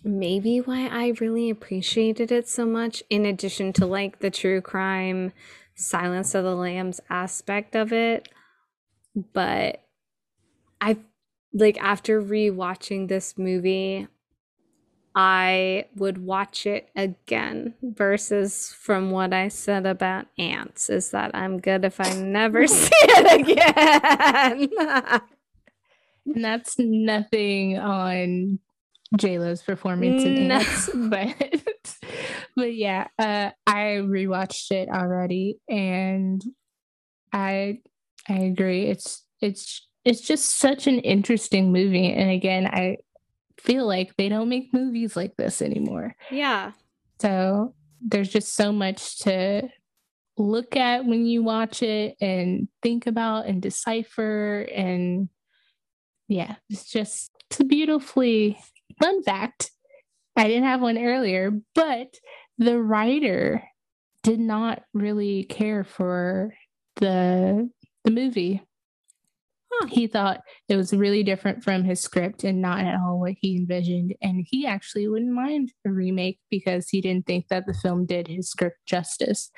maybe 0.03 0.59
why 0.59 0.87
I 0.87 1.13
really 1.19 1.49
appreciated 1.49 2.31
it 2.31 2.47
so 2.47 2.65
much 2.65 3.03
in 3.09 3.25
addition 3.25 3.73
to 3.73 3.85
like 3.85 4.19
the 4.19 4.31
true 4.31 4.61
crime 4.61 5.33
Silence 5.75 6.33
of 6.33 6.43
the 6.43 6.55
Lambs 6.55 6.99
aspect 7.09 7.75
of 7.75 7.93
it. 7.93 8.29
But 9.33 9.83
I 10.81 10.97
like 11.53 11.77
after 11.81 12.21
rewatching 12.21 13.07
this 13.07 13.37
movie, 13.37 14.07
I 15.15 15.85
would 15.95 16.19
watch 16.19 16.67
it 16.67 16.89
again 16.95 17.73
versus 17.81 18.71
from 18.79 19.09
what 19.09 19.33
I 19.33 19.47
said 19.47 19.87
about 19.87 20.27
Antz 20.37 20.91
is 20.91 21.09
that 21.11 21.31
I'm 21.33 21.59
good 21.59 21.85
if 21.85 21.99
I 21.99 22.13
never 22.13 22.67
see 22.67 22.91
it 22.93 23.41
again. 23.41 25.21
and 26.35 26.45
that's 26.45 26.77
nothing 26.77 27.79
on 27.79 28.59
JLo's 29.15 29.61
performance 29.61 30.23
in 30.23 30.47
No. 30.47 30.55
Antz, 30.55 30.89
but 30.95 31.35
but 32.55 32.75
yeah, 32.75 33.07
uh, 33.17 33.51
I 33.65 34.01
rewatched 34.01 34.71
it 34.71 34.89
already, 34.89 35.59
and 35.69 36.43
I 37.31 37.79
I 38.27 38.33
agree. 38.33 38.85
It's 38.85 39.23
it's 39.41 39.87
it's 40.03 40.21
just 40.21 40.59
such 40.59 40.87
an 40.87 40.99
interesting 40.99 41.71
movie, 41.71 42.11
and 42.11 42.29
again, 42.31 42.67
I 42.67 42.97
feel 43.59 43.87
like 43.87 44.15
they 44.17 44.29
don't 44.29 44.49
make 44.49 44.73
movies 44.73 45.15
like 45.15 45.35
this 45.37 45.61
anymore. 45.61 46.15
yeah. 46.31 46.71
So 47.19 47.73
there's 47.99 48.29
just 48.29 48.55
so 48.55 48.71
much 48.71 49.19
to 49.19 49.67
look 50.37 50.75
at 50.75 51.03
when 51.03 51.25
you 51.25 51.41
watch 51.41 51.81
it 51.81 52.15
and 52.21 52.67
think 52.83 53.07
about 53.07 53.47
and 53.47 53.59
decipher 53.59 54.67
and 54.73 55.29
yeah, 56.27 56.55
it's 56.69 56.91
just 56.91 57.31
it's 57.49 57.59
a 57.59 57.63
beautifully 57.63 58.59
fun 59.01 59.23
fact. 59.23 59.71
I 60.35 60.47
didn't 60.47 60.65
have 60.65 60.81
one 60.81 60.97
earlier, 60.97 61.51
but 61.73 62.07
the 62.57 62.81
writer 62.81 63.63
did 64.23 64.39
not 64.39 64.83
really 64.93 65.43
care 65.45 65.83
for 65.83 66.53
the 66.97 67.69
the 68.03 68.11
movie. 68.11 68.61
Huh. 69.71 69.87
He 69.87 70.07
thought 70.07 70.41
it 70.69 70.75
was 70.77 70.93
really 70.93 71.23
different 71.23 71.63
from 71.63 71.83
his 71.83 71.99
script 71.99 72.43
and 72.43 72.61
not 72.61 72.85
at 72.85 72.99
all 72.99 73.19
what 73.19 73.33
he 73.39 73.57
envisioned. 73.57 74.15
And 74.21 74.45
he 74.49 74.65
actually 74.65 75.07
wouldn't 75.07 75.33
mind 75.33 75.73
a 75.85 75.91
remake 75.91 76.39
because 76.49 76.87
he 76.89 77.01
didn't 77.01 77.25
think 77.25 77.47
that 77.49 77.65
the 77.67 77.73
film 77.73 78.05
did 78.05 78.27
his 78.27 78.49
script 78.49 78.77
justice, 78.85 79.51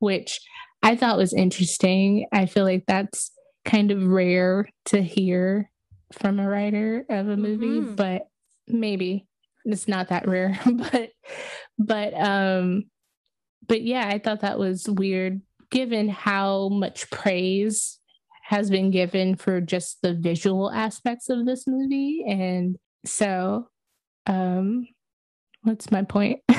which 0.00 0.38
I 0.82 0.96
thought 0.96 1.16
was 1.16 1.32
interesting. 1.32 2.26
I 2.32 2.44
feel 2.46 2.64
like 2.64 2.84
that's 2.86 3.32
kind 3.64 3.90
of 3.90 4.06
rare 4.06 4.68
to 4.86 5.02
hear 5.02 5.70
from 6.12 6.38
a 6.38 6.48
writer 6.48 7.06
of 7.08 7.28
a 7.28 7.36
movie, 7.36 7.80
Mhm. 7.80 7.96
but 7.96 8.28
maybe 8.66 9.26
it's 9.64 9.88
not 9.88 10.08
that 10.08 10.28
rare. 10.28 10.58
but 10.72 11.10
but 11.78 12.14
um 12.14 12.84
but 13.66 13.82
yeah, 13.82 14.06
I 14.08 14.18
thought 14.18 14.40
that 14.40 14.58
was 14.58 14.88
weird 14.88 15.40
given 15.70 16.08
how 16.08 16.68
much 16.68 17.10
praise 17.10 17.98
has 18.44 18.68
been 18.68 18.90
given 18.90 19.36
for 19.36 19.60
just 19.60 20.02
the 20.02 20.12
visual 20.14 20.70
aspects 20.70 21.30
of 21.30 21.46
this 21.46 21.66
movie 21.66 22.22
and 22.28 22.76
so 23.06 23.66
um 24.26 24.86
what's 25.62 25.90
my 25.90 26.02
point 26.02 26.40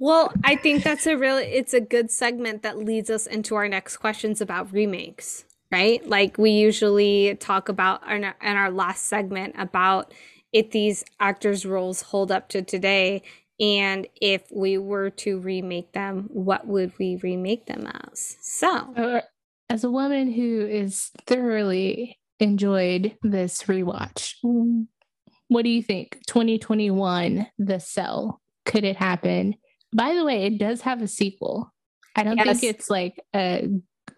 Well, 0.00 0.32
I 0.44 0.56
think 0.56 0.82
that's 0.82 1.06
a 1.06 1.16
really 1.16 1.44
it's 1.44 1.74
a 1.74 1.80
good 1.80 2.10
segment 2.10 2.62
that 2.62 2.78
leads 2.78 3.10
us 3.10 3.26
into 3.26 3.54
our 3.54 3.68
next 3.68 3.98
questions 3.98 4.40
about 4.40 4.72
remakes, 4.72 5.44
right? 5.70 6.04
Like 6.08 6.38
we 6.38 6.52
usually 6.52 7.36
talk 7.36 7.68
about 7.68 8.10
in 8.10 8.24
our, 8.24 8.34
in 8.42 8.56
our 8.56 8.70
last 8.70 9.04
segment 9.04 9.56
about 9.58 10.14
if 10.52 10.70
these 10.70 11.04
actors' 11.20 11.64
roles 11.66 12.02
hold 12.02 12.30
up 12.32 12.48
to 12.50 12.62
today 12.62 13.22
and 13.60 14.06
if 14.20 14.42
we 14.50 14.78
were 14.78 15.10
to 15.10 15.38
remake 15.38 15.92
them, 15.92 16.28
what 16.32 16.66
would 16.66 16.92
we 16.98 17.16
remake 17.16 17.66
them 17.66 17.86
as? 18.10 18.36
So, 18.40 19.20
as 19.68 19.84
a 19.84 19.90
woman 19.90 20.32
who 20.32 20.66
is 20.66 21.10
thoroughly 21.26 22.18
enjoyed 22.40 23.16
this 23.22 23.64
rewatch 23.64 24.34
what 25.48 25.62
do 25.62 25.68
you 25.68 25.82
think 25.82 26.18
2021 26.26 27.46
the 27.58 27.78
cell 27.78 28.40
could 28.64 28.82
it 28.82 28.96
happen 28.96 29.54
by 29.94 30.14
the 30.14 30.24
way 30.24 30.44
it 30.44 30.56
does 30.58 30.80
have 30.80 31.02
a 31.02 31.06
sequel 31.06 31.70
i 32.16 32.22
don't 32.22 32.38
Yes. 32.38 32.60
think 32.60 32.74
it's 32.74 32.88
like 32.88 33.22
a, 33.34 33.68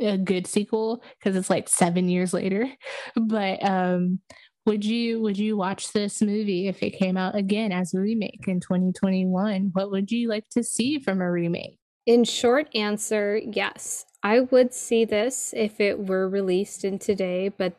a 0.01 0.17
good 0.19 0.47
sequel 0.47 1.03
because 1.19 1.35
it's 1.35 1.51
like 1.51 1.69
seven 1.69 2.09
years 2.09 2.33
later 2.33 2.69
but 3.17 3.59
um 3.69 4.21
would 4.67 4.85
you 4.85 5.21
would 5.21 5.39
you 5.39 5.57
watch 5.57 5.93
this 5.93 6.23
movie 6.23 6.69
if 6.69 6.83
it 6.83 6.91
came 6.91 7.17
out 7.17 7.35
again 7.35 7.73
as 7.73 7.95
a 7.95 8.01
remake 8.01 8.45
in 8.47 8.61
2021 8.61 9.71
what 9.73 9.91
would 9.91 10.11
you 10.11 10.29
like 10.29 10.49
to 10.51 10.63
see 10.63 10.99
from 10.99 11.21
a 11.21 11.31
remake 11.31 11.79
in 12.07 12.25
short 12.25 12.69
answer, 12.75 13.37
yes. 13.37 14.07
I 14.23 14.41
would 14.41 14.75
see 14.75 15.05
this 15.05 15.55
if 15.57 15.81
it 15.81 16.07
were 16.07 16.29
released 16.29 16.85
in 16.85 16.99
today, 16.99 17.49
but 17.49 17.75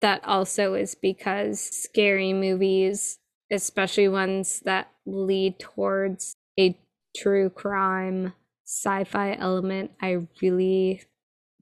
that 0.00 0.24
also 0.24 0.74
is 0.74 0.94
because 0.94 1.60
scary 1.60 2.32
movies, 2.32 3.18
especially 3.50 4.08
ones 4.08 4.60
that 4.64 4.90
lead 5.04 5.58
towards 5.58 6.36
a 6.58 6.78
true 7.16 7.50
crime 7.50 8.32
sci 8.64 9.04
fi 9.04 9.34
element, 9.34 9.90
I 10.00 10.26
really 10.40 11.02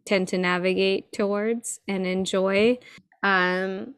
tend 0.04 0.28
to 0.28 0.38
navigate 0.38 1.12
towards 1.12 1.80
and 1.86 2.06
enjoy. 2.06 2.78
Um, 3.22 3.94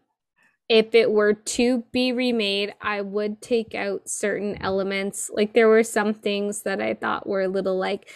if 0.69 0.95
it 0.95 1.11
were 1.11 1.35
to 1.35 1.85
be 1.93 2.13
remade, 2.13 2.75
I 2.81 3.01
would 3.01 3.41
take 3.41 3.75
out 3.75 4.09
certain 4.09 4.61
elements. 4.63 5.31
Like 5.33 5.53
there 5.53 5.69
were 5.69 5.85
some 5.85 6.13
things 6.13 6.63
that 6.63 6.81
I 6.81 6.95
thought 6.95 7.29
were 7.29 7.43
a 7.43 7.49
little 7.49 7.79
like, 7.79 8.11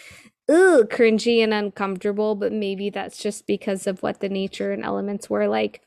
ooh, 0.51 0.85
cringy 0.85 1.43
and 1.44 1.55
uncomfortable, 1.55 2.35
but 2.35 2.52
maybe 2.52 2.90
that's 2.90 3.18
just 3.18 3.47
because 3.47 3.86
of 3.86 4.02
what 4.02 4.20
the 4.20 4.28
nature 4.28 4.72
and 4.72 4.85
elements 4.85 5.31
were 5.31 5.47
like 5.47 5.82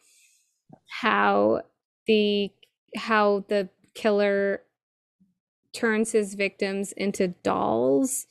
how 1.02 1.62
the 2.08 2.52
how 2.96 3.44
the 3.48 3.70
killer 3.96 4.62
turns 5.74 6.12
his 6.12 6.36
victims 6.36 6.92
into 6.94 7.30
dolls. 7.44 8.28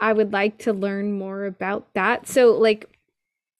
I 0.00 0.12
would 0.12 0.32
like 0.32 0.58
to 0.60 0.72
learn 0.72 1.12
more 1.12 1.44
about 1.44 1.94
that. 1.94 2.28
So 2.28 2.52
like 2.52 2.98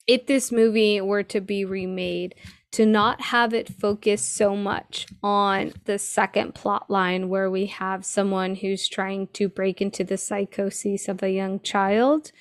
if 0.07 0.27
this 0.27 0.51
movie 0.53 1.01
were 1.01 1.23
to 1.25 1.41
be 1.41 1.65
remade, 1.65 2.35
to 2.73 2.87
not 2.87 3.21
have 3.21 3.53
it 3.53 3.69
focus 3.69 4.23
so 4.23 4.57
much 4.57 5.07
on 5.23 5.73
the 5.85 5.99
second 5.99 6.55
plot 6.55 6.91
line 6.91 7.29
where 7.29 7.51
we 7.51 7.67
have 7.67 8.05
someone 8.05 8.55
who's 8.55 8.89
trying 8.89 9.27
to 9.29 9.49
break 9.49 9.81
into 9.81 10.03
the 10.03 10.17
psychosis 10.17 11.07
of 11.09 11.23
a 11.23 11.31
young 11.31 11.61
child. 11.61 12.33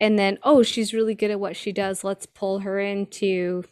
And 0.00 0.18
then 0.18 0.38
oh 0.42 0.62
she's 0.62 0.94
really 0.94 1.14
good 1.14 1.30
at 1.30 1.40
what 1.40 1.56
she 1.56 1.72
does. 1.72 2.04
Let's 2.04 2.26
pull 2.26 2.60
her 2.60 2.78
into 2.78 3.64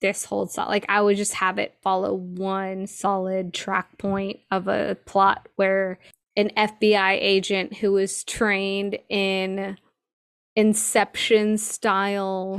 this 0.00 0.24
whole 0.24 0.46
song 0.46 0.68
like 0.68 0.86
i 0.88 1.00
would 1.00 1.16
just 1.16 1.34
have 1.34 1.58
it 1.58 1.76
follow 1.82 2.14
one 2.14 2.86
solid 2.86 3.52
track 3.52 3.98
point 3.98 4.40
of 4.50 4.66
a 4.66 4.96
plot 5.04 5.48
where 5.56 5.98
an 6.36 6.50
fbi 6.56 7.18
agent 7.20 7.76
who 7.76 7.92
was 7.92 8.24
trained 8.24 8.98
in 9.08 9.76
inception 10.56 11.56
style 11.56 12.58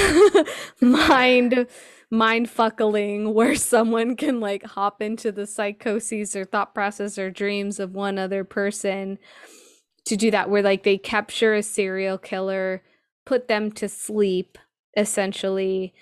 mind 0.80 1.66
mind 2.10 2.48
fuckling 2.48 3.34
where 3.34 3.54
someone 3.54 4.16
can 4.16 4.40
like 4.40 4.62
hop 4.64 5.02
into 5.02 5.30
the 5.30 5.46
psychoses 5.46 6.34
or 6.34 6.44
thought 6.44 6.74
process 6.74 7.18
or 7.18 7.30
dreams 7.30 7.78
of 7.78 7.92
one 7.92 8.18
other 8.18 8.44
person 8.44 9.18
to 10.04 10.16
do 10.16 10.30
that 10.30 10.48
where 10.50 10.62
like 10.62 10.82
they 10.82 10.98
capture 10.98 11.54
a 11.54 11.62
serial 11.62 12.18
killer 12.18 12.82
put 13.26 13.46
them 13.46 13.70
to 13.70 13.88
sleep 13.88 14.58
essentially 14.96 15.94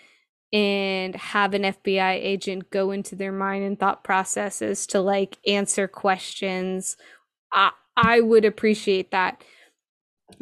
and 0.53 1.15
have 1.15 1.55
an 1.55 1.62
FBI 1.62 2.15
agent 2.15 2.70
go 2.70 2.91
into 2.91 3.15
their 3.15 3.32
mind 3.32 3.65
and 3.65 3.78
thought 3.78 4.03
processes 4.03 4.87
to 4.89 5.01
like 5.01 5.39
answer 5.47 5.87
questions. 5.87 6.97
I 7.53 7.70
I 7.97 8.20
would 8.20 8.45
appreciate 8.45 9.11
that 9.11 9.45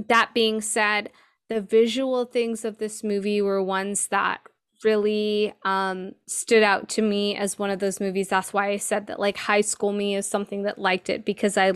that 0.09 0.35
being 0.35 0.60
said, 0.60 1.10
the 1.48 1.60
visual 1.60 2.24
things 2.24 2.65
of 2.65 2.78
this 2.78 3.02
movie 3.02 3.40
were 3.40 3.62
ones 3.62 4.09
that 4.09 4.40
really 4.85 5.55
um, 5.65 6.12
stood 6.27 6.62
out 6.62 6.89
to 6.89 7.02
me 7.02 7.36
as 7.36 7.59
one 7.59 7.70
of 7.70 7.78
those 7.78 8.01
movies. 8.01 8.28
That's 8.28 8.52
why 8.52 8.70
I 8.70 8.77
said 8.77 9.06
that 9.09 9.19
like 9.19 9.36
high 9.36 9.62
school 9.62 9.93
me 9.93 10.15
is 10.15 10.27
something 10.27 10.62
that 10.62 10.78
liked 10.78 11.10
it 11.10 11.24
because 11.24 11.56
I, 11.56 11.73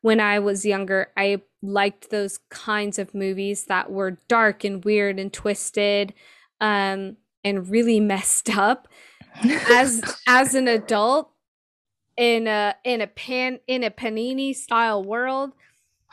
when 0.00 0.20
I 0.20 0.38
was 0.38 0.64
younger, 0.64 1.08
I 1.16 1.42
liked 1.62 2.10
those 2.10 2.38
kinds 2.48 2.98
of 2.98 3.14
movies 3.14 3.66
that 3.66 3.90
were 3.90 4.18
dark 4.28 4.64
and 4.64 4.84
weird 4.84 5.18
and 5.18 5.32
twisted, 5.32 6.14
um, 6.60 7.16
and 7.44 7.68
really 7.68 8.00
messed 8.00 8.56
up. 8.56 8.88
as 9.70 10.02
as 10.26 10.54
an 10.54 10.68
adult 10.68 11.30
in 12.16 12.46
a 12.46 12.74
in 12.84 13.00
a 13.00 13.06
pan 13.06 13.60
in 13.66 13.84
a 13.84 13.90
panini 13.90 14.54
style 14.54 15.02
world 15.02 15.52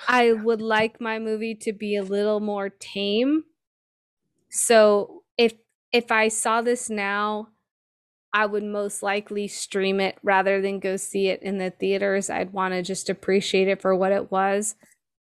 I 0.07 0.33
would 0.33 0.61
like 0.61 1.01
my 1.01 1.19
movie 1.19 1.55
to 1.55 1.73
be 1.73 1.95
a 1.95 2.03
little 2.03 2.39
more 2.39 2.69
tame. 2.69 3.43
So 4.49 5.23
if 5.37 5.53
if 5.91 6.11
I 6.11 6.27
saw 6.27 6.61
this 6.61 6.89
now, 6.89 7.49
I 8.33 8.45
would 8.45 8.63
most 8.63 9.01
likely 9.01 9.47
stream 9.47 9.99
it 9.99 10.17
rather 10.23 10.61
than 10.61 10.79
go 10.79 10.97
see 10.97 11.27
it 11.29 11.41
in 11.41 11.57
the 11.57 11.71
theaters. 11.71 12.29
I'd 12.29 12.53
want 12.53 12.73
to 12.73 12.83
just 12.83 13.09
appreciate 13.09 13.67
it 13.67 13.81
for 13.81 13.95
what 13.95 14.11
it 14.11 14.31
was 14.31 14.75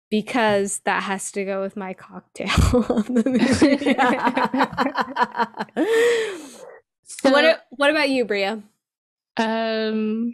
because 0.09 0.79
that 0.85 1.03
has 1.03 1.31
to 1.33 1.45
go 1.45 1.61
with 1.61 1.75
my 1.75 1.93
cocktail 1.93 2.47
of 2.89 3.07
the 3.07 3.23
movie. 3.25 3.77
so, 7.03 7.31
what 7.31 7.65
what 7.71 7.91
about 7.91 8.09
you, 8.09 8.25
Bria? 8.25 8.63
Um 9.37 10.33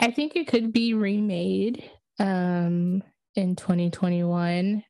I 0.00 0.10
think 0.10 0.36
it 0.36 0.46
could 0.46 0.72
be 0.72 0.94
remade 0.94 1.90
um, 2.18 3.02
in 3.34 3.56
2021. 3.56 4.84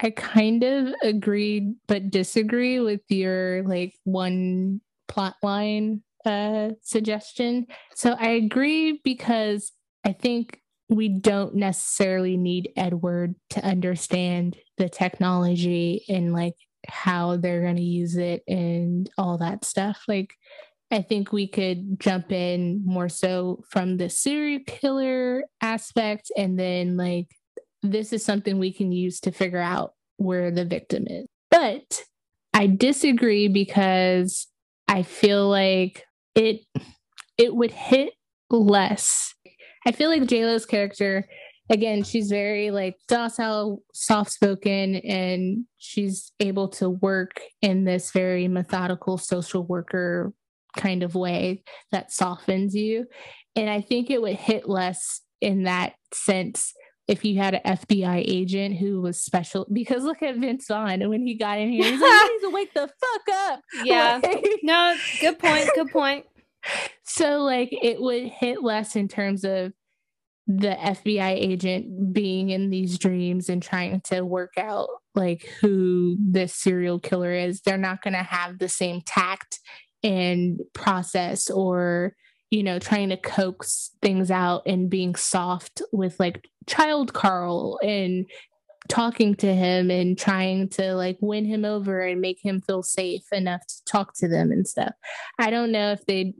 I 0.00 0.10
kind 0.10 0.62
of 0.64 0.94
agreed 1.02 1.74
but 1.86 2.10
disagree 2.10 2.80
with 2.80 3.00
your 3.08 3.62
like 3.62 3.94
one 4.04 4.80
plot 5.08 5.36
line 5.42 6.02
uh, 6.24 6.70
suggestion. 6.82 7.66
So 7.94 8.16
I 8.18 8.30
agree 8.30 9.00
because 9.04 9.72
I 10.04 10.12
think 10.12 10.60
we 10.88 11.08
don't 11.08 11.54
necessarily 11.54 12.36
need 12.36 12.70
Edward 12.76 13.34
to 13.50 13.64
understand 13.64 14.56
the 14.76 14.88
technology 14.88 16.04
and 16.08 16.32
like 16.32 16.56
how 16.86 17.36
they're 17.36 17.62
going 17.62 17.76
to 17.76 17.82
use 17.82 18.16
it 18.16 18.42
and 18.46 19.08
all 19.16 19.38
that 19.38 19.64
stuff. 19.64 20.04
Like 20.06 20.34
I 20.94 21.02
think 21.02 21.32
we 21.32 21.48
could 21.48 21.98
jump 21.98 22.30
in 22.30 22.80
more 22.86 23.08
so 23.08 23.64
from 23.68 23.96
the 23.96 24.08
serial 24.08 24.60
killer 24.64 25.42
aspect 25.60 26.30
and 26.36 26.56
then 26.56 26.96
like 26.96 27.26
this 27.82 28.12
is 28.12 28.24
something 28.24 28.60
we 28.60 28.72
can 28.72 28.92
use 28.92 29.18
to 29.20 29.32
figure 29.32 29.58
out 29.60 29.94
where 30.18 30.52
the 30.52 30.64
victim 30.64 31.08
is. 31.08 31.26
But 31.50 32.04
I 32.52 32.68
disagree 32.68 33.48
because 33.48 34.46
I 34.86 35.02
feel 35.02 35.48
like 35.48 36.04
it 36.36 36.60
it 37.38 37.56
would 37.56 37.72
hit 37.72 38.12
less. 38.48 39.34
I 39.84 39.90
feel 39.90 40.10
like 40.10 40.22
JLo's 40.22 40.64
character 40.64 41.26
again, 41.70 42.04
she's 42.04 42.30
very 42.30 42.70
like 42.70 42.94
docile, 43.08 43.82
soft 43.92 44.30
spoken, 44.30 44.94
and 44.96 45.64
she's 45.76 46.30
able 46.38 46.68
to 46.68 46.88
work 46.88 47.40
in 47.62 47.82
this 47.82 48.12
very 48.12 48.46
methodical 48.46 49.18
social 49.18 49.64
worker 49.64 50.32
kind 50.76 51.02
of 51.02 51.14
way 51.14 51.62
that 51.92 52.12
softens 52.12 52.74
you. 52.74 53.06
And 53.56 53.70
I 53.70 53.80
think 53.80 54.10
it 54.10 54.20
would 54.20 54.36
hit 54.36 54.68
less 54.68 55.20
in 55.40 55.64
that 55.64 55.94
sense 56.12 56.72
if 57.06 57.24
you 57.24 57.38
had 57.38 57.54
an 57.54 57.76
FBI 57.76 58.24
agent 58.26 58.76
who 58.76 59.00
was 59.00 59.20
special. 59.20 59.66
Because 59.72 60.04
look 60.04 60.22
at 60.22 60.36
Vince 60.36 60.66
Vaughn 60.68 61.08
when 61.08 61.26
he 61.26 61.34
got 61.34 61.58
in 61.58 61.70
here, 61.70 61.84
he's 61.84 62.00
like, 62.00 62.10
"You 62.10 62.32
need 62.32 62.46
to 62.48 62.54
wake 62.54 62.74
the 62.74 62.88
fuck 62.88 63.36
up." 63.50 63.60
Yeah. 63.84 64.20
Like, 64.22 64.60
no, 64.62 64.96
good 65.20 65.38
point. 65.38 65.68
Good 65.74 65.90
point. 65.90 66.26
So, 67.02 67.42
like, 67.42 67.68
it 67.70 68.00
would 68.00 68.24
hit 68.24 68.62
less 68.62 68.96
in 68.96 69.06
terms 69.06 69.44
of 69.44 69.74
the 70.46 70.74
FBI 70.74 71.32
agent 71.32 72.14
being 72.14 72.48
in 72.48 72.70
these 72.70 72.98
dreams 72.98 73.50
and 73.50 73.62
trying 73.62 74.00
to 74.02 74.22
work 74.22 74.54
out 74.56 74.88
like 75.14 75.46
who 75.60 76.16
this 76.18 76.54
serial 76.54 76.98
killer 76.98 77.32
is. 77.32 77.60
They're 77.60 77.76
not 77.76 78.02
going 78.02 78.14
to 78.14 78.22
have 78.22 78.58
the 78.58 78.68
same 78.68 79.02
tact 79.02 79.60
and 80.04 80.60
process 80.74 81.50
or 81.50 82.14
you 82.50 82.62
know 82.62 82.78
trying 82.78 83.08
to 83.08 83.16
coax 83.16 83.90
things 84.02 84.30
out 84.30 84.62
and 84.66 84.90
being 84.90 85.16
soft 85.16 85.82
with 85.90 86.20
like 86.20 86.46
child 86.66 87.12
carl 87.12 87.80
and 87.82 88.26
talking 88.88 89.34
to 89.34 89.54
him 89.54 89.90
and 89.90 90.18
trying 90.18 90.68
to 90.68 90.94
like 90.94 91.16
win 91.20 91.46
him 91.46 91.64
over 91.64 92.02
and 92.02 92.20
make 92.20 92.38
him 92.44 92.60
feel 92.60 92.82
safe 92.82 93.32
enough 93.32 93.66
to 93.66 93.82
talk 93.86 94.14
to 94.14 94.28
them 94.28 94.52
and 94.52 94.68
stuff. 94.68 94.92
I 95.38 95.48
don't 95.48 95.72
know 95.72 95.92
if 95.92 96.04
they 96.04 96.34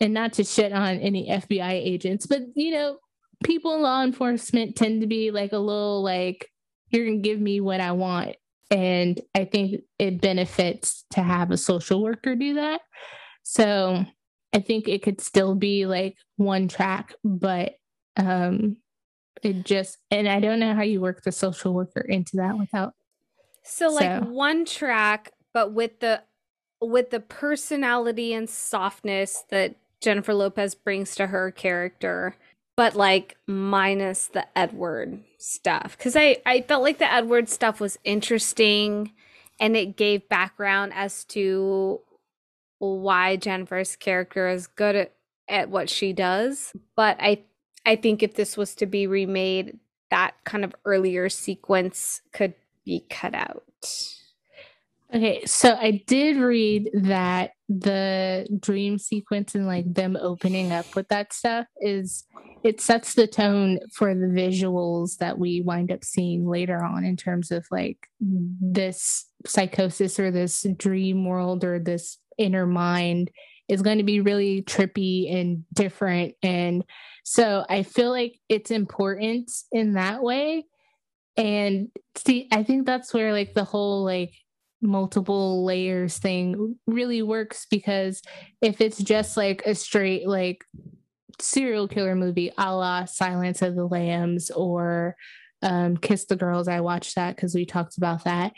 and 0.00 0.14
not 0.14 0.32
to 0.34 0.44
shit 0.44 0.72
on 0.72 0.98
any 0.98 1.28
fbi 1.28 1.72
agents 1.72 2.26
but 2.26 2.40
you 2.54 2.72
know 2.72 2.96
people 3.44 3.74
in 3.74 3.82
law 3.82 4.02
enforcement 4.02 4.76
tend 4.76 5.02
to 5.02 5.06
be 5.06 5.30
like 5.30 5.52
a 5.52 5.58
little 5.58 6.02
like 6.02 6.50
you're 6.88 7.04
gonna 7.04 7.18
give 7.18 7.40
me 7.40 7.60
what 7.60 7.80
i 7.80 7.92
want 7.92 8.34
and 8.70 9.20
I 9.34 9.44
think 9.44 9.82
it 9.98 10.20
benefits 10.20 11.04
to 11.12 11.22
have 11.22 11.50
a 11.50 11.56
social 11.56 12.02
worker 12.02 12.34
do 12.36 12.54
that. 12.54 12.80
So 13.42 14.04
I 14.52 14.60
think 14.60 14.88
it 14.88 15.02
could 15.02 15.20
still 15.20 15.54
be 15.54 15.86
like 15.86 16.16
one 16.36 16.68
track, 16.68 17.14
but 17.24 17.74
um 18.16 18.76
it 19.42 19.64
just 19.64 19.98
and 20.10 20.28
I 20.28 20.40
don't 20.40 20.60
know 20.60 20.74
how 20.74 20.82
you 20.82 21.00
work 21.00 21.22
the 21.22 21.32
social 21.32 21.72
worker 21.72 22.00
into 22.00 22.36
that 22.36 22.58
without 22.58 22.94
so 23.62 23.88
like 23.88 24.22
so. 24.22 24.28
one 24.28 24.64
track 24.64 25.32
but 25.52 25.72
with 25.72 26.00
the 26.00 26.22
with 26.80 27.10
the 27.10 27.20
personality 27.20 28.32
and 28.32 28.48
softness 28.48 29.44
that 29.50 29.76
Jennifer 30.00 30.34
Lopez 30.34 30.74
brings 30.74 31.14
to 31.16 31.28
her 31.28 31.50
character 31.50 32.36
but 32.80 32.96
like 32.96 33.36
minus 33.46 34.28
the 34.28 34.46
Edward 34.58 35.22
stuff 35.36 35.98
because 35.98 36.16
I 36.16 36.38
I 36.46 36.62
felt 36.62 36.82
like 36.82 36.96
the 36.96 37.12
Edward 37.12 37.50
stuff 37.50 37.78
was 37.78 37.98
interesting 38.04 39.12
and 39.60 39.76
it 39.76 39.98
gave 39.98 40.26
background 40.30 40.92
as 40.94 41.24
to 41.26 42.00
why 42.78 43.36
Jennifer's 43.36 43.96
character 43.96 44.48
is 44.48 44.66
good 44.66 44.96
at, 44.96 45.12
at 45.46 45.68
what 45.68 45.90
she 45.90 46.14
does 46.14 46.72
but 46.96 47.18
I 47.20 47.42
I 47.84 47.96
think 47.96 48.22
if 48.22 48.32
this 48.32 48.56
was 48.56 48.74
to 48.76 48.86
be 48.86 49.06
remade 49.06 49.78
that 50.08 50.32
kind 50.44 50.64
of 50.64 50.74
earlier 50.86 51.28
sequence 51.28 52.22
could 52.32 52.54
be 52.86 53.04
cut 53.10 53.34
out. 53.34 53.62
Okay, 55.12 55.44
so 55.44 55.74
I 55.74 56.02
did 56.06 56.38
read 56.38 56.88
that 56.94 57.52
the 57.72 58.48
dream 58.58 58.98
sequence 58.98 59.54
and 59.54 59.64
like 59.64 59.84
them 59.94 60.16
opening 60.20 60.72
up 60.72 60.96
with 60.96 61.06
that 61.06 61.32
stuff 61.32 61.66
is 61.80 62.26
it 62.64 62.80
sets 62.80 63.14
the 63.14 63.28
tone 63.28 63.78
for 63.92 64.12
the 64.12 64.26
visuals 64.26 65.18
that 65.18 65.38
we 65.38 65.60
wind 65.60 65.92
up 65.92 66.02
seeing 66.02 66.48
later 66.48 66.82
on 66.82 67.04
in 67.04 67.16
terms 67.16 67.52
of 67.52 67.64
like 67.70 68.08
this 68.20 69.26
psychosis 69.46 70.18
or 70.18 70.32
this 70.32 70.66
dream 70.76 71.24
world 71.24 71.62
or 71.62 71.78
this 71.78 72.18
inner 72.38 72.66
mind 72.66 73.30
is 73.68 73.82
going 73.82 73.98
to 73.98 74.04
be 74.04 74.20
really 74.20 74.62
trippy 74.62 75.32
and 75.32 75.64
different. 75.72 76.34
And 76.42 76.82
so 77.22 77.64
I 77.68 77.84
feel 77.84 78.10
like 78.10 78.40
it's 78.48 78.72
important 78.72 79.48
in 79.70 79.92
that 79.92 80.24
way. 80.24 80.64
And 81.36 81.88
see 82.16 82.48
I 82.50 82.64
think 82.64 82.84
that's 82.84 83.14
where 83.14 83.32
like 83.32 83.54
the 83.54 83.62
whole 83.62 84.04
like 84.04 84.32
multiple 84.82 85.64
layers 85.64 86.18
thing 86.18 86.76
really 86.86 87.22
works 87.22 87.66
because 87.70 88.22
if 88.62 88.80
it's 88.80 88.98
just 88.98 89.36
like 89.36 89.62
a 89.66 89.74
straight 89.74 90.26
like 90.26 90.64
serial 91.38 91.88
killer 91.88 92.14
movie 92.14 92.52
a 92.58 92.74
la 92.74 93.04
Silence 93.04 93.62
of 93.62 93.74
the 93.74 93.86
Lambs 93.86 94.50
or 94.50 95.16
um, 95.62 95.96
Kiss 95.96 96.26
the 96.26 96.36
Girls, 96.36 96.68
I 96.68 96.80
watched 96.80 97.16
that 97.16 97.36
because 97.36 97.54
we 97.54 97.66
talked 97.66 97.98
about 97.98 98.24
that. 98.24 98.52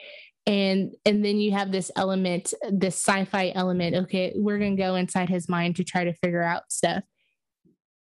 And 0.46 0.94
and 1.04 1.24
then 1.24 1.38
you 1.38 1.52
have 1.52 1.70
this 1.70 1.90
element, 1.96 2.52
this 2.70 2.96
sci-fi 2.96 3.52
element. 3.54 3.94
Okay, 3.94 4.32
we're 4.34 4.58
gonna 4.58 4.76
go 4.76 4.96
inside 4.96 5.28
his 5.28 5.48
mind 5.48 5.76
to 5.76 5.84
try 5.84 6.04
to 6.04 6.14
figure 6.14 6.42
out 6.42 6.62
stuff. 6.70 7.04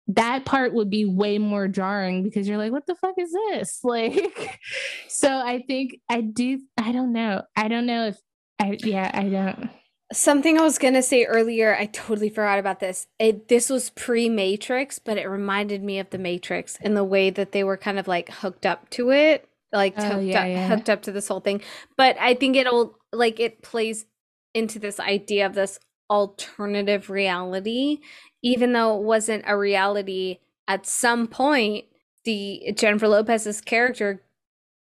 That 0.07 0.45
part 0.45 0.73
would 0.73 0.89
be 0.89 1.05
way 1.05 1.37
more 1.37 1.67
jarring 1.67 2.23
because 2.23 2.47
you're 2.47 2.57
like, 2.57 2.71
what 2.71 2.85
the 2.85 2.95
fuck 2.95 3.15
is 3.17 3.31
this? 3.31 3.79
Like, 3.83 4.59
so 5.07 5.29
I 5.29 5.63
think 5.67 5.99
I 6.09 6.21
do. 6.21 6.59
I 6.77 6.91
don't 6.91 7.13
know. 7.13 7.43
I 7.55 7.67
don't 7.67 7.85
know 7.85 8.07
if 8.07 8.17
I. 8.59 8.77
Yeah, 8.83 9.09
I 9.13 9.29
don't. 9.29 9.69
Something 10.13 10.57
I 10.57 10.63
was 10.63 10.77
gonna 10.77 11.01
say 11.01 11.23
earlier, 11.23 11.73
I 11.73 11.85
totally 11.85 12.29
forgot 12.29 12.59
about 12.59 12.81
this. 12.81 13.07
It 13.19 13.47
this 13.47 13.69
was 13.69 13.91
pre 13.91 14.27
Matrix, 14.27 14.99
but 14.99 15.17
it 15.17 15.27
reminded 15.27 15.83
me 15.83 15.99
of 15.99 16.09
the 16.09 16.17
Matrix 16.17 16.77
in 16.81 16.95
the 16.95 17.03
way 17.03 17.29
that 17.29 17.53
they 17.53 17.63
were 17.63 17.77
kind 17.77 17.97
of 17.97 18.07
like 18.09 18.29
hooked 18.29 18.65
up 18.65 18.89
to 18.91 19.11
it, 19.11 19.47
like 19.71 19.93
Oh, 19.97 20.03
hooked 20.03 20.23
yeah, 20.23 20.41
up, 20.41 20.47
yeah. 20.49 20.67
hooked 20.67 20.89
up 20.89 21.01
to 21.03 21.11
this 21.13 21.29
whole 21.29 21.39
thing. 21.39 21.61
But 21.95 22.17
I 22.19 22.33
think 22.33 22.57
it'll 22.57 22.97
like 23.13 23.39
it 23.39 23.61
plays 23.61 24.05
into 24.53 24.79
this 24.79 24.99
idea 24.99 25.45
of 25.45 25.53
this 25.53 25.79
alternative 26.11 27.09
reality, 27.09 27.99
even 28.43 28.73
though 28.73 28.99
it 28.99 29.03
wasn't 29.03 29.45
a 29.47 29.57
reality. 29.57 30.39
At 30.67 30.85
some 30.85 31.27
point, 31.27 31.85
the 32.25 32.73
Jennifer 32.75 33.07
Lopez's 33.07 33.61
character 33.61 34.21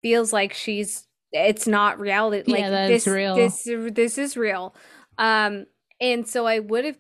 feels 0.03 0.33
like 0.33 0.55
she's 0.55 1.07
it's 1.33 1.67
not 1.67 1.99
reality. 1.99 2.45
Yeah, 2.47 2.69
Like 2.71 2.89
this, 2.89 3.07
is 3.07 3.13
real. 3.13 3.35
this 3.35 3.69
this 3.93 4.17
is 4.17 4.37
real. 4.37 4.75
Um, 5.19 5.67
and 6.01 6.27
so 6.27 6.47
I 6.47 6.61
would 6.61 6.85
have, 6.85 6.97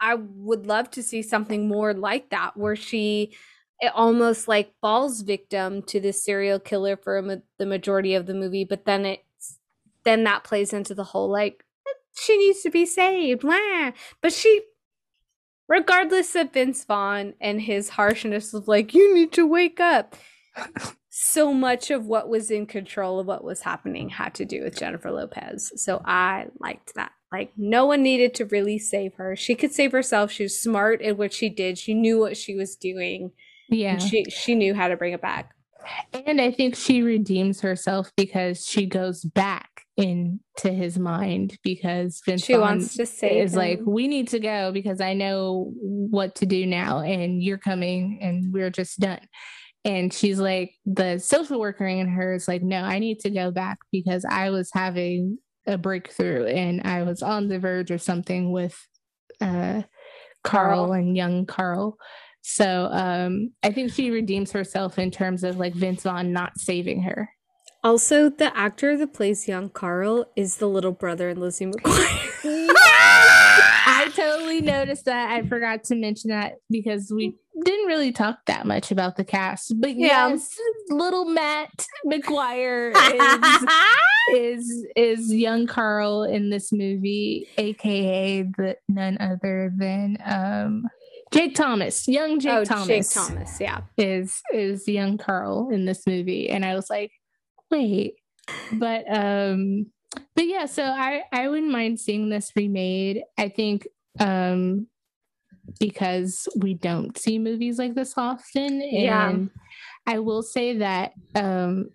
I 0.00 0.14
would 0.14 0.66
love 0.66 0.90
to 0.92 1.02
see 1.02 1.22
something 1.22 1.68
more 1.68 1.92
like 1.92 2.30
that, 2.30 2.56
where 2.56 2.76
she 2.76 3.34
it 3.80 3.92
almost 3.94 4.48
like 4.48 4.72
falls 4.80 5.20
victim 5.20 5.82
to 5.82 6.00
this 6.00 6.24
serial 6.24 6.58
killer 6.58 6.96
for 6.96 7.18
a 7.18 7.22
ma- 7.22 7.34
the 7.58 7.66
majority 7.66 8.14
of 8.14 8.26
the 8.26 8.34
movie, 8.34 8.64
but 8.64 8.86
then 8.86 9.04
it's 9.04 9.58
then 10.04 10.24
that 10.24 10.44
plays 10.44 10.72
into 10.72 10.94
the 10.94 11.04
whole 11.04 11.28
like 11.30 11.64
she 12.16 12.36
needs 12.38 12.62
to 12.62 12.70
be 12.70 12.86
saved, 12.86 13.44
wah. 13.44 13.92
but 14.20 14.32
she. 14.32 14.62
Regardless 15.68 16.36
of 16.36 16.52
Vince 16.52 16.84
Vaughn 16.84 17.34
and 17.40 17.60
his 17.60 17.88
harshness 17.88 18.54
of 18.54 18.68
like, 18.68 18.94
you 18.94 19.12
need 19.12 19.32
to 19.32 19.44
wake 19.44 19.80
up, 19.80 20.14
so 21.18 21.52
much 21.52 21.90
of 21.90 22.06
what 22.06 22.28
was 22.28 22.50
in 22.50 22.66
control 22.66 23.18
of 23.18 23.26
what 23.26 23.42
was 23.42 23.62
happening 23.62 24.10
had 24.10 24.34
to 24.34 24.44
do 24.44 24.62
with 24.62 24.78
Jennifer 24.78 25.10
Lopez. 25.10 25.72
So 25.76 26.02
I 26.04 26.46
liked 26.60 26.94
that. 26.94 27.12
Like 27.32 27.52
no 27.56 27.86
one 27.86 28.02
needed 28.02 28.34
to 28.34 28.44
really 28.44 28.78
save 28.78 29.14
her. 29.14 29.34
She 29.34 29.54
could 29.54 29.72
save 29.72 29.92
herself. 29.92 30.30
She 30.30 30.44
was 30.44 30.60
smart 30.60 31.02
at 31.02 31.16
what 31.16 31.32
she 31.32 31.48
did. 31.48 31.78
She 31.78 31.94
knew 31.94 32.20
what 32.20 32.36
she 32.36 32.54
was 32.54 32.76
doing. 32.76 33.32
Yeah. 33.70 33.94
And 33.94 34.02
she 34.02 34.24
she 34.24 34.54
knew 34.54 34.74
how 34.74 34.88
to 34.88 34.96
bring 34.96 35.14
it 35.14 35.22
back. 35.22 35.55
And 36.26 36.40
I 36.40 36.50
think 36.50 36.76
she 36.76 37.02
redeems 37.02 37.60
herself 37.60 38.10
because 38.16 38.66
she 38.66 38.86
goes 38.86 39.22
back 39.22 39.82
into 39.96 40.38
his 40.70 40.98
mind 40.98 41.58
because 41.62 42.20
Vince 42.24 42.44
She 42.44 42.54
Vaughn 42.54 42.62
wants 42.62 42.96
to 42.96 43.06
save 43.06 43.44
is 43.44 43.54
like, 43.54 43.80
we 43.86 44.08
need 44.08 44.28
to 44.28 44.40
go 44.40 44.72
because 44.72 45.00
I 45.00 45.14
know 45.14 45.72
what 45.76 46.34
to 46.36 46.46
do 46.46 46.66
now, 46.66 47.00
and 47.00 47.42
you're 47.42 47.58
coming, 47.58 48.18
and 48.20 48.52
we're 48.52 48.70
just 48.70 49.00
done. 49.00 49.20
And 49.84 50.12
she's 50.12 50.40
like, 50.40 50.74
the 50.84 51.18
social 51.18 51.60
worker 51.60 51.86
in 51.86 52.08
her 52.08 52.34
is 52.34 52.48
like, 52.48 52.62
no, 52.62 52.82
I 52.82 52.98
need 52.98 53.20
to 53.20 53.30
go 53.30 53.52
back 53.52 53.78
because 53.92 54.24
I 54.28 54.50
was 54.50 54.68
having 54.72 55.38
a 55.66 55.78
breakthrough 55.78 56.46
and 56.46 56.82
I 56.84 57.02
was 57.04 57.22
on 57.22 57.46
the 57.48 57.60
verge 57.60 57.92
of 57.92 58.02
something 58.02 58.50
with 58.50 58.76
uh, 59.40 59.82
Carl 60.42 60.86
Carl. 60.86 60.92
and 60.92 61.16
young 61.16 61.46
Carl. 61.46 61.98
So 62.48 62.88
um, 62.92 63.50
I 63.64 63.72
think 63.72 63.92
she 63.92 64.12
redeems 64.12 64.52
herself 64.52 65.00
in 65.00 65.10
terms 65.10 65.42
of 65.42 65.58
like 65.58 65.74
Vince 65.74 66.04
Vaughn 66.04 66.32
not 66.32 66.56
saving 66.60 67.02
her. 67.02 67.28
Also, 67.82 68.30
the 68.30 68.56
actor 68.56 68.96
that 68.98 69.12
plays 69.12 69.48
young 69.48 69.68
Carl 69.68 70.26
is 70.36 70.58
the 70.58 70.68
little 70.68 70.92
brother 70.92 71.28
in 71.28 71.40
Lizzie 71.40 71.66
McGuire. 71.66 72.22
I 72.78 74.12
totally 74.14 74.60
noticed 74.60 75.06
that. 75.06 75.30
I 75.32 75.42
forgot 75.42 75.82
to 75.84 75.96
mention 75.96 76.30
that 76.30 76.54
because 76.70 77.12
we 77.14 77.36
didn't 77.64 77.86
really 77.86 78.12
talk 78.12 78.38
that 78.46 78.64
much 78.64 78.92
about 78.92 79.16
the 79.16 79.24
cast. 79.24 79.74
But 79.80 79.96
Yeah. 79.96 80.28
yes, 80.28 80.48
little 80.88 81.24
Matt 81.24 81.84
McGuire 82.06 82.92
is, 84.34 84.66
is 84.68 84.86
is 84.96 85.34
young 85.34 85.66
Carl 85.66 86.22
in 86.22 86.50
this 86.50 86.72
movie, 86.72 87.48
aka 87.58 88.42
the 88.42 88.76
none 88.88 89.18
other 89.18 89.72
than 89.76 90.16
um 90.24 90.84
Jake 91.32 91.54
Thomas. 91.54 92.06
Young 92.06 92.38
Jake 92.38 92.52
oh, 92.52 92.64
Thomas. 92.64 92.86
Jake 92.86 93.10
Thomas. 93.10 93.60
Yeah. 93.60 93.80
is 93.96 94.40
is 94.52 94.84
the 94.84 94.92
young 94.92 95.18
Carl 95.18 95.70
in 95.70 95.84
this 95.84 96.06
movie, 96.06 96.48
and 96.48 96.64
I 96.64 96.74
was 96.74 96.88
like, 96.88 97.12
wait, 97.70 98.14
but 98.72 99.04
um, 99.12 99.86
but 100.34 100.46
yeah, 100.46 100.66
so 100.66 100.84
I 100.84 101.22
I 101.32 101.48
wouldn't 101.48 101.72
mind 101.72 102.00
seeing 102.00 102.28
this 102.28 102.52
remade. 102.56 103.22
I 103.38 103.48
think 103.48 103.86
um 104.20 104.86
because 105.80 106.48
we 106.56 106.74
don't 106.74 107.18
see 107.18 107.38
movies 107.38 107.78
like 107.78 107.94
this 107.94 108.14
often, 108.16 108.80
Yeah. 108.80 109.28
and 109.28 109.50
I 110.06 110.20
will 110.20 110.42
say 110.42 110.78
that 110.78 111.12
um 111.34 111.90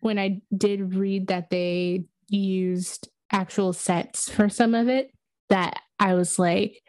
when 0.00 0.18
I 0.18 0.40
did 0.56 0.94
read 0.94 1.26
that 1.28 1.50
they 1.50 2.04
used 2.28 3.08
actual 3.30 3.72
sets 3.72 4.30
for 4.30 4.48
some 4.48 4.74
of 4.74 4.88
it, 4.88 5.10
that 5.50 5.80
I 5.98 6.14
was 6.14 6.38
like, 6.38 6.80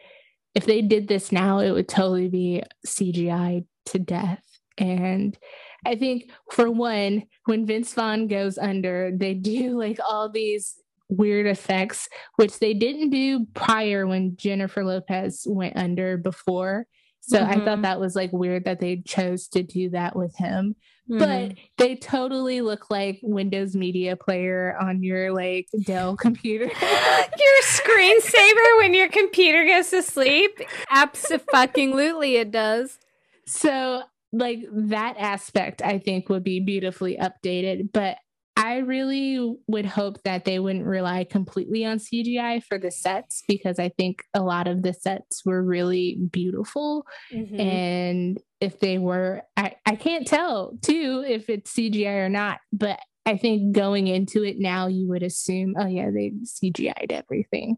if 0.54 0.66
they 0.66 0.82
did 0.82 1.08
this 1.08 1.32
now, 1.32 1.58
it 1.60 1.70
would 1.70 1.88
totally 1.88 2.28
be 2.28 2.62
CGI 2.86 3.64
to 3.86 3.98
death. 3.98 4.42
And 4.78 5.36
I 5.84 5.96
think 5.96 6.30
for 6.50 6.70
one, 6.70 7.24
when 7.46 7.66
Vince 7.66 7.92
Vaughn 7.94 8.26
goes 8.26 8.58
under, 8.58 9.10
they 9.14 9.34
do 9.34 9.78
like 9.78 9.98
all 10.08 10.30
these 10.30 10.76
weird 11.08 11.46
effects, 11.46 12.08
which 12.36 12.58
they 12.58 12.72
didn't 12.72 13.10
do 13.10 13.46
prior 13.54 14.06
when 14.06 14.36
Jennifer 14.36 14.84
Lopez 14.84 15.42
went 15.46 15.76
under 15.76 16.16
before. 16.16 16.86
So 17.20 17.42
I 17.42 17.54
thought 17.56 17.78
Mhm. 17.78 17.82
that 17.82 18.00
was 18.00 18.16
like 18.16 18.32
weird 18.32 18.64
that 18.64 18.80
they 18.80 19.02
chose 19.06 19.46
to 19.48 19.62
do 19.62 19.90
that 19.90 20.16
with 20.16 20.34
him. 20.36 20.74
Mhm. 21.10 21.18
But 21.18 21.58
they 21.78 21.96
totally 21.96 22.60
look 22.60 22.90
like 22.90 23.18
Windows 23.22 23.74
Media 23.74 24.16
Player 24.16 24.76
on 24.80 25.02
your 25.02 25.32
like 25.32 25.66
Dell 25.84 26.16
computer. 26.16 26.66
your 26.80 27.62
screensaver 27.64 28.78
when 28.78 28.94
your 28.94 29.08
computer 29.08 29.64
goes 29.64 29.90
to 29.90 30.02
sleep? 30.02 30.58
Absolutely, 30.90 32.36
it 32.36 32.50
does. 32.50 32.98
So, 33.46 34.02
like 34.32 34.60
that 34.72 35.16
aspect, 35.18 35.82
I 35.82 35.98
think 35.98 36.28
would 36.28 36.44
be 36.44 36.60
beautifully 36.60 37.18
updated. 37.18 37.90
But 37.92 38.18
I 38.56 38.78
really 38.78 39.56
would 39.66 39.86
hope 39.86 40.22
that 40.24 40.44
they 40.44 40.58
wouldn't 40.58 40.84
rely 40.86 41.24
completely 41.24 41.84
on 41.84 41.98
CGI 41.98 42.62
for 42.62 42.78
the 42.78 42.90
sets 42.90 43.42
because 43.48 43.78
I 43.78 43.88
think 43.88 44.22
a 44.34 44.42
lot 44.42 44.68
of 44.68 44.82
the 44.82 44.92
sets 44.92 45.42
were 45.44 45.62
really 45.62 46.18
beautiful. 46.30 47.06
Mhm. 47.32 47.60
And 47.60 48.38
if 48.62 48.78
they 48.78 48.96
were, 48.98 49.42
I, 49.56 49.74
I 49.84 49.96
can't 49.96 50.26
tell 50.26 50.78
too 50.82 51.24
if 51.26 51.50
it's 51.50 51.74
CGI 51.74 52.24
or 52.24 52.28
not. 52.28 52.60
But 52.72 53.00
I 53.26 53.36
think 53.36 53.74
going 53.74 54.06
into 54.06 54.44
it 54.44 54.56
now, 54.58 54.86
you 54.86 55.08
would 55.08 55.22
assume, 55.22 55.74
oh, 55.78 55.86
yeah, 55.86 56.10
they 56.10 56.32
CGI'd 56.44 57.12
everything. 57.12 57.76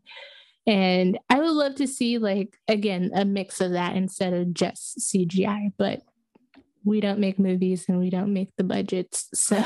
And 0.66 1.18
I 1.28 1.40
would 1.40 1.50
love 1.50 1.74
to 1.76 1.86
see, 1.86 2.18
like, 2.18 2.56
again, 2.68 3.10
a 3.14 3.24
mix 3.24 3.60
of 3.60 3.72
that 3.72 3.96
instead 3.96 4.32
of 4.32 4.54
just 4.54 4.98
CGI. 5.00 5.72
But 5.76 6.02
we 6.84 7.00
don't 7.00 7.18
make 7.18 7.38
movies 7.38 7.86
and 7.88 7.98
we 7.98 8.10
don't 8.10 8.32
make 8.32 8.50
the 8.56 8.64
budgets. 8.64 9.28
So, 9.34 9.62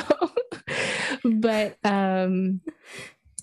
but, 1.25 1.77
um, 1.85 2.61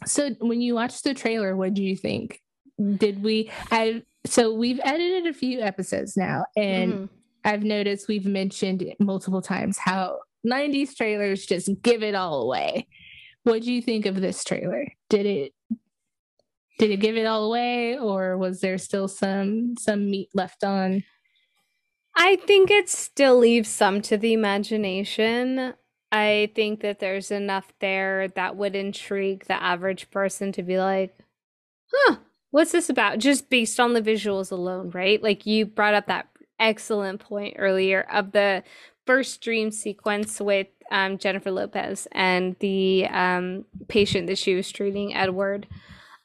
so 0.05 0.29
when 0.39 0.61
you 0.61 0.75
watched 0.75 1.03
the 1.03 1.13
trailer, 1.13 1.55
what 1.55 1.73
do 1.73 1.83
you 1.83 1.95
think? 1.95 2.41
Did 2.97 3.23
we, 3.23 3.51
I, 3.71 4.03
so 4.25 4.53
we've 4.53 4.79
edited 4.83 5.27
a 5.27 5.33
few 5.33 5.61
episodes 5.61 6.15
now 6.17 6.43
and 6.55 6.93
Mhm. 6.93 7.09
I've 7.45 7.63
noticed 7.63 8.07
we've 8.07 8.25
mentioned 8.25 8.83
multiple 8.99 9.41
times 9.41 9.77
how 9.77 10.19
90s 10.45 10.95
trailers 10.95 11.45
just 11.45 11.69
give 11.81 12.03
it 12.03 12.15
all 12.15 12.41
away. 12.41 12.87
What 13.43 13.61
do 13.61 13.71
you 13.71 13.81
think 13.81 14.07
of 14.07 14.19
this 14.19 14.43
trailer? 14.43 14.87
Did 15.09 15.25
it 15.25 15.53
did 16.77 16.91
it 16.91 16.99
give 16.99 17.15
it 17.15 17.25
all 17.25 17.45
away 17.45 17.97
or 17.97 18.37
was 18.37 18.59
there 18.59 18.77
still 18.77 19.07
some 19.07 19.75
some 19.77 20.09
meat 20.09 20.29
left 20.33 20.63
on? 20.63 21.03
I 22.17 22.37
think 22.37 22.71
it 22.71 22.89
still 22.89 23.37
leaves 23.37 23.69
some 23.69 24.01
to 24.03 24.17
the 24.17 24.33
imagination. 24.33 25.73
I 26.11 26.51
think 26.55 26.79
that 26.81 26.99
there's 26.99 27.29
enough 27.29 27.73
there 27.79 28.29
that 28.29 28.55
would 28.55 28.75
intrigue 28.75 29.45
the 29.45 29.61
average 29.61 30.09
person 30.11 30.51
to 30.53 30.63
be 30.63 30.77
like, 30.77 31.17
huh, 31.93 32.17
what's 32.51 32.71
this 32.71 32.89
about? 32.89 33.19
Just 33.19 33.49
based 33.49 33.79
on 33.79 33.93
the 33.93 34.01
visuals 34.01 34.51
alone, 34.51 34.91
right? 34.91 35.21
Like 35.21 35.45
you 35.45 35.65
brought 35.65 35.93
up 35.93 36.07
that 36.07 36.27
excellent 36.59 37.21
point 37.21 37.55
earlier 37.57 38.01
of 38.11 38.31
the 38.31 38.63
first 39.05 39.41
dream 39.41 39.71
sequence 39.71 40.39
with 40.39 40.67
um, 40.91 41.17
Jennifer 41.17 41.51
Lopez 41.51 42.07
and 42.11 42.55
the 42.59 43.07
um, 43.07 43.65
patient 43.87 44.27
that 44.27 44.37
she 44.37 44.55
was 44.55 44.71
treating, 44.71 45.15
Edward. 45.15 45.67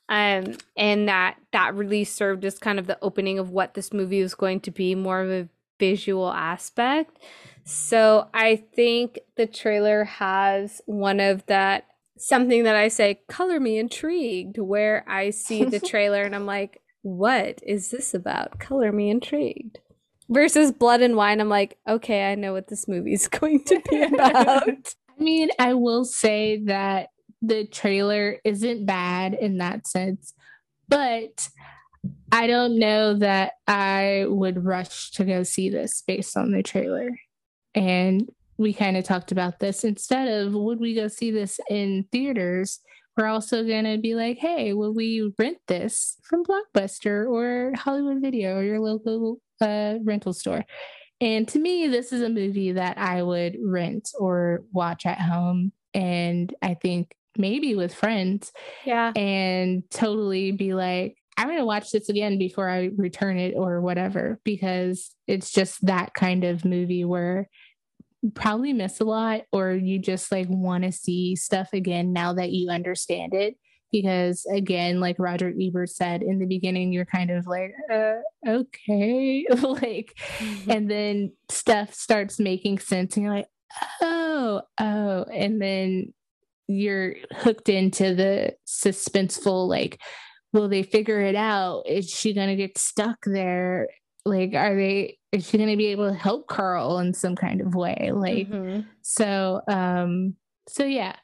Um, 0.08 0.56
and 0.76 1.08
that 1.08 1.36
that 1.52 1.74
really 1.74 2.02
served 2.02 2.44
as 2.44 2.58
kind 2.58 2.80
of 2.80 2.88
the 2.88 2.98
opening 3.00 3.38
of 3.38 3.50
what 3.50 3.74
this 3.74 3.92
movie 3.92 4.22
was 4.22 4.34
going 4.34 4.60
to 4.62 4.70
be, 4.72 4.96
more 4.96 5.20
of 5.20 5.30
a 5.30 5.48
visual 5.78 6.30
aspect. 6.30 7.18
So 7.64 8.28
I 8.34 8.56
think 8.56 9.20
the 9.36 9.46
trailer 9.46 10.04
has 10.04 10.80
one 10.86 11.20
of 11.20 11.46
that 11.46 11.86
something 12.20 12.64
that 12.64 12.76
I 12.76 12.88
say, 12.88 13.20
color 13.28 13.58
me 13.58 13.78
intrigued, 13.78 14.58
where 14.58 15.04
I 15.08 15.30
see 15.30 15.64
the 15.64 15.80
trailer 15.86 16.22
and 16.22 16.34
I'm 16.34 16.46
like, 16.46 16.82
what 17.02 17.60
is 17.62 17.90
this 17.90 18.12
about? 18.12 18.58
Color 18.58 18.92
me 18.92 19.10
intrigued. 19.10 19.78
Versus 20.30 20.70
Blood 20.70 21.00
and 21.02 21.16
Wine, 21.16 21.40
I'm 21.40 21.48
like, 21.48 21.76
okay, 21.88 22.30
I 22.30 22.36
know 22.36 22.52
what 22.52 22.68
this 22.68 22.86
movie 22.86 23.12
is 23.12 23.28
going 23.40 23.64
to 23.64 23.82
be 23.90 24.02
about. 24.02 24.68
I 25.20 25.22
mean, 25.22 25.50
I 25.58 25.74
will 25.74 26.04
say 26.04 26.62
that 26.64 27.08
the 27.42 27.66
trailer 27.66 28.38
isn't 28.44 28.86
bad 28.86 29.34
in 29.34 29.58
that 29.58 29.86
sense, 29.86 30.32
but 30.88 31.48
I 32.32 32.46
don't 32.46 32.78
know 32.78 33.14
that 33.14 33.54
I 33.66 34.24
would 34.28 34.64
rush 34.64 35.10
to 35.12 35.24
go 35.24 35.42
see 35.42 35.68
this 35.68 36.02
based 36.06 36.36
on 36.36 36.52
the 36.52 36.62
trailer. 36.62 37.10
And 37.74 38.30
we 38.56 38.72
kind 38.72 38.96
of 38.96 39.04
talked 39.04 39.32
about 39.32 39.58
this. 39.58 39.84
Instead 39.84 40.28
of 40.28 40.54
would 40.54 40.80
we 40.80 40.94
go 40.94 41.08
see 41.08 41.30
this 41.30 41.58
in 41.68 42.06
theaters, 42.12 42.80
we're 43.16 43.26
also 43.26 43.64
going 43.64 43.84
to 43.84 43.98
be 43.98 44.14
like, 44.14 44.38
hey, 44.38 44.72
will 44.74 44.94
we 44.94 45.32
rent 45.38 45.58
this 45.66 46.18
from 46.22 46.44
Blockbuster 46.44 47.28
or 47.28 47.72
Hollywood 47.74 48.20
Video 48.20 48.56
or 48.56 48.62
your 48.62 48.80
local 48.80 49.40
uh, 49.60 49.98
rental 50.02 50.32
store? 50.32 50.64
And 51.20 51.46
to 51.48 51.58
me, 51.58 51.86
this 51.88 52.12
is 52.12 52.22
a 52.22 52.30
movie 52.30 52.72
that 52.72 52.96
I 52.96 53.22
would 53.22 53.56
rent 53.62 54.08
or 54.18 54.64
watch 54.72 55.04
at 55.04 55.20
home. 55.20 55.72
And 55.92 56.54
I 56.62 56.74
think 56.74 57.14
maybe 57.36 57.74
with 57.74 57.94
friends. 57.94 58.52
Yeah. 58.84 59.12
And 59.14 59.82
totally 59.90 60.52
be 60.52 60.72
like, 60.74 61.16
I'm 61.36 61.46
going 61.46 61.58
to 61.58 61.64
watch 61.64 61.90
this 61.90 62.08
again 62.08 62.38
before 62.38 62.68
I 62.68 62.90
return 62.96 63.38
it 63.38 63.54
or 63.56 63.80
whatever, 63.80 64.38
because 64.44 65.14
it's 65.26 65.50
just 65.50 65.84
that 65.86 66.14
kind 66.14 66.44
of 66.44 66.64
movie 66.64 67.04
where 67.04 67.48
you 68.22 68.30
probably 68.30 68.72
miss 68.72 69.00
a 69.00 69.04
lot 69.04 69.42
or 69.52 69.72
you 69.72 69.98
just 69.98 70.30
like 70.30 70.48
want 70.50 70.84
to 70.84 70.92
see 70.92 71.36
stuff 71.36 71.70
again 71.72 72.12
now 72.12 72.34
that 72.34 72.50
you 72.50 72.68
understand 72.70 73.32
it 73.32 73.56
because 73.92 74.46
again 74.52 75.00
like 75.00 75.16
roger 75.18 75.52
ebert 75.60 75.90
said 75.90 76.22
in 76.22 76.38
the 76.38 76.46
beginning 76.46 76.92
you're 76.92 77.04
kind 77.04 77.30
of 77.30 77.46
like 77.46 77.72
uh, 77.92 78.14
okay. 78.46 79.46
Like 79.60 80.14
mm-hmm. 80.38 80.70
and 80.70 80.90
then 80.90 81.32
stuff 81.48 81.94
starts 81.94 82.38
making 82.38 82.78
sense 82.78 83.16
and 83.16 83.24
you're 83.24 83.34
like 83.34 83.48
oh 84.00 84.62
oh. 84.78 85.24
And 85.32 85.60
then 85.60 86.12
you're 86.66 87.16
hooked 87.32 87.68
into 87.68 88.14
the 88.14 88.54
suspenseful 88.66 89.68
like 89.68 90.00
will 90.52 90.68
they 90.68 90.82
figure 90.82 91.20
it 91.20 91.36
out? 91.36 91.82
Is 91.86 92.10
she 92.10 92.34
going 92.34 92.48
to 92.48 92.56
get 92.56 92.76
stuck 92.76 93.18
there? 93.24 93.88
Like 94.24 94.54
are 94.54 94.74
they 94.74 95.18
is 95.32 95.48
she 95.48 95.58
going 95.58 95.70
to 95.70 95.76
be 95.76 95.86
able 95.86 96.10
to 96.10 96.16
help 96.16 96.48
carl 96.48 96.98
in 96.98 97.14
some 97.14 97.36
kind 97.36 97.60
of 97.60 97.74
way? 97.74 98.10
Like 98.12 98.48
mm-hmm. 98.48 98.80
so 99.02 99.62
um 99.68 100.34
so 100.68 100.84
yeah 100.84 101.16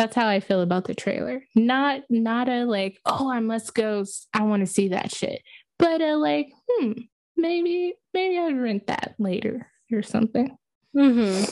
that's 0.00 0.16
how 0.16 0.26
i 0.26 0.40
feel 0.40 0.62
about 0.62 0.86
the 0.86 0.94
trailer 0.94 1.42
not 1.54 2.00
not 2.08 2.48
a 2.48 2.64
like 2.64 2.98
oh 3.04 3.30
i 3.30 3.38
must 3.38 3.74
go 3.74 4.02
i 4.32 4.42
want 4.42 4.60
to 4.60 4.72
see 4.72 4.88
that 4.88 5.14
shit 5.14 5.42
but 5.78 6.00
a 6.00 6.16
like 6.16 6.48
hmm 6.70 6.92
maybe 7.36 7.92
maybe 8.14 8.38
i'd 8.38 8.58
rent 8.58 8.86
that 8.86 9.14
later 9.18 9.66
or 9.92 10.02
something 10.02 10.56
mm-hmm. 10.96 11.44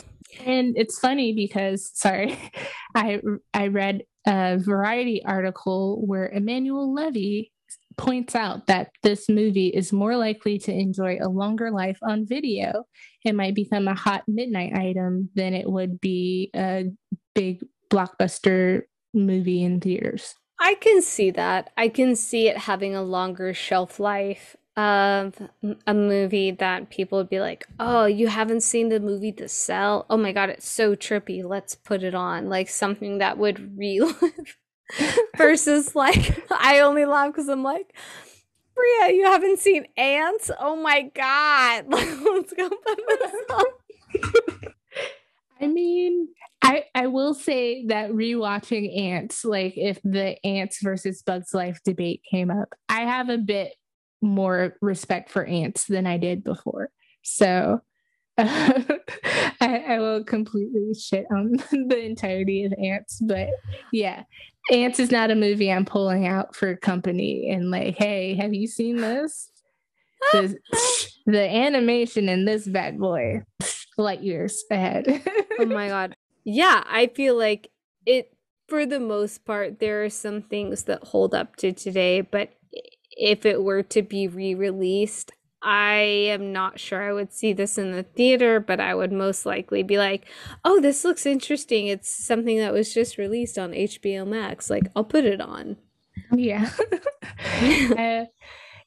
and 0.49 0.79
it's 0.79 0.99
funny 0.99 1.35
because 1.35 1.91
sorry 1.93 2.39
i 2.95 3.21
i 3.53 3.67
read 3.67 4.03
a 4.27 4.57
variety 4.57 5.23
article 5.27 6.03
where 6.07 6.29
emanuel 6.29 6.95
levy 6.95 7.53
points 7.99 8.35
out 8.35 8.67
that 8.69 8.93
this 9.03 9.29
movie 9.29 9.69
is 9.69 9.93
more 9.93 10.17
likely 10.17 10.59
to 10.59 10.73
enjoy 10.73 11.19
a 11.21 11.29
longer 11.29 11.73
life 11.73 11.99
on 12.01 12.25
video. 12.25 12.85
It 13.25 13.35
might 13.35 13.57
become 13.57 13.89
a 13.89 13.95
hot 13.95 14.23
midnight 14.29 14.73
item 14.73 15.31
than 15.35 15.53
it 15.53 15.69
would 15.69 16.01
be 16.01 16.51
a 16.55 16.85
big 17.35 17.61
blockbuster 17.91 18.83
movie 19.15 19.63
in 19.63 19.81
theaters. 19.81 20.35
I 20.61 20.75
can 20.75 21.03
see 21.03 21.31
that. 21.33 21.71
I 21.77 21.89
can 21.89 22.17
see 22.17 22.49
it 22.49 22.59
having 22.59 22.95
a 22.95 23.03
longer 23.03 23.55
shelf 23.55 24.01
life 24.01 24.57
of 24.77 25.35
a 25.87 25.95
movie 25.95 26.53
that 26.53 26.91
people 26.91 27.19
would 27.19 27.29
be 27.29 27.41
like, 27.41 27.67
"Oh, 27.81 28.07
you 28.07 28.29
haven't 28.29 28.63
seen 28.63 28.89
the 28.89 29.01
movie 29.01 29.33
The 29.33 29.49
Cell? 29.49 30.07
Oh 30.09 30.17
my 30.17 30.33
god, 30.33 30.51
it's 30.51 30.69
so 30.69 30.95
trippy. 30.95 31.45
Let's 31.45 31.75
put 31.75 32.03
it 32.03 32.15
on." 32.15 32.49
Like 32.49 32.69
something 32.69 33.19
that 33.19 33.39
would 33.39 33.77
relive 33.77 34.57
versus 35.37 35.95
like 35.95 36.45
I 36.51 36.81
only 36.81 37.05
laugh 37.07 37.33
because 37.33 37.49
I'm 37.49 37.63
like, 37.63 37.93
Bria, 38.79 39.13
you 39.15 39.25
haven't 39.25 39.59
seen 39.59 39.87
antz? 39.97 40.51
Oh 40.61 40.77
my 40.77 41.03
god. 41.15 41.87
Let's 41.89 42.53
go 42.53 42.69
put 42.69 43.01
this 43.09 43.35
on. 43.51 43.65
I 45.61 45.67
mean, 45.67 46.29
I 46.69 46.85
I 46.95 47.07
will 47.07 47.33
say 47.33 47.87
that 47.87 48.11
rewatching 48.11 48.97
antz, 48.97 49.45
like 49.45 49.73
if 49.77 50.01
the 50.05 50.37
antz 50.45 50.83
versus 50.83 51.23
Bugs 51.23 51.55
Life 51.55 51.81
debate 51.83 52.21
came 52.31 52.51
up, 52.51 52.75
I 52.91 53.01
have 53.01 53.31
a 53.31 53.39
bit 53.39 53.73
more 54.21 54.77
respect 54.83 55.31
for 55.31 55.47
antz 55.47 55.87
than 55.87 56.07
I 56.07 56.19
did 56.19 56.45
before. 56.45 56.91
So 57.23 57.81
I, 58.39 59.85
I, 59.89 59.99
will 59.99 60.23
completely 60.23 60.95
shit 60.95 61.25
on 61.35 61.53
the 61.89 61.99
entirety 61.99 62.65
of 62.65 62.73
Antz, 62.81 63.21
but 63.21 63.49
yeah, 63.93 64.23
Antz 64.71 65.01
is 65.01 65.11
not 65.11 65.33
a 65.33 65.35
movie 65.35 65.73
I'm 65.73 65.85
pulling 65.85 66.25
out 66.25 66.55
for 66.55 66.77
company 66.77 67.51
and 67.51 67.73
like, 67.73 67.97
hey, 67.97 68.37
have 68.37 68.55
you 68.55 68.69
seen 68.69 68.97
this? 68.97 69.51
the, 70.33 70.57
the 71.27 71.49
animation 71.49 72.29
in 72.29 72.45
this 72.45 72.69
bad 72.69 72.99
boy, 72.99 73.43
light 73.97 74.23
years 74.23 74.63
ahead. 74.71 75.23
oh 75.59 75.67
my 75.67 75.89
god, 75.89 76.15
yeah, 76.49 76.83
I 76.87 77.09
feel 77.09 77.37
like 77.37 77.71
it. 78.07 78.33
For 78.69 78.85
the 78.85 79.01
most 79.01 79.45
part, 79.45 79.81
there 79.81 80.05
are 80.05 80.11
some 80.11 80.43
things 80.43 80.85
that 80.85 81.05
hold 81.05 81.35
up 81.35 81.57
to 81.57 81.73
today, 81.73 82.21
but 82.21 82.51
if 83.13 83.47
it 83.47 83.63
were 83.63 83.83
to 83.85 84.03
be 84.03 84.29
re-released, 84.29 85.33
I 85.63 85.95
am 86.31 86.53
not 86.53 86.79
sure 86.79 87.03
I 87.03 87.13
would 87.13 87.33
see 87.33 87.53
this 87.53 87.79
in 87.79 87.93
the 87.93 88.03
theater, 88.03 88.61
but 88.61 88.79
I 88.79 88.95
would 88.95 89.13
most 89.13 89.47
likely 89.47 89.83
be 89.83 89.97
like, 89.97 90.27
oh, 90.65 90.81
this 90.81 91.03
looks 91.05 91.25
interesting. 91.25 91.87
It's 91.87 92.27
something 92.27 92.59
that 92.59 92.75
was 92.75 92.93
just 92.93 93.17
released 93.17 93.59
on 93.59 93.73
HBO 93.73 94.27
Max. 94.27 94.69
Like, 94.69 94.85
I'll 94.95 95.05
put 95.05 95.25
it 95.25 95.41
on. 95.41 95.77
Yeah. 96.31 96.71
uh, 97.97 98.27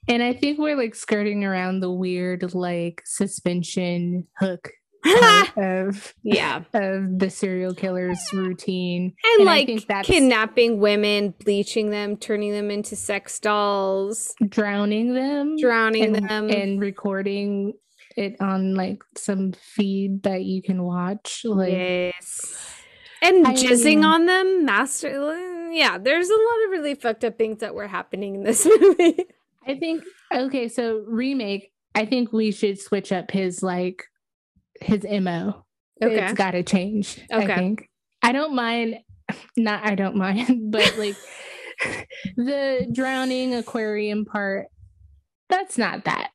and 0.07 0.23
I 0.23 0.33
think 0.33 0.59
we're 0.59 0.77
like 0.77 0.95
skirting 0.95 1.43
around 1.43 1.79
the 1.79 1.91
weird, 1.91 2.53
like, 2.53 3.01
suspension 3.05 4.27
hook 4.37 4.69
of 5.57 6.13
yeah. 6.23 6.63
of 6.73 7.19
the 7.19 7.29
serial 7.29 7.73
killer's 7.73 8.19
routine. 8.33 9.13
And, 9.23 9.47
and 9.47 9.87
like 9.87 10.05
kidnapping 10.05 10.79
women 10.79 11.33
bleaching 11.43 11.89
them 11.89 12.17
turning 12.17 12.51
them 12.51 12.69
into 12.69 12.95
sex 12.95 13.39
dolls. 13.39 14.35
Drowning 14.47 15.13
them. 15.13 15.57
Drowning 15.57 16.15
and, 16.15 16.29
them. 16.29 16.49
and 16.49 16.79
recording 16.79 17.73
it 18.17 18.35
on 18.39 18.75
like 18.75 19.03
some 19.15 19.53
feed 19.53 20.23
that 20.23 20.43
you 20.43 20.61
can 20.61 20.83
watch 20.83 21.41
like 21.45 21.71
yes. 21.71 22.81
And 23.23 23.45
I 23.47 23.53
jizzing 23.53 23.85
mean, 23.85 24.03
on 24.03 24.25
them 24.25 24.65
master 24.65 25.69
yeah 25.71 25.97
there's 25.97 26.29
a 26.29 26.33
lot 26.33 26.65
of 26.65 26.71
really 26.71 26.95
fucked 26.95 27.23
up 27.23 27.37
things 27.37 27.59
that 27.59 27.73
were 27.73 27.87
happening 27.87 28.35
in 28.35 28.43
this 28.43 28.65
movie. 28.79 29.25
I 29.65 29.75
think 29.75 30.03
okay 30.33 30.67
so 30.67 31.03
remake 31.07 31.71
i 31.93 32.05
think 32.05 32.33
we 32.33 32.51
should 32.51 32.79
switch 32.79 33.11
up 33.11 33.29
his 33.29 33.61
like 33.61 34.05
his 34.83 35.03
mo. 35.03 35.65
Okay. 36.03 36.23
It's 36.23 36.33
got 36.33 36.51
to 36.51 36.63
change. 36.63 37.19
Okay. 37.31 37.53
I 37.53 37.55
think. 37.55 37.89
I 38.21 38.31
don't 38.31 38.55
mind. 38.55 38.99
Not 39.57 39.85
I 39.85 39.95
don't 39.95 40.15
mind, 40.15 40.47
but 40.71 40.97
like 40.97 41.15
the 42.35 42.87
drowning 42.91 43.53
aquarium 43.55 44.25
part. 44.25 44.67
That's 45.49 45.77
not 45.77 46.05
that 46.05 46.31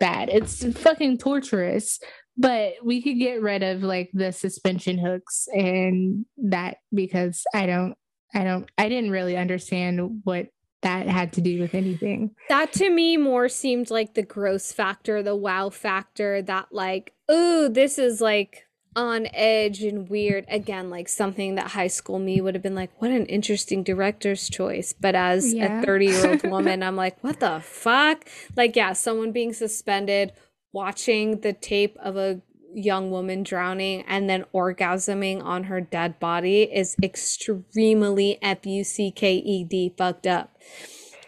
bad. 0.00 0.28
It's 0.28 0.64
fucking 0.78 1.18
torturous, 1.18 2.00
but 2.36 2.74
we 2.84 3.02
could 3.02 3.18
get 3.18 3.40
rid 3.40 3.62
of 3.62 3.82
like 3.82 4.10
the 4.12 4.32
suspension 4.32 4.98
hooks 4.98 5.46
and 5.52 6.26
that 6.36 6.78
because 6.92 7.44
I 7.54 7.66
don't 7.66 7.94
I 8.34 8.44
don't 8.44 8.68
I 8.76 8.88
didn't 8.88 9.10
really 9.10 9.36
understand 9.36 10.20
what 10.24 10.46
that 10.86 11.08
had 11.08 11.32
to 11.32 11.40
do 11.40 11.60
with 11.60 11.74
anything. 11.74 12.30
That 12.48 12.72
to 12.74 12.88
me 12.90 13.16
more 13.16 13.48
seemed 13.48 13.90
like 13.90 14.14
the 14.14 14.22
gross 14.22 14.72
factor, 14.72 15.22
the 15.22 15.34
wow 15.36 15.68
factor 15.70 16.40
that 16.42 16.68
like, 16.70 17.12
ooh, 17.30 17.68
this 17.68 17.98
is 17.98 18.20
like 18.20 18.62
on 18.94 19.26
edge 19.34 19.82
and 19.82 20.08
weird. 20.08 20.44
Again, 20.48 20.88
like 20.88 21.08
something 21.08 21.56
that 21.56 21.72
high 21.72 21.88
school 21.88 22.18
me 22.20 22.40
would 22.40 22.54
have 22.54 22.62
been 22.62 22.74
like, 22.76 22.90
what 23.02 23.10
an 23.10 23.26
interesting 23.26 23.82
director's 23.82 24.48
choice. 24.48 24.94
But 24.98 25.14
as 25.16 25.52
Yeah. 25.52 25.82
a 25.82 25.84
30 25.84 26.06
year 26.06 26.26
old 26.30 26.42
woman, 26.50 26.82
I'm 26.82 26.96
like, 26.96 27.22
what 27.22 27.40
the 27.40 27.60
fuck? 27.64 28.24
Like, 28.56 28.76
yeah, 28.76 28.92
someone 28.92 29.32
being 29.32 29.52
suspended, 29.52 30.32
watching 30.72 31.40
the 31.40 31.52
tape 31.52 31.96
of 32.00 32.16
a 32.16 32.40
young 32.76 33.10
woman 33.10 33.42
drowning 33.42 34.02
and 34.06 34.28
then 34.28 34.44
orgasming 34.54 35.42
on 35.42 35.64
her 35.64 35.80
dead 35.80 36.20
body 36.20 36.62
is 36.62 36.94
extremely 37.02 38.38
F 38.42 38.66
U 38.66 38.84
C 38.84 39.10
K 39.10 39.36
E 39.36 39.64
D 39.64 39.94
fucked 39.96 40.26
up. 40.26 40.56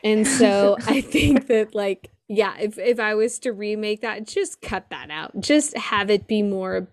And 0.04 0.26
so 0.26 0.76
I 0.86 1.00
think 1.00 1.46
that 1.48 1.74
like 1.74 2.10
yeah, 2.28 2.56
if 2.58 2.78
if 2.78 3.00
I 3.00 3.14
was 3.14 3.38
to 3.40 3.52
remake 3.52 4.02
that, 4.02 4.26
just 4.26 4.60
cut 4.60 4.90
that 4.90 5.10
out. 5.10 5.40
Just 5.40 5.76
have 5.76 6.10
it 6.10 6.28
be 6.28 6.42
more 6.42 6.88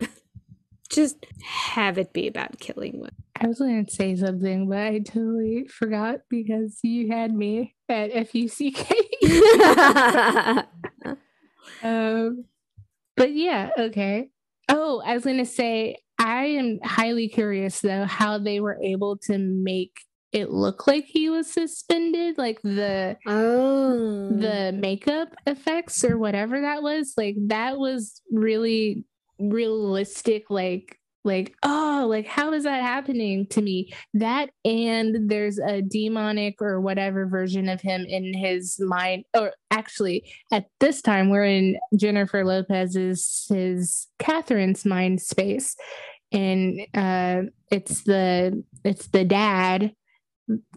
just 0.90 1.26
have 1.44 1.98
it 1.98 2.14
be 2.14 2.28
about 2.28 2.60
killing 2.60 2.94
women. 3.00 3.16
I 3.36 3.48
was 3.48 3.60
going 3.60 3.86
to 3.86 3.92
say 3.92 4.16
something, 4.16 4.70
but 4.70 4.78
I 4.78 5.00
totally 5.00 5.68
forgot 5.68 6.20
because 6.30 6.80
you 6.84 7.12
had 7.12 7.34
me 7.34 7.76
at 7.90 8.12
FUCK. 8.12 8.78
um, 11.84 12.46
but 13.18 13.34
yeah, 13.34 13.72
okay. 13.78 14.30
Oh, 14.70 15.02
I 15.06 15.14
was 15.14 15.24
going 15.24 15.38
to 15.38 15.46
say, 15.46 15.98
I 16.18 16.46
am 16.46 16.80
highly 16.84 17.28
curious 17.28 17.82
though 17.82 18.06
how 18.06 18.38
they 18.38 18.60
were 18.60 18.80
able 18.82 19.18
to 19.24 19.38
make 19.38 19.92
it 20.32 20.50
look 20.50 20.86
like 20.86 21.06
he 21.06 21.30
was 21.30 21.52
suspended, 21.52 22.38
like 22.38 22.62
the 22.62 23.18
oh. 23.26 24.30
the 24.30 24.74
makeup 24.74 25.34
effects 25.48 26.04
or 26.04 26.18
whatever 26.18 26.60
that 26.62 26.84
was 26.84 27.14
like 27.16 27.36
that 27.48 27.78
was 27.78 28.22
really 28.32 29.06
realistic 29.40 30.50
like 30.50 31.00
like 31.26 31.56
oh 31.64 32.06
like 32.10 32.28
how 32.28 32.54
is 32.54 32.64
that 32.64 32.82
happening 32.82 33.46
to 33.48 33.62
me 33.62 33.92
that 34.14 34.50
and 34.64 35.30
there's 35.30 35.58
a 35.60 35.82
demonic 35.82 36.62
or 36.62 36.80
whatever 36.80 37.26
version 37.26 37.68
of 37.68 37.82
him 37.82 38.06
in 38.08 38.34
his 38.34 38.78
mind 38.80 39.24
or 39.36 39.52
actually 39.72 40.24
at 40.54 40.66
this 40.80 41.02
time 41.02 41.30
we're 41.30 41.44
in 41.44 41.78
jennifer 41.98 42.46
lopez's 42.46 43.46
his 43.50 44.08
catherine's 44.20 44.86
mind 44.86 45.20
space 45.20 45.76
and 46.32 46.80
uh 46.94 47.42
it's 47.72 48.04
the 48.04 48.64
it's 48.84 49.08
the 49.08 49.26
dad 49.26 49.92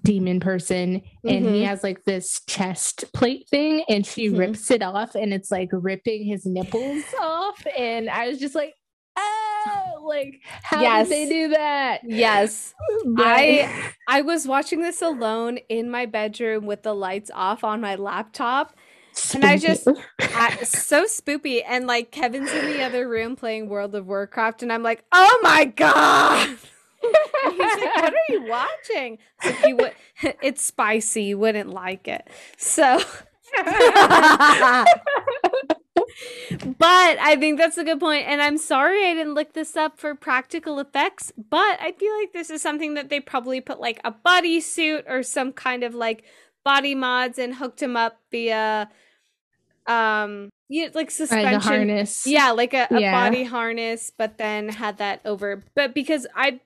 demon 0.02 0.40
person 0.40 1.02
and 1.26 1.44
he 1.44 1.60
Mhm. 1.60 1.66
has 1.66 1.82
like 1.82 2.02
this 2.04 2.40
chest 2.46 3.04
plate 3.12 3.46
thing 3.50 3.84
and 3.90 4.06
she 4.06 4.30
Mhm. 4.30 4.38
rips 4.38 4.70
it 4.70 4.82
off 4.82 5.14
and 5.14 5.34
it's 5.34 5.50
like 5.50 5.68
ripping 5.72 6.24
his 6.24 6.46
nipples 6.46 7.04
off 7.20 7.62
and 7.76 8.08
i 8.08 8.26
was 8.28 8.38
just 8.38 8.54
like 8.54 8.72
like 10.08 10.40
how 10.62 10.80
Yes. 10.82 11.08
did 11.08 11.28
they 11.28 11.32
do 11.32 11.48
that 11.50 12.00
yes. 12.04 12.74
But- 13.04 13.26
I 13.26 13.92
I 14.08 14.22
was 14.22 14.46
watching 14.48 14.80
this 14.80 15.02
alone 15.02 15.58
in 15.68 15.90
my 15.90 16.06
bedroom 16.06 16.66
with 16.66 16.82
the 16.82 16.94
lights 16.94 17.30
off 17.34 17.62
on 17.64 17.80
my 17.80 17.94
laptop. 17.94 18.74
And 19.34 19.44
I 19.44 19.56
just- 19.56 19.86
I, 20.20 20.56
so 20.62 21.04
spoopy 21.04 21.62
and 21.66 21.86
like 21.86 22.10
Kevin's 22.12 22.52
in 22.52 22.66
the 22.66 22.82
other 22.82 23.08
room 23.08 23.36
playing 23.36 23.68
World 23.68 23.94
of 23.94 24.06
Warcraft 24.06 24.62
and 24.62 24.72
I'm 24.72 24.82
like, 24.82 25.04
"Oh 25.12 25.40
my 25.42 25.64
god." 25.64 26.56
And 27.44 27.52
he's 27.52 27.60
like, 27.60 27.96
"What 27.96 28.12
are 28.14 28.16
you 28.28 28.42
watching?" 28.44 29.18
Like, 29.44 29.66
you 29.66 29.76
would, 29.76 29.92
it's 30.42 30.62
spicy. 30.64 31.24
You 31.24 31.38
wouldn't 31.38 31.70
like 31.70 32.06
it. 32.08 32.28
So, 32.56 33.00
but 36.78 37.18
I 37.18 37.36
think 37.38 37.58
that's 37.58 37.78
a 37.78 37.84
good 37.84 38.00
point. 38.00 38.26
And 38.26 38.40
I'm 38.42 38.58
sorry 38.58 39.06
I 39.08 39.14
didn't 39.14 39.34
look 39.34 39.52
this 39.54 39.76
up 39.76 39.98
for 39.98 40.14
practical 40.14 40.78
effects, 40.80 41.32
but 41.50 41.78
I 41.80 41.92
feel 41.98 42.16
like 42.18 42.32
this 42.32 42.50
is 42.50 42.62
something 42.62 42.94
that 42.94 43.08
they 43.10 43.20
probably 43.20 43.60
put 43.60 43.80
like 43.80 44.00
a 44.04 44.12
bodysuit 44.12 45.04
or 45.08 45.22
some 45.22 45.52
kind 45.52 45.82
of 45.84 45.94
like 45.94 46.24
body 46.64 46.94
mods 46.94 47.38
and 47.38 47.54
hooked 47.54 47.82
him 47.82 47.96
up 47.96 48.18
via, 48.30 48.90
um, 49.86 50.50
you 50.68 50.86
know, 50.86 50.92
like 50.94 51.10
Right, 51.10 51.16
suspension. 51.16 51.50
the 51.50 51.58
harness 51.60 52.26
Yeah, 52.26 52.50
like 52.52 52.74
a, 52.74 52.88
a 52.92 53.00
Yeah. 53.00 53.12
body 53.12 53.44
harness, 53.44 54.12
but 54.16 54.38
then 54.38 54.68
had 54.68 54.98
that 54.98 55.20
over. 55.24 55.62
But 55.74 55.94
because 55.94 56.26
I, 56.34 56.60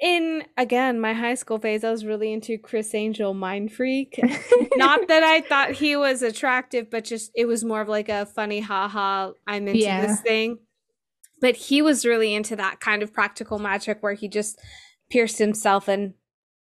in 0.00 0.44
again 0.56 1.00
my 1.00 1.12
high 1.12 1.34
school 1.34 1.58
phase, 1.58 1.84
I 1.84 1.90
was 1.90 2.04
really 2.04 2.32
into 2.32 2.58
Criss 2.58 2.94
Angel, 2.94 3.34
Mind 3.34 3.72
Freak. 3.72 4.18
Not 4.76 5.08
that 5.08 5.22
I 5.22 5.40
thought 5.40 5.72
he 5.72 5.96
was 5.96 6.22
attractive, 6.22 6.90
but 6.90 7.04
just 7.04 7.30
it 7.34 7.46
was 7.46 7.64
more 7.64 7.80
of 7.80 7.88
like 7.88 8.08
a 8.08 8.26
funny, 8.26 8.60
haha, 8.60 9.32
I'm 9.46 9.66
into 9.68 9.80
Yeah. 9.80 10.06
this 10.06 10.20
thing. 10.20 10.58
But 11.40 11.56
he 11.56 11.82
was 11.82 12.04
really 12.04 12.34
into 12.34 12.56
that 12.56 12.80
kind 12.80 13.02
of 13.02 13.12
practical 13.12 13.58
magic 13.58 13.98
where 14.00 14.14
he 14.14 14.28
just 14.28 14.60
pierced 15.10 15.38
himself 15.38 15.88
and 15.88 16.14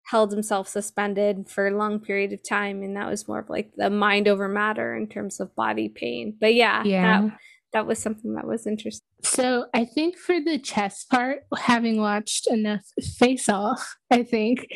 held 0.06 0.32
himself 0.32 0.68
suspended 0.68 1.48
for 1.48 1.66
a 1.66 1.76
long 1.76 1.98
period 1.98 2.32
of 2.32 2.46
time 2.46 2.82
and 2.82 2.94
that 2.94 3.08
was 3.08 3.26
more 3.26 3.38
of 3.38 3.48
like 3.48 3.72
the 3.76 3.88
mind 3.88 4.28
over 4.28 4.46
matter 4.48 4.94
in 4.94 5.08
terms 5.08 5.40
of 5.40 5.54
body 5.56 5.88
pain 5.88 6.36
but 6.38 6.52
yeah, 6.54 6.84
yeah 6.84 7.22
that 7.22 7.38
that 7.74 7.86
was 7.86 7.98
something 7.98 8.34
that 8.34 8.46
was 8.46 8.66
interesting 8.66 9.04
So 9.22 9.66
I 9.74 9.84
think 9.84 10.16
for 10.16 10.40
the 10.40 10.58
chest 10.58 11.10
part, 11.10 11.40
having 11.58 12.00
watched 12.00 12.46
enough 12.50 12.80
Face 13.18 13.48
Off, 13.48 13.96
I 14.10 14.22
think 14.22 14.66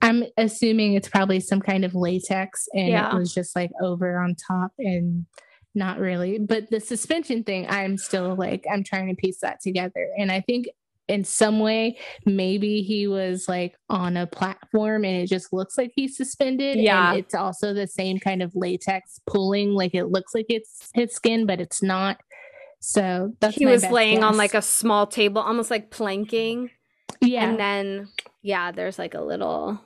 I'm 0.00 0.24
assuming 0.38 0.94
it's 0.94 1.08
probably 1.08 1.40
some 1.40 1.60
kind 1.60 1.84
of 1.84 1.94
latex 1.94 2.66
and 2.72 2.88
Yeah. 2.88 3.10
it 3.14 3.18
was 3.18 3.34
just 3.34 3.54
like 3.54 3.70
over 3.82 4.18
on 4.18 4.34
top 4.34 4.72
and 4.78 5.26
not 5.74 5.98
really. 5.98 6.38
But 6.38 6.70
the 6.70 6.80
suspension 6.80 7.42
thing, 7.42 7.66
I'm 7.68 7.98
still 7.98 8.36
like, 8.36 8.64
I'm 8.72 8.84
trying 8.84 9.08
to 9.08 9.14
piece 9.16 9.40
that 9.40 9.60
together. 9.60 10.08
And 10.16 10.30
I 10.30 10.40
think 10.40 10.66
in 11.08 11.24
some 11.24 11.58
way, 11.60 11.98
maybe 12.24 12.80
he 12.82 13.06
was 13.08 13.46
like 13.48 13.74
on 13.90 14.16
a 14.16 14.26
platform 14.26 15.04
and 15.04 15.16
it 15.16 15.26
just 15.26 15.52
looks 15.52 15.76
like 15.76 15.92
he's 15.94 16.16
suspended. 16.16 16.78
Yeah. 16.78 17.10
And 17.10 17.18
it's 17.18 17.34
also 17.34 17.74
the 17.74 17.86
same 17.86 18.18
kind 18.18 18.42
of 18.42 18.52
latex 18.54 19.20
pulling, 19.26 19.72
like 19.72 19.94
it 19.94 20.06
looks 20.06 20.34
like 20.34 20.46
it's 20.48 20.88
his 20.94 21.12
skin, 21.12 21.44
but 21.44 21.60
it's 21.60 21.82
not. 21.82 22.20
So 22.86 23.32
that's 23.40 23.56
he 23.56 23.64
was 23.66 23.82
laying 23.84 24.22
on 24.22 24.36
like 24.36 24.54
a 24.54 24.62
small 24.62 25.06
table 25.06 25.40
almost 25.40 25.70
like 25.70 25.90
planking. 25.90 26.70
Yeah. 27.20 27.48
And 27.48 27.58
then 27.58 28.08
yeah 28.42 28.72
there's 28.72 28.98
like 28.98 29.14
a 29.14 29.20
little 29.22 29.80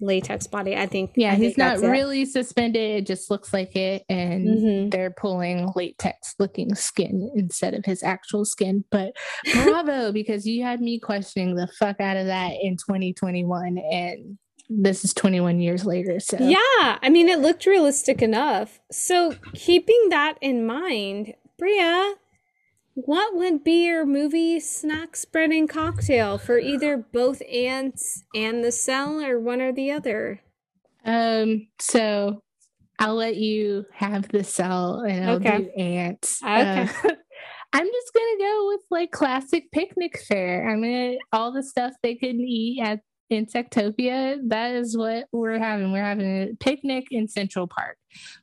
latex 0.00 0.46
body. 0.46 0.76
I 0.76 0.86
think 0.86 1.10
yeah 1.16 1.32
I 1.32 1.34
he's 1.34 1.40
think 1.48 1.58
not 1.58 1.70
that's 1.70 1.82
it. 1.82 1.88
really 1.88 2.24
suspended. 2.24 3.02
It 3.02 3.06
just 3.06 3.30
looks 3.30 3.52
like 3.52 3.74
it. 3.76 4.04
And 4.08 4.46
Mhm. 4.48 4.90
they're 4.90 5.10
pulling 5.10 5.70
latex 5.74 6.34
looking 6.38 6.74
skin 6.74 7.30
instead 7.34 7.74
of 7.74 7.84
his 7.84 8.02
actual 8.02 8.44
skin. 8.44 8.84
But 8.90 9.14
bravo 9.52 10.10
because 10.20 10.46
you 10.46 10.62
had 10.62 10.80
me 10.80 10.98
questioning 11.00 11.54
the 11.56 11.68
fuck 11.78 12.00
out 12.00 12.16
of 12.16 12.26
that 12.26 12.52
in 12.62 12.76
2021 12.76 13.76
and 13.78 14.38
this 14.70 15.04
is 15.04 15.12
21 15.14 15.60
years 15.60 15.84
later 15.84 16.20
so. 16.20 16.36
Yeah, 16.38 16.98
I 17.02 17.08
mean, 17.10 17.28
it 17.28 17.38
looked 17.40 17.64
realistic 17.66 18.20
enough. 18.20 18.80
So, 18.92 19.34
keeping 19.54 20.08
that 20.10 20.34
in 20.42 20.66
mind, 20.66 21.32
Bria, 21.58 22.14
what 23.06 23.36
would 23.36 23.62
be 23.62 23.86
your 23.86 24.04
movie 24.04 24.58
snack 24.58 25.14
spreading 25.14 25.68
cocktail 25.68 26.36
for 26.36 26.58
either 26.58 26.96
both 26.96 27.40
antz 27.42 28.24
and 28.34 28.64
the 28.64 28.72
cell, 28.72 29.20
or 29.20 29.38
one 29.38 29.60
or 29.60 29.72
the 29.72 29.90
other? 29.90 30.40
um 31.04 31.68
so 31.78 32.42
i'll 32.98 33.14
let 33.14 33.36
you 33.36 33.84
have 33.92 34.28
the 34.28 34.42
cell 34.42 35.00
and 35.00 35.24
i'll 35.24 35.36
Okay. 35.36 35.60
do 35.60 35.70
antz 35.80 36.42
Okay. 36.42 36.82
Uh, 36.82 36.86
i'm 37.72 37.86
just 37.86 38.14
gonna 38.14 38.38
go 38.38 38.66
with 38.68 38.80
like 38.90 39.10
classic 39.12 39.70
picnic 39.72 40.18
fare 40.28 40.68
i'm 40.68 40.82
gonna 40.82 41.16
all 41.32 41.52
the 41.52 41.62
stuff 41.62 41.92
they 42.02 42.16
could 42.16 42.34
eat 42.36 42.80
at 42.82 43.00
insectopia 43.30 44.38
that 44.48 44.74
is 44.74 44.96
what 44.96 45.26
we're 45.32 45.58
having 45.58 45.92
we're 45.92 46.02
having 46.02 46.26
a 46.42 46.54
picnic 46.60 47.06
in 47.10 47.28
central 47.28 47.66
park 47.66 47.98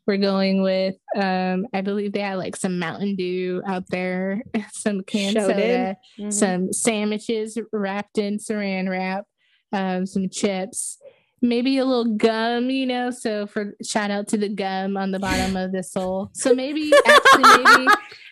we're 0.05 0.17
going 0.17 0.61
with 0.61 0.95
um 1.15 1.65
i 1.73 1.81
believe 1.81 2.13
they 2.13 2.19
had 2.19 2.37
like 2.37 2.55
some 2.55 2.77
mountain 2.77 3.15
dew 3.15 3.61
out 3.67 3.83
there 3.89 4.43
some 4.71 5.01
canned 5.03 5.33
Showed 5.33 5.47
soda 5.51 5.97
Mhm. 6.19 6.33
some 6.33 6.71
sandwiches 6.73 7.57
wrapped 7.73 8.17
in 8.17 8.37
saran 8.37 8.87
wrap, 8.89 9.25
um, 9.73 10.05
some 10.05 10.29
chips, 10.29 10.97
maybe 11.41 11.77
a 11.79 11.85
little 11.85 12.15
gum, 12.15 12.69
you 12.69 12.85
know. 12.85 13.09
So 13.11 13.45
for 13.47 13.73
shout 13.83 14.11
out 14.11 14.27
to 14.29 14.37
the 14.37 14.47
gum 14.49 14.95
on 14.97 15.11
the 15.11 15.19
bottom 15.19 15.57
of 15.57 15.71
the 15.73 15.83
sole. 15.83 16.29
So 16.33 16.53
maybe 16.53 16.91
actually 17.05 17.63
maybe 17.63 17.87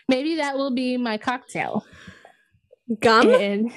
maybe 0.08 0.36
that 0.36 0.56
will 0.56 0.72
be 0.72 0.96
my 0.98 1.18
cocktail. 1.18 1.84
Gum? 3.00 3.30
And 3.34 3.72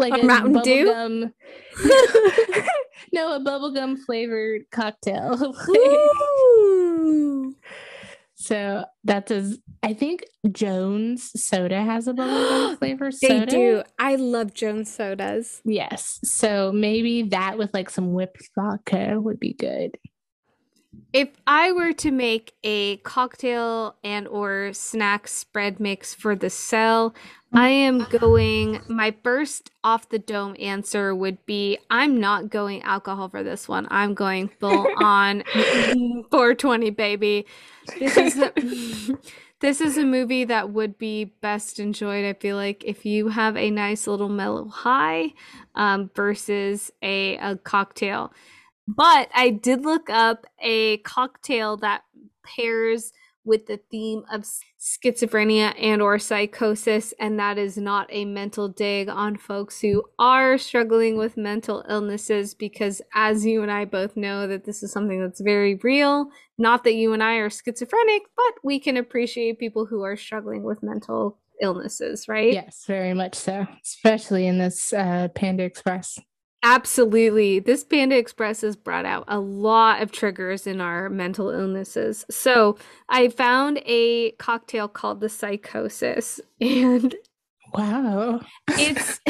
like 0.00 0.20
A 0.20 0.26
Mountain 0.26 0.62
Dew? 0.62 0.86
gum. 0.86 1.32
no, 3.12 3.36
a 3.36 3.40
bubblegum 3.40 3.98
flavored 3.98 4.62
cocktail. 4.70 5.54
Ooh. 5.68 7.54
So 8.34 8.84
that's 9.04 9.30
as 9.30 9.58
I 9.82 9.92
think 9.92 10.24
Jones 10.50 11.30
soda 11.40 11.82
has 11.82 12.08
a 12.08 12.14
bubblegum 12.14 12.78
flavor 12.78 13.10
They 13.20 13.44
do. 13.44 13.82
I 13.98 14.16
love 14.16 14.54
Jones 14.54 14.92
sodas. 14.92 15.60
Yes. 15.64 16.20
So 16.24 16.72
maybe 16.72 17.22
that 17.24 17.58
with 17.58 17.72
like 17.74 17.90
some 17.90 18.12
whipped 18.14 18.48
vodka 18.56 19.20
would 19.20 19.38
be 19.38 19.52
good. 19.52 19.98
If 21.12 21.28
I 21.46 21.72
were 21.72 21.92
to 21.94 22.10
make 22.10 22.52
a 22.62 22.96
cocktail 22.98 23.96
and 24.02 24.26
or 24.28 24.72
snack 24.72 25.28
spread 25.28 25.80
mix 25.80 26.14
for 26.14 26.34
the 26.34 26.50
cell, 26.50 27.14
I 27.52 27.68
am 27.68 28.04
going 28.04 28.80
my 28.88 29.14
first 29.24 29.70
off 29.82 30.08
the 30.08 30.20
dome 30.20 30.54
answer 30.60 31.14
would 31.14 31.44
be 31.46 31.78
I'm 31.90 32.20
not 32.20 32.48
going 32.48 32.82
alcohol 32.82 33.28
for 33.28 33.42
this 33.42 33.68
one. 33.68 33.88
I'm 33.90 34.14
going 34.14 34.48
full 34.60 34.86
on 35.02 35.42
420 35.52 36.90
baby. 36.90 37.46
This 37.98 38.16
is 38.16 38.38
a, 38.38 38.52
this 39.60 39.80
is 39.80 39.98
a 39.98 40.04
movie 40.04 40.44
that 40.44 40.70
would 40.70 40.96
be 40.96 41.24
best 41.24 41.80
enjoyed 41.80 42.24
I 42.24 42.34
feel 42.34 42.56
like 42.56 42.84
if 42.84 43.04
you 43.04 43.28
have 43.28 43.56
a 43.56 43.70
nice 43.70 44.06
little 44.06 44.28
mellow 44.28 44.68
high 44.68 45.32
um, 45.74 46.10
versus 46.14 46.92
a, 47.02 47.36
a 47.38 47.56
cocktail. 47.56 48.32
But 48.86 49.28
I 49.34 49.50
did 49.50 49.84
look 49.84 50.08
up 50.08 50.46
a 50.60 50.98
cocktail 50.98 51.76
that 51.78 52.02
pairs 52.44 53.12
with 53.44 53.66
the 53.66 53.78
theme 53.90 54.22
of 54.30 54.44
schizophrenia 54.78 55.74
and 55.80 56.02
or 56.02 56.18
psychosis 56.18 57.14
and 57.18 57.38
that 57.38 57.58
is 57.58 57.76
not 57.76 58.06
a 58.10 58.24
mental 58.24 58.68
dig 58.68 59.08
on 59.08 59.36
folks 59.36 59.80
who 59.80 60.02
are 60.18 60.58
struggling 60.58 61.16
with 61.16 61.36
mental 61.36 61.84
illnesses 61.88 62.54
because 62.54 63.00
as 63.14 63.44
you 63.46 63.62
and 63.62 63.70
I 63.70 63.84
both 63.84 64.16
know 64.16 64.46
that 64.46 64.64
this 64.64 64.82
is 64.82 64.92
something 64.92 65.20
that's 65.20 65.40
very 65.40 65.76
real 65.76 66.30
not 66.58 66.84
that 66.84 66.94
you 66.94 67.12
and 67.12 67.22
I 67.22 67.36
are 67.36 67.50
schizophrenic 67.50 68.22
but 68.36 68.54
we 68.62 68.78
can 68.78 68.96
appreciate 68.96 69.58
people 69.58 69.86
who 69.86 70.02
are 70.02 70.16
struggling 70.16 70.62
with 70.62 70.82
mental 70.82 71.38
illnesses 71.62 72.28
right 72.28 72.52
Yes, 72.52 72.84
very 72.86 73.14
much 73.14 73.34
so. 73.34 73.66
Especially 73.84 74.46
in 74.46 74.58
this 74.58 74.92
uh, 74.92 75.28
Panda 75.34 75.64
Express. 75.64 76.18
Absolutely. 76.62 77.58
This 77.58 77.84
Panda 77.84 78.16
Express 78.18 78.60
has 78.60 78.76
brought 78.76 79.06
out 79.06 79.24
a 79.28 79.38
lot 79.40 80.02
of 80.02 80.12
triggers 80.12 80.66
in 80.66 80.80
our 80.80 81.08
mental 81.08 81.48
illnesses. 81.50 82.24
So 82.30 82.76
I 83.08 83.28
found 83.28 83.80
a 83.86 84.32
cocktail 84.32 84.86
called 84.88 85.20
the 85.20 85.28
Psychosis, 85.28 86.38
and 86.60 87.14
Wow. 87.72 88.40
it's 88.70 89.20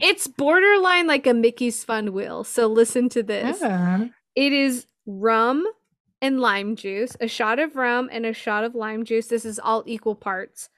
it's 0.00 0.26
borderline 0.26 1.06
like 1.06 1.26
a 1.26 1.34
Mickey's 1.34 1.84
Fun 1.84 2.12
Wheel. 2.12 2.42
So 2.42 2.66
listen 2.66 3.08
to 3.10 3.22
this. 3.22 3.58
Ah. 3.62 4.06
It 4.34 4.52
is 4.52 4.86
rum 5.06 5.66
and 6.22 6.40
lime 6.40 6.74
juice, 6.74 7.16
a 7.20 7.28
shot 7.28 7.58
of 7.58 7.76
rum 7.76 8.08
and 8.10 8.24
a 8.26 8.32
shot 8.32 8.64
of 8.64 8.74
lime 8.74 9.04
juice. 9.04 9.26
This 9.28 9.44
is 9.44 9.58
all 9.58 9.82
equal 9.86 10.14
parts. 10.14 10.68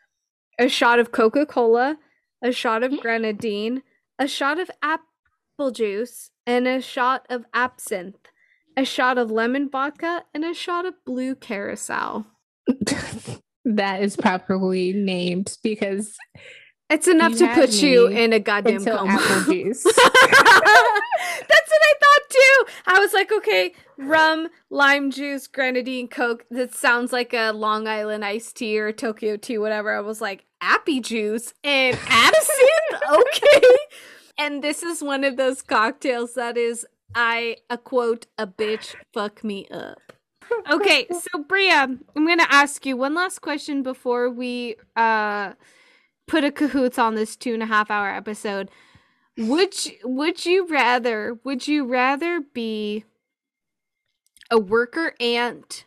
A 0.58 0.68
shot 0.68 0.98
of 0.98 1.12
Coca 1.12 1.46
Cola, 1.46 1.96
a 2.42 2.52
shot 2.52 2.82
of 2.82 3.00
grenadine, 3.00 3.82
a 4.18 4.28
shot 4.28 4.58
of 4.60 4.70
apple 4.82 5.06
juice, 5.70 6.30
and 6.46 6.66
a 6.66 6.80
shot 6.80 7.26
of 7.30 7.44
absinthe, 7.54 8.28
a 8.76 8.84
shot 8.84 9.18
of 9.18 9.30
lemon 9.30 9.68
vodka, 9.70 10.24
and 10.34 10.44
a 10.44 10.54
shot 10.54 10.84
of 10.86 10.94
blue 11.04 11.34
carousel. 11.34 12.26
that 13.64 14.02
is 14.02 14.16
properly 14.16 14.92
named 14.92 15.56
because 15.62 16.16
It's 16.90 17.08
enough 17.08 17.36
to 17.38 17.48
put 17.54 17.80
you 17.82 18.06
in 18.08 18.32
a 18.32 18.40
goddamn 18.40 18.84
coma. 18.84 19.12
apple 19.12 19.42
juice. 19.52 19.82
That's 19.84 19.96
what 21.70 21.82
I 21.82 21.94
thought 22.00 22.30
too. 22.30 22.64
I 22.86 22.98
was 22.98 23.12
like, 23.12 23.32
okay, 23.32 23.72
rum, 23.98 24.48
lime 24.70 25.10
juice, 25.10 25.46
grenadine, 25.46 26.08
coke. 26.08 26.44
That 26.50 26.74
sounds 26.74 27.12
like 27.12 27.32
a 27.32 27.52
Long 27.52 27.86
Island 27.88 28.24
iced 28.24 28.56
tea 28.56 28.78
or 28.78 28.92
Tokyo 28.92 29.36
tea, 29.36 29.58
whatever. 29.58 29.94
I 29.96 30.00
was 30.00 30.20
like, 30.20 30.44
appy 30.60 31.00
juice 31.00 31.54
and 31.64 31.96
absinthe? 32.08 33.02
okay. 33.10 33.66
And 34.42 34.60
this 34.60 34.82
is 34.82 35.04
one 35.04 35.22
of 35.22 35.36
those 35.36 35.62
cocktails 35.62 36.34
that 36.34 36.56
is, 36.56 36.84
I, 37.14 37.58
a 37.70 37.78
quote, 37.78 38.26
a 38.36 38.44
bitch 38.44 38.96
fuck 39.14 39.44
me 39.44 39.68
up. 39.70 40.00
Okay, 40.68 41.06
so 41.08 41.44
Bria, 41.44 41.96
I'm 42.16 42.26
gonna 42.26 42.48
ask 42.48 42.84
you 42.84 42.96
one 42.96 43.14
last 43.14 43.38
question 43.38 43.84
before 43.84 44.28
we 44.28 44.74
uh 44.96 45.52
put 46.26 46.42
a 46.42 46.50
cahoots 46.50 46.98
on 46.98 47.14
this 47.14 47.36
two 47.36 47.54
and 47.54 47.62
a 47.62 47.66
half 47.66 47.88
hour 47.88 48.08
episode. 48.08 48.68
Would 49.38 49.86
you, 49.86 49.92
would 50.02 50.44
you 50.44 50.66
rather 50.66 51.38
would 51.44 51.68
you 51.68 51.86
rather 51.86 52.40
be 52.40 53.04
a 54.50 54.58
worker 54.58 55.14
ant 55.20 55.84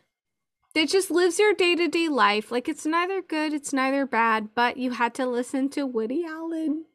that 0.74 0.88
just 0.88 1.10
lives 1.10 1.38
your 1.38 1.52
day-to-day 1.52 2.08
life 2.08 2.50
like 2.50 2.68
it's 2.68 2.86
neither 2.86 3.20
good 3.22 3.52
it's 3.52 3.72
neither 3.72 4.06
bad 4.06 4.48
but 4.54 4.78
you 4.78 4.92
had 4.92 5.14
to 5.14 5.26
listen 5.26 5.68
to 5.70 5.86
Woody 5.86 6.24
Allen 6.26 6.86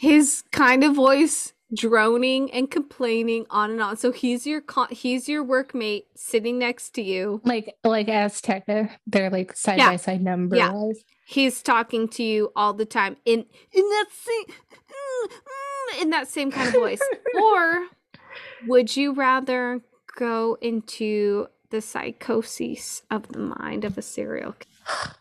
his 0.00 0.42
kind 0.50 0.82
of 0.82 0.94
voice 0.94 1.52
droning 1.74 2.50
and 2.52 2.68
complaining 2.70 3.44
on 3.50 3.70
and 3.70 3.80
on 3.82 3.96
so 3.96 4.10
he's 4.10 4.44
your 4.46 4.62
he's 4.90 5.28
your 5.28 5.44
workmate 5.44 6.02
sitting 6.16 6.58
next 6.58 6.90
to 6.94 7.02
you 7.02 7.40
like 7.44 7.76
like 7.84 8.08
Azteca, 8.08 8.90
they're 9.06 9.30
like 9.30 9.54
side 9.56 9.78
Yeah. 9.78 9.90
by 9.90 9.96
side 9.96 10.20
number 10.22 10.56
Yeah. 10.56 10.72
wise. 10.72 11.04
he's 11.26 11.62
talking 11.62 12.08
to 12.08 12.24
you 12.24 12.50
all 12.56 12.72
the 12.72 12.86
time 12.86 13.18
in 13.24 13.44
in 13.72 13.84
that 13.88 14.06
same 14.10 14.56
in 16.02 16.10
that 16.10 16.26
same 16.28 16.50
kind 16.50 16.68
of 16.68 16.74
voice 16.74 17.00
or 17.40 17.86
would 18.66 18.96
you 18.96 19.12
rather 19.12 19.80
go 20.16 20.56
into 20.60 21.46
the 21.70 21.80
psychosis 21.80 23.02
of 23.12 23.28
the 23.28 23.38
mind 23.38 23.84
of 23.84 23.96
a 23.96 24.02
serial 24.02 24.54
killer 24.54 25.14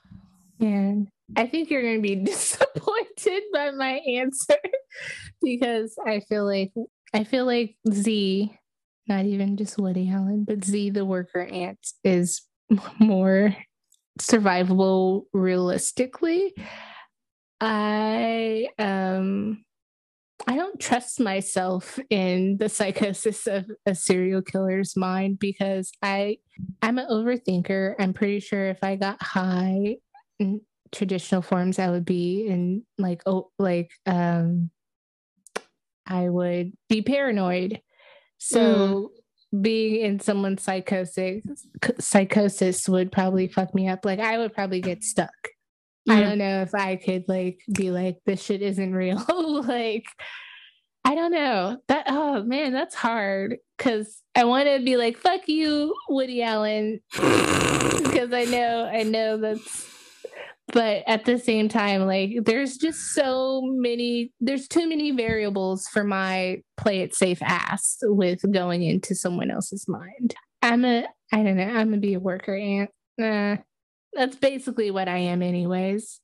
And 0.60 1.08
I 1.36 1.48
think 1.48 1.70
you're 1.70 1.82
going 1.82 1.98
to 1.98 2.02
be 2.02 2.16
disappointed 2.24 3.44
by 3.54 3.72
my 3.72 4.02
answer 4.08 4.58
because 5.42 5.96
I 6.06 6.22
feel 6.22 6.46
like 6.46 6.72
I 7.14 7.24
feel 7.24 7.46
like 7.46 7.76
Z, 7.92 8.52
not 9.08 9.26
even 9.26 9.58
just 9.58 9.78
Woody 9.80 10.10
Allen, 10.10 10.46
but 10.48 10.64
Z, 10.64 10.92
the 10.92 11.06
worker 11.06 11.42
ant, 11.42 11.80
is 12.04 12.44
more 13.00 13.56
survivable 14.20 15.24
realistically. 15.34 16.54
I 17.62 18.68
um 18.78 19.64
I 20.48 20.56
don't 20.56 20.80
trust 20.80 21.20
myself 21.20 22.00
in 22.10 22.58
the 22.58 22.70
psychosis 22.70 23.46
of 23.46 23.70
a 23.86 23.94
serial 23.94 24.42
killer's 24.42 24.96
mind 24.96 25.40
because 25.40 25.92
I 26.02 26.38
I'm 26.82 26.98
an 26.98 27.08
overthinker. 27.10 27.96
I'm 28.00 28.14
pretty 28.14 28.40
sure 28.40 28.70
if 28.70 28.84
I 28.84 28.96
got 28.96 29.22
high 29.22 29.98
traditional 30.92 31.42
forms, 31.42 31.80
I 31.80 31.90
would 31.90 32.06
be 32.06 32.48
in 32.48 32.84
like 32.98 33.22
oh 33.26 33.52
like 33.60 33.92
um 34.06 34.70
I 36.06 36.30
would 36.30 36.74
be 36.88 37.02
paranoid. 37.02 37.82
So 38.40 39.12
being 39.62 40.02
in 40.06 40.20
someone's 40.20 40.64
psychosis 40.64 41.42
psychosis 42.00 42.88
would 42.88 43.12
probably 43.12 43.48
fuck 43.48 43.74
me 43.76 43.88
up. 43.88 44.06
Like 44.06 44.20
I 44.20 44.38
would 44.38 44.54
probably 44.54 44.82
get 44.82 45.04
stuck. 45.04 45.30
I 46.10 46.22
Mm. 46.22 46.26
don't 46.26 46.38
know 46.40 46.62
if 46.62 46.74
I 46.74 46.96
could 46.96 47.26
like 47.28 47.60
be 47.74 47.92
like 47.92 48.18
this 48.26 48.42
shit 48.42 48.62
isn't 48.62 48.94
real. 48.94 49.24
like 49.68 50.06
I 51.06 51.16
don't 51.16 51.32
know. 51.32 51.78
That 51.88 52.06
oh 52.08 52.44
man, 52.44 52.74
that's 52.74 52.96
hard 52.96 53.58
cuz 53.78 54.22
I 54.36 54.44
want 54.46 54.68
to 54.68 54.84
be 54.84 54.98
like 54.98 55.18
fuck 55.18 55.48
you 55.48 55.96
Woody 56.10 56.42
Allen 56.44 57.02
because 57.12 58.34
I 58.34 58.46
know 58.50 58.86
I 58.92 59.04
know 59.04 59.38
that's 59.38 59.88
but 60.72 61.04
at 61.08 61.26
the 61.26 61.38
same 61.38 61.70
time 61.70 62.06
like 62.06 62.32
there's 62.44 62.78
just 62.78 63.14
so 63.14 63.62
many 63.64 64.32
there's 64.40 64.68
too 64.68 64.88
many 64.88 65.12
variables 65.12 65.88
for 65.88 66.04
my 66.04 66.62
play 66.78 67.02
it 67.02 67.16
safe 67.16 67.42
ass 67.42 67.98
with 68.04 68.40
going 68.52 68.84
into 68.84 69.16
someone 69.16 69.52
else's 69.52 69.88
mind. 69.88 70.36
I'm 70.62 70.86
a 70.86 71.06
I 71.32 71.44
don't 71.44 71.58
know, 71.58 71.64
I'm 71.64 71.90
gonna 71.90 71.98
be 71.98 72.14
a 72.16 72.20
worker 72.20 72.56
ant. 72.56 72.90
Nah, 73.18 73.58
that's 74.14 74.36
basically 74.36 74.92
what 74.92 75.08
I 75.08 75.18
am 75.18 75.42
anyways. 75.42 76.20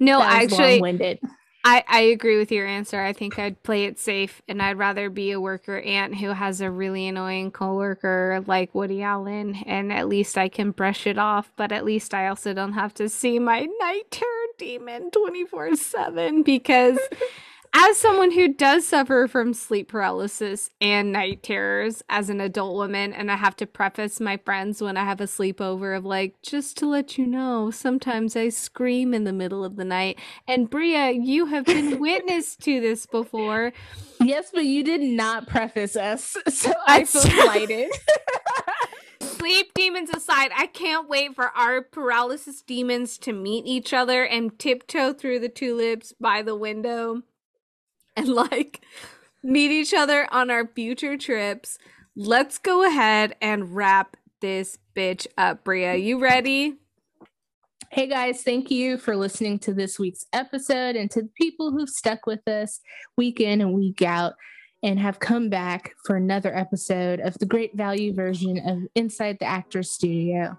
no 0.00 0.22
actually 0.22 0.80
long-winded. 0.80 1.20
I, 1.66 1.82
I 1.88 2.00
agree 2.00 2.36
with 2.36 2.52
your 2.52 2.66
answer. 2.66 3.00
I 3.00 3.14
think 3.14 3.38
I'd 3.38 3.62
play 3.62 3.84
it 3.84 3.98
safe 3.98 4.42
and 4.46 4.60
I'd 4.60 4.76
rather 4.76 5.08
be 5.08 5.30
a 5.30 5.40
worker 5.40 5.78
ant 5.78 6.14
who 6.16 6.28
has 6.28 6.60
a 6.60 6.70
really 6.70 7.08
annoying 7.08 7.50
coworker 7.52 8.44
like 8.46 8.74
Woody 8.74 9.02
Allen 9.02 9.54
and 9.64 9.90
at 9.90 10.06
least 10.06 10.36
I 10.36 10.50
can 10.50 10.72
brush 10.72 11.06
it 11.06 11.16
off, 11.16 11.50
but 11.56 11.72
at 11.72 11.86
least 11.86 12.12
I 12.12 12.28
also 12.28 12.52
don't 12.52 12.74
have 12.74 12.92
to 12.94 13.08
see 13.08 13.38
my 13.38 13.66
night 13.80 14.10
terror 14.10 14.28
demon 14.58 15.10
24/7 15.10 16.44
because 16.44 16.98
as 17.76 17.96
someone 17.96 18.30
who 18.30 18.54
does 18.54 18.86
suffer 18.86 19.26
from 19.26 19.52
sleep 19.52 19.88
paralysis 19.88 20.70
and 20.80 21.12
night 21.12 21.42
terrors 21.42 22.04
as 22.08 22.30
an 22.30 22.40
adult 22.40 22.76
woman, 22.76 23.12
and 23.12 23.32
I 23.32 23.36
have 23.36 23.56
to 23.56 23.66
preface 23.66 24.20
my 24.20 24.36
friends 24.36 24.80
when 24.80 24.96
I 24.96 25.04
have 25.04 25.20
a 25.20 25.24
sleepover 25.24 25.96
of 25.96 26.04
like, 26.04 26.40
just 26.40 26.76
to 26.78 26.86
let 26.86 27.18
you 27.18 27.26
know, 27.26 27.72
sometimes 27.72 28.36
I 28.36 28.50
scream 28.50 29.12
in 29.12 29.24
the 29.24 29.32
middle 29.32 29.64
of 29.64 29.74
the 29.74 29.84
night. 29.84 30.20
And 30.46 30.70
Bria, 30.70 31.10
you 31.10 31.46
have 31.46 31.64
been 31.64 31.98
witness 32.00 32.54
to 32.56 32.80
this 32.80 33.06
before. 33.06 33.72
Yes, 34.20 34.50
but 34.54 34.64
you 34.64 34.84
did 34.84 35.00
not 35.00 35.48
preface 35.48 35.96
us, 35.96 36.36
so 36.48 36.72
I 36.86 37.04
feel 37.04 37.22
slighted. 37.22 37.90
sleep 39.20 39.74
demons 39.74 40.10
aside, 40.10 40.52
I 40.56 40.68
can't 40.68 41.08
wait 41.08 41.34
for 41.34 41.48
our 41.56 41.82
paralysis 41.82 42.62
demons 42.62 43.18
to 43.18 43.32
meet 43.32 43.66
each 43.66 43.92
other 43.92 44.24
and 44.24 44.56
tiptoe 44.60 45.12
through 45.12 45.40
the 45.40 45.48
tulips 45.48 46.14
by 46.20 46.40
the 46.40 46.54
window 46.54 47.22
and 48.16 48.28
like 48.28 48.80
meet 49.42 49.70
each 49.70 49.92
other 49.92 50.26
on 50.30 50.50
our 50.50 50.66
future 50.66 51.16
trips. 51.16 51.78
Let's 52.16 52.58
go 52.58 52.86
ahead 52.86 53.34
and 53.42 53.74
wrap 53.74 54.16
this 54.40 54.78
bitch 54.94 55.26
up, 55.36 55.64
Bria. 55.64 55.96
You 55.96 56.20
ready? 56.20 56.76
Hey 57.90 58.08
guys, 58.08 58.42
thank 58.42 58.70
you 58.70 58.98
for 58.98 59.16
listening 59.16 59.58
to 59.60 59.74
this 59.74 59.98
week's 59.98 60.26
episode 60.32 60.96
and 60.96 61.10
to 61.12 61.22
the 61.22 61.30
people 61.40 61.70
who've 61.70 61.88
stuck 61.88 62.26
with 62.26 62.46
us 62.48 62.80
week 63.16 63.40
in 63.40 63.60
and 63.60 63.72
week 63.72 64.02
out 64.02 64.34
and 64.82 64.98
have 64.98 65.18
come 65.18 65.48
back 65.48 65.92
for 66.04 66.16
another 66.16 66.54
episode 66.54 67.20
of 67.20 67.38
the 67.38 67.46
great 67.46 67.76
value 67.76 68.12
version 68.12 68.58
of 68.66 68.78
Inside 68.94 69.38
the 69.40 69.46
Actors 69.46 69.90
Studio. 69.90 70.58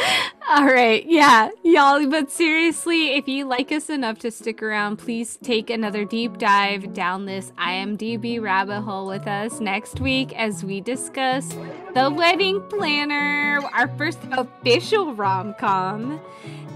All 0.48 0.66
right, 0.66 1.04
yeah, 1.06 1.50
y'all. 1.62 2.04
But 2.08 2.30
seriously, 2.30 3.14
if 3.14 3.28
you 3.28 3.44
like 3.44 3.70
us 3.70 3.88
enough 3.88 4.18
to 4.20 4.30
stick 4.30 4.62
around, 4.62 4.96
please 4.96 5.38
take 5.42 5.70
another 5.70 6.04
deep 6.04 6.38
dive 6.38 6.92
down 6.92 7.26
this 7.26 7.52
IMDb 7.52 8.40
rabbit 8.40 8.80
hole 8.82 9.06
with 9.06 9.26
us 9.26 9.60
next 9.60 10.00
week 10.00 10.36
as 10.38 10.64
we 10.64 10.80
discuss 10.80 11.48
The 11.94 12.10
Wedding 12.10 12.60
Planner, 12.68 13.60
our 13.72 13.88
first 13.96 14.18
official 14.32 15.14
rom 15.14 15.54
com 15.54 16.20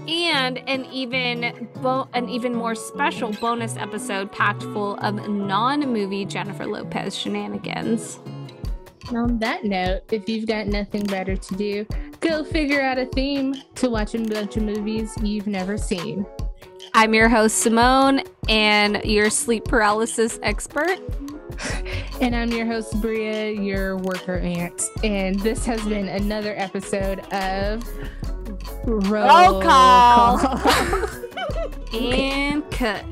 and 0.07 0.57
an 0.69 0.85
even 0.85 1.67
bo- 1.81 2.07
an 2.13 2.29
even 2.29 2.53
more 2.53 2.75
special 2.75 3.31
bonus 3.33 3.75
episode 3.75 4.31
packed 4.31 4.63
full 4.63 4.95
of 4.97 5.27
non-movie 5.27 6.25
Jennifer 6.25 6.65
Lopez 6.65 7.15
shenanigans. 7.15 8.19
On 9.09 9.37
that 9.39 9.63
note, 9.63 10.01
if 10.11 10.27
you've 10.27 10.47
got 10.47 10.67
nothing 10.67 11.03
better 11.03 11.35
to 11.35 11.55
do, 11.55 11.85
go 12.21 12.43
figure 12.43 12.81
out 12.81 12.97
a 12.97 13.05
theme 13.05 13.55
to 13.75 13.89
watch 13.89 14.15
a 14.15 14.19
bunch 14.19 14.57
of 14.57 14.63
movies 14.63 15.13
you've 15.21 15.47
never 15.47 15.77
seen. 15.77 16.25
I'm 16.93 17.13
your 17.13 17.29
host 17.29 17.59
Simone 17.59 18.23
and 18.49 19.03
your 19.03 19.29
sleep 19.29 19.65
paralysis 19.65 20.39
expert. 20.43 20.99
And 22.21 22.33
I'm 22.33 22.49
your 22.49 22.65
host 22.65 22.99
Bria, 23.01 23.51
your 23.51 23.97
worker 23.97 24.37
aunt. 24.37 24.81
And 25.03 25.37
this 25.39 25.65
has 25.65 25.81
been 25.83 26.07
another 26.07 26.53
episode 26.57 27.19
of 27.33 27.83
Roll, 28.85 29.61
call. 29.61 30.39
call. 30.39 31.09
and 31.93 32.71
cut. 32.71 33.05